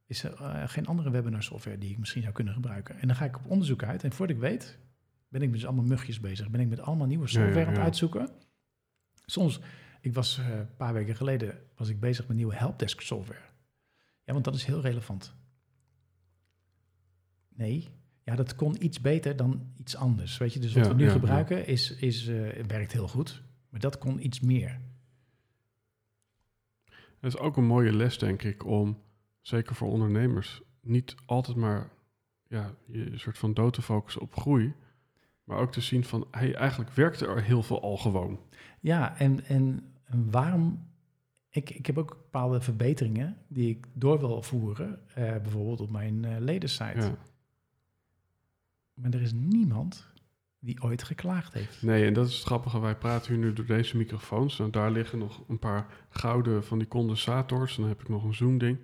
is 0.06 0.22
er 0.22 0.34
eh, 0.34 0.68
geen 0.68 0.86
andere 0.86 1.10
webinar 1.10 1.42
software 1.42 1.78
die 1.78 1.90
ik 1.90 1.98
misschien 1.98 2.22
zou 2.22 2.34
kunnen 2.34 2.54
gebruiken. 2.54 2.98
En 2.98 3.06
dan 3.06 3.16
ga 3.16 3.24
ik 3.24 3.36
op 3.36 3.46
onderzoek 3.46 3.82
uit. 3.82 4.04
En 4.04 4.12
voordat 4.12 4.36
ik 4.36 4.42
weet, 4.42 4.78
ben 5.28 5.42
ik 5.42 5.48
met 5.48 5.58
dus 5.58 5.66
allemaal 5.66 5.84
mugjes 5.84 6.20
bezig. 6.20 6.50
Ben 6.50 6.60
ik 6.60 6.68
met 6.68 6.80
allemaal 6.80 7.06
nieuwe 7.06 7.26
Ja, 7.28 7.38
ja, 7.38 7.44
software 7.44 7.66
aan 7.66 7.72
het 7.72 7.82
uitzoeken. 7.82 8.28
Soms, 9.26 9.60
ik 10.00 10.14
was 10.14 10.38
eh, 10.38 10.58
een 10.58 10.76
paar 10.76 10.92
weken 10.92 11.16
geleden, 11.16 11.58
was 11.76 11.88
ik 11.88 12.00
bezig 12.00 12.26
met 12.26 12.36
nieuwe 12.36 12.54
helpdesk 12.54 13.00
software. 13.00 13.52
Ja, 14.24 14.32
want 14.32 14.44
dat 14.44 14.54
is 14.54 14.64
heel 14.64 14.80
relevant. 14.80 15.34
Nee, 17.48 17.88
ja, 18.22 18.34
dat 18.34 18.54
kon 18.54 18.84
iets 18.84 19.00
beter 19.00 19.36
dan 19.36 19.72
iets 19.76 19.96
anders. 19.96 20.36
Weet 20.38 20.52
je, 20.52 20.60
dus 20.60 20.74
wat 20.74 20.86
we 20.86 20.94
nu 20.94 21.10
gebruiken 21.10 21.66
is, 21.66 21.90
is, 21.90 22.26
eh, 22.26 22.64
werkt 22.66 22.92
heel 22.92 23.08
goed, 23.08 23.42
maar 23.68 23.80
dat 23.80 23.98
kon 23.98 24.24
iets 24.24 24.40
meer. 24.40 24.80
Het 27.20 27.34
is 27.34 27.38
ook 27.38 27.56
een 27.56 27.66
mooie 27.66 27.92
les, 27.92 28.18
denk 28.18 28.42
ik, 28.42 28.66
om, 28.66 29.02
zeker 29.46 29.74
voor 29.74 29.88
ondernemers, 29.88 30.62
niet 30.80 31.14
altijd 31.26 31.56
maar 31.56 31.90
ja, 32.48 32.74
je 32.86 33.10
een 33.10 33.20
soort 33.20 33.38
van 33.38 33.54
dood 33.54 33.72
te 33.72 33.82
focussen 33.82 34.22
op 34.22 34.36
groei. 34.36 34.74
Maar 35.44 35.58
ook 35.58 35.72
te 35.72 35.80
zien 35.80 36.04
van, 36.04 36.26
hey, 36.30 36.54
eigenlijk 36.54 36.90
werkte 36.90 37.26
er 37.26 37.42
heel 37.42 37.62
veel 37.62 37.82
al 37.82 37.96
gewoon. 37.96 38.40
Ja, 38.80 39.18
en, 39.18 39.44
en, 39.44 39.92
waarom... 40.30 40.92
Ik, 41.50 41.70
ik 41.70 41.86
heb 41.86 41.98
ook 41.98 42.08
bepaalde 42.08 42.60
verbeteringen 42.60 43.36
die 43.48 43.68
ik 43.70 43.86
door 43.92 44.18
wil 44.18 44.42
voeren, 44.42 45.08
eh, 45.08 45.14
bijvoorbeeld 45.14 45.80
op 45.80 45.90
mijn 45.90 46.24
eh 46.24 46.36
ledensite. 46.38 47.00
Ja. 47.00 47.16
Maar 48.94 49.10
er 49.10 49.22
is 49.22 49.32
niemand 49.32 50.12
die 50.58 50.82
ooit 50.82 51.02
geklaagd 51.02 51.52
heeft. 51.52 51.82
Nee, 51.82 52.06
en 52.06 52.12
dat 52.12 52.28
is 52.28 52.34
het 52.34 52.44
grappige. 52.44 52.80
Wij 52.80 52.96
praten 52.96 53.32
hier 53.32 53.44
nu 53.44 53.52
door 53.52 53.66
deze 53.66 53.96
microfoons. 53.96 54.60
En 54.60 54.70
daar 54.70 54.90
liggen 54.90 55.18
nog 55.18 55.42
een 55.48 55.58
paar 55.58 55.86
gouden 56.08 56.64
van 56.64 56.78
die 56.78 56.88
condensators. 56.88 57.74
En 57.74 57.80
dan 57.80 57.90
heb 57.90 58.00
ik 58.00 58.08
nog 58.08 58.24
een 58.24 58.34
Zoom-ding. 58.34 58.78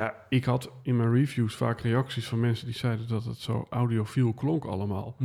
Ja, 0.00 0.14
ik 0.28 0.44
had 0.44 0.70
in 0.82 0.96
mijn 0.96 1.12
reviews 1.12 1.54
vaak 1.54 1.80
reacties 1.80 2.28
van 2.28 2.40
mensen 2.40 2.66
die 2.66 2.74
zeiden 2.76 3.08
dat 3.08 3.24
het 3.24 3.36
zo 3.38 3.66
audiofiel 3.70 4.32
klonk 4.32 4.64
allemaal. 4.64 5.16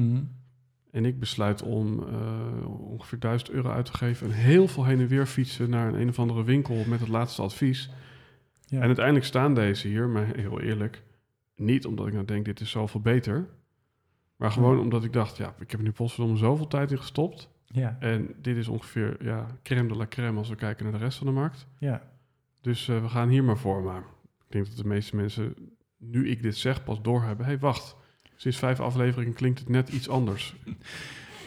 En 0.91 1.05
ik 1.05 1.19
besluit 1.19 1.61
om 1.61 2.03
eh, 2.07 2.69
ongeveer 2.91 3.19
1000 3.19 3.49
euro 3.51 3.69
uit 3.69 3.85
te 3.85 3.93
geven 3.93 4.27
en 4.27 4.33
heel 4.33 4.67
veel 4.67 4.85
heen 4.85 4.99
en 4.99 5.07
weer 5.07 5.25
fietsen 5.25 5.69
naar 5.69 5.87
een, 5.87 5.99
een 6.01 6.09
of 6.09 6.19
andere 6.19 6.43
winkel 6.43 6.83
met 6.87 6.99
het 6.99 7.09
laatste 7.09 7.41
advies. 7.41 7.89
Ja. 8.65 8.79
En 8.79 8.85
uiteindelijk 8.85 9.25
staan 9.25 9.53
deze 9.53 9.87
hier, 9.87 10.07
maar 10.09 10.25
heel 10.35 10.61
eerlijk, 10.61 11.03
niet 11.55 11.85
omdat 11.85 12.07
ik 12.07 12.13
nou 12.13 12.25
denk 12.25 12.45
dit 12.45 12.59
is 12.59 12.69
zoveel 12.69 13.01
beter. 13.01 13.47
Maar 14.35 14.51
gewoon 14.51 14.75
Ja. 14.75 14.81
omdat 14.81 15.03
ik 15.03 15.13
dacht, 15.13 15.37
ja, 15.37 15.55
ik 15.59 15.71
heb 15.71 15.81
nu 15.81 15.91
potverdomme 15.91 16.37
zoveel 16.37 16.67
tijd 16.67 16.91
in 16.91 16.97
gestopt. 16.97 17.49
ja, 17.65 17.97
En 17.99 18.35
dit 18.41 18.57
is 18.57 18.67
ongeveer 18.67 19.17
ja, 19.23 19.45
crème 19.63 19.87
de 19.87 19.95
la 19.95 20.07
crème 20.07 20.37
als 20.37 20.49
we 20.49 20.55
kijken 20.55 20.83
naar 20.83 20.93
de 20.93 20.99
rest 21.03 21.17
van 21.17 21.27
de 21.27 21.33
markt. 21.33 21.67
ja. 21.79 22.01
Dus 22.61 22.87
eh, 22.87 23.01
we 23.01 23.09
gaan 23.09 23.29
hier 23.29 23.43
maar 23.43 23.57
voor. 23.57 23.83
Maar 23.83 24.03
ik 24.45 24.51
denk 24.51 24.67
dat 24.67 24.77
de 24.77 24.85
meeste 24.87 25.15
mensen, 25.15 25.55
nu 25.97 26.29
ik 26.29 26.41
dit 26.41 26.57
zeg, 26.57 26.83
pas 26.83 27.01
doorhebben. 27.01 27.45
Hé, 27.45 27.51
hey, 27.51 27.59
wacht. 27.61 27.95
Sinds 28.35 28.57
vijf 28.57 28.79
afleveringen 28.79 29.33
klinkt 29.33 29.59
het 29.59 29.69
net 29.69 29.89
iets 29.89 30.09
anders. 30.09 30.55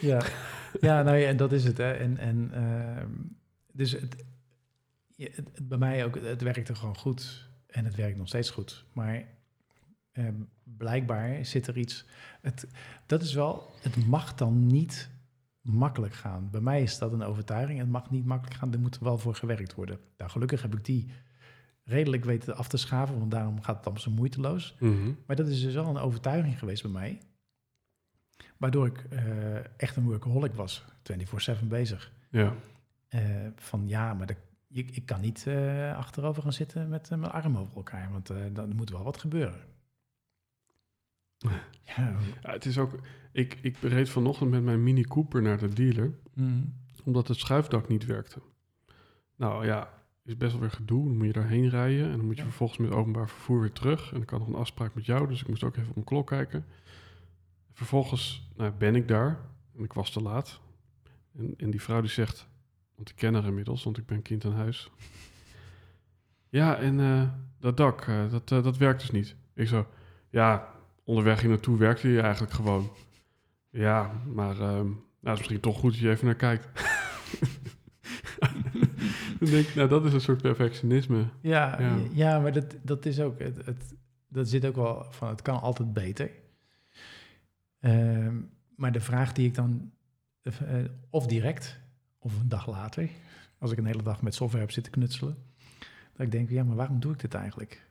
Ja, 0.00 0.22
ja 0.80 1.02
nou 1.02 1.16
ja, 1.16 1.28
en 1.28 1.36
dat 1.36 1.52
is 1.52 1.64
het. 1.64 1.78
Hè. 1.78 1.92
En, 1.92 2.18
en, 2.18 2.50
ehm, 2.52 3.10
dus 3.72 3.92
het, 3.92 4.24
het- 5.16 5.68
bij 5.68 5.78
mij 5.78 6.04
ook, 6.04 6.14
het 6.20 6.42
werkte 6.42 6.74
gewoon 6.74 6.96
goed. 6.96 7.48
En 7.66 7.84
het 7.84 7.94
werkt 7.94 8.16
nog 8.16 8.28
steeds 8.28 8.50
goed. 8.50 8.84
Maar 8.92 9.24
ehm, 10.12 10.34
blijkbaar 10.64 11.44
zit 11.44 11.66
er 11.66 11.78
iets... 11.78 12.04
Het, 12.40 12.66
dat 13.06 13.22
is 13.22 13.34
wel, 13.34 13.70
het 13.80 14.06
mag 14.06 14.34
dan 14.34 14.66
niet 14.66 15.10
makkelijk 15.60 16.14
gaan. 16.14 16.48
Bij 16.50 16.60
mij 16.60 16.82
is 16.82 16.98
dat 16.98 17.12
een 17.12 17.22
overtuiging. 17.22 17.78
Het 17.78 17.88
mag 17.90 18.10
niet 18.10 18.24
makkelijk 18.24 18.56
gaan, 18.56 18.72
er 18.72 18.80
moet 18.80 18.98
wel 18.98 19.18
voor 19.18 19.34
gewerkt 19.34 19.74
worden. 19.74 19.98
Nou, 20.18 20.30
gelukkig 20.30 20.62
heb 20.62 20.74
ik 20.74 20.84
die 20.84 21.10
redelijk 21.88 22.24
weten 22.24 22.56
af 22.56 22.68
te 22.68 22.76
schaven, 22.76 23.18
want 23.18 23.30
daarom 23.30 23.62
gaat 23.62 23.76
het 23.76 23.84
allemaal 23.84 24.02
zo 24.02 24.10
moeiteloos. 24.10 24.74
Mhm. 24.78 25.12
Maar 25.26 25.36
dat 25.36 25.48
is 25.48 25.62
dus 25.62 25.74
wel 25.74 25.86
een 25.86 25.98
overtuiging 25.98 26.58
geweest 26.58 26.82
bij 26.82 26.90
mij. 26.90 27.20
Waardoor 28.56 28.86
ik 28.86 29.06
eh, 29.10 29.80
echt 29.80 29.96
een 29.96 30.04
workaholic 30.04 30.54
was, 30.54 30.84
24-7 31.62 31.66
bezig. 31.68 32.12
Ja. 32.30 32.54
Eh, 33.08 33.46
van 33.56 33.88
ja, 33.88 34.14
maar 34.14 34.26
de, 34.26 34.36
je, 34.66 34.84
ik 34.84 35.06
kan 35.06 35.20
niet 35.20 35.46
eh, 35.46 35.96
achterover 35.96 36.42
gaan 36.42 36.52
zitten 36.52 36.88
met 36.88 37.10
mijn 37.10 37.32
armen 37.32 37.60
over 37.60 37.76
elkaar, 37.76 38.10
want 38.12 38.30
dan 38.52 38.76
moet 38.76 38.90
wel 38.90 39.02
wat 39.02 39.18
gebeuren. 39.18 39.60
ja, 41.96 42.16
ja, 42.42 42.50
het 42.52 42.64
is 42.64 42.78
ook... 42.78 42.98
Ik, 43.32 43.58
ik 43.62 43.76
reed 43.80 44.08
vanochtend 44.08 44.50
met 44.50 44.62
mijn 44.62 44.82
Mini 44.82 45.02
Cooper 45.02 45.42
naar 45.42 45.58
de 45.58 45.72
dealer, 45.72 46.18
mm, 46.34 46.74
omdat 47.04 47.28
het 47.28 47.38
schuifdak 47.38 47.88
niet 47.88 48.04
werkte. 48.04 48.40
Nou 49.36 49.66
ja, 49.66 49.97
is 50.28 50.36
best 50.36 50.52
wel 50.52 50.60
weer 50.60 50.70
gedoe. 50.70 51.04
Dan 51.04 51.16
moet 51.16 51.26
je 51.26 51.32
daarheen 51.32 51.68
rijden 51.68 52.04
en 52.10 52.16
dan 52.16 52.26
moet 52.26 52.36
je 52.36 52.42
Ja. 52.42 52.48
vervolgens 52.48 52.78
met 52.78 52.90
openbaar 52.90 53.28
vervoer 53.28 53.60
weer 53.60 53.72
terug. 53.72 54.12
En 54.12 54.22
ik 54.22 54.30
had 54.30 54.38
nog 54.38 54.48
een 54.48 54.54
afspraak 54.54 54.94
met 54.94 55.06
jou, 55.06 55.28
dus 55.28 55.40
ik 55.40 55.48
moest 55.48 55.64
ook 55.64 55.76
even 55.76 55.88
op 55.88 55.94
mijn 55.94 56.06
klok 56.06 56.26
kijken. 56.26 56.64
Vervolgens 57.72 58.50
nou, 58.56 58.72
ben 58.72 58.94
ik 58.94 59.08
daar 59.08 59.40
en 59.76 59.84
ik 59.84 59.92
was 59.92 60.10
te 60.10 60.22
laat. 60.22 60.60
En, 61.38 61.54
en 61.56 61.70
die 61.70 61.82
vrouw 61.82 62.00
die 62.00 62.10
zegt, 62.10 62.46
want 62.96 63.08
ik 63.08 63.16
ken 63.16 63.34
haar 63.34 63.44
inmiddels, 63.44 63.84
want 63.84 63.98
ik 63.98 64.06
ben 64.06 64.22
kind 64.22 64.44
aan 64.44 64.52
huis. 64.54 64.90
Ja, 66.50 66.76
en 66.76 67.00
eh, 67.00 67.22
dat 67.60 67.76
dak, 67.76 68.00
eh, 68.00 68.30
dat, 68.30 68.52
eh, 68.52 68.62
dat 68.62 68.76
werkt 68.76 69.00
dus 69.00 69.10
niet. 69.10 69.36
Ik 69.54 69.68
zo, 69.68 69.86
ja, 70.30 70.68
onderweg 71.04 71.40
hier 71.40 71.48
naartoe 71.50 71.78
werkte 71.78 72.08
je 72.08 72.20
eigenlijk 72.20 72.52
gewoon. 72.52 72.90
Ja, 73.70 74.22
maar 74.34 74.60
ehm, 74.60 74.84
nou, 74.86 74.98
het 75.20 75.32
is 75.32 75.38
misschien 75.38 75.60
toch 75.60 75.78
goed 75.78 75.90
dat 75.92 76.00
je 76.00 76.10
even 76.10 76.26
naar 76.26 76.34
kijkt. 76.34 76.68
Dan 79.40 79.50
denk 79.50 79.66
ik, 79.66 79.74
nou, 79.74 79.88
dat 79.88 80.04
is 80.04 80.12
een 80.12 80.20
soort 80.20 80.42
perfectionisme. 80.42 81.24
ja, 81.40 81.80
Ja. 81.80 81.96
ja. 82.12 82.40
maar 82.40 82.52
dat, 82.52 82.74
dat 82.82 83.06
is 83.06 83.20
ook, 83.20 83.38
het, 83.38 83.66
het, 83.66 83.94
dat 84.28 84.48
zit 84.48 84.64
ook 84.66 84.76
wel 84.76 85.06
van, 85.10 85.28
het 85.28 85.42
kan 85.42 85.60
altijd 85.60 85.92
beter. 85.92 86.30
Ehm, 87.80 88.36
maar 88.76 88.92
de 88.92 89.00
vraag 89.00 89.32
die 89.32 89.46
ik 89.46 89.54
dan, 89.54 89.90
eh, 90.42 90.52
of 91.10 91.26
direct, 91.26 91.78
of 92.18 92.40
een 92.40 92.48
dag 92.48 92.66
later, 92.68 93.08
als 93.58 93.70
ik 93.72 93.78
een 93.78 93.86
hele 93.86 94.02
dag 94.02 94.22
met 94.22 94.34
software 94.34 94.64
heb 94.64 94.72
zitten 94.72 94.92
knutselen, 94.92 95.36
dat 96.12 96.26
ik 96.26 96.32
denk, 96.32 96.50
ja, 96.50 96.64
maar 96.64 96.76
waarom 96.76 97.00
doe 97.00 97.12
ik 97.12 97.20
dit 97.20 97.34
eigenlijk? 97.34 97.86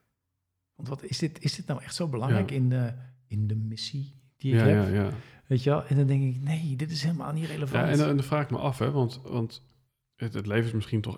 Want 0.75 0.87
wat 0.89 1.03
is 1.03 1.17
dit, 1.17 1.43
is 1.43 1.55
dit 1.55 1.67
nou 1.67 1.83
echt 1.83 1.95
zo 1.95 2.07
belangrijk 2.07 2.49
Ja. 2.49 2.55
in, 2.55 2.69
de, 2.69 2.93
in 3.27 3.47
de 3.47 3.55
missie 3.55 4.13
die 4.37 4.53
ik 4.53 4.59
Ja, 4.59 4.65
heb? 4.65 4.87
ja, 4.87 4.93
ja. 5.03 5.09
Weet 5.47 5.63
je 5.63 5.69
wel? 5.69 5.85
En 5.85 5.95
dan 5.95 6.07
denk 6.07 6.35
ik, 6.35 6.41
nee, 6.41 6.75
dit 6.75 6.91
is 6.91 7.03
helemaal 7.03 7.33
niet 7.33 7.45
ja 7.47 7.53
relevant. 7.53 7.87
en, 7.91 7.97
dan- 7.97 8.09
en 8.09 8.15
dan 8.15 8.25
vraag 8.25 8.43
ik 8.43 8.49
me 8.51 8.57
af, 8.57 8.77
hè, 8.79 8.91
want, 8.91 9.21
want 9.23 9.61
het, 10.18 10.34
het 10.34 10.48
levert 10.48 10.73
misschien 10.73 11.02
toch 11.02 11.15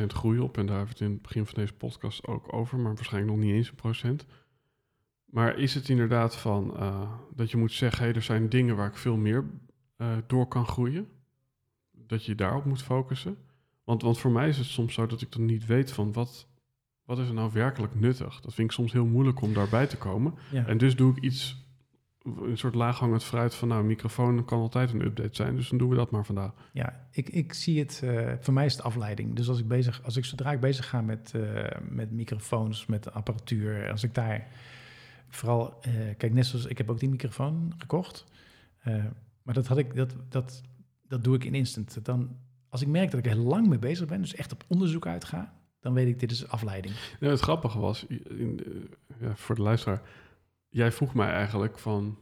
1% 0.00 0.04
groei 0.06 0.38
op. 0.38 0.58
En 0.58 0.66
daar 0.66 0.76
hebben 0.76 0.94
we 0.96 1.04
het 1.04 1.08
in 1.08 1.14
het 1.14 1.22
begin 1.22 1.46
van 1.46 1.54
deze 1.54 1.72
podcast 1.72 2.26
ook 2.26 2.52
over, 2.52 2.78
maar 2.78 2.94
waarschijnlijk 2.94 3.34
nog 3.34 3.44
niet 3.44 3.54
eens 3.54 3.68
een 3.68 3.74
procent. 3.74 4.26
Maar 5.24 5.58
is 5.58 5.74
het 5.74 5.88
inderdaad 5.88 6.36
van 6.36 6.76
eh, 6.76 7.10
dat 7.34 7.50
je 7.50 7.56
moet 7.56 7.72
zeggen, 7.72 8.04
hey, 8.04 8.14
er 8.14 8.22
zijn 8.22 8.48
dingen 8.48 8.76
waar 8.76 8.88
ik 8.88 8.96
veel 8.96 9.16
meer 9.16 9.44
eh, 9.96 10.16
door 10.26 10.46
kan 10.46 10.66
groeien? 10.66 11.08
Dat 11.92 12.24
je 12.24 12.34
daarop 12.34 12.64
moet 12.64 12.82
focussen? 12.82 13.36
Want, 13.84 14.02
want 14.02 14.18
voor 14.18 14.30
mij 14.30 14.48
is 14.48 14.58
het 14.58 14.66
soms 14.66 14.94
zo 14.94 15.06
dat 15.06 15.20
ik 15.20 15.32
dan 15.32 15.44
niet 15.44 15.66
weet 15.66 15.92
van 15.92 16.12
wat, 16.12 16.48
wat 17.04 17.18
is 17.18 17.28
er 17.28 17.34
nou 17.34 17.52
werkelijk 17.52 17.94
nuttig. 17.94 18.40
Dat 18.40 18.54
vind 18.54 18.68
ik 18.68 18.74
soms 18.74 18.92
heel 18.92 19.06
moeilijk 19.06 19.40
om 19.40 19.52
daarbij 19.52 19.86
te 19.86 19.96
komen. 19.96 20.34
ja. 20.50 20.66
En 20.66 20.78
dus 20.78 20.96
doe 20.96 21.16
ik 21.16 21.22
iets, 21.22 21.66
een 22.24 22.58
soort 22.58 22.74
laaghangend 22.74 23.24
fruit 23.24 23.54
van, 23.54 23.68
nou, 23.68 23.80
een 23.80 23.86
microfoon 23.86 24.44
kan 24.44 24.60
altijd 24.60 24.92
een 24.92 25.04
update 25.04 25.36
zijn, 25.36 25.56
dus 25.56 25.68
dan 25.68 25.78
doen 25.78 25.88
we 25.88 25.96
dat 25.96 26.10
maar 26.10 26.24
vandaag. 26.24 26.52
Ja, 26.72 27.06
ik, 27.10 27.28
ik 27.28 27.52
zie 27.52 27.78
het, 27.78 28.00
eh, 28.04 28.32
voor 28.40 28.54
mij 28.54 28.64
is 28.64 28.72
het 28.72 28.82
afleiding. 28.82 29.36
Dus 29.36 29.48
als 29.48 29.58
ik 29.58 29.68
bezig, 29.68 30.02
als 30.04 30.16
ik 30.16 30.24
zodra 30.24 30.52
ik 30.52 30.60
bezig 30.60 30.88
ga 30.88 31.00
met, 31.00 31.32
eh, 31.34 31.80
met 31.88 32.10
microfoons, 32.10 32.86
met 32.86 33.12
apparatuur, 33.12 33.90
als 33.90 34.02
ik 34.02 34.14
daar 34.14 34.48
vooral, 35.28 35.78
eh, 35.80 35.92
kijk, 36.16 36.32
net 36.32 36.46
zoals 36.46 36.66
ik 36.66 36.78
heb 36.78 36.90
ook 36.90 36.98
die 36.98 37.08
microfoon 37.08 37.74
gekocht, 37.78 38.24
maar 39.42 39.54
dat 39.54 39.66
had 39.66 39.78
ik, 39.78 39.94
dat, 39.94 40.14
dat, 40.28 40.62
dat 41.08 41.24
doe 41.24 41.34
ik 41.34 41.44
in 41.44 41.54
instant. 41.54 42.04
Dan, 42.04 42.36
als 42.68 42.82
ik 42.82 42.88
merk 42.88 43.10
dat 43.10 43.26
ik 43.26 43.32
er 43.32 43.36
lang 43.36 43.66
mee 43.66 43.78
bezig 43.78 44.06
ben, 44.06 44.20
dus 44.20 44.34
echt 44.34 44.52
op 44.52 44.64
onderzoek 44.68 45.06
uitga, 45.06 45.54
dan 45.80 45.92
weet 45.92 46.08
ik, 46.08 46.20
dit 46.20 46.30
is 46.30 46.48
afleiding. 46.48 46.94
Ja, 47.20 47.28
het 47.28 47.40
grappige 47.40 47.78
was, 47.78 48.06
in, 48.06 48.60
ja, 49.20 49.36
voor 49.36 49.54
de 49.54 49.62
luisteraar, 49.62 50.02
jij 50.72 50.92
vroeg 50.92 51.14
mij 51.14 51.28
eigenlijk 51.30 51.78
van, 51.78 52.18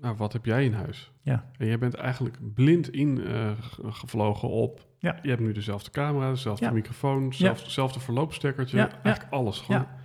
nou, 0.00 0.16
wat 0.16 0.32
heb 0.32 0.44
jij 0.44 0.64
in 0.64 0.72
huis? 0.72 1.12
Ja. 1.22 1.50
En 1.58 1.66
jij 1.66 1.78
bent 1.78 1.94
eigenlijk 1.94 2.54
blind 2.54 2.90
ingevlogen 2.92 4.48
op, 4.48 4.86
Ja. 4.98 5.18
je 5.22 5.28
hebt 5.28 5.40
nu 5.40 5.52
dezelfde 5.52 5.90
camera, 5.90 6.30
dezelfde 6.30 6.64
Ja. 6.64 6.70
microfoon, 6.72 7.34
zelfde, 7.34 7.64
dezelfde 7.64 8.00
verloopstekkertje, 8.00 8.78
eigenlijk 8.78 9.32
alles 9.32 9.58
gewoon. 9.60 9.80
Ja. 9.80 9.96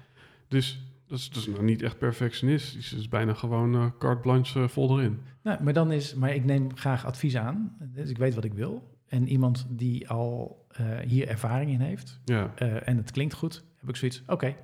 Dus 0.48 0.82
dat 1.08 1.20
is, 1.20 1.48
nou 1.48 1.64
niet 1.64 1.82
echt 1.82 1.98
perfectionistisch, 1.98 2.90
het 2.90 3.00
is 3.00 3.08
bijna 3.10 3.34
gewoon 3.34 3.76
eh 3.76 3.86
carte 4.00 4.22
blanche 4.22 4.60
eh, 4.62 4.68
vol 4.68 5.00
erin. 5.00 5.22
Nou, 5.44 5.64
maar 5.64 5.74
dan 5.74 5.92
is, 5.92 6.14
maar 6.16 6.34
ik 6.34 6.46
neem 6.46 6.76
graag 6.78 7.06
advies 7.06 7.36
aan, 7.38 7.78
dus 7.80 8.10
ik 8.10 8.18
weet 8.18 8.36
wat 8.36 8.44
ik 8.44 8.54
wil. 8.54 8.96
En 9.08 9.28
iemand 9.28 9.66
die 9.70 10.10
al 10.10 10.66
eh, 10.70 10.86
hier 11.00 11.28
ervaring 11.28 11.72
in 11.72 11.80
heeft, 11.82 12.20
Ja, 12.26 12.52
eh, 12.56 12.88
en 12.88 12.98
het 12.98 13.12
klinkt 13.12 13.34
goed, 13.34 13.64
heb 13.80 13.90
ik 13.90 13.96
zoiets, 13.96 14.24
oké. 14.28 14.56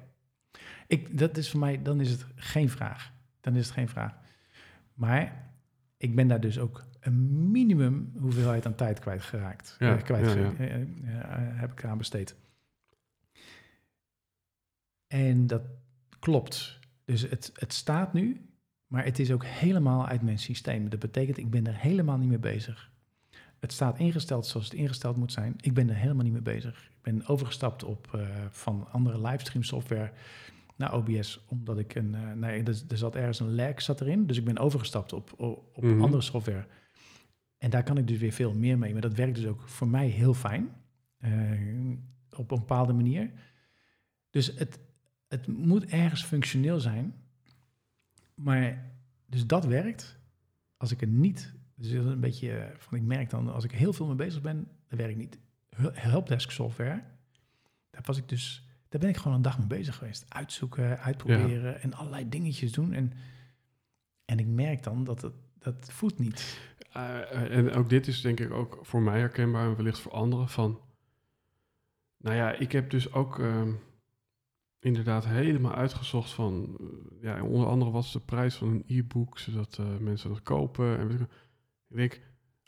Ik, 0.94 1.18
dat 1.18 1.38
is 1.38 1.50
voor 1.50 1.60
mij, 1.60 1.82
dan 1.82 2.00
is 2.02 2.10
het 2.12 2.26
geen 2.36 2.70
vraag. 2.70 3.12
Dan 3.42 3.56
is 3.56 3.66
het 3.66 3.74
geen 3.74 3.90
vraag. 3.90 4.16
Maar 4.94 5.52
ik 5.98 6.16
ben 6.16 6.28
daar 6.28 6.40
dus 6.40 6.60
ook 6.60 6.84
een 7.00 7.52
minimum 7.52 8.12
hoeveelheid 8.20 8.66
aan 8.66 8.76
tijd 8.76 9.00
kwijtgeraakt. 9.00 9.76
Ja, 9.80 9.96
Eh, 9.98 10.04
kwijt, 10.04 10.26
ja, 10.26 10.36
ja. 10.36 10.54
eh, 10.58 10.82
eh, 10.82 10.86
heb 11.60 11.72
ik 11.72 11.86
aan 11.86 11.98
besteed. 11.98 12.36
En 15.08 15.48
dat 15.48 15.62
klopt. 16.20 16.80
Dus 17.06 17.22
het, 17.22 17.52
het 17.54 17.74
staat 17.74 18.14
nu, 18.14 18.50
maar 18.88 19.04
het 19.04 19.20
is 19.20 19.32
ook 19.32 19.46
helemaal 19.46 20.08
uit 20.08 20.22
mijn 20.22 20.40
systeem. 20.40 20.90
Dat 20.90 21.00
betekent, 21.00 21.38
ik 21.38 21.50
ben 21.50 21.68
er 21.68 21.78
helemaal 21.78 22.18
niet 22.18 22.30
mee 22.30 22.40
bezig. 22.40 22.92
Het 23.60 23.72
staat 23.72 24.00
ingesteld 24.00 24.46
zoals 24.46 24.66
het 24.66 24.76
ingesteld 24.76 25.18
moet 25.18 25.32
zijn. 25.32 25.54
Ik 25.62 25.74
ben 25.74 25.90
er 25.90 25.96
helemaal 25.96 26.24
niet 26.24 26.34
mee 26.34 26.42
bezig. 26.42 26.84
Ik 26.84 27.02
ben 27.02 27.28
overgestapt 27.28 27.84
op 27.84 28.20
van 28.50 28.88
andere 28.92 29.22
livestream 29.22 29.64
software 29.64 30.12
naar 30.76 30.94
OBS, 30.94 31.46
omdat 31.48 31.80
ik 31.80 31.96
een, 31.96 32.14
uh, 32.14 32.32
nee, 32.32 32.64
er, 32.64 32.82
er, 32.90 32.98
zat 32.98 33.16
ergens 33.16 33.40
een 33.40 33.56
lag 33.56 33.82
zat 33.82 34.02
erin, 34.02 34.28
dus 34.28 34.38
ik 34.38 34.46
ben 34.46 34.58
overgestapt 34.58 35.14
op, 35.14 35.34
op, 35.38 35.70
op 35.74 35.84
Mhm. 35.84 36.02
andere 36.02 36.22
software. 36.22 36.68
En 37.58 37.70
daar 37.70 37.84
kan 37.84 37.98
ik 37.98 38.08
dus 38.08 38.18
weer 38.18 38.32
veel 38.32 38.54
meer 38.54 38.78
mee, 38.78 38.92
maar 38.94 39.02
dat 39.02 39.14
werkt 39.14 39.36
dus 39.36 39.46
ook 39.46 39.62
voor 39.62 39.88
mij 39.88 40.08
heel 40.08 40.34
fijn, 40.34 40.70
eh, 41.18 41.32
op 42.36 42.52
een 42.52 42.60
bepaalde 42.60 42.94
manier. 42.94 43.32
Dus 44.30 44.48
het, 44.56 44.80
het 45.28 45.48
moet 45.48 45.86
ergens 45.86 46.24
functioneel 46.24 46.80
zijn, 46.80 47.14
maar 48.36 48.92
dus 49.26 49.48
dat 49.48 49.66
werkt. 49.66 50.20
Als 50.78 50.92
ik 50.92 51.02
er 51.02 51.08
niet, 51.08 51.54
dus 51.76 51.92
een 51.92 52.20
beetje 52.20 52.52
eh, 52.58 52.76
van, 52.78 52.98
ik 52.98 53.04
merk 53.04 53.30
dan, 53.30 53.54
als 53.54 53.64
ik 53.64 53.72
heel 53.72 53.94
veel 53.94 54.06
mee 54.08 54.16
bezig 54.16 54.42
ben, 54.42 54.68
dan 54.88 54.98
werkt 54.98 55.18
niet. 55.18 55.40
Hel- 55.70 55.94
Helpdesk 55.94 56.52
software, 56.52 57.04
daar 57.90 58.02
was 58.06 58.18
ik 58.18 58.30
dus, 58.30 58.63
daar 58.94 59.02
ben 59.02 59.12
ik 59.12 59.18
gewoon 59.18 59.38
een 59.38 59.42
dag 59.42 59.58
mee 59.58 59.68
bezig 59.68 59.96
geweest. 59.96 60.26
Uitzoeken, 60.30 61.00
uitproberen 61.00 61.82
en 61.82 61.94
allerlei 61.94 62.30
dingetjes 62.30 62.72
doen. 62.72 62.94
En, 62.94 63.14
en 64.26 64.40
ik 64.40 64.48
merk 64.48 64.84
dan 64.84 65.04
dat 65.04 65.22
het, 65.22 65.34
dat 65.60 65.92
voedt 65.92 66.20
niet. 66.20 66.60
Eh, 66.92 67.56
en 67.58 67.72
ook 67.72 67.90
dit 67.90 68.08
is 68.08 68.22
denk 68.22 68.40
ik 68.40 68.52
ook 68.52 68.80
voor 68.82 69.02
mij 69.02 69.20
herkenbaar 69.20 69.66
en 69.66 69.76
wellicht 69.76 70.00
voor 70.00 70.12
anderen 70.12 70.50
van... 70.50 70.80
Nou 72.18 72.36
ja, 72.36 72.52
ik 72.52 72.72
heb 72.72 72.90
dus 72.90 73.14
ook 73.14 73.40
ehm, 73.40 73.72
inderdaad 74.80 75.26
helemaal 75.26 75.74
uitgezocht 75.74 76.32
van... 76.32 76.78
eh, 76.80 77.22
ja, 77.22 77.44
onder 77.44 77.68
andere 77.68 77.92
wat 77.92 78.04
is 78.04 78.12
de 78.12 78.20
prijs 78.20 78.56
van 78.56 78.68
een 78.68 78.84
e-book, 78.88 79.40
zodat 79.40 79.78
eh, 79.80 79.98
mensen 79.98 80.30
dat 80.30 80.42
kopen. 80.42 80.98
En 80.98 81.10
ik, 81.10 81.28
denk, 81.88 82.22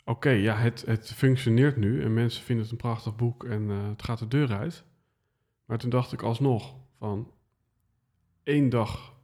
oké, 0.04 0.30
ja, 0.30 0.56
het, 0.56 0.86
het 0.86 1.12
functioneert 1.12 1.76
nu 1.76 2.02
en 2.02 2.14
mensen 2.14 2.44
vinden 2.44 2.64
het 2.64 2.72
een 2.72 2.80
prachtig 2.80 3.16
boek 3.16 3.44
en 3.44 3.70
eh, 3.70 3.88
het 3.88 4.02
gaat 4.02 4.18
de 4.18 4.28
deur 4.28 4.52
uit. 4.52 4.84
Maar 5.66 5.78
toen 5.78 5.90
dacht 5.90 6.12
ik 6.12 6.22
alsnog 6.22 6.74
van 6.98 7.30
één 8.42 8.68
dag 8.68 9.14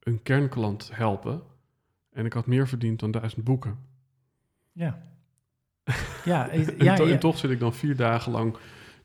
een 0.00 0.22
kernklant 0.22 0.90
helpen... 0.92 1.42
en 2.12 2.24
ik 2.26 2.32
had 2.32 2.46
meer 2.46 2.68
verdiend 2.68 3.00
dan 3.00 3.10
duizend 3.10 3.44
boeken. 3.44 3.78
Ja. 4.72 5.02
Ja, 6.24 6.48
En, 6.50 6.60
ja, 6.78 6.94
to- 6.94 7.06
ja. 7.06 7.12
en 7.12 7.18
toch 7.18 7.38
zit 7.38 7.50
ik 7.50 7.58
dan 7.58 7.74
vier 7.74 7.96
dagen 7.96 8.32
lang 8.32 8.56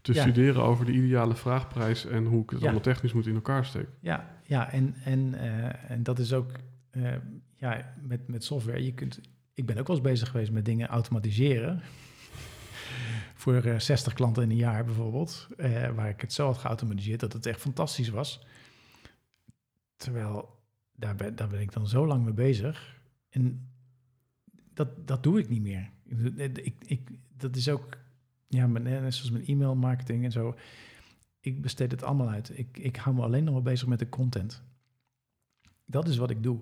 te 0.02 0.14
Ja. 0.14 0.22
studeren 0.22 0.64
over 0.64 0.86
de 0.86 0.92
ideale 0.92 1.36
vraagprijs 1.36 2.06
en 2.06 2.26
hoe 2.26 2.44
ik 2.44 2.50
het 2.50 2.62
allemaal 2.62 2.82
technisch 2.82 3.14
moet 3.14 3.28
in 3.28 3.36
elkaar 3.36 3.66
steken. 3.66 3.94
Ja, 4.00 4.38
ja 4.44 4.72
en, 4.72 4.96
en, 5.04 5.34
eh, 5.34 5.92
en 5.92 6.04
dat 6.04 6.20
is 6.20 6.34
ook 6.34 6.52
eh, 6.90 7.12
ja, 7.56 7.94
met, 8.02 8.28
met 8.28 8.44
software. 8.44 8.84
Je 8.86 8.94
kunt, 8.94 9.20
ik 9.54 9.66
ben 9.66 9.78
ook 9.78 9.88
wel 9.88 9.96
eens 9.96 10.06
bezig 10.06 10.30
geweest 10.30 10.52
met 10.52 10.66
dingen 10.66 10.88
automatiseren. 10.88 11.82
Voor 13.44 13.64
eh, 13.64 13.80
60 13.80 14.14
klanten 14.14 14.44
in 14.44 14.50
een 14.50 14.56
jaar 14.56 14.86
bijvoorbeeld. 14.86 15.48
eh, 15.58 15.90
waar 15.90 16.10
ik 16.10 16.22
het 16.22 16.34
zo 16.34 16.46
had 16.46 16.58
geautomatiseerd 16.58 17.20
dat 17.20 17.34
het 17.34 17.46
echt 17.46 17.60
fantastisch 17.60 18.10
was. 18.10 18.46
Terwijl 19.96 20.60
daar 20.96 21.16
ben, 21.16 21.36
daar 21.36 21.48
ben 21.48 21.62
ik 21.62 21.72
dan 21.72 21.88
zo 21.88 22.08
lang 22.08 22.24
mee 22.24 22.34
bezig. 22.34 23.02
En 23.30 23.72
dat, 24.74 25.08
dat 25.08 25.24
doe 25.24 25.40
ik 25.40 25.50
niet 25.50 25.62
meer. 25.62 25.92
Ik, 26.56 26.76
ik, 26.86 27.10
dat 27.38 27.56
is 27.56 27.70
ook, 27.70 27.98
ja, 28.48 28.68
mijn- 28.68 28.84
net 28.84 29.14
zoals 29.14 29.32
mijn 29.32 29.46
e-mail 29.46 29.76
marketing 29.76 30.24
en 30.24 30.32
zo 30.32 30.56
ik 31.40 31.62
besteed 31.62 31.92
het 31.92 32.04
allemaal 32.04 32.30
uit. 32.30 32.58
Ik, 32.58 32.78
ik 32.78 32.96
hou 32.96 33.16
me 33.16 33.22
alleen 33.22 33.44
nog 33.44 33.54
maar 33.54 33.64
bezig 33.64 33.88
met 33.88 34.00
de 34.00 34.10
content. 34.10 34.64
Dat 35.86 36.08
is 36.08 36.18
wat 36.18 36.30
ik 36.30 36.44
doe. 36.44 36.60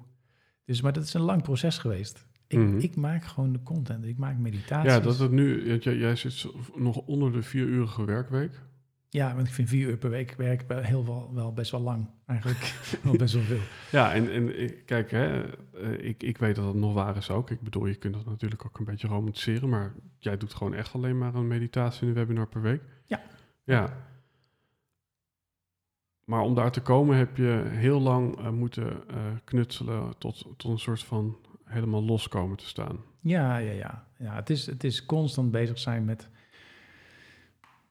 Dus, 0.65 0.81
maar 0.81 0.93
dat 0.93 1.03
is 1.03 1.13
een 1.13 1.21
lang 1.21 1.41
proces 1.43 1.77
geweest. 1.77 2.25
Ik, 2.51 2.59
Mhm. 2.59 2.77
ik 2.77 2.95
maak 2.95 3.23
gewoon 3.23 3.53
de 3.53 3.63
content. 3.63 4.05
Ik 4.05 4.17
maak 4.17 4.37
meditaties. 4.37 4.91
Ja, 4.91 4.99
dat 4.99 5.17
het 5.19 5.31
nu, 5.31 5.73
jij, 5.79 5.95
jij 5.97 6.15
zit 6.15 6.45
nog 6.75 6.97
onder 6.97 7.31
de 7.31 7.41
vierurige 7.41 8.05
werkweek. 8.05 8.61
Ja, 9.09 9.35
want 9.35 9.47
ik 9.47 9.53
vind 9.53 9.69
vier 9.69 9.89
uur 9.89 9.97
per 9.97 10.09
week 10.09 10.33
werk 10.37 10.65
heel 10.67 11.05
wel, 11.05 11.31
wel 11.33 11.53
best 11.53 11.71
wel 11.71 11.81
lang. 11.81 12.09
Eigenlijk 12.25 12.59
wel 13.03 13.15
best 13.15 13.33
wel 13.33 13.43
veel. 13.43 13.59
Ja, 13.91 14.13
en, 14.13 14.31
en 14.31 14.73
kijk, 14.85 15.11
hè, 15.11 15.41
eh, 15.73 16.07
ik, 16.07 16.23
ik 16.23 16.37
weet 16.37 16.55
dat 16.55 16.65
dat 16.65 16.75
nog 16.75 16.93
waar 16.93 17.17
is 17.17 17.29
ook. 17.29 17.49
Ik 17.49 17.61
bedoel, 17.61 17.85
je 17.85 17.95
kunt 17.95 18.13
dat 18.13 18.25
natuurlijk 18.25 18.65
ook 18.65 18.79
een 18.79 18.85
beetje 18.85 19.07
romantiseren, 19.07 19.69
maar 19.69 19.93
jij 20.17 20.37
doet 20.37 20.53
gewoon 20.53 20.73
echt 20.73 20.93
alleen 20.93 21.17
maar 21.17 21.35
een 21.35 21.47
meditatie 21.47 22.01
in 22.01 22.07
een 22.07 22.13
webinar 22.13 22.47
per 22.47 22.61
week. 22.61 22.81
Ja. 23.05 23.21
Ja. 23.63 24.09
Maar 26.25 26.41
om 26.41 26.55
daar 26.55 26.71
te 26.71 26.81
komen 26.81 27.17
heb 27.17 27.37
je 27.37 27.63
heel 27.67 27.99
lang 28.01 28.37
eh, 28.37 28.49
moeten 28.49 29.07
eh, 29.09 29.15
knutselen 29.43 30.17
tot, 30.17 30.45
tot 30.57 30.71
een 30.71 30.79
soort 30.79 31.03
van 31.03 31.37
helemaal 31.71 32.03
los 32.03 32.27
komen 32.27 32.57
te 32.57 32.65
staan. 32.65 32.97
Ja, 33.19 33.57
ja, 33.57 33.71
ja. 33.71 34.07
ja 34.17 34.35
het, 34.35 34.49
is, 34.49 34.65
het 34.65 34.83
is 34.83 35.05
constant 35.05 35.51
bezig 35.51 35.79
zijn 35.79 36.05
met... 36.05 36.29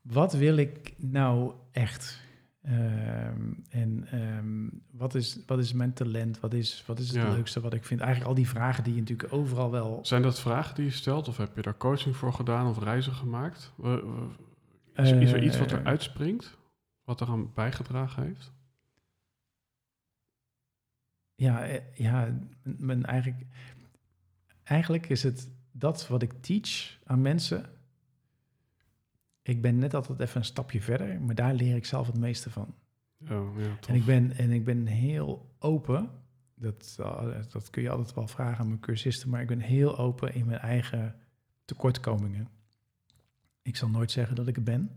Wat 0.02 0.32
wil 0.32 0.56
ik 0.56 0.94
nou 0.96 1.52
echt? 1.72 2.20
Ehm, 2.62 3.52
en 3.70 4.06
ehm, 4.10 4.68
wat, 4.90 5.14
is, 5.14 5.38
wat 5.46 5.58
is 5.58 5.72
mijn 5.72 5.92
talent? 5.92 6.40
Wat 6.40 6.54
is, 6.54 6.84
wat 6.86 6.98
is 6.98 7.06
het 7.06 7.16
Ja. 7.16 7.30
leukste 7.30 7.60
wat 7.60 7.74
ik 7.74 7.84
vind? 7.84 8.00
Eigenlijk 8.00 8.30
al 8.30 8.36
die 8.36 8.48
vragen 8.48 8.84
die 8.84 8.94
je 8.94 9.00
natuurlijk 9.00 9.32
overal 9.32 9.70
wel... 9.70 9.98
Zijn 10.02 10.22
dat 10.22 10.40
vragen 10.40 10.74
die 10.74 10.84
je 10.84 10.90
stelt 10.90 11.28
of 11.28 11.36
heb 11.36 11.56
je 11.56 11.62
daar 11.62 11.76
coaching 11.76 12.16
voor 12.16 12.32
gedaan 12.32 12.66
of 12.66 12.78
reizen 12.78 13.12
gemaakt? 13.14 13.72
Eh, 13.82 13.92
eh, 13.92 15.04
Is, 15.04 15.10
is 15.10 15.32
er 15.32 15.42
iets 15.42 15.58
wat 15.58 15.72
Eh, 15.72 15.78
er 15.78 15.84
uitspringt? 15.84 16.58
Wat 17.04 17.20
eraan 17.20 17.50
bijgedragen 17.54 18.22
heeft? 18.22 18.52
Ja, 21.40 21.66
eh, 21.66 21.80
ja 21.94 22.38
mijn- 22.62 23.04
eigenlijk, 23.04 23.46
eigenlijk 24.62 25.08
is 25.08 25.22
het 25.22 25.48
dat 25.72 26.08
wat 26.08 26.22
ik 26.22 26.32
teach 26.40 26.98
aan 27.04 27.20
mensen. 27.22 27.64
Ik 29.42 29.62
ben 29.62 29.78
net 29.78 29.94
altijd 29.94 30.20
even 30.20 30.36
een 30.36 30.44
stapje 30.44 30.80
verder, 30.80 31.20
maar 31.20 31.34
daar 31.34 31.54
leer 31.54 31.76
ik 31.76 31.84
zelf 31.84 32.06
het 32.06 32.18
meeste 32.18 32.50
van. 32.50 32.74
Oh, 33.30 33.58
ja. 33.58 33.76
En 33.88 33.94
ik, 33.94 34.04
ben, 34.04 34.32
en 34.36 34.50
ik 34.50 34.64
ben 34.64 34.86
heel 34.86 35.54
open. 35.58 36.10
Dat, 36.54 36.96
eh, 37.00 37.28
dat 37.50 37.70
kun 37.70 37.82
je 37.82 37.90
altijd 37.90 38.14
wel 38.14 38.26
vragen 38.28 38.58
aan 38.58 38.68
mijn 38.68 38.80
cursisten, 38.80 39.28
maar 39.28 39.40
ik 39.40 39.46
ben 39.46 39.60
heel 39.60 39.98
open 39.98 40.34
in 40.34 40.46
mijn 40.46 40.60
eigen 40.60 41.16
tekortkomingen. 41.64 42.48
Ik 43.62 43.76
zal 43.76 43.88
nooit 43.88 44.10
zeggen 44.10 44.36
dat 44.36 44.46
ik 44.48 44.54
het 44.54 44.64
ben. 44.64 44.90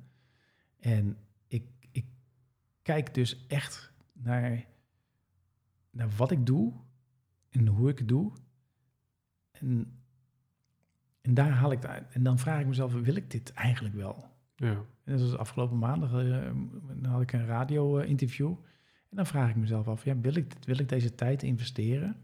En 0.80 1.18
ik, 1.48 1.64
ik 1.92 2.06
kijk 2.82 3.14
dus 3.14 3.46
echt 3.48 3.92
naar, 4.14 4.66
naar 5.94 6.10
wat 6.18 6.32
ik 6.32 6.46
doe 6.46 6.74
en 7.50 7.68
hoe 7.68 7.90
ik 7.90 7.98
het 7.98 8.08
doe. 8.08 8.32
En, 9.52 10.00
en 11.22 11.34
daar 11.34 11.50
haal 11.50 11.72
ik 11.72 11.82
het 11.82 11.92
uit. 11.92 12.12
En 12.12 12.24
dan 12.24 12.40
vraag 12.40 12.60
ik 12.60 12.68
mezelf, 12.68 12.94
wil 12.94 13.16
ik 13.16 13.32
dit 13.32 13.54
eigenlijk 13.54 13.96
wel? 13.96 14.32
Ja, 14.56 14.86
En 15.04 15.18
dat 15.18 15.22
was 15.22 15.38
afgelopen 15.38 15.78
maandag, 15.78 16.14
eh, 16.14 16.52
dan 16.96 17.12
had 17.12 17.22
ik 17.22 17.34
een 17.34 17.46
radio-interview. 17.46 18.50
En 19.10 19.16
dan 19.16 19.26
vraag 19.26 19.50
ik 19.50 19.56
mezelf 19.56 19.88
af, 19.88 20.06
ja, 20.06 20.20
wil, 20.20 20.36
ik 20.36 20.54
dit, 20.54 20.66
wil 20.66 20.80
ik 20.80 20.90
deze 20.90 21.16
tijd 21.16 21.44
investeren? 21.44 22.16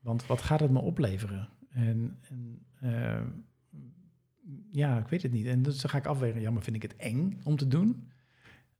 Want 0.00 0.26
wat 0.26 0.42
gaat 0.42 0.60
het 0.60 0.70
me 0.70 0.80
opleveren? 0.80 1.48
En, 1.68 2.18
en 2.28 2.66
eh, 2.80 3.26
ja, 4.70 4.98
ik 4.98 5.08
weet 5.08 5.22
het 5.22 5.32
niet. 5.32 5.46
En 5.46 5.62
dus 5.62 5.80
dan 5.80 5.90
ga 5.90 5.98
ik 5.98 6.06
afwegen, 6.06 6.40
ja, 6.40 6.50
maar 6.50 6.62
vind 6.62 6.76
ik 6.76 6.82
het 6.82 6.96
eng 6.96 7.40
om 7.44 7.56
te 7.56 7.68
doen? 7.68 8.10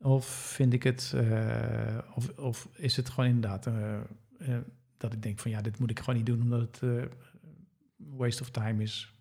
Of 0.06 0.26
vind 0.26 0.72
ik 0.72 0.82
het, 0.82 1.12
eh, 1.14 1.98
of, 2.14 2.38
of 2.38 2.68
is 2.74 2.96
het 2.96 3.08
gewoon 3.08 3.30
inderdaad 3.30 3.66
eh, 3.66 3.94
eh, 4.38 4.58
dat 4.96 5.12
ik 5.12 5.22
denk 5.22 5.38
van, 5.38 5.50
ja, 5.50 5.60
dit 5.60 5.78
moet 5.78 5.90
ik 5.90 5.98
gewoon 5.98 6.16
niet 6.16 6.26
doen 6.26 6.42
omdat 6.42 6.60
het 6.80 7.08
waste 7.96 8.42
of 8.42 8.50
time 8.50 8.82
is. 8.82 9.12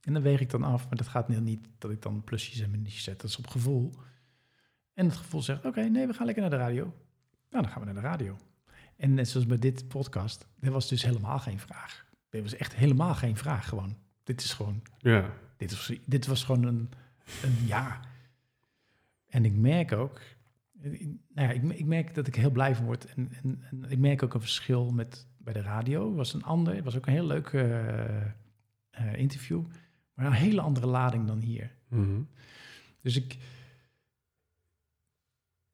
En 0.00 0.12
dan 0.12 0.22
weeg 0.22 0.40
ik 0.40 0.50
dan 0.50 0.62
af, 0.62 0.88
maar 0.88 0.96
dat 0.96 1.08
gaat 1.08 1.28
niet, 1.28 1.40
niet 1.40 1.68
dat 1.78 1.90
ik 1.90 2.02
dan 2.02 2.24
plusjes 2.24 2.60
en 2.60 2.70
minuutjes 2.70 3.02
zet. 3.02 3.20
Dat 3.20 3.30
is 3.30 3.36
op 3.36 3.46
gevoel. 3.46 3.92
En 4.94 5.06
het 5.06 5.16
gevoel 5.16 5.42
zegt, 5.42 5.64
oké, 5.64 5.80
nee, 5.80 6.06
we 6.06 6.14
gaan 6.14 6.26
lekker 6.26 6.42
naar 6.42 6.58
de 6.58 6.64
radio. 6.64 6.84
Nou, 7.50 7.62
dan 7.62 7.68
gaan 7.68 7.80
we 7.80 7.92
naar 7.92 8.02
de 8.02 8.08
radio. 8.08 8.36
En 8.96 9.14
net 9.14 9.28
zoals 9.28 9.46
bij 9.46 9.58
dit 9.58 9.88
podcast, 9.88 10.46
er 10.60 10.70
was 10.70 10.88
dus 10.88 11.02
helemaal 11.02 11.38
geen 11.38 11.58
vraag. 11.58 12.06
Er 12.30 12.42
was 12.42 12.54
echt 12.54 12.74
helemaal 12.74 13.14
geen 13.14 13.36
vraag 13.36 13.68
gewoon. 13.68 13.96
Dit 14.22 14.40
is 14.40 14.52
gewoon, 14.52 14.82
ja. 14.98 15.30
dit 15.56 15.70
was, 15.70 15.92
dit 16.04 16.26
was 16.26 16.44
gewoon 16.44 16.64
een, 16.64 16.90
een 17.42 17.66
ja. 17.66 18.08
En 19.30 19.44
ik 19.44 19.56
merk 19.56 19.92
ook, 19.92 20.20
eh, 20.82 20.90
nou 21.34 21.48
ja, 21.48 21.50
ik, 21.50 21.62
ik 21.62 21.86
merk 21.86 22.14
dat 22.14 22.26
ik 22.26 22.34
heel 22.34 22.50
blij 22.50 22.74
van 22.74 22.84
word. 22.84 23.04
En, 23.14 23.32
en, 23.42 23.62
en 23.70 23.90
ik 23.90 23.98
merk 23.98 24.22
ook 24.22 24.34
een 24.34 24.40
verschil 24.40 24.90
met 24.90 25.28
bij 25.38 25.52
de 25.52 25.62
radio. 25.62 26.14
was 26.14 26.34
een 26.34 26.42
ander, 26.42 26.74
het 26.74 26.84
was 26.84 26.96
ook 26.96 27.06
een 27.06 27.12
heel 27.12 27.26
leuk 27.26 27.46
eh, 27.46 28.26
eh, 28.90 29.14
interview. 29.14 29.64
Maar 30.14 30.26
een 30.26 30.32
hele 30.32 30.60
andere 30.60 30.86
lading 30.86 31.26
dan 31.26 31.40
hier. 31.40 31.76
Mhm. 31.88 32.22
Dus 33.00 33.16
ik. 33.16 33.38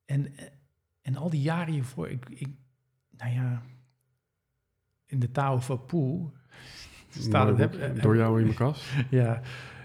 En, 0.05 0.33
en 1.01 1.17
al 1.17 1.31
die 1.31 1.41
jaren 1.41 1.73
hiervoor, 1.73 2.09
ik, 2.09 2.29
ik 2.29 2.49
nou 3.11 3.33
ja, 3.33 3.63
in 5.07 5.19
de 5.19 5.31
Tao 5.31 5.59
van 5.59 5.87
Poel 5.87 6.33
staat 7.09 7.59
het. 7.59 7.79
Heb. 7.79 8.03
Door 8.03 8.17
jou 8.17 8.39
in 8.39 8.45
mijn 8.45 8.57
kast. 8.57 8.85
ja, 9.11 9.43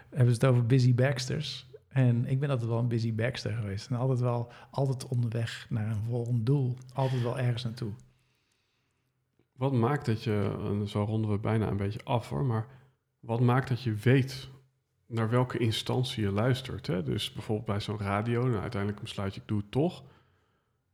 hebben 0.10 0.35
ze 0.35 0.41
het 0.41 0.45
over 0.45 0.65
busy 0.65 0.95
Baxters. 0.95 1.70
En 1.91 2.26
ik 2.26 2.39
ben 2.39 2.49
altijd 2.49 2.69
wel 2.69 2.80
een 2.80 2.88
busy 2.88 3.15
Baxter 3.15 3.53
geweest. 3.53 3.89
En 3.89 3.95
altijd 3.95 4.19
wel, 4.19 4.51
altijd 4.69 5.07
onderweg 5.07 5.65
naar 5.69 5.88
een 5.88 6.03
volgend 6.09 6.45
doel. 6.45 6.77
Altijd 6.93 7.22
wel 7.22 7.39
ergens 7.39 7.63
naartoe. 7.63 7.91
Wat 9.51 9.73
maakt 9.73 10.05
dat 10.05 10.23
je, 10.23 10.57
en 10.63 10.88
zo 10.88 11.03
ronden 11.03 11.31
we 11.31 11.38
bijna 11.38 11.68
een 11.68 11.77
beetje 11.77 12.03
af 12.03 12.30
hoor, 12.30 12.45
maar 12.45 12.68
wat 13.19 13.39
maakt 13.39 13.69
dat 13.69 13.81
je 13.81 13.93
weet 13.93 14.49
naar 15.05 15.30
welke 15.30 15.57
instantie 15.57 16.23
je 16.23 16.31
luistert? 16.31 16.88
Hè? 16.88 17.03
Dus 17.03 17.34
bijvoorbeeld 17.34 17.68
bij 17.68 17.80
zo'n 17.80 17.97
radio, 17.97 18.41
nou, 18.47 18.61
uiteindelijk 18.61 19.01
besluit 19.01 19.35
je, 19.35 19.41
ik 19.41 19.47
doe 19.47 19.57
het 19.57 19.72
toch. 19.72 20.03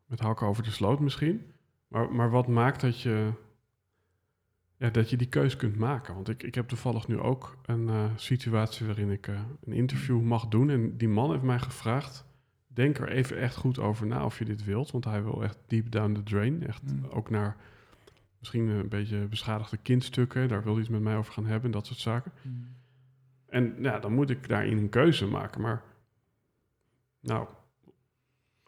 met 0.06 0.20
hakken 0.20 0.48
over 0.48 0.64
de 0.64 0.72
sloot 0.72 1.00
misschien. 1.00 1.54
Maar, 1.88 2.12
maar 2.12 2.30
wat 2.30 2.48
maakt 2.48 2.82
dat 2.82 3.02
je, 3.02 3.32
ja, 4.78 4.90
dat 4.90 5.10
je 5.10 5.18
die 5.18 5.28
keus 5.28 5.56
kunt 5.56 5.76
maken? 5.78 6.14
Want 6.14 6.30
ik, 6.30 6.44
ik 6.44 6.56
heb 6.56 6.68
toevallig 6.68 7.08
nu 7.08 7.20
ook 7.20 7.58
een 7.66 7.90
eh, 7.90 8.04
situatie 8.16 8.86
waarin 8.86 9.12
ik 9.12 9.28
eh, 9.28 9.40
een 9.66 9.74
interview 9.74 10.22
mag 10.22 10.48
doen. 10.48 10.70
En 10.70 10.98
die 10.98 11.08
man 11.10 11.32
heeft 11.32 11.44
mij 11.44 11.60
gevraagd, 11.60 12.26
denk 12.68 12.98
er 12.98 13.10
even 13.10 13.38
echt 13.40 13.56
goed 13.56 13.80
over 13.80 14.08
na 14.08 14.26
of 14.26 14.40
je 14.40 14.46
dit 14.46 14.64
wilt. 14.64 14.92
Want 14.92 15.06
hij 15.06 15.24
wil 15.24 15.44
echt 15.44 15.58
deep 15.68 15.92
down 15.92 16.14
the 16.14 16.24
drain. 16.24 16.68
Echt 16.68 16.82
Mm. 16.84 17.06
ook 17.10 17.30
naar 17.30 17.56
misschien 18.40 18.68
een 18.68 18.88
beetje 18.90 19.18
beschadigde 19.18 19.78
kindstukken. 19.78 20.48
Daar 20.48 20.64
wil 20.64 20.72
hij 20.72 20.82
iets 20.82 20.90
met 20.92 21.02
mij 21.02 21.16
over 21.18 21.34
gaan 21.34 21.46
hebben, 21.46 21.72
dat 21.72 21.86
soort 21.86 22.00
zaken. 22.00 22.32
En 23.50 23.76
ja, 23.82 24.00
dan 24.00 24.14
moet 24.14 24.30
ik 24.30 24.48
daarin 24.48 24.78
een 24.78 24.90
keuze 24.90 25.26
maken. 25.28 25.62
Maar 25.62 25.82
nou, 27.20 27.48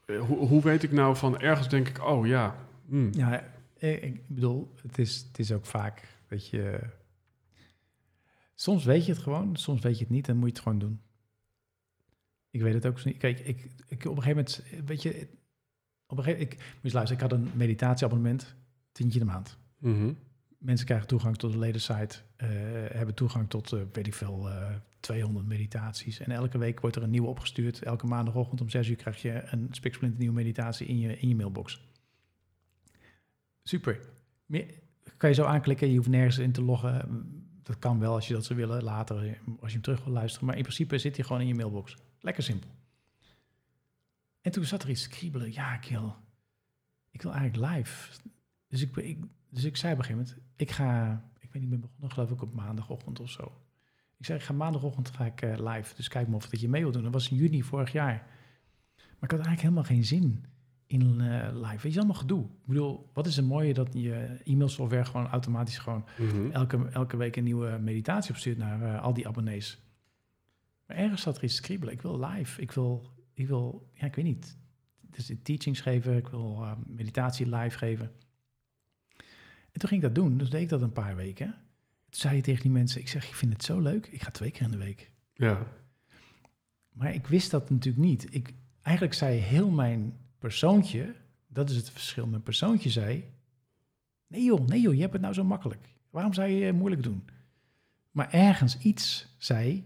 eh, 0.05 0.19
hoe, 0.19 0.37
hoe 0.47 0.61
weet 0.61 0.83
ik 0.83 0.91
nou 0.91 1.15
van 1.15 1.39
ergens 1.39 1.69
denk 1.69 1.87
ik, 1.87 2.03
oh 2.05 2.27
ja, 2.27 2.55
hmm, 2.87 3.09
Ja, 3.11 3.43
ik, 3.79 4.01
ik 4.01 4.27
bedoel, 4.27 4.73
het 4.81 4.97
is, 4.97 5.17
het 5.27 5.39
is 5.39 5.51
ook 5.51 5.65
vaak 5.65 6.07
dat 6.27 6.47
je... 6.47 6.79
Soms 8.55 8.83
weet 8.83 9.05
je 9.05 9.11
het 9.11 9.21
gewoon, 9.21 9.55
soms 9.55 9.81
weet 9.81 9.97
je 9.97 10.03
het 10.03 10.13
niet 10.13 10.27
en 10.27 10.37
moet 10.37 10.47
je 10.47 10.53
het 10.53 10.63
gewoon 10.63 10.79
doen. 10.79 11.01
Ik 12.49 12.61
weet 12.61 12.73
het 12.73 12.85
ook 12.85 13.05
niet. 13.05 13.17
Kijk, 13.17 13.39
ik, 13.39 13.67
ik 13.87 14.05
op 14.05 14.17
een 14.17 14.23
gegeven 14.23 14.61
moment, 14.69 14.87
weet 14.87 15.01
je, 15.01 15.27
op 16.07 16.17
een 16.17 16.23
gegeven 16.23 16.45
ik 16.45 16.53
je 16.81 16.93
luisteren, 16.93 17.23
ik 17.23 17.31
had 17.31 17.39
een 17.39 17.51
meditatieabonnement, 17.53 18.55
tientje 18.91 19.19
de 19.19 19.25
maand. 19.25 19.57
mhm, 19.77 20.13
Mensen 20.57 20.85
krijgen 20.85 21.07
toegang 21.07 21.37
tot 21.37 21.51
de 21.51 21.59
ledensite, 21.59 22.17
eh, 22.35 22.47
hebben 22.89 23.15
toegang 23.15 23.49
tot, 23.49 23.73
eh, 23.73 23.81
weet 23.91 24.07
ik 24.07 24.13
veel, 24.13 24.49
eh 24.49 24.75
200 24.99 25.47
meditaties. 25.47 26.19
En 26.19 26.31
elke 26.31 26.57
week 26.57 26.79
wordt 26.79 26.95
er 26.95 27.03
een 27.03 27.09
nieuwe 27.09 27.27
opgestuurd. 27.27 27.83
Elke 27.83 28.05
maandagochtend 28.05 28.61
om 28.61 28.69
6 28.69 28.87
uur 28.87 28.95
krijg 28.95 29.21
je 29.21 29.43
een 29.45 29.67
spiksplinter 29.71 30.19
nieuwe 30.19 30.35
meditatie 30.35 30.87
in 30.87 30.99
je, 30.99 31.19
in 31.19 31.27
je 31.27 31.35
mailbox. 31.35 31.88
Super. 33.69 33.99
Meer, 34.45 34.65
kan 35.17 35.29
je 35.29 35.35
zo 35.35 35.43
aanklikken, 35.43 35.89
je 35.89 35.97
hoeft 35.97 36.09
nergens 36.09 36.37
in 36.37 36.51
te 36.51 36.61
loggen. 36.61 37.25
Dat 37.63 37.79
kan 37.79 37.99
wel 37.99 38.13
als 38.13 38.27
je 38.27 38.33
dat 38.33 38.45
zou 38.45 38.59
willen, 38.59 38.83
later 38.83 39.15
als 39.59 39.67
je 39.67 39.73
hem 39.73 39.81
terug 39.81 40.03
wil 40.03 40.13
luisteren. 40.13 40.47
Maar 40.47 40.55
in 40.55 40.61
principe 40.61 40.97
zit 40.97 41.15
hij 41.15 41.25
gewoon 41.25 41.41
in 41.41 41.47
je 41.47 41.55
mailbox. 41.55 41.97
Lekker 42.19 42.43
simpel. 42.43 42.69
En 44.41 44.51
toen 44.51 44.65
zat 44.65 44.83
er 44.83 44.89
iets 44.89 45.07
kriebelen. 45.07 45.53
Ja, 45.53 45.73
ik 45.73 45.89
wil, 45.89 46.15
ik 47.11 47.21
wil 47.21 47.33
eigenlijk 47.33 47.75
live. 47.75 48.19
Dus 48.67 48.81
ik, 48.81 48.95
ik, 48.95 49.23
dus 49.49 49.63
ik 49.63 49.77
zei 49.77 49.93
op 49.93 49.99
een 49.99 50.05
gegeven 50.05 50.27
moment, 50.27 50.51
ik 50.55 50.71
ga, 50.71 51.23
ik 51.39 51.51
weet 51.51 51.61
niet, 51.61 51.71
ben 51.71 51.79
begonnen 51.79 52.11
geloof 52.11 52.31
ik 52.31 52.41
op 52.41 52.53
maandagochtend 52.53 53.19
of 53.19 53.29
zo. 53.29 53.61
Ik 54.17 54.25
zei, 54.25 54.39
ik 54.39 54.45
ga 54.45 54.53
maandagochtend 54.53 55.09
ga 55.09 55.25
ik 55.25 55.41
eh, 55.41 55.73
live, 55.73 55.95
dus 55.95 56.07
kijk 56.07 56.27
maar 56.27 56.37
of 56.37 56.49
dat 56.49 56.59
je 56.59 56.69
mee 56.69 56.81
wil 56.81 56.91
doen. 56.91 57.03
Dat 57.03 57.13
was 57.13 57.29
in 57.29 57.37
juni 57.37 57.63
vorig 57.63 57.91
jaar. 57.91 58.27
Maar 58.95 59.29
ik 59.29 59.37
had 59.37 59.45
eigenlijk 59.45 59.61
helemaal 59.61 59.83
geen 59.83 60.05
zin 60.05 60.45
in 60.89 61.21
eh, 61.21 61.49
live. 61.53 61.81
Weet 61.81 61.93
je, 61.93 61.97
allemaal 61.97 62.15
gedoe. 62.15 62.43
Ik 62.43 62.65
bedoel, 62.65 63.09
wat 63.13 63.27
is 63.27 63.35
het 63.35 63.45
mooie 63.45 63.73
dat 63.73 63.93
je 63.93 64.39
e-mailsoftware 64.43 65.05
gewoon 65.05 65.27
automatisch 65.27 65.77
gewoon 65.77 66.05
mhm. 66.17 66.51
elke, 66.51 66.89
elke 66.89 67.17
week 67.17 67.35
een 67.35 67.43
nieuwe 67.43 67.77
meditatie 67.81 68.31
opstuurt 68.31 68.57
naar 68.57 68.81
eh, 68.81 69.03
al 69.03 69.13
die 69.13 69.27
abonnees. 69.27 69.81
Maar 70.85 70.97
ergens 70.97 71.21
zat 71.21 71.37
er 71.37 71.43
iets 71.43 71.59
kriebelen. 71.59 71.93
Ik 71.93 72.01
wil 72.01 72.19
live. 72.19 72.61
Ik 72.61 72.71
wil, 72.71 73.05
ik 73.33 73.47
wil 73.47 73.89
ja, 73.93 74.05
ik 74.05 74.15
weet 74.15 74.25
niet. 74.25 74.57
Dus 75.01 75.31
teachings 75.43 75.81
geven. 75.81 76.17
Ik 76.17 76.27
wil 76.27 76.59
eh, 76.61 76.71
meditatie 76.85 77.55
live 77.55 77.77
geven. 77.77 78.11
En 79.71 79.79
toen 79.79 79.89
ging 79.89 80.03
ik 80.03 80.07
dat 80.13 80.15
doen. 80.15 80.37
Dus 80.37 80.49
deed 80.49 80.61
ik 80.61 80.69
dat 80.69 80.81
een 80.81 80.91
paar 80.91 81.15
weken. 81.15 81.47
Toen 82.09 82.19
zei 82.21 82.35
je 82.35 82.41
tegen 82.41 82.61
die 82.61 82.71
mensen, 82.71 83.01
ik 83.01 83.07
zeg, 83.07 83.27
ik 83.27 83.35
vind 83.35 83.53
het 83.53 83.63
zo 83.63 83.79
leuk. 83.79 84.07
Ik 84.07 84.21
ga 84.21 84.31
twee 84.31 84.51
keer 84.51 84.61
in 84.61 84.71
de 84.71 84.77
week. 84.77 85.11
ja, 85.33 85.67
Maar 86.91 87.13
ik 87.13 87.27
wist 87.27 87.51
dat 87.51 87.69
natuurlijk 87.69 88.05
niet. 88.05 88.33
Ik, 88.33 88.53
eigenlijk 88.81 89.15
zei 89.15 89.37
heel 89.37 89.69
mijn 89.69 90.13
persoontje, 90.39 91.15
dat 91.47 91.69
is 91.69 91.75
het 91.75 91.89
verschil. 91.89 92.27
Mijn 92.27 92.43
persoontje 92.43 92.89
zei, 92.89 93.25
nee 94.27 94.43
joh, 94.43 94.67
nee 94.67 94.81
joh, 94.81 94.93
je 94.93 95.01
hebt 95.01 95.13
het 95.13 95.21
nou 95.21 95.33
zo 95.33 95.43
makkelijk. 95.43 95.89
Waarom 96.09 96.33
zou 96.33 96.47
je 96.47 96.57
je 96.57 96.73
moeilijk 96.73 97.03
doen? 97.03 97.23
Maar 98.11 98.33
ergens 98.33 98.77
iets 98.77 99.35
zei, 99.37 99.83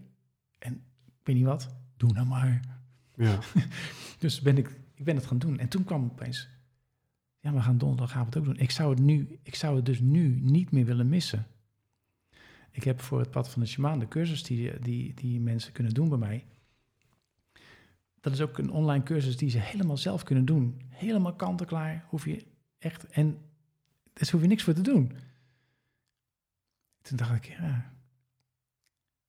en 0.58 0.72
ik 1.06 1.20
weet 1.22 1.36
niet 1.36 1.44
wat, 1.44 1.74
doe 1.96 2.12
nou 2.12 2.26
maar. 2.26 2.78
ja, 3.16 3.38
Dus 4.18 4.40
ben 4.40 4.58
ik, 4.58 4.80
ik 4.94 5.04
ben 5.04 5.16
het 5.16 5.26
gaan 5.26 5.38
doen. 5.38 5.58
En 5.58 5.68
toen 5.68 5.84
kwam 5.84 6.04
opeens, 6.04 6.48
ja, 7.40 7.52
we 7.52 7.60
gaan 7.60 7.78
donderdagavond 7.78 8.36
ook 8.36 8.44
doen. 8.44 8.58
Ik 8.58 8.70
zou 8.70 8.90
het 8.90 8.98
nu, 8.98 9.38
ik 9.42 9.54
zou 9.54 9.76
het 9.76 9.86
dus 9.86 10.00
nu 10.00 10.40
niet 10.40 10.70
meer 10.70 10.84
willen 10.84 11.08
missen. 11.08 11.46
Ik 12.70 12.84
heb 12.84 13.00
voor 13.00 13.18
het 13.18 13.30
pad 13.30 13.48
van 13.50 13.62
de 13.62 13.68
shamaan 13.68 13.98
de 13.98 14.08
cursus 14.08 14.42
die, 14.42 14.78
die, 14.78 15.14
die 15.14 15.40
mensen 15.40 15.72
kunnen 15.72 15.94
doen 15.94 16.08
bij 16.08 16.18
mij. 16.18 16.44
Dat 18.24 18.32
is 18.32 18.40
ook 18.40 18.58
een 18.58 18.70
online 18.70 19.04
cursus 19.04 19.36
die 19.36 19.50
ze 19.50 19.58
helemaal 19.58 19.96
zelf 19.96 20.22
kunnen 20.22 20.44
doen. 20.44 20.80
Helemaal 20.88 21.34
kant-en-klaar. 21.34 22.04
Hoef 22.08 22.24
je 22.24 22.44
echt, 22.78 23.06
en 23.06 23.38
daar 24.12 24.28
hoef 24.30 24.40
je 24.40 24.46
niks 24.46 24.62
voor 24.62 24.74
te 24.74 24.80
doen. 24.80 25.12
Toen 27.02 27.16
dacht 27.16 27.34
ik, 27.34 27.44
ja, 27.44 27.92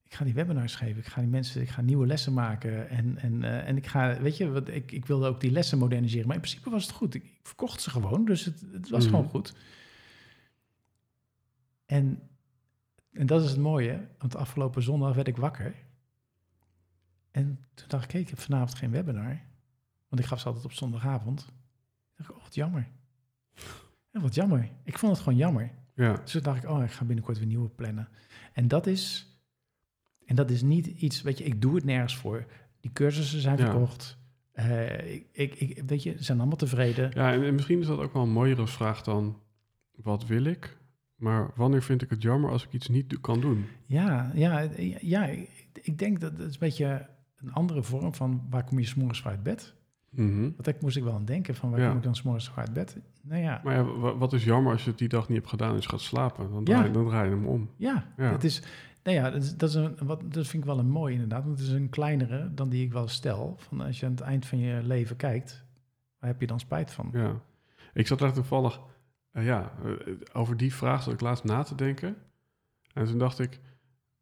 ik 0.03 0.13
ga 0.13 0.23
die 0.23 0.33
webinars 0.33 0.75
geven. 0.75 0.97
Ik 0.97 1.05
ga 1.07 1.21
die 1.21 1.29
mensen, 1.29 1.61
ik 1.61 1.69
ga 1.69 1.81
nieuwe 1.81 2.07
lessen 2.07 2.33
maken. 2.33 2.89
En, 2.89 3.17
en, 3.17 3.43
eh, 3.43 3.67
en 3.67 3.77
ik 3.77 3.87
ga, 3.87 4.21
weet 4.21 4.37
je, 4.37 4.49
wat, 4.51 4.67
ik, 4.69 4.91
ik 4.91 5.05
wilde 5.05 5.27
ook 5.27 5.41
die 5.41 5.51
lessen 5.51 5.77
moderniseren. 5.77 6.27
Maar 6.27 6.35
in 6.35 6.41
principe 6.41 6.69
was 6.69 6.83
het 6.85 6.95
goed. 6.95 7.13
Ik, 7.13 7.23
ik 7.23 7.39
verkocht 7.43 7.81
ze 7.81 7.89
gewoon, 7.89 8.25
dus 8.25 8.45
het, 8.45 8.63
het 8.71 8.89
was 8.89 9.03
Mhm. 9.03 9.13
gewoon 9.13 9.29
goed. 9.29 9.53
En, 11.85 12.19
en 13.11 13.25
dat 13.25 13.43
is 13.43 13.49
het 13.49 13.59
mooie, 13.59 14.07
want 14.17 14.35
afgelopen 14.35 14.83
zondag 14.83 15.15
werd 15.15 15.27
ik 15.27 15.37
wakker. 15.37 15.75
En 17.35 17.59
toen 17.73 17.87
dacht 17.87 18.13
ik, 18.13 18.19
ik 18.21 18.29
heb 18.29 18.39
vanavond 18.39 18.75
geen 18.75 18.91
webinar. 18.91 19.39
Want 20.09 20.21
ik 20.21 20.27
gaf 20.27 20.39
ze 20.39 20.45
altijd 20.45 20.65
op 20.65 20.71
zondagavond. 20.71 21.37
Toen 21.45 21.55
dacht 22.15 22.29
ik, 22.29 22.35
oh, 22.35 22.43
wat 22.43 22.55
jammer. 22.55 22.87
Ja, 24.11 24.19
wat 24.21 24.35
jammer. 24.35 24.69
Ik 24.83 24.97
vond 24.97 25.11
het 25.13 25.21
gewoon 25.23 25.37
jammer. 25.39 25.71
ja, 25.95 26.13
Dus 26.13 26.31
toen 26.31 26.41
dacht 26.41 26.63
ik, 26.63 26.69
oh, 26.69 26.83
ik 26.83 26.91
ga 26.91 27.05
binnenkort 27.05 27.37
weer 27.37 27.47
nieuwe 27.47 27.69
plannen. 27.69 28.07
En 28.53 28.67
dat 28.67 28.87
is, 28.87 29.27
en 30.25 30.35
dat 30.35 30.49
is 30.51 30.61
niet 30.61 30.87
iets, 30.87 31.21
weet 31.21 31.37
je, 31.37 31.43
ik 31.43 31.61
doe 31.61 31.75
het 31.75 31.83
nergens 31.83 32.15
voor. 32.17 32.45
Die 32.79 32.91
cursussen 32.91 33.41
zijn 33.41 33.57
Ja. 33.57 33.65
verkocht. 33.71 34.17
Eh, 34.51 35.13
ik, 35.15 35.25
ik, 35.31 35.59
ik, 35.59 35.83
weet 35.85 36.03
je, 36.03 36.11
ze 36.17 36.23
zijn 36.23 36.37
allemaal 36.39 36.57
tevreden. 36.57 37.11
ja 37.13 37.31
en, 37.33 37.43
en 37.43 37.53
misschien 37.53 37.79
is 37.79 37.87
dat 37.87 37.99
ook 37.99 38.13
wel 38.13 38.23
een 38.23 38.29
mooiere 38.31 38.67
vraag 38.67 39.01
dan, 39.01 39.39
wat 39.95 40.25
wil 40.25 40.43
ik? 40.43 40.77
Maar 41.15 41.51
wanneer 41.55 41.83
vind 41.83 42.01
ik 42.01 42.09
het 42.09 42.21
jammer 42.21 42.49
als 42.51 42.63
ik 42.65 42.73
iets 42.73 42.87
niet 42.87 43.19
kan 43.21 43.41
doen? 43.41 43.65
Ja, 43.85 44.31
ja, 44.33 44.69
ja 45.01 45.25
ik, 45.25 45.49
ik 45.81 45.97
denk 45.99 46.19
dat 46.19 46.31
het 46.31 46.39
is 46.41 46.53
een 46.53 46.59
beetje 46.59 47.09
een 47.45 47.53
andere 47.53 47.83
vorm 47.83 48.13
van 48.13 48.41
waar 48.49 48.63
kom 48.63 48.79
je 48.79 48.85
s'morgens 48.85 49.21
voor 49.21 49.31
uit 49.31 49.43
bed. 49.43 49.73
Want 50.09 50.63
daar 50.63 50.75
moest 50.79 50.97
ik 50.97 51.03
wel 51.03 51.13
aan 51.13 51.25
denken 51.25 51.55
van 51.55 51.69
waar 51.69 51.79
Ja. 51.79 51.87
kom 51.87 51.97
ik 51.97 52.03
dan 52.03 52.15
s'morgens 52.15 52.47
voor 52.49 52.57
uit 52.57 52.73
bed. 52.73 52.97
Nou 53.21 53.41
ja, 53.41 53.61
Maar 53.63 53.75
ja, 53.75 53.83
wat 54.17 54.33
is 54.33 54.43
jammer 54.43 54.71
als 54.71 54.83
je 54.83 54.89
het 54.89 54.99
die 54.99 55.07
dag 55.07 55.27
niet 55.27 55.37
hebt 55.37 55.49
gedaan 55.49 55.69
en 55.75 55.81
je 55.81 55.89
gaat 55.89 56.01
slapen? 56.01 56.49
Dan 56.51 56.59
Ja. 56.59 56.63
draai, 56.63 56.91
dan 56.91 57.05
draai 57.07 57.29
je 57.29 57.35
hem 57.35 57.45
om. 57.45 57.69
ja, 57.75 58.07
het 58.15 58.43
is, 58.43 58.61
nou 59.03 59.17
ja, 59.17 59.29
dat, 59.29 59.43
is, 59.43 59.55
dat, 59.57 59.69
is 59.69 59.75
een, 59.75 59.95
wat, 60.03 60.21
dat 60.33 60.47
vind 60.47 60.63
ik 60.63 60.69
wel 60.69 60.79
een 60.79 60.89
mooi 60.89 61.13
inderdaad. 61.13 61.43
Want 61.43 61.57
het 61.59 61.67
is 61.67 61.73
een 61.73 61.89
kleinere 61.89 62.53
dan 62.53 62.69
die 62.69 62.85
ik 62.85 62.93
wel 62.93 63.07
stel. 63.07 63.55
Van 63.59 63.81
als 63.81 63.99
je 63.99 64.05
aan 64.05 64.11
het 64.11 64.21
eind 64.21 64.45
van 64.45 64.57
je 64.59 64.83
leven 64.83 65.15
kijkt, 65.15 65.63
waar 66.19 66.29
heb 66.29 66.41
je 66.41 66.47
dan 66.47 66.59
spijt 66.59 66.91
van? 66.91 67.09
Ja. 67.13 67.41
Ik 67.93 68.07
zat 68.07 68.19
daar 68.19 68.33
toevallig 68.33 68.79
eh, 69.31 69.45
ja, 69.45 69.71
eh, 69.83 69.91
over 70.33 70.57
die 70.57 70.73
vraag 70.73 71.03
zat 71.03 71.13
ik 71.13 71.21
laatst 71.21 71.43
na 71.43 71.63
te 71.63 71.75
denken. 71.75 72.15
En 72.93 73.05
toen 73.05 73.17
dacht 73.17 73.39
ik, 73.39 73.59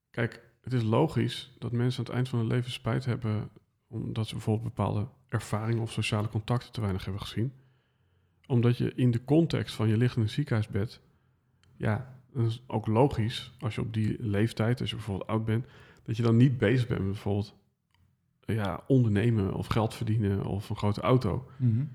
kijk, 0.09 0.41
het 0.64 0.73
is 0.73 0.84
logisch 0.84 1.56
dat 1.60 1.72
mensen 1.72 1.99
aan 1.99 2.06
het 2.06 2.14
eind 2.14 2.30
van 2.30 2.40
hun 2.40 2.48
leven 2.48 2.72
spijt 2.72 3.06
hebben 3.06 3.49
omdat 3.88 4.27
ze 4.27 4.34
bijvoorbeeld 4.34 4.76
bepaalde 4.76 5.07
ervaringen 5.30 5.81
of 5.81 5.91
sociale 5.91 6.30
contacten 6.30 6.72
te 6.72 6.81
weinig 6.81 7.03
hebben 7.03 7.22
gezien. 7.22 7.53
Omdat 8.48 8.77
je 8.77 8.94
in 8.94 9.11
de 9.11 9.23
context 9.23 9.76
van 9.76 9.88
je 9.88 10.11
een 10.15 10.30
ziekenhuisbed, 10.30 11.02
ja, 11.76 12.19
dat 12.34 12.45
is 12.45 12.64
ook 12.68 12.88
logisch 12.88 13.53
als 13.60 13.76
je 13.76 13.81
op 13.81 13.94
die 13.94 14.15
leeftijd, 14.19 14.80
als 14.80 14.90
je 14.90 14.95
bijvoorbeeld 14.95 15.30
oud 15.30 15.45
bent, 15.45 15.65
dat 16.03 16.18
je 16.18 16.23
dan 16.23 16.38
niet 16.38 16.57
bezig 16.57 16.88
bent 16.88 16.99
met 16.99 17.11
bijvoorbeeld 17.11 17.56
ja, 18.45 18.84
ondernemen 18.88 19.53
of 19.53 19.68
geld 19.68 19.94
verdienen 19.94 20.45
of 20.45 20.69
een 20.69 20.76
grote 20.76 21.02
auto. 21.02 21.49
Mhm. 21.57 21.85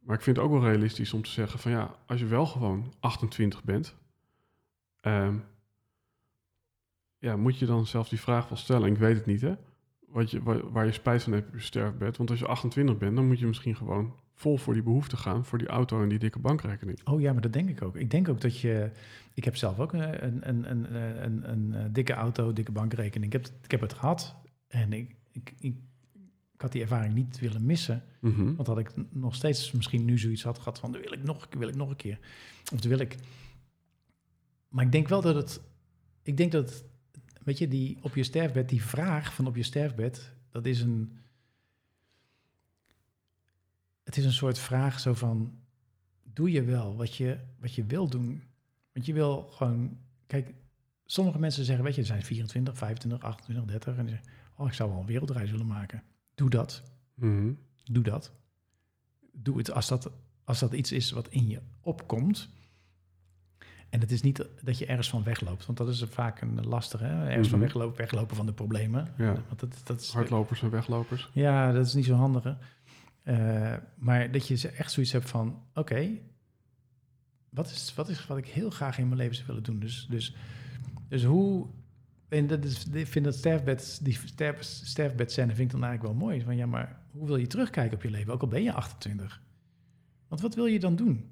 Maar 0.00 0.16
ik 0.16 0.22
vind 0.22 0.36
het 0.36 0.44
ook 0.44 0.52
wel 0.52 0.62
realistisch 0.62 1.12
om 1.12 1.22
te 1.22 1.30
zeggen 1.30 1.58
van 1.58 1.70
ja, 1.70 1.94
als 2.06 2.20
je 2.20 2.26
wel 2.26 2.46
gewoon 2.46 2.92
28 3.00 3.64
bent, 3.64 3.96
ehm, 5.00 5.36
ja, 7.20 7.36
moet 7.36 7.58
je 7.58 7.66
dan 7.66 7.86
zelf 7.86 8.08
die 8.08 8.20
vraag 8.20 8.48
wel 8.48 8.58
stellen. 8.58 8.90
Ik 8.92 8.98
weet 8.98 9.16
het 9.16 9.26
niet, 9.26 9.40
hè? 9.40 9.54
Wat 10.06 10.30
je, 10.30 10.42
waar, 10.42 10.70
waar 10.72 10.86
je 10.86 10.92
spijt 10.92 11.22
van 11.22 11.32
hebt 11.32 11.48
op 11.48 11.54
je 11.54 11.60
sterfbed. 11.60 12.16
Want 12.16 12.30
als 12.30 12.38
je 12.38 12.46
28 12.46 12.98
bent, 12.98 13.16
dan 13.16 13.26
moet 13.26 13.38
je 13.38 13.46
misschien 13.46 13.76
gewoon 13.76 14.14
vol 14.34 14.56
voor 14.56 14.74
die 14.74 14.82
behoefte 14.82 15.16
gaan, 15.16 15.44
voor 15.44 15.58
die 15.58 15.66
auto 15.66 16.02
en 16.02 16.08
die 16.08 16.18
dikke 16.18 16.38
bankrekening. 16.38 17.00
Oh 17.04 17.20
ja, 17.20 17.32
maar 17.32 17.42
dat 17.42 17.52
denk 17.52 17.68
ik 17.68 17.82
ook. 17.82 17.96
Ik 17.96 18.10
denk 18.10 18.28
ook 18.28 18.40
dat 18.40 18.58
je. 18.60 18.90
Ik 19.34 19.44
heb 19.44 19.56
zelf 19.56 19.78
ook 19.78 19.92
een, 19.92 20.24
een, 20.26 20.48
een, 20.48 20.70
een, 20.70 20.94
een, 21.24 21.50
een, 21.50 21.74
eh, 21.74 21.84
dikke 21.92 22.12
auto, 22.12 22.52
dikke 22.52 22.72
bankrekening. 22.72 23.32
Ik 23.34 23.40
heb, 23.42 23.42
het- 23.52 23.64
ik 23.64 23.70
heb 23.70 23.80
het 23.80 23.92
gehad 23.92 24.36
en 24.68 24.92
ik, 24.92 25.16
ik, 25.32 25.54
ik, 25.58 25.74
ik 26.54 26.60
had 26.60 26.72
die 26.72 26.82
ervaring 26.82 27.14
niet 27.14 27.38
willen 27.40 27.66
missen. 27.66 28.02
Mhm. 28.20 28.54
Want 28.54 28.66
had 28.68 28.78
ik 28.78 28.92
nog 29.10 29.34
steeds 29.34 29.72
misschien 29.72 30.04
nu 30.04 30.18
zoiets 30.18 30.42
had 30.42 30.58
gehad 30.58 30.78
van, 30.78 30.92
"Dat 30.92 31.00
wil 31.02 31.12
ik 31.12 31.22
nog, 31.22 31.48
wil 31.58 31.68
ik 31.68 31.76
nog 31.76 31.90
een 31.90 31.96
keer. 31.96 32.18
Of 32.72 32.82
wil 32.84 32.98
ik. 32.98 33.16
Maar 34.68 34.84
ik 34.84 34.92
denk 34.92 35.08
wel 35.08 35.20
dat 35.20 35.34
het, 35.34 35.60
ik 36.22 36.36
denk 36.36 36.52
dat, 36.52 36.68
het- 36.68 36.84
weet 37.44 37.58
je, 37.58 37.68
die 37.68 37.98
op 38.02 38.14
je 38.14 38.22
sterfbed, 38.22 38.68
die 38.68 38.82
vraag 38.82 39.34
van 39.34 39.46
op 39.46 39.56
je 39.56 39.62
sterfbed, 39.62 40.32
dat 40.50 40.66
is 40.66 40.80
een, 40.80 41.18
het 44.04 44.16
is 44.16 44.24
een 44.24 44.32
soort 44.32 44.58
vraag 44.58 45.00
zo 45.00 45.14
van, 45.14 45.58
doe 46.22 46.50
je 46.50 46.62
wel 46.62 46.96
wat 46.96 47.14
je, 47.14 47.38
wat 47.58 47.74
je 47.74 47.84
wil 47.84 48.08
doen? 48.08 48.42
Want 48.92 49.06
je 49.06 49.12
wil 49.12 49.42
gewoon, 49.42 49.98
kijk, 50.26 50.54
sommige 51.04 51.38
mensen 51.38 51.64
zeggen, 51.64 51.84
weet 51.84 51.94
je, 51.94 52.00
er 52.00 52.06
zijn 52.06 52.22
24, 52.22 52.76
25, 52.76 53.28
28, 53.28 53.64
30 53.64 53.96
en 53.96 54.06
die 54.06 54.14
zeggen, 54.14 54.32
oh, 54.56 54.66
ik 54.66 54.72
zou 54.72 54.90
wel 54.90 55.00
een 55.00 55.06
wereldreis 55.06 55.50
willen 55.50 55.66
maken. 55.66 56.02
Doe 56.34 56.50
dat. 56.50 56.82
Mhm. 57.14 57.52
Doe 57.84 58.02
dat. 58.02 58.32
Doe 59.32 59.58
het 59.58 59.70
als 59.70 59.88
dat, 59.88 60.10
als 60.44 60.58
dat 60.58 60.72
iets 60.72 60.92
is 60.92 61.10
wat 61.10 61.28
in 61.28 61.48
je 61.48 61.60
opkomt. 61.80 62.48
En 63.90 64.00
het 64.00 64.10
is 64.10 64.22
niet 64.22 64.46
dat 64.62 64.78
je 64.78 64.86
ergens 64.86 65.08
van 65.10 65.22
wegloopt, 65.22 65.66
want 65.66 65.78
dat 65.78 65.88
is 65.88 66.04
vaak 66.08 66.40
een 66.40 66.66
lastige. 66.66 67.04
Hè? 67.04 67.28
Ergens 67.28 67.48
van 67.48 67.58
Mhm. 67.58 67.66
weglopen, 67.68 67.96
weglopen 67.98 68.36
van 68.36 68.46
de 68.46 68.52
problemen. 68.52 69.06
Ja. 69.16 69.32
Want 69.46 69.60
dat, 69.60 69.80
dat 69.84 70.00
is, 70.00 70.10
Hardlopers 70.12 70.62
en 70.62 70.70
weglopers. 70.70 71.30
ja, 71.32 71.72
dat 71.72 71.86
is 71.86 71.94
niet 71.94 72.04
zo 72.04 72.14
handig. 72.14 72.56
Eh, 73.22 73.74
maar 73.96 74.30
dat 74.30 74.48
je 74.48 74.68
echt 74.68 74.92
zoiets 74.92 75.12
hebt 75.12 75.30
van: 75.30 75.62
oké, 75.74 76.08
wat, 77.48 77.70
is, 77.70 77.94
wat 77.94 78.08
is 78.08 78.26
wat 78.26 78.38
ik 78.38 78.46
heel 78.46 78.70
graag 78.70 78.98
in 78.98 79.04
mijn 79.06 79.18
leven 79.18 79.34
zou 79.34 79.46
willen 79.46 79.62
doen? 79.62 79.78
Dus, 79.78 80.06
dus, 80.10 80.34
dus 81.08 81.24
hoe. 81.24 81.66
En 82.28 82.46
dat 82.46 82.64
is, 82.64 82.86
ik 82.88 83.06
vind 83.06 83.24
dat 83.24 83.34
sterfbed, 83.34 83.98
die 84.02 84.18
sterf, 84.24 84.62
sterfbedscène 84.62 85.54
vind 85.54 85.72
ik 85.72 85.80
dan 85.80 85.84
eigenlijk 85.84 86.14
wel 86.14 86.26
mooi. 86.28 86.42
Van 86.42 86.56
ja, 86.56 86.66
maar 86.66 87.00
hoe 87.10 87.26
wil 87.26 87.36
je 87.36 87.46
terugkijken 87.46 87.96
op 87.96 88.02
je 88.02 88.10
leven? 88.10 88.32
Ook 88.32 88.42
al 88.42 88.48
ben 88.48 88.62
je 88.62 88.72
28. 88.72 89.42
Want 90.28 90.40
wat 90.40 90.54
wil 90.54 90.66
je 90.66 90.80
dan 90.80 90.96
doen? 90.96 91.30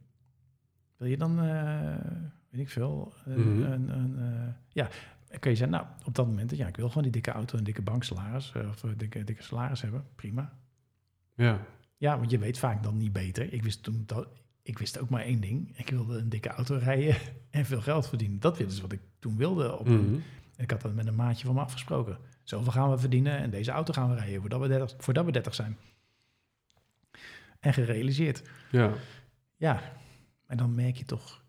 Wil 0.96 1.08
je 1.08 1.16
dan, 1.16 1.40
eh, 1.40 1.94
weet 2.48 2.60
ik 2.60 2.68
veel, 2.70 3.12
een, 3.24 3.54
Mhm. 3.58 3.72
een, 3.72 3.88
een, 3.88 4.18
eh, 4.18 4.52
ja, 4.68 4.88
dan 5.28 5.38
kun 5.38 5.50
je 5.50 5.56
zeggen, 5.56 5.76
nou, 5.76 5.86
op 6.04 6.14
dat 6.14 6.26
moment, 6.26 6.56
ja, 6.56 6.66
ik 6.66 6.76
wil 6.76 6.88
gewoon 6.88 7.02
die 7.02 7.12
dikke 7.12 7.30
auto 7.30 7.58
en 7.58 7.64
dikke 7.64 7.82
banksalaris, 7.82 8.52
eh, 8.52 8.68
of 8.68 8.80
dikke, 8.96 9.24
dikke 9.24 9.42
salaris 9.42 9.82
hebben, 9.82 10.04
prima. 10.14 10.52
Ja. 11.34 11.60
Ja, 11.96 12.18
want 12.18 12.30
je 12.30 12.38
weet 12.38 12.58
vaak 12.58 12.82
dan 12.82 12.96
niet 12.96 13.12
beter. 13.12 13.52
Ik 13.52 13.62
wist 13.62 13.82
toen 13.82 14.02
dat, 14.06 14.28
ik 14.62 14.78
wist 14.78 14.98
ook 14.98 15.08
maar 15.08 15.22
één 15.22 15.40
ding. 15.40 15.78
Ik 15.78 15.90
wilde 15.90 16.18
een 16.18 16.28
dikke 16.28 16.48
auto 16.48 16.76
rijden 16.76 17.16
en 17.50 17.64
veel 17.64 17.80
geld 17.80 18.08
verdienen. 18.08 18.40
Dat 18.40 18.60
is 18.60 18.80
wat 18.80 18.92
ik 18.92 19.00
toen 19.18 19.36
wilde. 19.36 19.78
Op 19.78 19.88
Mhm. 19.88 20.14
en 20.56 20.64
ik 20.64 20.70
had 20.70 20.80
dat 20.80 20.94
met 20.94 21.06
een 21.06 21.14
maatje 21.14 21.46
van 21.46 21.54
me 21.54 21.60
afgesproken. 21.60 22.18
Zoveel 22.42 22.72
gaan 22.72 22.90
we 22.90 22.98
verdienen 22.98 23.38
en 23.38 23.50
deze 23.50 23.70
auto 23.70 23.92
gaan 23.92 24.08
we 24.08 24.14
rijden 24.14 24.40
voordat 24.40 24.60
we 24.60 24.68
30, 24.68 24.94
voordat 24.98 25.24
we 25.24 25.32
30 25.32 25.54
zijn. 25.54 25.76
En 27.60 27.72
gerealiseerd. 27.72 28.42
Ja. 28.70 28.92
Ja, 29.56 29.82
maar 30.46 30.56
dan 30.56 30.74
merk 30.74 30.96
je 30.96 31.04
toch 31.04 31.44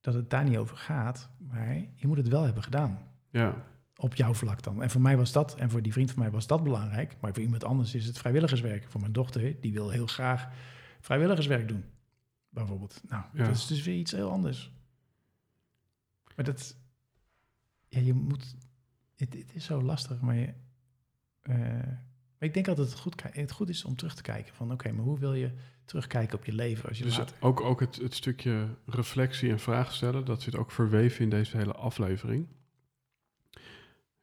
dat 0.00 0.14
het 0.14 0.30
daar 0.30 0.44
niet 0.44 0.56
over 0.56 0.76
gaat. 0.76 1.30
Maar 1.38 1.74
je 1.74 2.06
moet 2.06 2.16
het 2.16 2.28
wel 2.28 2.42
hebben 2.42 2.62
gedaan. 2.62 2.98
Ja. 3.30 3.64
Op 3.96 4.14
jouw 4.14 4.34
vlak 4.34 4.62
dan. 4.62 4.82
En 4.82 4.90
voor 4.90 5.00
mij 5.00 5.16
was 5.16 5.32
dat, 5.32 5.54
en 5.54 5.70
voor 5.70 5.82
die 5.82 5.92
vriend 5.92 6.10
van 6.10 6.22
mij 6.22 6.30
was 6.30 6.46
dat 6.46 6.62
belangrijk. 6.62 7.16
Maar 7.20 7.32
voor 7.32 7.42
iemand 7.42 7.64
anders 7.64 7.94
is 7.94 8.06
het 8.06 8.18
vrijwilligerswerk. 8.18 8.88
Voor 8.88 9.00
mijn 9.00 9.12
dochter, 9.12 9.60
die 9.60 9.72
wil 9.72 9.90
heel 9.90 10.06
graag 10.06 10.48
vrijwilligerswerk 11.00 11.68
doen. 11.68 11.84
Bijvoorbeeld. 12.48 13.00
Nou, 13.08 13.24
Ja. 13.32 13.44
dat 13.44 13.56
is 13.56 13.66
dus 13.66 13.82
weer 13.82 13.96
iets 13.98 14.12
heel 14.12 14.30
anders. 14.30 14.72
Maar 16.36 16.44
dat, 16.44 16.76
ja, 17.88 18.00
je 18.00 18.14
moet, 18.14 18.56
het, 19.16 19.34
het 19.34 19.54
is 19.54 19.64
zo 19.64 19.82
lastig, 19.82 20.20
maar 20.20 20.34
je, 20.34 20.54
eh, 21.40 21.92
maar 22.40 22.48
ik 22.48 22.54
denk 22.54 22.68
altijd 22.68 22.86
dat 22.86 22.98
het 22.98 23.02
goed, 23.02 23.22
het 23.34 23.52
goed 23.52 23.68
is 23.68 23.84
om 23.84 23.96
terug 23.96 24.14
te 24.14 24.22
kijken 24.22 24.54
van, 24.54 24.72
oké, 24.72 24.92
maar 24.92 25.04
hoe 25.04 25.18
wil 25.18 25.34
je 25.34 25.50
terugkijken 25.84 26.38
op 26.38 26.44
je 26.44 26.52
leven 26.52 26.88
als 26.88 26.98
je 26.98 27.04
Dus 27.04 27.18
later... 27.18 27.36
ook, 27.40 27.60
ook 27.60 27.80
het, 27.80 27.96
het 27.96 28.14
stukje 28.14 28.68
reflectie 28.86 29.50
en 29.50 29.58
vragen 29.58 29.94
stellen, 29.94 30.24
dat 30.24 30.42
zit 30.42 30.56
ook 30.56 30.70
verweven 30.70 31.22
in 31.22 31.30
deze 31.30 31.56
hele 31.56 31.72
aflevering. 31.72 32.46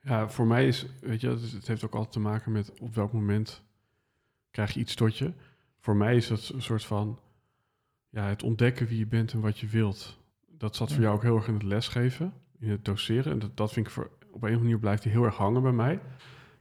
Ja, 0.02 0.30
voor 0.30 0.48
mij 0.48 0.68
is, 0.68 0.86
weet 1.02 1.22
je, 1.22 1.30
het, 1.30 1.68
heeft 1.68 1.84
ook 1.84 1.94
altijd 1.96 2.14
te 2.14 2.20
maken 2.20 2.52
met 2.52 2.80
op 2.80 2.96
welk 2.96 3.14
moment 3.14 3.64
krijg 4.52 4.74
je 4.74 4.80
iets 4.80 4.96
tot 4.96 5.18
je. 5.18 5.34
Voor 5.80 5.96
mij 5.96 6.16
is 6.16 6.30
het 6.30 6.50
een 6.50 6.62
soort 6.62 6.84
van, 6.86 7.20
ja, 8.10 8.28
het 8.28 8.44
ontdekken 8.44 8.88
wie 8.88 8.98
je 8.98 9.08
bent 9.08 9.34
en 9.34 9.40
wat 9.40 9.60
je 9.60 9.68
wilt. 9.68 10.18
Dat 10.48 10.76
zat 10.76 10.88
voor 10.88 10.98
Ja. 10.98 11.04
jou 11.04 11.16
ook 11.16 11.24
heel 11.24 11.36
erg 11.36 11.48
in 11.48 11.54
het 11.54 11.64
lesgeven, 11.64 12.34
in 12.60 12.70
het 12.70 12.86
doseren. 12.86 13.32
En 13.32 13.40
dat, 13.40 13.58
dat 13.58 13.74
vind 13.74 13.86
ik 13.86 13.92
voor, 13.92 14.12
op 14.32 14.44
een 14.44 14.60
manier 14.60 14.80
blijft 14.80 15.04
die 15.04 15.12
heel 15.12 15.24
erg 15.24 15.36
hangen 15.36 15.62
bij 15.62 15.72
mij. 15.72 16.00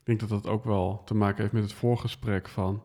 Ik 0.06 0.18
denk 0.18 0.30
dat 0.30 0.42
dat 0.42 0.52
ook 0.52 0.64
wel 0.64 1.02
te 1.04 1.14
maken 1.14 1.40
heeft 1.40 1.52
met 1.52 1.62
het 1.62 1.72
voorgesprek 1.72 2.48
van... 2.48 2.82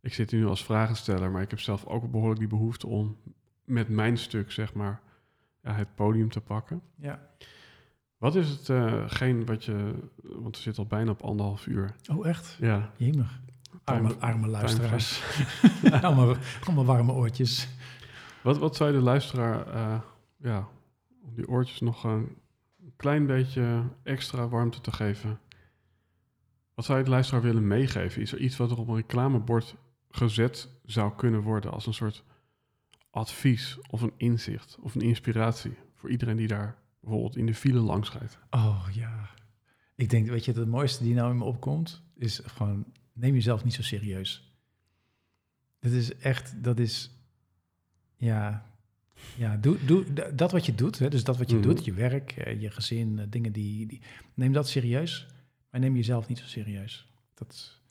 Ik 0.00 0.14
zit 0.14 0.30
hier 0.30 0.40
nu 0.40 0.46
als 0.46 0.64
vragensteller, 0.64 1.30
maar 1.30 1.42
ik 1.42 1.50
heb 1.50 1.60
zelf 1.60 1.86
ook 1.86 2.10
behoorlijk 2.10 2.38
die 2.38 2.48
behoefte 2.48 2.86
om 2.86 3.16
met 3.64 3.88
mijn 3.88 4.18
stuk, 4.18 4.50
zeg 4.50 4.74
maar, 4.74 5.00
ja, 5.62 5.72
het 5.72 5.94
podium 5.94 6.30
te 6.30 6.40
pakken. 6.40 6.82
Ja. 6.96 7.28
Wat 8.18 8.34
is 8.34 8.48
hetgeen 8.66 9.46
wat 9.46 9.64
je, 9.64 9.94
want 10.22 10.56
we 10.56 10.62
zitten 10.62 10.82
al 10.82 10.88
bijna 10.88 11.10
op 11.10 11.22
anderhalf 11.22 11.66
uur. 11.66 11.94
Oh, 12.12 12.26
echt? 12.26 12.56
Ja, 12.60 12.90
Jemig. 12.96 13.40
Arme, 13.84 14.14
arme 14.14 14.46
luisteraars. 14.46 15.22
allemaal, 16.02 16.34
allemaal 16.64 16.84
warme 16.84 17.12
oortjes. 17.12 17.68
wat, 18.42 18.58
wat 18.58 18.76
zou 18.76 18.90
je 18.90 18.96
de 18.96 19.04
luisteraar, 19.04 19.66
eh, 19.66 20.00
ja, 20.36 20.68
om 21.22 21.34
die 21.34 21.48
oortjes 21.48 21.80
nog 21.80 22.04
een 22.04 22.36
klein 22.96 23.26
beetje 23.26 23.82
extra 24.02 24.48
warmte 24.48 24.80
te 24.80 24.92
geven? 24.92 25.40
Wat 26.74 26.84
zou 26.84 26.98
je 26.98 27.04
de 27.04 27.10
luisteraar 27.10 27.42
willen 27.42 27.66
meegeven? 27.66 28.22
Is 28.22 28.32
er 28.32 28.38
iets 28.38 28.56
wat 28.56 28.70
er 28.70 28.78
op 28.78 28.88
een 28.88 28.94
reclamebord 28.96 29.74
gezet 30.10 30.68
zou 30.84 31.14
kunnen 31.16 31.40
worden 31.40 31.70
als 31.72 31.86
een 31.86 31.94
soort 31.94 32.24
advies 33.10 33.78
of 33.90 34.02
een 34.02 34.12
inzicht 34.16 34.76
of 34.80 34.94
een 34.94 35.00
inspiratie 35.00 35.72
voor 35.94 36.10
iedereen 36.10 36.36
die 36.36 36.46
daar 36.46 36.76
bijvoorbeeld 37.00 37.36
in 37.36 37.46
de 37.46 37.54
file 37.54 37.80
langs 37.80 38.12
rijdt? 38.12 38.38
Oh 38.50 38.88
ja. 38.92 39.30
Ik 39.94 40.10
denk, 40.10 40.28
weet 40.28 40.44
je, 40.44 40.52
het 40.52 40.68
mooiste 40.68 41.04
die 41.04 41.14
nou 41.14 41.30
in 41.30 41.38
me 41.38 41.44
opkomt, 41.44 42.02
is 42.16 42.40
gewoon, 42.44 42.84
neem 43.12 43.34
jezelf 43.34 43.64
niet 43.64 43.74
zo 43.74 43.82
serieus. 43.82 44.54
Dat 45.80 45.92
is 45.92 46.16
echt, 46.16 46.64
dat 46.64 46.78
is, 46.78 47.10
ja, 48.16 48.66
ja 49.36 49.56
doe, 49.56 49.84
doe 49.84 50.04
dat 50.34 50.52
wat 50.52 50.66
je 50.66 50.74
doet, 50.74 50.98
hè, 50.98 51.08
dus 51.08 51.24
dat 51.24 51.36
wat 51.38 51.50
je 51.50 51.56
Mhm. 51.56 51.64
doet, 51.68 51.84
je 51.84 51.92
werk, 51.92 52.32
eh, 52.32 52.60
je 52.60 52.70
gezin, 52.70 53.18
eh, 53.18 53.26
dingen 53.28 53.52
die, 53.52 53.86
die, 53.86 54.00
neem 54.34 54.52
dat 54.52 54.68
serieus, 54.68 55.26
maar 55.70 55.80
neem 55.80 55.96
jezelf 55.96 56.28
niet 56.28 56.38
zo 56.38 56.46
serieus. 56.46 57.08
Dat 57.34 57.52
is, 57.52 57.82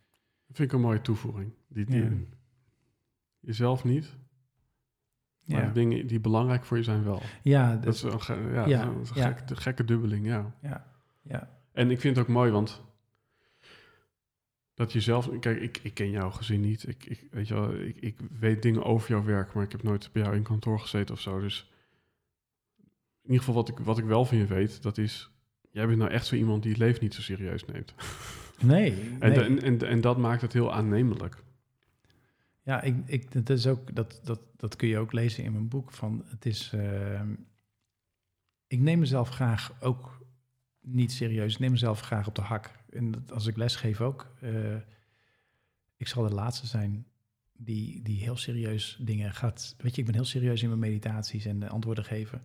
vind 0.52 0.60
ik 0.70 0.74
een 0.74 0.82
mooie 0.82 1.02
toevoeging. 1.02 1.54
Die, 1.68 1.86
die, 1.86 2.04
Ja. 2.04 2.10
Jezelf 3.40 3.84
niet, 3.84 4.16
maar 5.46 5.60
ja, 5.62 5.68
de 5.68 5.72
dingen 5.74 6.08
die 6.08 6.20
belangrijk 6.20 6.66
voor 6.66 6.78
je 6.78 6.84
zijn 6.84 7.04
wel. 7.04 7.22
ja, 7.44 7.74
Dat 7.74 7.84
dat, 7.84 7.94
is 7.94 8.02
een, 8.02 8.22
ge- 8.22 8.50
ja, 8.54 8.66
Ja, 8.68 8.86
dat 8.86 9.02
is 9.02 9.10
een 9.10 9.16
ja. 9.16 9.28
gek- 9.32 9.48
de 9.48 9.56
gekke 9.56 9.84
dubbeling, 9.86 10.26
ja. 10.26 10.56
ja, 10.62 10.88
En 11.72 11.92
ik 11.92 12.00
vind 12.00 12.16
het 12.16 12.26
ook 12.26 12.32
mooi, 12.34 12.52
want 12.52 12.82
dat 14.74 14.92
je 14.94 15.02
zelf... 15.02 15.40
Kijk, 15.40 15.62
ik, 15.62 15.78
ik 15.78 15.94
ken 15.94 16.10
jouw 16.10 16.30
gezin 16.32 16.62
niet. 16.62 16.88
Ik, 16.88 17.06
ik, 17.06 17.28
weet 17.32 17.48
je 17.48 17.54
wel, 17.54 17.74
ik, 17.76 17.96
ik 18.00 18.20
weet 18.40 18.62
dingen 18.62 18.84
over 18.84 19.10
jouw 19.10 19.24
werk, 19.24 19.54
maar 19.54 19.64
ik 19.64 19.72
heb 19.72 19.84
nooit 19.84 20.10
bij 20.12 20.22
jou 20.22 20.36
in 20.36 20.44
kantoor 20.44 20.80
gezeten 20.80 21.16
of 21.16 21.22
zo. 21.22 21.40
Dus 21.40 21.72
in 23.22 23.30
ieder 23.36 23.40
geval 23.40 23.54
wat 23.54 23.70
ik, 23.70 23.80
wat 23.80 23.98
ik 23.98 24.06
wel 24.06 24.26
van 24.26 24.38
je 24.38 24.46
weet, 24.46 24.82
dat 24.82 24.98
is... 24.98 25.30
Jij 25.72 25.88
bent 25.88 25.98
nou 25.98 26.12
echt 26.12 26.26
zo 26.26 26.36
iemand 26.36 26.64
die 26.64 26.72
het 26.72 26.82
leven 26.82 27.04
niet 27.04 27.14
zo 27.14 27.22
serieus 27.22 27.66
neemt. 27.66 27.94
nee, 28.62 28.92
En, 29.20 29.32
nee. 29.32 29.44
en, 29.44 29.62
en, 29.62 29.88
en 29.88 30.02
dat 30.02 30.18
maakt 30.18 30.42
het 30.42 30.54
heel 30.54 30.74
aannemelijk. 30.74 31.44
Ja, 32.64 32.82
ik, 32.82 32.96
ik, 33.06 33.32
dat, 33.32 33.50
is 33.50 33.68
ook, 33.68 33.96
dat, 33.96 34.20
dat, 34.24 34.40
dat 34.56 34.76
kun 34.76 34.88
je 34.88 34.98
ook 34.98 35.12
lezen 35.12 35.44
in 35.44 35.52
mijn 35.52 35.68
boek. 35.68 35.92
Van, 35.92 36.24
het 36.28 36.46
is, 36.46 36.72
ehm, 36.74 37.34
ik 38.68 38.80
neem 38.80 39.00
mezelf 39.00 39.30
graag 39.30 39.74
ook 39.82 40.26
niet 40.82 41.12
serieus. 41.12 41.54
Ik 41.54 41.60
neem 41.60 41.72
mezelf 41.72 42.00
graag 42.00 42.28
op 42.28 42.36
de 42.36 42.42
hak. 42.42 42.72
En 42.90 43.12
dat, 43.12 43.32
als 43.32 43.48
ik 43.48 43.58
lesgeef 43.58 44.02
ook. 44.02 44.34
eh, 44.42 44.76
ik 45.98 46.08
zal 46.08 46.24
de 46.24 46.34
laatste 46.34 46.68
zijn 46.68 47.06
die, 47.54 48.02
die 48.02 48.20
heel 48.22 48.38
serieus 48.38 48.98
dingen 49.02 49.34
gaat... 49.34 49.76
Weet 49.78 49.96
je, 49.96 50.00
ik 50.02 50.06
ben 50.08 50.16
heel 50.16 50.26
serieus 50.26 50.62
in 50.62 50.68
mijn 50.68 50.80
meditaties 50.80 51.46
en 51.46 51.60
de 51.60 51.70
antwoorden 51.70 52.04
geven. 52.06 52.42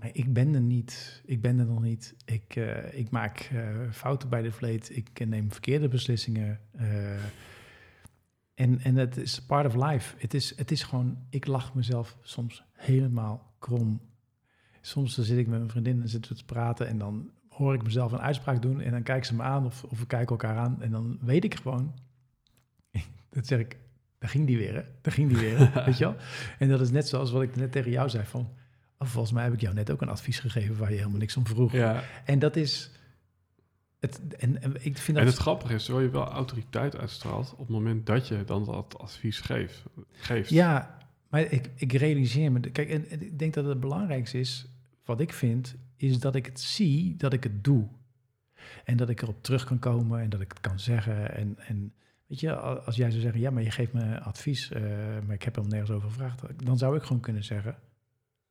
Maar 0.00 0.10
ik 0.12 0.32
ben 0.32 0.54
er 0.54 0.60
niet. 0.60 1.22
Ik 1.24 1.40
ben 1.40 1.58
er 1.58 1.66
nog 1.66 1.82
niet. 1.82 2.14
Ik, 2.24 2.56
eh, 2.56 2.98
ik 2.98 3.10
maak 3.10 3.38
eh, 3.38 3.68
fouten 3.90 4.28
bij 4.28 4.42
de 4.42 4.52
vleet. 4.52 4.96
Ik 4.96 5.26
neem 5.26 5.52
verkeerde 5.52 5.88
beslissingen. 5.88 6.60
eh, 6.72 7.24
en, 8.54 8.80
en 8.80 8.96
het 8.96 9.16
is 9.16 9.42
part 9.42 9.66
of 9.66 9.74
life. 9.90 10.14
Het 10.18 10.34
is, 10.34 10.56
het 10.56 10.70
is 10.70 10.82
gewoon, 10.82 11.18
ik 11.30 11.46
lach 11.46 11.74
mezelf 11.74 12.18
soms 12.22 12.64
helemaal 12.72 13.54
krom. 13.58 14.00
Soms 14.80 15.16
dan 15.16 15.24
zit 15.24 15.38
ik 15.38 15.46
met 15.46 15.58
mijn 15.58 15.70
vriendin 15.70 16.02
en 16.02 16.08
zitten 16.08 16.32
we 16.32 16.38
te 16.38 16.44
praten 16.44 16.86
en 16.88 16.98
dan 16.98 17.30
hoor 17.48 17.74
ik 17.74 17.82
mezelf 17.82 18.12
een 18.12 18.20
uitspraak 18.20 18.62
doen 18.62 18.80
en 18.80 18.90
dan 18.90 19.02
kijken 19.02 19.26
ze 19.26 19.34
me 19.34 19.42
aan 19.42 19.66
of, 19.66 19.84
of 19.84 19.98
we 19.98 20.06
kijken 20.06 20.28
elkaar 20.28 20.56
aan 20.56 20.82
en 20.82 20.90
dan 20.90 21.18
weet 21.20 21.44
ik 21.44 21.54
gewoon, 21.54 21.94
dat 23.30 23.46
zeg 23.46 23.58
ik, 23.58 23.78
daar 24.18 24.30
ging 24.30 24.46
die 24.46 24.56
weer, 24.58 24.74
hè? 24.74 24.82
daar 25.00 25.12
ging 25.12 25.28
die 25.28 25.38
weer, 25.38 25.58
weet 25.86 25.98
je 25.98 26.04
wel? 26.04 26.16
En 26.58 26.68
dat 26.68 26.80
is 26.80 26.90
net 26.90 27.08
zoals 27.08 27.30
wat 27.30 27.42
ik 27.42 27.56
net 27.56 27.72
tegen 27.72 27.90
jou 27.90 28.08
zei 28.08 28.24
van, 28.24 28.48
volgens 29.08 29.32
mij 29.32 29.44
heb 29.44 29.52
ik 29.52 29.60
jou 29.60 29.74
net 29.74 29.90
ook 29.90 30.02
een 30.02 30.08
advies 30.08 30.38
gegeven 30.38 30.76
waar 30.76 30.90
je 30.90 30.96
helemaal 30.96 31.18
niks 31.18 31.36
om 31.36 31.46
vroeg. 31.46 31.72
Ja. 31.72 32.02
En 32.24 32.38
dat 32.38 32.56
is, 32.56 32.90
het, 33.98 34.20
en, 34.36 34.62
en 34.62 34.74
ik 34.84 34.98
vind 34.98 35.16
dat... 35.16 35.26
En 35.26 35.32
het 35.32 35.40
grappige 35.40 35.74
is, 35.74 35.84
terwijl 35.84 36.06
je 36.06 36.12
wel 36.12 36.28
autoriteit 36.28 36.96
uitstraalt 36.96 37.52
op 37.52 37.58
het 37.58 37.68
moment 37.68 38.06
dat 38.06 38.28
je 38.28 38.44
dan 38.44 38.64
dat 38.64 38.98
advies 38.98 39.40
geeft. 39.40 39.82
geeft. 40.10 40.50
Ja, 40.50 40.98
maar 41.28 41.40
ik, 41.40 41.70
ik 41.74 41.92
realiseer 41.92 42.52
me... 42.52 42.60
Kijk, 42.60 42.88
en, 42.88 43.10
en 43.10 43.22
ik 43.22 43.38
denk 43.38 43.54
dat 43.54 43.64
het 43.64 43.80
belangrijkste 43.80 44.38
is, 44.38 44.66
wat 45.04 45.20
ik 45.20 45.32
vind, 45.32 45.76
is 45.96 46.18
dat 46.18 46.34
ik 46.34 46.46
het 46.46 46.60
zie, 46.60 47.16
dat 47.16 47.32
ik 47.32 47.42
het 47.42 47.64
doe. 47.64 47.88
En 48.84 48.96
dat 48.96 49.08
ik 49.08 49.22
erop 49.22 49.42
terug 49.42 49.64
kan 49.64 49.78
komen 49.78 50.20
en 50.20 50.30
dat 50.30 50.40
ik 50.40 50.48
het 50.48 50.60
kan 50.60 50.78
zeggen. 50.78 51.34
En, 51.34 51.58
en 51.58 51.92
Weet 52.30 52.40
je, 52.40 52.56
als 52.56 52.96
jij 52.96 53.10
zou 53.10 53.22
zeggen, 53.22 53.40
ja, 53.40 53.50
maar 53.50 53.62
je 53.62 53.70
geeft 53.70 53.92
me 53.92 54.20
advies, 54.20 54.70
uh, 54.70 54.80
maar 55.26 55.34
ik 55.34 55.42
heb 55.42 55.54
hem 55.54 55.68
nergens 55.68 55.90
over 55.90 56.08
gevraagd, 56.08 56.64
dan 56.64 56.78
zou 56.78 56.96
ik 56.96 57.02
gewoon 57.02 57.20
kunnen 57.20 57.44
zeggen, 57.44 57.76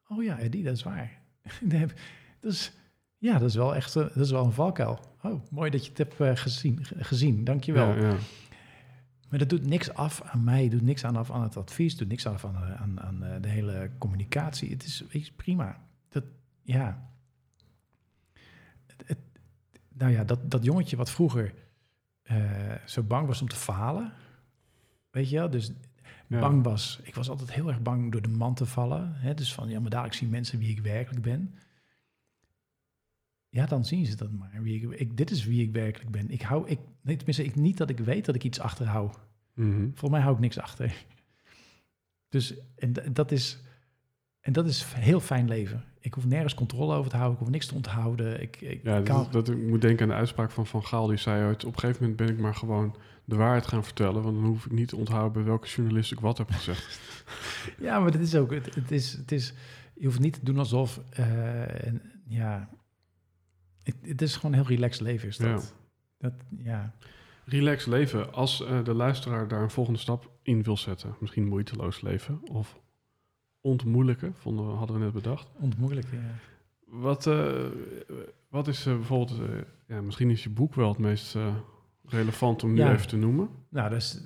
oh 0.10 0.24
ja, 0.24 0.40
Eddie, 0.40 0.64
dat 0.64 0.76
is 0.76 0.84
waar. 0.84 1.22
dat 2.42 2.52
is, 2.52 2.72
ja, 3.18 3.38
dat 3.38 3.50
is 3.50 3.56
wel 3.56 3.76
echt 3.76 3.94
dat 3.94 4.16
is 4.16 4.32
wel 4.32 4.46
een 4.46 4.52
valkuil. 4.52 5.00
Oh, 5.22 5.42
mooi 5.52 5.70
dat 5.70 5.84
je 5.84 5.90
het 5.90 5.98
hebt 5.98 6.20
uh, 6.20 6.36
gezien, 6.36 6.80
gezien, 6.84 7.44
dankjewel. 7.44 7.88
Ja, 7.88 8.10
ja. 8.10 8.18
Maar 9.30 9.40
dat 9.40 9.50
doet 9.50 9.66
niks 9.66 9.94
af 9.94 10.22
aan 10.22 10.44
mij, 10.44 10.70
doet 10.70 10.82
niks 10.82 11.06
aan 11.06 11.16
af 11.16 11.32
aan 11.32 11.44
het 11.44 11.58
advies, 11.58 11.98
doet 11.98 12.08
niks 12.08 12.26
af 12.26 12.46
aan, 12.46 12.56
aan, 12.56 13.02
aan 13.02 13.42
de 13.42 13.48
hele 13.48 13.92
communicatie. 13.98 14.70
Het 14.70 14.84
is, 14.84 15.04
is 15.10 15.32
prima. 15.32 15.80
Dat, 16.10 16.24
ja. 16.62 17.10
Het, 19.06 19.18
nou 19.94 20.12
ja, 20.12 20.24
dat, 20.24 20.52
dat 20.52 20.64
jongetje 20.64 20.96
wat 20.96 21.12
vroeger 21.12 21.54
uh, 22.32 22.76
zo 22.86 23.04
bang 23.04 23.28
was 23.28 23.42
om 23.42 23.48
te 23.48 23.56
falen, 23.56 24.14
weet 25.12 25.30
je 25.30 25.36
wel, 25.36 25.50
dus 25.50 25.72
bang 26.30 26.64
was. 26.64 27.00
Ik 27.04 27.16
was 27.16 27.30
altijd 27.30 27.54
heel 27.54 27.68
erg 27.68 27.82
bang 27.82 28.12
door 28.12 28.22
de 28.22 28.30
man 28.30 28.54
te 28.54 28.66
vallen. 28.66 29.14
Hè? 29.16 29.34
Dus 29.34 29.54
van, 29.54 29.70
ja, 29.70 29.80
maar 29.80 29.90
dadelijk 29.90 30.16
zien 30.16 30.30
mensen 30.30 30.60
wie 30.60 30.70
ik 30.70 30.80
werkelijk 30.80 31.24
ben. 31.24 31.56
Ja, 33.50 33.66
dan 33.66 33.86
zien 33.86 34.06
ze 34.06 34.16
dat 34.16 34.32
maar. 34.32 34.62
Wie 34.62 34.82
ik, 34.82 35.00
ik, 35.00 35.18
dit 35.18 35.32
is 35.32 35.46
wie 35.46 35.64
ik 35.64 35.72
werkelijk 35.72 36.12
ben. 36.12 36.30
Ik 36.30 36.42
hou, 36.42 36.68
ik, 36.68 36.80
nee, 37.02 37.16
tenminste, 37.16 37.44
ik, 37.44 37.56
niet 37.56 37.78
dat 37.78 37.90
ik 37.90 38.00
weet 38.00 38.26
dat 38.26 38.36
ik 38.36 38.44
iets 38.44 38.60
achterhoud. 38.60 39.20
Mm 39.54 39.84
Volgens 39.84 40.12
mij 40.12 40.22
hou 40.22 40.34
ik 40.34 40.42
niks 40.42 40.60
achter. 40.60 41.06
Dus 42.30 42.54
en 42.76 42.94
dat 43.14 43.32
is, 43.32 43.60
en 44.40 44.54
dat 44.54 44.68
is 44.68 44.84
heel 44.94 45.20
fijn 45.20 45.48
leven. 45.48 45.84
Ik 46.02 46.14
hoef 46.14 46.26
nergens 46.26 46.54
controle 46.54 46.96
over 46.96 47.10
te 47.10 47.16
houden. 47.16 47.38
Ik 47.38 47.44
hoef 47.44 47.54
niks 47.54 47.66
te 47.66 47.76
onthouden. 47.76 48.42
Ik, 48.42 48.62
ik 48.62 48.84
ja, 48.84 49.02
dat, 49.02 49.32
dat, 49.32 49.50
ik 49.50 49.68
moet 49.68 49.82
denken 49.82 50.04
aan 50.04 50.12
de 50.12 50.16
uitspraak 50.16 50.52
van 50.52 50.68
Van 50.68 50.86
Gaal. 50.86 51.08
Die 51.08 51.18
zei 51.18 51.44
uit, 51.44 51.66
op 51.66 51.74
een 51.74 51.80
gegeven 51.80 52.02
moment 52.02 52.20
ben 52.20 52.30
ik 52.30 52.40
maar 52.40 52.56
gewoon 52.56 52.96
de 53.26 53.36
waarheid 53.36 53.68
gaan 53.68 53.84
vertellen. 53.84 54.22
Want 54.24 54.36
dan 54.36 54.46
hoef 54.46 54.66
ik 54.66 54.72
niet 54.72 54.88
te 54.88 54.96
onthouden 54.96 55.32
bij 55.32 55.44
welke 55.44 55.68
journalist 55.68 56.12
ik 56.12 56.20
wat 56.20 56.38
heb 56.38 56.50
gezegd. 56.52 57.00
ja, 57.80 58.00
maar 58.00 58.12
dat 58.12 58.22
is 58.22 58.36
ook... 58.36 58.52
Het, 58.52 58.76
het, 58.76 58.92
is, 58.92 59.12
het 59.12 59.32
is, 59.32 59.54
je 59.94 60.06
hoeft 60.06 60.20
niet 60.20 60.34
te 60.34 60.44
doen 60.44 60.58
alsof... 60.58 61.02
Uh, 61.20 61.86
en, 61.86 62.02
ja, 62.28 62.70
het, 63.84 63.96
het, 64.02 64.22
is 64.22 64.36
gewoon 64.36 64.52
een 64.52 64.60
heel 64.60 64.76
relaxed 64.76 65.02
leven. 65.02 65.28
Is 65.28 65.38
dat. 65.38 65.76
Ja. 66.20 66.30
dat 66.30 66.34
ja. 66.64 66.94
Relaxed 67.46 67.88
leven. 67.88 68.34
Als 68.34 68.62
uh, 68.62 68.84
de 68.84 68.94
luisteraar 68.94 69.48
daar 69.48 69.62
een 69.62 69.70
volgende 69.70 70.00
stap 70.00 70.32
in 70.44 70.64
wil 70.64 70.78
zetten. 70.78 71.16
Misschien 71.20 71.48
moeiteloos 71.48 72.02
leven. 72.02 72.40
Of 72.52 72.80
ontmoeilijken, 73.62 74.34
vonden 74.36 74.68
we, 74.68 74.72
hadden 74.72 74.98
we 74.98 75.04
net 75.04 75.14
bedacht. 75.14 75.48
Ontmoeilijken, 75.60 76.18
ja. 76.18 76.34
Wat, 76.86 77.26
uh, 77.26 77.66
wat 78.50 78.68
is 78.68 78.88
uh, 78.88 78.96
bijvoorbeeld, 78.96 79.40
uh, 79.40 79.48
ja, 79.88 80.02
misschien 80.02 80.30
is 80.30 80.44
je 80.44 80.50
boek 80.50 80.76
wel 80.76 80.90
het 80.90 80.98
meest 80.98 81.38
relevant 82.06 82.64
om 82.64 82.74
nu 82.74 82.84
even 82.84 83.08
te 83.08 83.18
noemen. 83.18 83.50
Nou, 83.70 83.90
dus, 83.90 84.22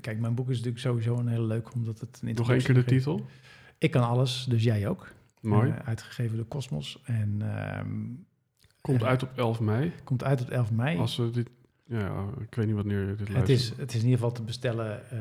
kijk, 0.00 0.20
mijn 0.20 0.34
boek 0.34 0.48
is 0.48 0.56
natuurlijk 0.56 0.84
sowieso 0.84 1.18
een 1.18 1.28
hele 1.28 1.46
leuk, 1.46 1.74
omdat 1.74 2.00
het... 2.00 2.20
Nog 2.22 2.50
één 2.50 2.62
keer 2.62 2.74
de 2.74 2.84
titel? 2.84 3.26
Ik 3.78 3.90
kan 3.90 4.02
alles, 4.02 4.46
dus 4.48 4.62
jij 4.62 4.88
ook. 4.88 5.12
Mooi. 5.40 5.72
uitgegeven 5.84 6.36
door 6.36 6.48
Cosmos. 6.48 7.02
En, 7.04 7.42
um, 7.78 8.26
komt 8.80 9.02
uit 9.02 9.22
op 9.22 9.30
11 9.36 9.60
mei. 9.60 9.92
Komt 10.04 10.24
uit 10.24 10.40
op 10.40 10.48
11 10.48 10.72
mei. 10.72 10.98
Als 10.98 11.16
we 11.16 11.30
dit 11.30 11.50
ja, 11.90 12.26
ik 12.40 12.54
weet 12.54 12.66
niet 12.66 12.74
wanneer 12.74 13.08
je 13.08 13.14
dit 13.14 13.28
luistert. 13.28 13.48
Het 13.48 13.48
is, 13.48 13.72
het 13.76 13.88
is 13.88 13.96
in 13.96 14.04
ieder 14.04 14.18
geval 14.18 14.32
te 14.32 14.42
bestellen. 14.42 15.02
Uh, 15.12 15.20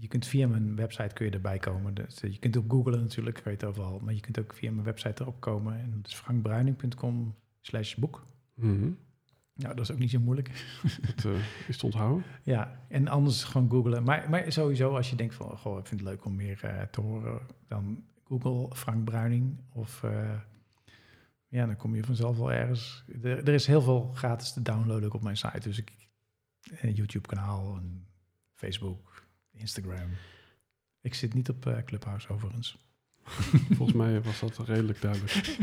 je 0.00 0.08
kunt 0.08 0.26
via 0.26 0.48
mijn 0.48 0.76
website 0.76 1.14
kun 1.14 1.26
je 1.26 1.32
erbij 1.32 1.58
komen. 1.58 1.94
Dus 1.94 2.20
je 2.20 2.38
kunt 2.38 2.56
op 2.56 2.70
googlen 2.70 3.00
natuurlijk, 3.00 3.38
ik 3.38 3.44
weet 3.44 3.60
het 3.60 3.70
overal. 3.70 3.98
Maar 3.98 4.14
je 4.14 4.20
kunt 4.20 4.38
ook 4.38 4.54
via 4.54 4.70
mijn 4.70 4.84
website 4.84 5.22
erop 5.22 5.40
komen. 5.40 5.80
En 5.80 5.90
dat 5.96 6.06
is 6.06 6.14
frankbruining.com 6.14 7.34
slash 7.60 7.94
boek. 7.94 8.26
Mm 8.54 8.98
Nou, 9.54 9.74
dat 9.74 9.84
is 9.84 9.92
ook 9.92 9.98
niet 9.98 10.10
zo 10.10 10.20
moeilijk. 10.20 10.78
Dat 11.06 11.24
uh, 11.24 11.38
is 11.68 11.76
te 11.76 11.84
onthouden. 11.84 12.24
Ja, 12.42 12.80
en 12.88 13.08
anders 13.08 13.44
gewoon 13.44 13.70
googlen. 13.70 14.02
Maar, 14.02 14.30
maar 14.30 14.52
sowieso, 14.52 14.96
als 14.96 15.10
je 15.10 15.16
denkt 15.16 15.34
van... 15.34 15.58
Goh, 15.58 15.78
ik 15.78 15.86
vind 15.86 16.00
het 16.00 16.08
leuk 16.08 16.24
om 16.24 16.36
meer 16.36 16.60
uh, 16.64 16.82
te 16.82 17.00
horen... 17.00 17.40
dan 17.68 18.04
google 18.24 18.76
Frank 18.76 19.04
Bruining 19.04 19.58
of 19.72 20.04
ja, 21.50 21.66
dan 21.66 21.76
kom 21.76 21.94
je 21.94 22.04
vanzelf 22.04 22.36
wel 22.36 22.52
ergens. 22.52 23.04
Er, 23.22 23.38
er 23.38 23.54
is 23.54 23.66
heel 23.66 23.82
veel 23.82 24.10
gratis 24.14 24.52
te 24.52 24.62
downloaden 24.62 25.12
op 25.12 25.22
mijn 25.22 25.36
site. 25.36 25.60
Dus 25.60 25.78
ik, 25.78 25.92
een 26.80 26.92
YouTube-kanaal, 26.92 27.76
een 27.76 28.06
Facebook, 28.54 29.09
Instagram. 29.60 30.10
Ik 31.00 31.14
zit 31.14 31.34
niet 31.34 31.48
op 31.48 31.66
uh, 31.66 31.78
Clubhouse 31.84 32.28
overigens. 32.28 32.78
Volgens 33.76 33.92
mij 33.92 34.22
was 34.22 34.40
dat 34.40 34.58
redelijk 34.58 35.00
duidelijk. 35.00 35.58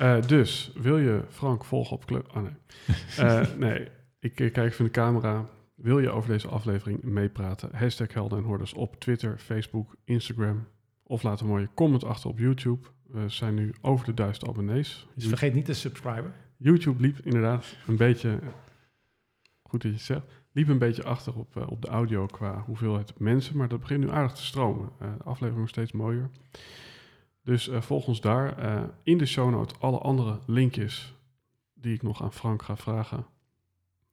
Uh, 0.00 0.22
dus, 0.36 0.72
wil 0.74 0.98
je 0.98 1.24
Frank 1.28 1.64
volgen 1.64 1.96
op 1.96 2.04
Club... 2.04 2.36
Oh 2.36 2.42
nee. 2.42 2.52
Uh, 3.18 3.54
nee, 3.68 3.88
ik 4.18 4.34
kijk 4.34 4.56
even 4.56 4.84
de 4.84 4.90
camera. 4.90 5.48
Wil 5.74 5.98
je 5.98 6.10
over 6.10 6.30
deze 6.30 6.48
aflevering 6.48 7.02
meepraten? 7.02 7.70
Hashtag 7.72 8.12
Helden 8.12 8.38
en 8.38 8.44
Hordes 8.44 8.74
op 8.74 9.00
Twitter, 9.00 9.38
Facebook, 9.38 9.96
Instagram. 10.04 10.66
Of 11.02 11.22
laat 11.22 11.40
een 11.40 11.46
mooie 11.46 11.68
comment 11.74 12.04
achter 12.04 12.30
op 12.30 12.38
YouTube. 12.38 12.88
We 13.06 13.28
zijn 13.28 13.54
nu 13.54 13.74
over 13.80 14.06
de 14.06 14.14
duizend 14.14 14.48
abonnees. 14.48 15.06
Dus 15.14 15.26
vergeet 15.26 15.54
niet 15.54 15.64
te 15.64 15.74
subscriben. 15.74 16.32
YouTube 16.56 17.00
liep 17.00 17.18
inderdaad 17.18 17.76
een 17.86 17.96
beetje, 17.96 18.40
goed 19.62 19.82
dat 19.82 19.90
je 19.90 19.96
het 19.96 20.06
zegt, 20.06 20.39
liep 20.52 20.68
een 20.68 20.78
beetje 20.78 21.04
achter 21.04 21.36
op, 21.36 21.56
uh, 21.56 21.70
op 21.70 21.82
de 21.82 21.88
audio 21.88 22.26
qua 22.26 22.62
hoeveelheid 22.66 23.18
mensen. 23.18 23.56
Maar 23.56 23.68
dat 23.68 23.80
begint 23.80 24.00
nu 24.00 24.10
aardig 24.10 24.32
te 24.32 24.44
stromen. 24.44 24.88
Uh, 25.02 25.08
de 25.18 25.24
aflevering 25.24 25.64
is 25.64 25.70
steeds 25.70 25.92
mooier. 25.92 26.30
Dus 27.44 27.68
uh, 27.68 27.80
volg 27.80 28.06
ons 28.06 28.20
daar. 28.20 28.54
in 29.02 29.18
de 29.18 29.26
show 29.26 29.50
notes 29.50 29.80
alle 29.80 29.98
andere 29.98 30.38
linkjes 30.46 31.14
die 31.74 31.94
ik 31.94 32.02
nog 32.02 32.22
aan 32.22 32.32
Frank 32.32 32.62
ga 32.62 32.76
vragen. 32.76 33.26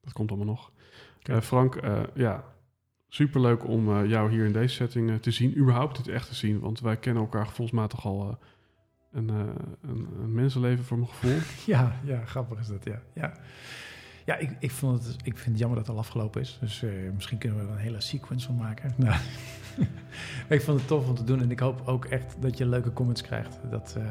Dat 0.02 0.14
komt 0.14 0.30
allemaal 0.30 0.48
nog. 0.48 0.72
Frank, 1.42 1.80
ja, 2.14 2.44
superleuk 3.08 3.68
om 3.68 4.06
jou 4.06 4.32
hier 4.32 4.46
in 4.46 4.52
deze 4.52 4.74
setting 4.74 5.22
te 5.22 5.32
zien. 5.32 5.58
Überhaupt 5.58 5.98
dit 5.98 6.08
echt 6.08 6.28
te 6.28 6.36
zien. 6.36 6.60
Want 6.60 6.80
wij 6.80 6.98
kennen 6.98 7.24
elkaar 7.24 7.46
gevoelsmatig 7.46 8.06
al 8.06 8.40
een, 9.12 9.30
een, 9.30 10.08
een, 10.22 10.34
mensenleven 10.34 10.86
voor 10.86 10.98
mijn 10.98 11.10
gevoel. 11.10 11.40
ja, 11.76 12.00
ja, 12.04 12.26
grappig 12.26 12.60
is 12.60 12.68
dat, 12.68 12.84
ja. 12.84 13.02
Ja, 13.14 13.34
ja 14.28 14.36
ik, 14.36 14.56
ik, 14.60 14.72
vond 14.72 15.04
het, 15.04 15.16
ik 15.24 15.38
vind 15.38 15.46
het 15.46 15.58
jammer 15.58 15.78
dat 15.78 15.88
het 15.88 15.96
al 15.96 16.02
afgelopen 16.02 16.42
is. 16.42 16.58
Dus 16.60 16.82
uh, 16.84 16.92
misschien 17.14 17.38
kunnen 17.38 17.60
we 17.60 17.66
er 17.66 17.72
een 17.72 17.78
hele 17.78 18.02
sequence 18.02 18.46
van 18.46 18.56
maken. 18.56 18.94
Nou, 18.98 19.20
ik 20.58 20.62
vond 20.62 20.80
het 20.80 20.88
tof 20.88 21.08
om 21.08 21.16
te 21.16 21.24
doen 21.24 21.42
en 21.42 21.52
ik 21.52 21.60
hoop 21.60 21.82
ook 21.86 22.06
echt 22.06 22.36
dat 22.40 22.58
je 22.58 22.66
leuke 22.66 22.94
comments 22.94 23.22
krijgt. 23.22 23.60
Dat, 23.70 23.96
uh, 23.98 24.04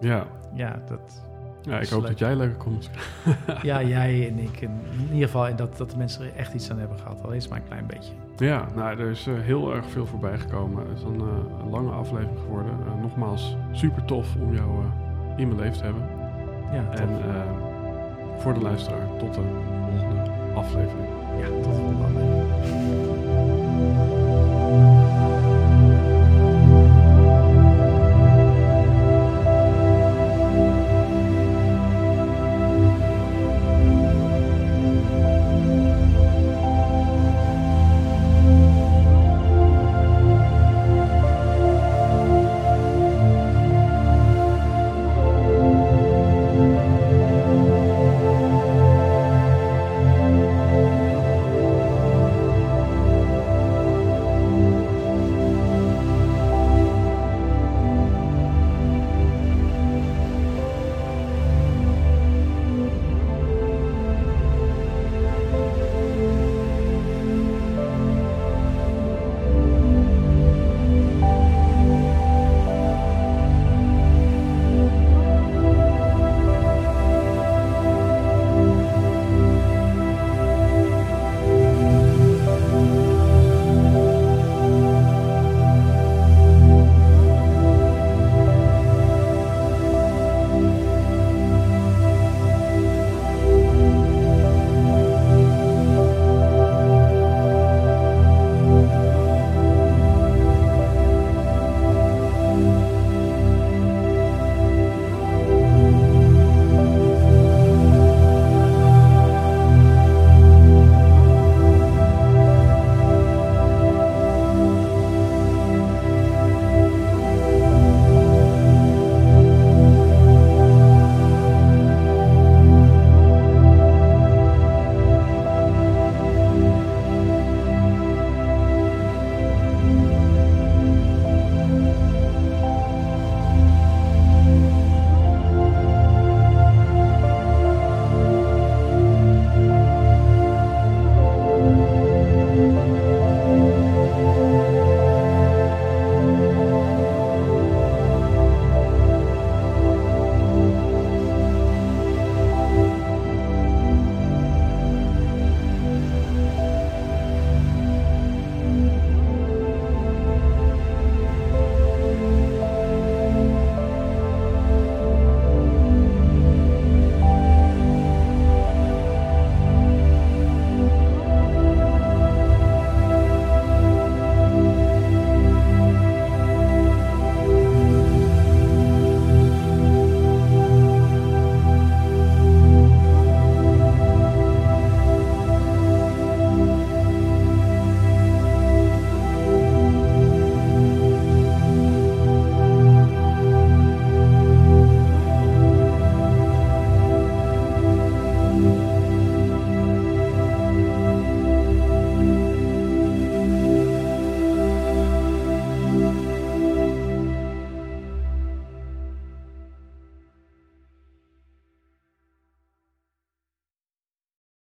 ja. 0.00 0.26
Ja, 0.54 0.82
dat, 0.86 1.22
ja, 1.62 1.80
ik 1.80 1.88
hoop 1.88 2.06
dat 2.06 2.18
jij 2.18 2.36
leuke 2.36 2.56
comments 2.56 2.90
Ja, 3.62 3.82
jij 3.82 4.28
en 4.28 4.38
ik. 4.38 4.60
In, 4.60 4.70
ieder 5.12 5.26
geval 5.28 5.56
dat, 5.56 5.76
dat 5.76 5.90
de 5.90 5.96
mensen 5.96 6.24
er 6.24 6.34
echt 6.34 6.54
iets 6.54 6.70
aan 6.70 6.78
hebben 6.78 6.98
gehad. 6.98 7.22
Al 7.22 7.32
is 7.32 7.48
maar 7.48 7.58
een 7.58 7.66
klein 7.66 7.86
beetje. 7.86 8.12
Ja, 8.36 8.68
nou, 8.74 8.98
er 8.98 9.10
is 9.10 9.26
uh, 9.26 9.40
heel 9.40 9.74
erg 9.74 9.90
veel 9.90 10.06
voorbij 10.06 10.38
gekomen. 10.38 10.88
Het 10.88 10.98
is 10.98 11.02
een, 11.02 11.20
uh, 11.20 11.60
een 11.62 11.70
lange 11.70 11.90
aflevering 11.90 12.38
geworden. 12.38 12.72
Uh, 12.86 13.02
nogmaals, 13.02 13.56
super 13.72 14.04
tof 14.04 14.36
om 14.36 14.54
jou 14.54 14.84
in 15.36 15.48
mijn 15.48 15.60
leven 15.60 15.78
te 15.78 15.84
hebben. 15.84 16.08
Ja, 16.72 16.88
tof. 16.90 17.00
En 17.00 17.67
voor 18.38 18.54
de 18.54 18.60
luisteraar, 18.60 19.06
tot 19.18 19.34
de 19.34 19.40
volgende 19.40 20.30
aflevering. 20.54 21.08
Ja, 21.40 21.46
tot 21.46 21.64
de 21.64 21.70
volgende. 21.70 22.26